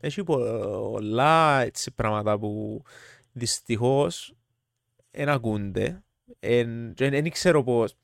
Έχει 0.00 0.24
πολλά 0.24 1.60
έτσι 1.62 1.90
πράγματα 1.94 2.38
που 2.38 2.82
δυστυχώς 3.32 4.34
δεν 5.10 5.28
ακούνται. 5.28 6.02
Εν- 6.40 6.94
και 6.94 7.10
Δεν 7.10 7.30
ξέρω 7.30 7.62
πώς. 7.62 7.94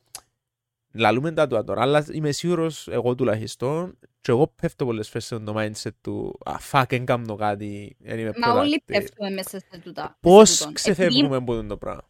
Λαλούμε 0.99 1.33
τα 1.33 1.47
του 1.47 1.65
τώρα, 1.65 1.83
αλλά 1.83 2.07
είμαι 2.13 2.33
σίγουρος, 2.33 2.89
εγώ 2.89 3.15
τουλάχιστον, 3.15 3.99
και 4.21 4.31
εγώ 4.31 4.47
πέφτω 4.61 4.85
πολλές 4.85 5.09
φορές 5.09 5.25
σε 5.27 5.39
το 5.39 5.55
mindset 5.59 5.91
του 6.01 6.39
«Α, 6.45 6.55
fuck, 6.73 6.85
δεν 6.89 7.05
κάνω 7.05 7.37
κάτι, 7.37 7.97
δεν 7.99 8.19
είμαι 8.19 8.33
Μα 8.37 8.53
όλοι 8.53 8.75
productive». 8.83 8.85
πέφτουμε 8.85 9.31
μέσα 9.31 9.59
σε 9.59 9.79
τούτα. 9.85 10.19
Πώς 10.21 10.51
σε 10.51 10.59
τούτον. 10.59 10.75
ξεφεύγουμε 10.75 11.37
από 11.37 11.53
αυτό 11.53 11.67
το 11.67 11.77
πράγμα; 11.77 12.09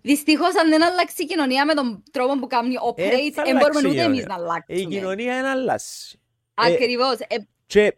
Δυστυχώς 0.00 0.56
αν 0.56 0.68
δεν 0.68 0.82
αλλάξει 0.84 1.22
η 1.22 1.26
κοινωνία 1.26 1.64
με 1.64 1.74
τον 1.74 2.02
τρόπο 2.10 2.38
που 2.38 2.46
κάνει 2.46 2.74
operate, 2.92 3.30
θα 3.34 3.42
δεν 3.42 3.56
αλλάξει 3.56 3.70
μπορούμε 3.80 3.88
η 3.88 3.90
ούτε 3.90 4.02
εμείς 4.02 4.20
κοινωνία. 4.22 4.26
να 4.26 4.34
αλλάξουμε. 4.34 4.78
Η 4.80 4.86
κοινωνία 4.86 5.38
είναι 5.38 5.48
αλλάζει. 5.48 6.18
Ακριβώς. 6.54 7.18
Ε, 7.18 7.36
Και, 7.66 7.80
ε, 7.82 7.90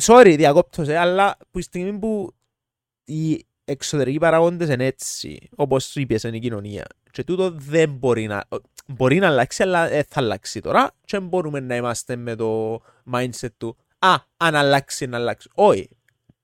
sorry, 0.00 0.34
διακόπτω 0.36 0.84
σε, 0.84 0.96
αλλά 0.96 1.36
που 1.50 1.58
η 1.58 1.62
στιγμή 1.62 1.98
που 1.98 2.34
οι 3.04 3.46
εξωτερικοί 3.64 4.18
παράγοντες 4.18 4.68
είναι 4.68 4.86
έτσι, 4.86 5.48
όπως 5.56 5.84
σου 5.84 6.00
είπες, 6.00 6.22
είναι 6.22 6.36
η 6.36 6.40
κοινωνία, 6.40 6.86
και 7.10 7.24
τούτο 7.24 7.50
δεν 7.50 7.90
μπορεί 7.90 8.26
να, 8.26 8.44
μπορεί 8.86 9.18
να 9.18 9.26
αλλάξει, 9.26 9.62
αλλά 9.62 9.88
δεν 9.88 10.04
θα 10.04 10.20
αλλάξει 10.20 10.60
τώρα, 10.60 10.90
και 11.04 11.18
δεν 11.18 11.28
μπορούμε 11.28 11.60
να 11.60 11.76
είμαστε 11.76 12.16
με 12.16 12.34
το 12.34 12.80
mindset 13.12 13.52
του, 13.56 13.76
α, 13.98 14.14
αν 14.36 14.54
αλλάξει, 14.54 15.06
να 15.06 15.16
αλλάξει. 15.16 15.48
Όχι. 15.54 15.88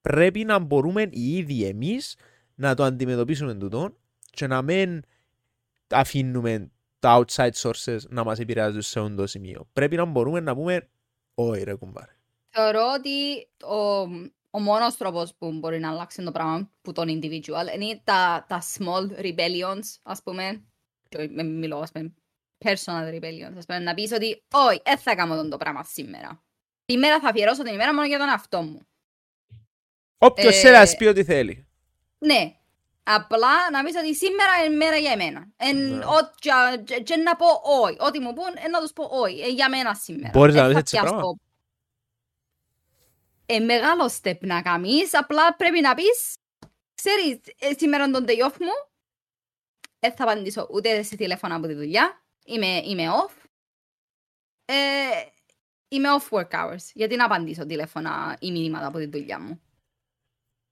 Πρέπει 0.01 0.45
να 0.45 0.59
μπορούμε 0.59 1.09
οι 1.11 1.37
ίδιοι 1.37 1.65
εμείς 1.65 2.17
να 2.55 2.75
το 2.75 2.85
αντιμετωπίσουμε 2.85 3.55
τούτο 3.55 3.97
και 4.31 4.47
να 4.47 4.63
μην 4.63 5.03
αφήνουμε 5.91 6.71
τα 6.99 7.25
outside 7.25 7.51
sources 7.53 7.99
να 8.09 8.25
μας 8.25 8.39
επηρεάζουν 8.39 8.83
σε 8.83 9.01
αυτό 9.01 9.15
το 9.15 9.27
σημείο. 9.27 9.69
Πρέπει 9.73 9.97
να 9.97 10.05
μπορούμε 10.05 10.41
να 10.41 10.55
πούμε, 10.55 10.89
όχι 11.35 11.63
ρε 11.63 11.75
κουμπάρε. 11.75 12.18
Θεωρώ 12.51 12.93
ότι 12.99 13.49
ο, 13.65 14.01
ο 14.51 14.61
μόνος 14.61 14.97
τρόπος 14.97 15.35
που 15.39 15.53
μπορεί 15.53 15.79
να 15.81 15.91
αλλάξει 15.91 16.23
το 16.23 16.33
πράγμα 16.33 16.71
που 16.83 16.93
τον 16.93 17.09
individual 17.09 17.75
είναι 17.75 18.01
τα, 18.05 18.45
τα 18.49 18.63
small 18.77 19.21
rebellions, 19.21 19.85
ας 20.03 20.23
πούμε, 20.23 20.65
και 21.09 21.29
με- 21.31 21.43
μιλώ, 21.43 21.79
ας 21.79 21.93
πούμε, 21.93 22.15
personal 22.65 23.15
rebellions, 23.15 23.55
ας 23.59 23.65
πούμε, 23.67 23.79
να 23.79 23.95
πεις 23.95 24.13
ότι 24.13 24.45
όχι, 24.53 24.81
δεν 24.85 24.99
θα 24.99 25.15
κάνω 25.15 25.37
τον 25.37 25.51
το 25.51 25.57
πράγμα 25.57 25.85
σήμερα. 25.85 26.43
Σήμερα 26.85 27.21
θα 27.21 27.29
αφιερώσω 27.29 27.63
την 27.63 27.75
ημέρα 27.75 27.95
μόνο 27.95 28.07
για 28.07 28.19
τον 28.19 28.29
εαυτό 28.29 28.63
μου. 28.63 28.81
Όποιος 30.19 30.57
Ε, 30.57 30.61
θέλει 30.61 30.77
να 30.91 30.97
πει 30.97 31.07
ό,τι 31.07 31.25
θέλει. 31.25 31.69
Ναι. 32.19 32.53
Απλά 33.03 33.71
να 33.73 33.83
πεις 33.85 33.97
ότι 33.97 34.15
σήμερα 34.15 34.65
είναι 34.67 34.77
μέρα 34.77 34.97
για 34.97 35.13
εμένα. 35.13 35.47
Εν, 35.57 35.77
Ναι. 35.77 36.05
ο- 36.05 36.31
και- 36.39 36.83
και- 36.85 37.01
και 37.03 37.17
να 37.17 37.37
πω 37.37 37.47
όχι. 37.83 37.97
Ό,τι 38.01 38.19
μου 38.21 38.33
πούν, 38.33 38.55
ε, 38.65 38.69
να 38.69 38.81
τους 38.81 38.93
πω 38.93 39.05
όχι. 39.05 39.41
Ε, 39.41 39.49
για 39.49 39.69
μένα 39.69 39.95
σήμερα. 39.95 40.31
Μπορείς 40.33 40.55
να 40.55 40.61
Ε, 40.61 40.65
πεις 40.65 40.73
θα 40.73 40.79
έτσι 40.79 40.97
πιάσω. 40.97 41.15
πράγμα; 41.15 41.39
Ε, 43.51 43.59
μεγάλο 43.59 44.11
step 44.23 44.39
να 44.41 44.63
κάνεις. 44.63 45.15
Απλά 45.15 45.57
πρέπει 45.57 45.81
να 45.81 45.95
πεις, 45.95 46.35
ξέρεις, 46.95 47.41
ε, 47.59 47.73
σήμερα 47.79 48.11
τον 48.11 48.25
day 48.29 48.47
off 48.47 48.57
μου, 48.61 48.91
δεν 49.99 50.13
θα 50.13 50.23
απαντήσω 50.25 50.69
ούτε 50.71 51.03
σε 51.03 51.17
τηλέφωνα 51.17 51.55
από 51.55 51.67
τη 51.67 51.75
δουλειά. 51.75 52.23
Είμαι, 52.45 52.67
είμαι 52.67 53.05
off. 53.11 53.35
Ε, 54.65 54.75
είμαι 55.89 56.09
off 56.19 56.39
work 56.39 56.51
hours. 56.51 56.85
Γιατί 56.95 57.17
να 57.17 57.25
απαντήσω 57.25 57.67
τηλέφωνα 57.67 58.37
ή 58.41 58.51
μηνύματα 58.51 58.87
από 58.87 58.99
τη 58.99 59.07
δουλειά 59.07 59.41
μου. 59.41 59.61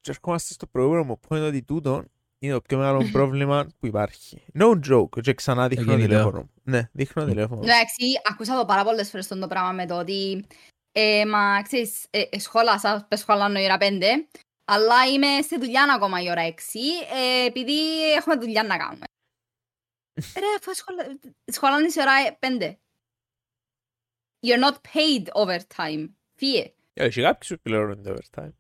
Και 0.01 0.11
ερχόμαστε 0.11 0.53
στο 0.53 0.67
προηγούμενο 0.67 1.05
μου 1.05 1.21
point 1.29 1.47
ότι 1.47 1.63
τούτο 1.63 2.05
είναι 2.39 2.53
το 2.53 2.61
πιο 2.61 2.79
μεγάλο 2.79 3.11
πρόβλημα 3.13 3.67
που 3.79 3.87
υπάρχει. 3.87 4.45
No 4.55 4.81
joke. 4.91 5.21
Και 5.21 5.35
ξανά 5.35 5.69
δείχνω 5.69 5.85
κινητό. 5.85 6.09
τηλέφωνο. 6.09 6.51
Ναι, 6.63 6.89
δείχνω 6.93 7.25
τηλέφωνο. 7.25 7.63
Εντάξει, 7.63 8.05
ακούσα 8.25 8.57
το 8.57 8.65
πάρα 8.65 8.85
πολλές 8.85 9.11
φορές 9.11 9.27
τον 9.27 9.41
το 9.41 9.47
πράγμα 9.47 9.73
με 9.73 9.87
το 9.87 9.99
ότι 9.99 10.47
ε, 10.99 11.25
μα 11.27 11.63
ξέρεις, 11.63 12.07
ε, 12.11 12.23
ε, 12.31 12.39
σχόλασα, 12.39 13.07
πες 13.09 13.21
σχολάνω 13.21 13.61
η 13.61 13.65
ώρα 13.65 13.77
5, 13.81 14.03
αλλά 14.65 15.07
είμαι 15.07 15.43
στη 15.43 15.59
δουλειά 15.59 15.93
ακόμα 15.95 16.23
η 16.23 16.31
ώρα 16.31 16.43
6, 16.43 16.53
ε, 17.15 17.45
επειδή 17.47 18.11
έχουμε 18.13 18.37
δουλειά 18.37 18.63
να 18.63 18.77
κάνουμε. 18.77 19.05
Ρε, 20.41 20.47
αφού 20.59 20.75
σχολα... 20.75 21.19
σχολάνεις 21.53 21.95
η 21.95 22.01
ώρα 22.01 22.39
5. 22.41 22.75
You're 24.47 24.65
not 24.65 24.75
paid 24.95 25.45
overtime. 25.45 26.09
Φύε. 26.35 26.73
Ε, 26.93 27.05
Έχει 27.05 27.21
κάποιους 27.23 27.49
που 27.49 27.61
πληρώνονται 27.63 28.13
overtime. 28.15 28.53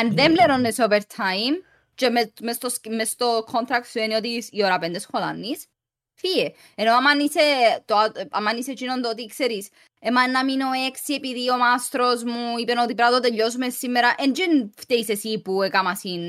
Αν 0.00 0.14
δεν 0.14 0.32
πληρώνεις 0.32 0.76
overtime 0.78 1.62
και 1.94 2.08
μες 2.10 2.32
μες 2.42 2.56
στο, 2.56 2.68
σκ- 2.68 2.88
μες 2.94 3.08
στο 3.10 3.44
contract 3.52 3.86
σου 3.90 3.98
είναι 3.98 4.16
ότι 4.16 4.44
η 4.50 4.64
ώρα 4.64 4.78
5 4.82 4.94
σχολάνεις, 4.98 5.66
φύε. 6.14 6.52
Ενώ 6.74 6.92
άμα 6.94 7.10
είσαι, 7.12 7.40
το, 7.84 7.96
άμα 8.30 8.56
είσαι 8.56 8.70
εκείνον 8.70 9.02
το 9.02 9.08
ότι 9.10 9.26
ξέρεις, 9.26 9.68
εμά 9.98 10.28
να 10.28 10.44
μείνω 10.44 10.72
έξι 10.86 11.14
επειδή 11.14 11.50
ο 11.50 11.56
μάστρος 11.56 12.22
μου 12.22 12.58
είπε 12.58 12.72
ότι 12.72 12.94
πρέπει 12.94 13.10
να 13.10 13.20
το 13.20 13.20
τελειώσουμε 13.20 13.70
σήμερα, 13.70 14.14
εν 14.18 14.34
δεν 14.34 14.72
φταίεις 14.76 15.08
εσύ 15.08 15.40
που 15.40 15.62
έκαμα 15.62 15.94
συν 15.94 16.22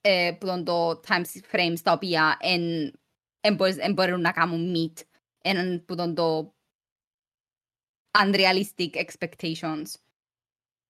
ε, 0.00 0.36
που 0.40 0.46
τον 0.46 0.64
το 0.64 0.90
time 0.90 1.24
frames 1.52 1.78
τα 1.82 1.92
οποία 1.92 2.36
εν, 2.40 2.92
εν, 3.40 3.54
μπορείς- 3.54 3.78
εν 3.78 3.92
μπορούν 3.92 4.20
να 4.20 4.32
κάνουν 4.32 4.74
meet 4.76 5.02
εν 5.42 5.84
που 5.84 5.94
τον 5.94 6.14
το 6.14 6.54
unrealistic 8.18 8.90
expectations. 8.94 9.84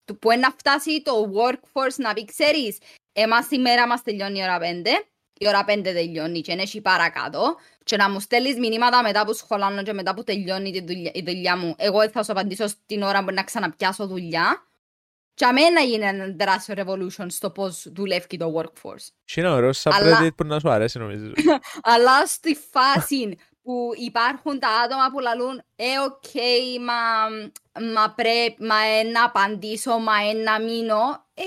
Του 0.04 0.18
που 0.18 0.30
είναι 0.30 0.40
να 0.40 0.50
φτάσει 0.50 1.02
το 1.02 1.32
workforce 1.34 1.96
να 1.96 2.12
πει, 2.12 2.24
ξέρεις, 2.24 2.78
εμάς 3.12 3.46
σήμερα 3.46 3.86
μας 3.86 4.02
τελειώνει 4.02 4.38
η 4.38 4.42
ώρα 4.42 4.58
5, 4.58 4.86
η 5.32 5.48
ώρα 5.48 5.64
5 5.64 5.80
τελειώνει 5.82 6.40
και 6.40 6.52
είναι 6.52 6.62
εκεί 6.62 6.80
παρακάτω 6.80 7.56
και 7.85 7.97
να 7.97 8.11
μου 8.11 8.20
στέλνεις 8.20 8.59
μηνύματα 8.59 9.03
μετά 9.03 9.24
που 9.24 9.33
σχολάνω 9.35 9.83
και 9.83 9.93
μετά 9.93 10.14
που 10.14 10.22
τελειώνει 10.24 10.70
τη 10.72 10.80
δουλειά, 10.85 11.11
η 11.14 11.22
δουλειά 11.26 11.57
μου. 11.57 11.74
Εγώ 11.78 12.09
θα 12.11 12.22
σου 12.22 12.33
απαντήσω 12.33 12.66
στην 12.66 13.03
ώρα 13.03 13.24
που 13.24 13.33
να 13.33 13.43
ξαναπιάσω 13.45 14.07
δουλειά 14.07 14.62
και 15.35 15.45
αμένα 15.45 15.80
γίνει 15.80 16.05
ένα 16.05 16.37
τεράστιο 16.37 16.74
revolution 16.78 17.26
στο 17.28 17.51
πώς 17.51 17.87
δουλεύει 17.95 18.37
το 18.37 18.53
workforce. 18.61 19.07
Και 19.24 19.41
είναι 19.41 19.49
ωραίο 19.51 19.70
Αλλά- 19.85 20.20
subreddit 20.20 20.35
που 20.37 20.45
να 20.45 20.59
σου 20.61 20.70
αρέσει 20.70 20.99
νομίζω. 20.99 21.33
Αλλά 21.93 22.26
στη 22.26 22.57
φάση 22.70 23.39
που 23.62 23.91
υπάρχουν 23.97 24.59
τα 24.59 24.68
άτομα 24.68 25.11
που 25.12 25.18
λαλούν 25.20 25.62
«Ε, 25.76 25.85
οκ, 26.07 26.30
μα, 26.80 27.28
μα 27.95 28.11
πρέπει, 28.14 28.62
μα 28.64 28.80
ε, 28.80 29.03
να 29.03 29.24
απαντήσω, 29.24 29.99
μα 29.99 30.12
ε, 30.30 30.33
να 30.33 30.61
μείνω», 30.61 31.26
ε, 31.35 31.43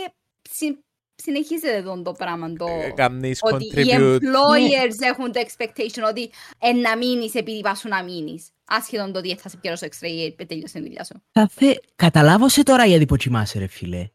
συ, 0.52 0.78
συνεχίζεται 1.16 1.82
τον 1.82 2.04
το 2.04 2.12
πράγμα 2.12 2.54
το... 2.54 2.66
Ε, 2.86 2.92
Κάνεις 2.96 3.40
ότι 3.42 3.66
οι 3.66 3.72
contribute. 3.76 4.16
employers 4.16 4.98
έχουν 5.00 5.32
το 5.32 5.40
expectation 5.48 6.04
ότι 6.10 6.30
ε, 6.60 6.72
να 6.72 6.98
μείνεις 6.98 7.34
επειδή 7.34 7.62
πας 7.62 7.80
σου 7.80 7.88
να 7.88 8.04
μείνεις. 8.04 8.48
Άσχετον 8.66 9.12
το 9.14 9.20
ότι 9.20 9.36
θα 9.36 9.50
σε 9.50 9.58
πιέρω 9.58 9.76
έξτρα 9.80 10.10
ή 10.10 10.36
ε, 10.38 10.46
τέλειωσε 10.46 10.78
τη 10.80 10.84
δουλειά 10.86 11.04
σου. 11.04 11.22
Θα 11.32 11.50
θε... 11.54 11.74
Καταλάβω 11.96 12.50
σε 12.50 12.64
τώρα 12.64 12.86
γιατί 12.86 13.06
που 13.06 13.16
κοιμάσαι 13.16 13.60
ρε 13.60 13.68
φίλε. 13.68 14.10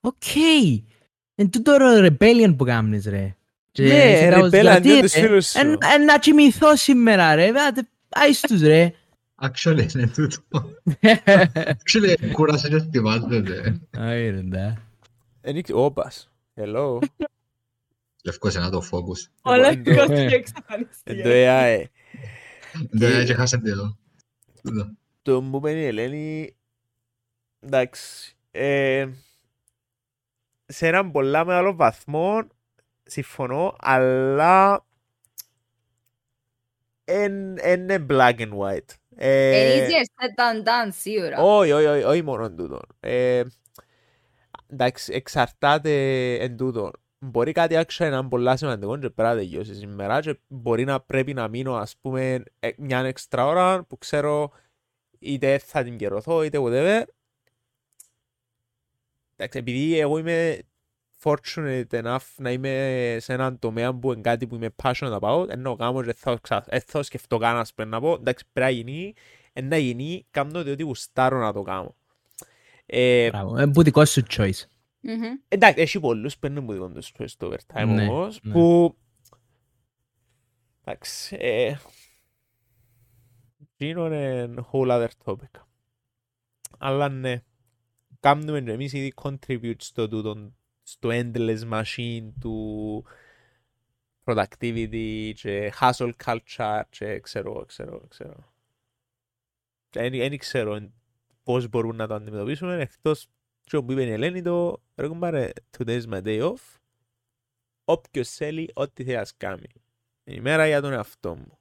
Οκ. 0.00 0.14
Εν 1.34 1.50
τούτο 1.50 1.76
ρε 1.76 2.08
rebellion 2.08 2.54
που 2.56 2.64
κάνεις 2.64 3.06
ρε. 3.06 3.36
Και 3.72 3.82
Ναι, 3.82 4.12
είσαι 4.12 4.28
κάπως, 4.28 4.46
rebel 4.48 4.50
γιατί, 4.50 4.68
αντίον 4.68 5.00
τους 5.00 5.12
ρε; 5.12 5.20
φίλους 5.20 5.46
σου. 5.48 5.58
Εν- 5.58 5.78
εν 5.94 6.04
να 6.04 6.18
κοιμηθώ 6.18 6.76
σήμερα 6.76 7.34
ρε. 7.34 7.48
Άτε, 7.68 7.88
Άις 8.08 8.40
τους 8.40 8.60
ρε. 8.60 8.92
Actually 9.42 9.92
είναι 9.94 10.06
τούτο. 10.06 10.70
Actually 11.72 12.14
κούρασες 12.32 12.68
και 12.70 12.76
ετοιμάζεται. 12.76 13.80
Άι 13.96 14.30
ρε 14.30 14.40
ντα. 14.42 14.82
Εν 15.40 15.56
ήξε- 15.56 15.74
Όπας. 15.76 16.28
Hello. 16.56 16.98
Λευκός 18.24 18.54
ένα 18.56 18.70
το 18.70 18.82
focus. 18.92 19.30
Ο 19.42 19.52
Εγώ- 19.52 19.62
Λευκός 19.62 20.18
ε. 20.18 20.26
και 20.26 20.34
εξαφανιστεί. 20.34 21.22
Το 21.22 21.28
AI. 21.32 21.84
Δεν 22.90 23.20
έτσι 23.20 23.34
χάσατε 23.34 23.70
εδώ. 23.70 23.98
Τούτο. 24.62 24.90
Το 25.22 25.40
μου 25.40 25.56
είπε 25.56 25.70
η 25.70 25.84
Ελένη, 25.84 26.56
εντάξει, 27.60 28.36
ε, 28.50 29.08
σε 30.66 30.86
έναν 30.86 31.10
πολλά 31.10 31.44
μεγάλο 31.44 31.74
βαθμό 31.74 32.46
συμφωνώ, 33.02 33.76
αλλά 33.78 34.84
εν- 37.04 37.56
εν 37.60 37.80
είναι 37.80 38.06
black 38.10 38.34
and 38.38 38.52
white. 38.58 38.94
Ε, 39.16 39.76
Είναι 39.76 39.86
easier 39.86 40.04
said 40.04 40.28
than 40.40 40.64
done, 40.66 40.92
σίγουρα. 40.92 41.38
όχι, 41.42 41.72
όχι, 41.72 41.86
όχι, 41.86 42.02
όχι 42.02 42.22
μόνο 42.22 42.44
εν 42.44 42.56
τούτο. 42.56 42.80
Ε, 44.68 44.74
εντάξει, 44.74 45.12
εξαρτάται 45.12 46.32
εν 46.34 46.56
τούτο. 46.56 46.90
Μπορεί 47.18 47.52
κάτι 47.52 47.74
actually 47.78 47.98
να 47.98 48.06
είναι 48.06 48.28
πολλά 48.28 48.56
σημαντικό 48.56 48.98
και 48.98 49.10
πρέπει 49.10 49.34
να 49.34 49.34
τελειώσεις 49.36 49.78
σήμερα 49.78 50.20
και 50.20 50.38
μπορεί 50.48 50.84
να 50.84 51.00
πρέπει 51.00 51.34
να 51.34 51.48
μείνω 51.48 51.74
ας 51.74 51.96
πούμε 51.96 52.42
ε, 52.60 52.70
μια 52.76 52.98
έξτρα 52.98 53.46
ώρα 53.46 53.84
που 53.84 53.98
ξέρω 53.98 54.50
είτε 55.18 55.58
θα 55.58 55.82
την 55.82 55.96
καιρωθώ 55.96 56.42
είτε 56.42 56.58
whatever. 56.62 57.02
Εντάξει, 59.36 59.58
επειδή 59.58 59.98
εγώ 59.98 60.18
είμαι 60.18 60.58
fortunate 61.22 61.84
enough 61.90 62.18
να 62.36 62.50
είμαι 62.52 63.16
σε 63.20 63.32
έναν 63.32 63.58
τομέα 63.58 63.94
που 63.94 64.12
είναι 64.12 64.20
κάτι 64.20 64.46
που 64.46 64.54
είμαι 64.54 64.74
passionate 64.82 65.18
about, 65.20 65.48
ενώ 65.48 65.76
κάνω 65.76 66.02
και 66.02 66.12
θα, 66.12 66.38
ξα- 66.42 66.64
ε, 66.68 66.80
θα 66.80 67.02
σκεφτώ 67.02 67.38
καν 67.38 67.56
ας 67.56 67.74
πούμε 67.74 67.88
να 67.88 68.00
πω, 68.00 68.12
εντάξει 68.12 68.44
πρέπει 68.52 68.70
να 68.72 68.76
γίνει, 68.76 69.14
ε, 69.52 69.60
να 69.60 69.76
γίνει, 69.76 70.26
κάνω 70.30 70.62
διότι 70.62 70.82
γουστάρω 70.82 71.38
να 71.38 71.52
το 71.52 71.62
κάνω. 71.62 71.96
Ε, 72.86 73.28
Μπράβο. 73.28 73.58
Ε, 73.58 73.66
που 73.66 73.82
δικό 73.82 74.04
σου 74.04 74.22
choice. 74.30 74.62
Μμμ. 75.00 75.22
Εντάξει, 75.48 75.80
έχει 75.80 76.00
πολλούς 76.00 76.38
που 76.38 76.46
είναι 76.46 76.60
μου 76.60 76.72
δικό 76.72 76.92
τους 76.92 77.12
choice 77.18 77.30
το 77.36 77.52
overtime 77.52 77.86
Ναι, 77.86 78.08
όμως, 78.08 78.40
ναι. 78.42 78.52
που... 78.52 78.96
Εντάξει, 80.84 81.36
ε... 81.40 81.76
Γίνω 83.76 84.06
είναι 84.06 84.54
whole 84.72 84.88
other 84.90 85.08
topic. 85.24 85.60
Αλλά 86.78 87.08
ναι, 87.08 87.42
κάνουμε 88.20 88.60
και 88.60 88.70
εμείς 88.70 88.92
ήδη 88.92 89.12
contribute 89.16 89.74
στο 89.78 90.08
τούτο, 90.08 90.52
στο 90.82 91.08
endless 91.12 91.60
machine 91.72 92.32
του 92.40 93.04
productivity 94.24 95.32
και 95.34 95.72
hustle 95.80 96.12
culture 96.24 96.82
και 96.90 97.20
ξέρω, 97.20 97.64
ξέρω, 97.64 98.06
ξέρω. 98.08 98.52
Δεν 99.90 100.38
ξέρω 100.38 100.92
πώς 101.44 101.68
μπορούν 101.68 101.96
να 101.96 102.06
το 102.06 102.14
αντιμετωπίσουμε 102.14 102.80
εκτός 102.80 103.26
και 103.62 103.76
όπου 103.76 103.92
είπε 103.92 104.04
η 104.04 104.10
Ελένη 104.10 104.42
το 104.42 104.82
ρε 104.94 105.08
κουμπάρε, 105.08 105.50
today 105.78 106.02
is 106.02 106.06
my 106.12 106.22
day 106.22 106.52
off 106.52 106.78
όποιος 107.84 108.28
θέλει 108.30 108.70
ό,τι 108.74 109.04
θέλει 109.04 109.16
ας 109.16 109.36
κάνει. 109.36 109.66
Η 110.24 110.40
μέρα 110.40 110.66
για 110.66 110.80
τον 110.80 110.92
εαυτό 110.92 111.36
μου. 111.36 111.58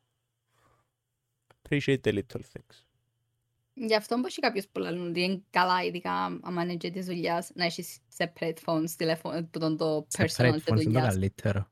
Appreciate 1.47 2.01
the 2.03 2.13
little 2.13 2.41
things. 2.53 2.83
Γι' 3.73 3.95
αυτό 3.95 4.19
μπορεί 4.19 4.33
κάποιος 4.33 4.67
που 4.67 4.79
λαλούν 4.79 5.09
ότι 5.09 5.21
είναι 5.21 5.43
καλά, 5.49 5.83
ειδικά 5.83 6.39
άμα 6.41 6.61
είναι 6.63 6.75
και 6.75 6.91
της 6.91 7.05
δουλειάς, 7.05 7.51
να 7.55 7.65
έχεις 7.65 7.99
separate 8.17 8.57
phones, 8.65 8.89
τηλέφωνο, 8.97 9.43
που 9.43 9.59
τον 9.59 9.77
το 9.77 10.05
Σε 10.07 10.23
personal 10.23 10.53
phones 10.55 10.61
της 10.63 10.67
είναι 10.67 10.81
το 10.91 10.91
δουλειάς. 10.91 11.07
καλύτερο. 11.07 11.71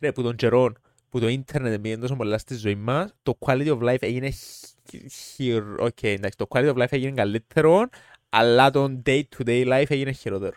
Ρε, 0.00 0.12
που 0.12 0.22
τον 0.22 0.36
καιρό 0.36 0.72
που 1.16 1.22
το 1.22 1.28
ίντερνετ 1.28 1.80
πήγαινε 1.80 2.00
τόσο 2.00 2.16
πολλά 2.16 2.38
στη 2.38 2.54
ζωή 2.54 2.74
μας, 2.74 3.14
το 3.22 3.38
quality 3.40 3.68
of 3.78 3.82
life 3.82 4.02
έγινε 4.02 4.30
χι- 4.30 5.12
χειρο... 5.12 5.74
Οκ, 5.78 6.02
εντάξει, 6.02 6.36
το 6.38 6.46
quality 6.48 6.74
of 6.74 6.76
life 6.82 6.92
έγινε 6.92 7.10
καλύτερο, 7.12 7.88
αλλά 8.28 8.70
το 8.70 9.02
day-to-day 9.06 9.66
life 9.72 9.84
έγινε 9.90 10.12
χειρότερο. 10.12 10.56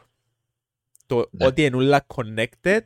Το 1.05 1.28
Ναι. 1.32 1.45
ότι 1.45 1.66
είναι 1.66 1.76
όλα 1.76 2.05
connected 2.16 2.80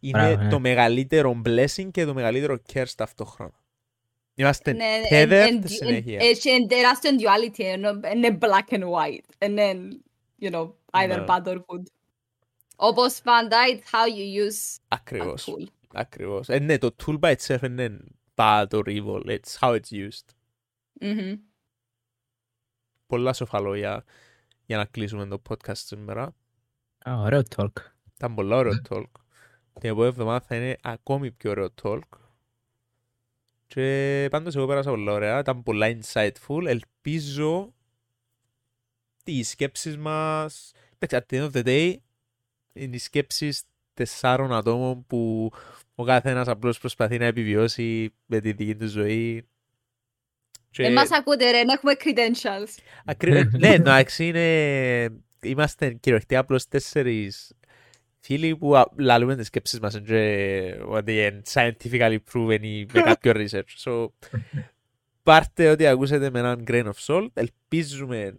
είναι 0.00 0.18
Μπράβο, 0.18 0.42
ναι. 0.42 0.48
το 0.48 0.58
μεγαλύτερο 0.58 1.42
blessing 1.46 1.90
και 1.90 2.04
το 2.04 2.14
μεγαλύτερο 2.14 2.58
curse 2.72 2.90
ταυτόχρονα. 2.96 3.62
Είμαστε 4.34 4.72
Ναι, 4.72 5.00
tethered 5.10 5.30
εν- 5.30 5.56
εν- 5.56 5.68
συνέχεια. 5.68 6.18
Έχει 6.22 6.48
ένα 6.50 6.66
τεράστιο 6.66 7.10
duality, 7.10 7.64
ενώ 7.64 8.00
είναι 8.14 8.38
black 8.40 8.74
and 8.74 8.82
white. 8.82 9.46
And 9.48 9.58
then, 9.58 9.76
you 10.40 10.50
know, 10.54 10.72
either 10.90 11.08
Ναι. 11.18 11.24
bad 11.26 11.42
or 11.44 11.54
good. 11.56 11.82
Όπως 12.76 13.20
πάντα, 13.24 13.56
it's 13.70 13.90
how 13.94 14.06
you 14.16 14.46
use 14.48 14.76
a 14.88 14.96
Ακριβώς. 14.96 15.44
tool. 15.50 15.64
Ακριβώς. 15.94 16.48
Ε, 16.48 16.58
ναι, 16.58 16.78
το 16.78 16.94
tool 17.04 17.20
by 17.20 17.34
itself 17.36 17.58
δεν 17.60 17.72
είναι 17.78 17.98
bad 18.34 18.66
or 18.68 18.84
evil. 18.86 19.24
It's 19.26 19.58
how 19.60 19.80
it's 19.80 19.90
used. 19.90 20.34
Μμμ. 21.00 21.34
Πολλά 23.06 23.32
σοφά 23.32 23.60
λόγια 23.60 24.04
για 24.66 24.76
να 24.76 24.84
κλείσουμε 24.84 25.26
το 25.26 25.42
podcast 25.48 25.76
σήμερα. 25.76 26.34
Α, 27.08 27.14
ωραίο 27.18 27.42
talk. 27.56 27.72
Ήταν 28.14 28.34
πολύ 28.34 28.54
ωραίο 28.54 28.72
Ναι. 28.72 28.80
talk. 28.88 29.04
Την 29.80 29.90
επόμενη 29.90 30.08
εβδομάδα 30.08 30.40
θα 30.46 30.56
είναι 30.56 30.76
ακόμη 30.82 31.30
πιο 31.30 31.50
ωραίο 31.50 31.68
talk. 31.82 31.98
Και 33.66 34.28
πάντως 34.30 34.56
εγώ 34.56 34.66
πέρασα 34.66 34.90
πολύ 34.90 35.10
ωραία. 35.10 35.38
Ήταν 35.38 35.62
πολλά 35.62 35.98
insightful. 36.00 36.64
Ελπίζω 36.66 37.74
οι 39.24 39.42
σκέψεις 39.42 39.96
μας... 39.96 40.72
Εντάξει, 40.98 41.26
at 41.28 41.34
the 41.34 41.42
end 41.42 41.50
of 41.52 41.62
the 41.62 41.66
day, 41.66 41.96
είναι 42.72 42.96
οι 42.96 42.98
σκέψεις 42.98 43.62
τεσσάρων 43.94 44.52
ατόμων 44.52 45.06
που 45.06 45.50
ο 45.94 46.04
καθένας 46.04 46.48
απλώς 46.48 46.78
προσπαθεί 46.78 47.18
να 47.18 47.24
επιβιώσει 47.24 48.14
με 48.26 48.40
τη 48.40 48.52
δική 48.52 48.74
του 48.76 48.86
ζωή. 48.88 49.48
Και- 50.70 50.82
Δεν 50.82 50.92
μας 50.92 51.10
ακούτε 51.10 51.50
ρε, 51.50 51.64
δεν 51.64 51.68
έχουμε 51.68 51.92
credentials. 52.04 52.78
Ακρι... 53.04 53.48
ναι, 53.58 53.68
εντάξει, 53.68 54.26
είναι... 54.26 55.22
Είμαστε 55.42 55.92
κυριολεκτικά 55.92 56.40
απλώς 56.40 56.68
τέσσερις 56.68 57.52
φίλοι 58.20 58.56
που 58.56 58.76
α- 58.76 58.90
λαλούμε 58.96 59.36
τις 59.36 59.46
σκέψεις 59.46 59.80
μας 59.80 60.00
και 60.06 60.78
ότι 60.86 61.12
είναι 61.16 61.42
scientifically 61.52 62.18
proven 62.32 62.58
ή 62.62 62.86
με 62.92 63.00
κάποιο 63.12 63.32
research. 63.34 63.62
So, 63.84 64.06
πάρτε 65.22 65.68
ό,τι 65.70 65.86
ακούσετε 65.86 66.30
με 66.30 66.38
έναν 66.38 66.64
grain 66.68 66.84
of 66.84 67.06
salt. 67.06 67.28
Ελπίζουμε 67.34 68.34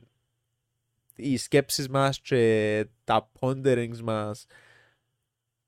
οι 1.16 1.38
σκέψεις 1.38 1.90
μας 1.90 2.20
και 2.22 2.86
τα 3.04 3.32
ponderings 3.40 4.00
μας 4.04 4.46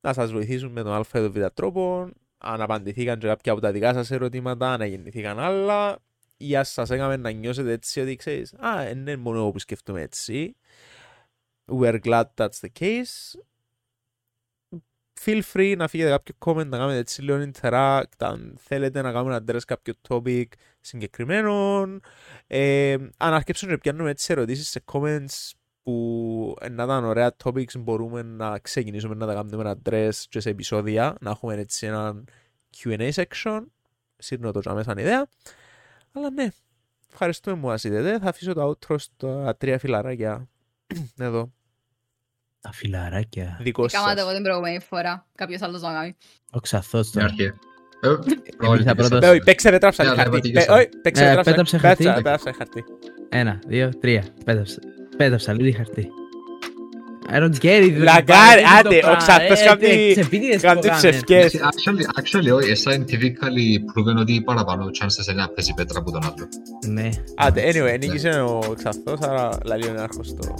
να 0.08 0.14
σας 0.14 0.32
βοηθήσουν 0.32 0.72
με 0.72 0.84
τον 0.84 0.94
α 0.94 1.00
ή 1.00 1.12
τον 1.12 1.32
β 1.32 1.46
τρόπο. 1.54 2.10
Αν 2.38 2.62
απαντηθήκαν 2.62 3.20
και 3.20 3.28
κάποια 3.28 3.52
από 3.52 3.62
τα 3.62 3.72
δικά 3.72 3.94
σας 3.94 4.12
ερωτήματα, 4.12 4.74
αν 4.74 4.82
γεννηθήκαν 4.82 5.40
άλλα, 5.40 6.00
ή 6.38 6.56
ας 6.56 6.70
σας 6.72 6.90
έκαμε 6.90 7.18
να 7.18 7.32
νιώσετε 7.32 7.72
έτσι 7.72 8.00
ότι 8.00 8.16
ξέρεις 8.16 8.54
«Α, 8.54 8.84
δεν 8.84 8.98
είναι 8.98 9.16
μόνο 9.16 9.38
εγώ 9.38 9.52
που 9.52 9.60
σκεφτούμε 9.60 10.02
έτσι». 10.02 10.56
We 11.66 11.94
are 11.94 12.00
glad 12.04 12.24
that's 12.36 12.60
the 12.62 12.70
case. 12.80 13.40
Feel 15.26 15.42
free 15.54 15.76
να 15.78 15.88
φύγετε 15.88 16.10
κάποιο 16.10 16.36
comment, 16.46 16.68
να 16.68 16.78
κάνετε 16.78 16.98
έτσι 16.98 17.22
λίγο 17.22 17.52
interact, 17.52 18.18
αν 18.18 18.56
θέλετε 18.60 19.02
να 19.02 19.12
κάνουμε 19.12 19.44
address 19.46 19.62
κάποιο 19.68 19.94
topic 20.08 20.46
συγκεκριμένο. 20.82 21.84
Ε, 22.48 22.94
αν 23.18 23.34
αρκέψουν 23.34 23.70
και 23.70 23.78
πιάνουμε 23.78 24.10
έτσι 24.10 24.32
ερωτήσεις 24.32 24.70
σε 24.70 24.84
comments 24.92 25.52
που 25.88 26.56
να 26.72 26.84
ήταν 26.84 27.04
ωραία 27.06 27.36
topics 27.44 27.78
μπορούμε 27.80 28.22
να 28.22 28.60
ξεκινήσουμε 28.60 29.16
να 29.16 29.26
τα 29.28 29.34
κάνουμε 29.34 29.76
address 29.84 30.10
και 30.30 30.40
σε 30.40 30.50
επεισόδια, 30.50 31.16
να 31.22 31.30
έχουμε 31.30 31.54
έτσι 31.56 31.86
ένα 31.88 32.24
Q&A 32.78 33.10
section. 33.12 33.62
Σύρνω 34.18 34.52
το 34.52 34.60
τζάμε 34.60 34.84
σαν 34.84 34.98
ιδέα. 34.98 35.28
Αλλά 36.12 36.30
ναι, 36.30 36.48
ευχαριστούμε 37.12 37.60
που 37.60 37.68
μας 37.68 37.84
είδατε. 37.84 38.20
Θα 38.20 38.30
αφήσω 38.30 38.54
το 38.54 38.70
outro 38.80 38.96
στα 39.00 39.56
τρία 39.58 39.80
φιλαράκια 39.80 40.48
εδώ, 41.20 41.52
Τα 42.62 42.72
φιλαράκια. 42.72 43.58
δικό 43.62 43.86
Κάματε 43.86 44.12
σας. 44.20 44.22
εγώ 44.28 44.34
την 44.34 44.44
προηγούμενη 44.44 44.80
φορά. 44.80 45.28
Κάποιος 45.36 45.62
άλλος 45.62 45.82
να 45.82 45.92
κάνει. 45.94 46.16
Ο 46.52 46.60
ξαθός 46.60 47.08
Στην 47.08 47.22
τώρα. 47.22 47.34
αρχή. 47.34 47.54
Ε, 48.02 48.68
όλοι 48.68 48.84
θα 48.84 48.96
τις- 48.96 49.08
πρώτος. 49.08 49.30
Ε, 49.30 49.32
όχι, 49.32 49.40
Παίξε 49.40 49.70
πέτραψα 49.70 50.04
Ναι, 50.04 50.10
χαρτί. 50.10 50.22
αλλά 50.24 50.32
Πε- 50.32 50.42
πατήκασα. 50.42 50.74
όχι, 50.74 50.90
Παίξε 51.02 51.24
Ε, 51.24 51.28
πέτραψα- 51.28 51.50
πέτραψε 51.52 51.78
χαρτί. 51.78 52.04
πέτραψα- 52.04 52.24
πέτραψα 52.24 52.54
χαρτί. 52.58 52.84
Ένα, 53.30 53.60
δύο, 53.68 53.90
τρία. 54.00 54.26
Πέταψα. 54.46 54.80
Πέταψα 55.18 55.54
λίγη 55.54 55.72
χαρτί. 55.72 56.08
I 57.30 57.36
don't 57.40 57.64
get 57.66 57.84
it. 57.84 57.94
Λαγκάρι, 57.98 58.62
δεν 58.62 58.78
άντε, 58.80 59.00
το 59.00 59.12
ο 59.12 59.16
ξαθός 59.16 59.60
πράγμα. 59.60 59.76
κάνει- 59.82 59.94
Ε, 60.10 60.12
ξεπίδιδες 60.12 60.62
κάνει 60.62 60.80
που 60.80 60.88
τις 60.88 61.02
κάνε. 61.02 61.08
ευχές. 61.18 61.54
Actually, 61.56 62.22
actually, 62.22 62.56
όχι, 62.56 62.70
ε, 62.70 62.76
scientifically 62.84 63.68
proven 63.94 64.20
ότι 64.20 64.42
παραπάνω 64.46 64.86
chances 65.00 65.32
είναι 65.32 65.42
να 65.42 65.48
παίζει 65.50 65.74
πέτρα 65.74 66.00
από 66.00 66.12
τον 66.12 66.24
άλλο. 66.24 66.48
Ναι. 66.88 67.10
Άντε, 67.36 67.62
anyway, 67.70 68.00
νίκησε 68.00 68.30
ο 68.30 68.60
Ξαθός, 68.78 69.20
άρα 69.22 69.50
λαλεί 69.66 69.88
ο 69.88 69.94
νεάρχος 69.94 70.34
το... 70.34 70.54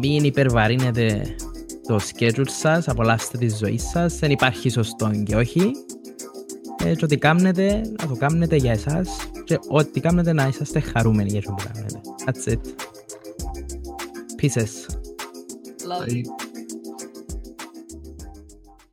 Μην 0.00 0.24
υπερβαρύνετε 0.24 1.22
το 1.86 1.98
schedule 2.14 2.48
σας, 2.60 2.88
απολαύστε 2.88 3.38
τη 3.38 3.48
ζωή 3.60 3.78
σας, 3.78 4.18
δεν 4.18 4.30
υπάρχει 4.30 4.70
σωστό 4.70 5.10
και 5.24 5.36
όχι. 5.36 5.70
Ε, 6.84 6.94
και 6.94 7.04
ό,τι 7.04 7.16
κάνετε, 7.18 7.80
να 8.00 8.06
το 8.08 8.16
κάνετε 8.18 8.56
για 8.56 8.72
εσάς 8.72 9.08
και 9.44 9.58
ό,τι 9.68 10.00
κάνετε 10.00 10.32
να 10.32 10.46
είσαστε 10.46 10.80
χαρούμενοι 10.80 11.28
για 11.30 11.38
αυτό 11.38 11.52
που 11.52 11.62
κάνετε. 11.72 12.00
That's 12.24 12.52
it. 12.52 12.60
Pieces. 14.44 14.86
Love. 15.86 16.06
Bye. 16.06 16.43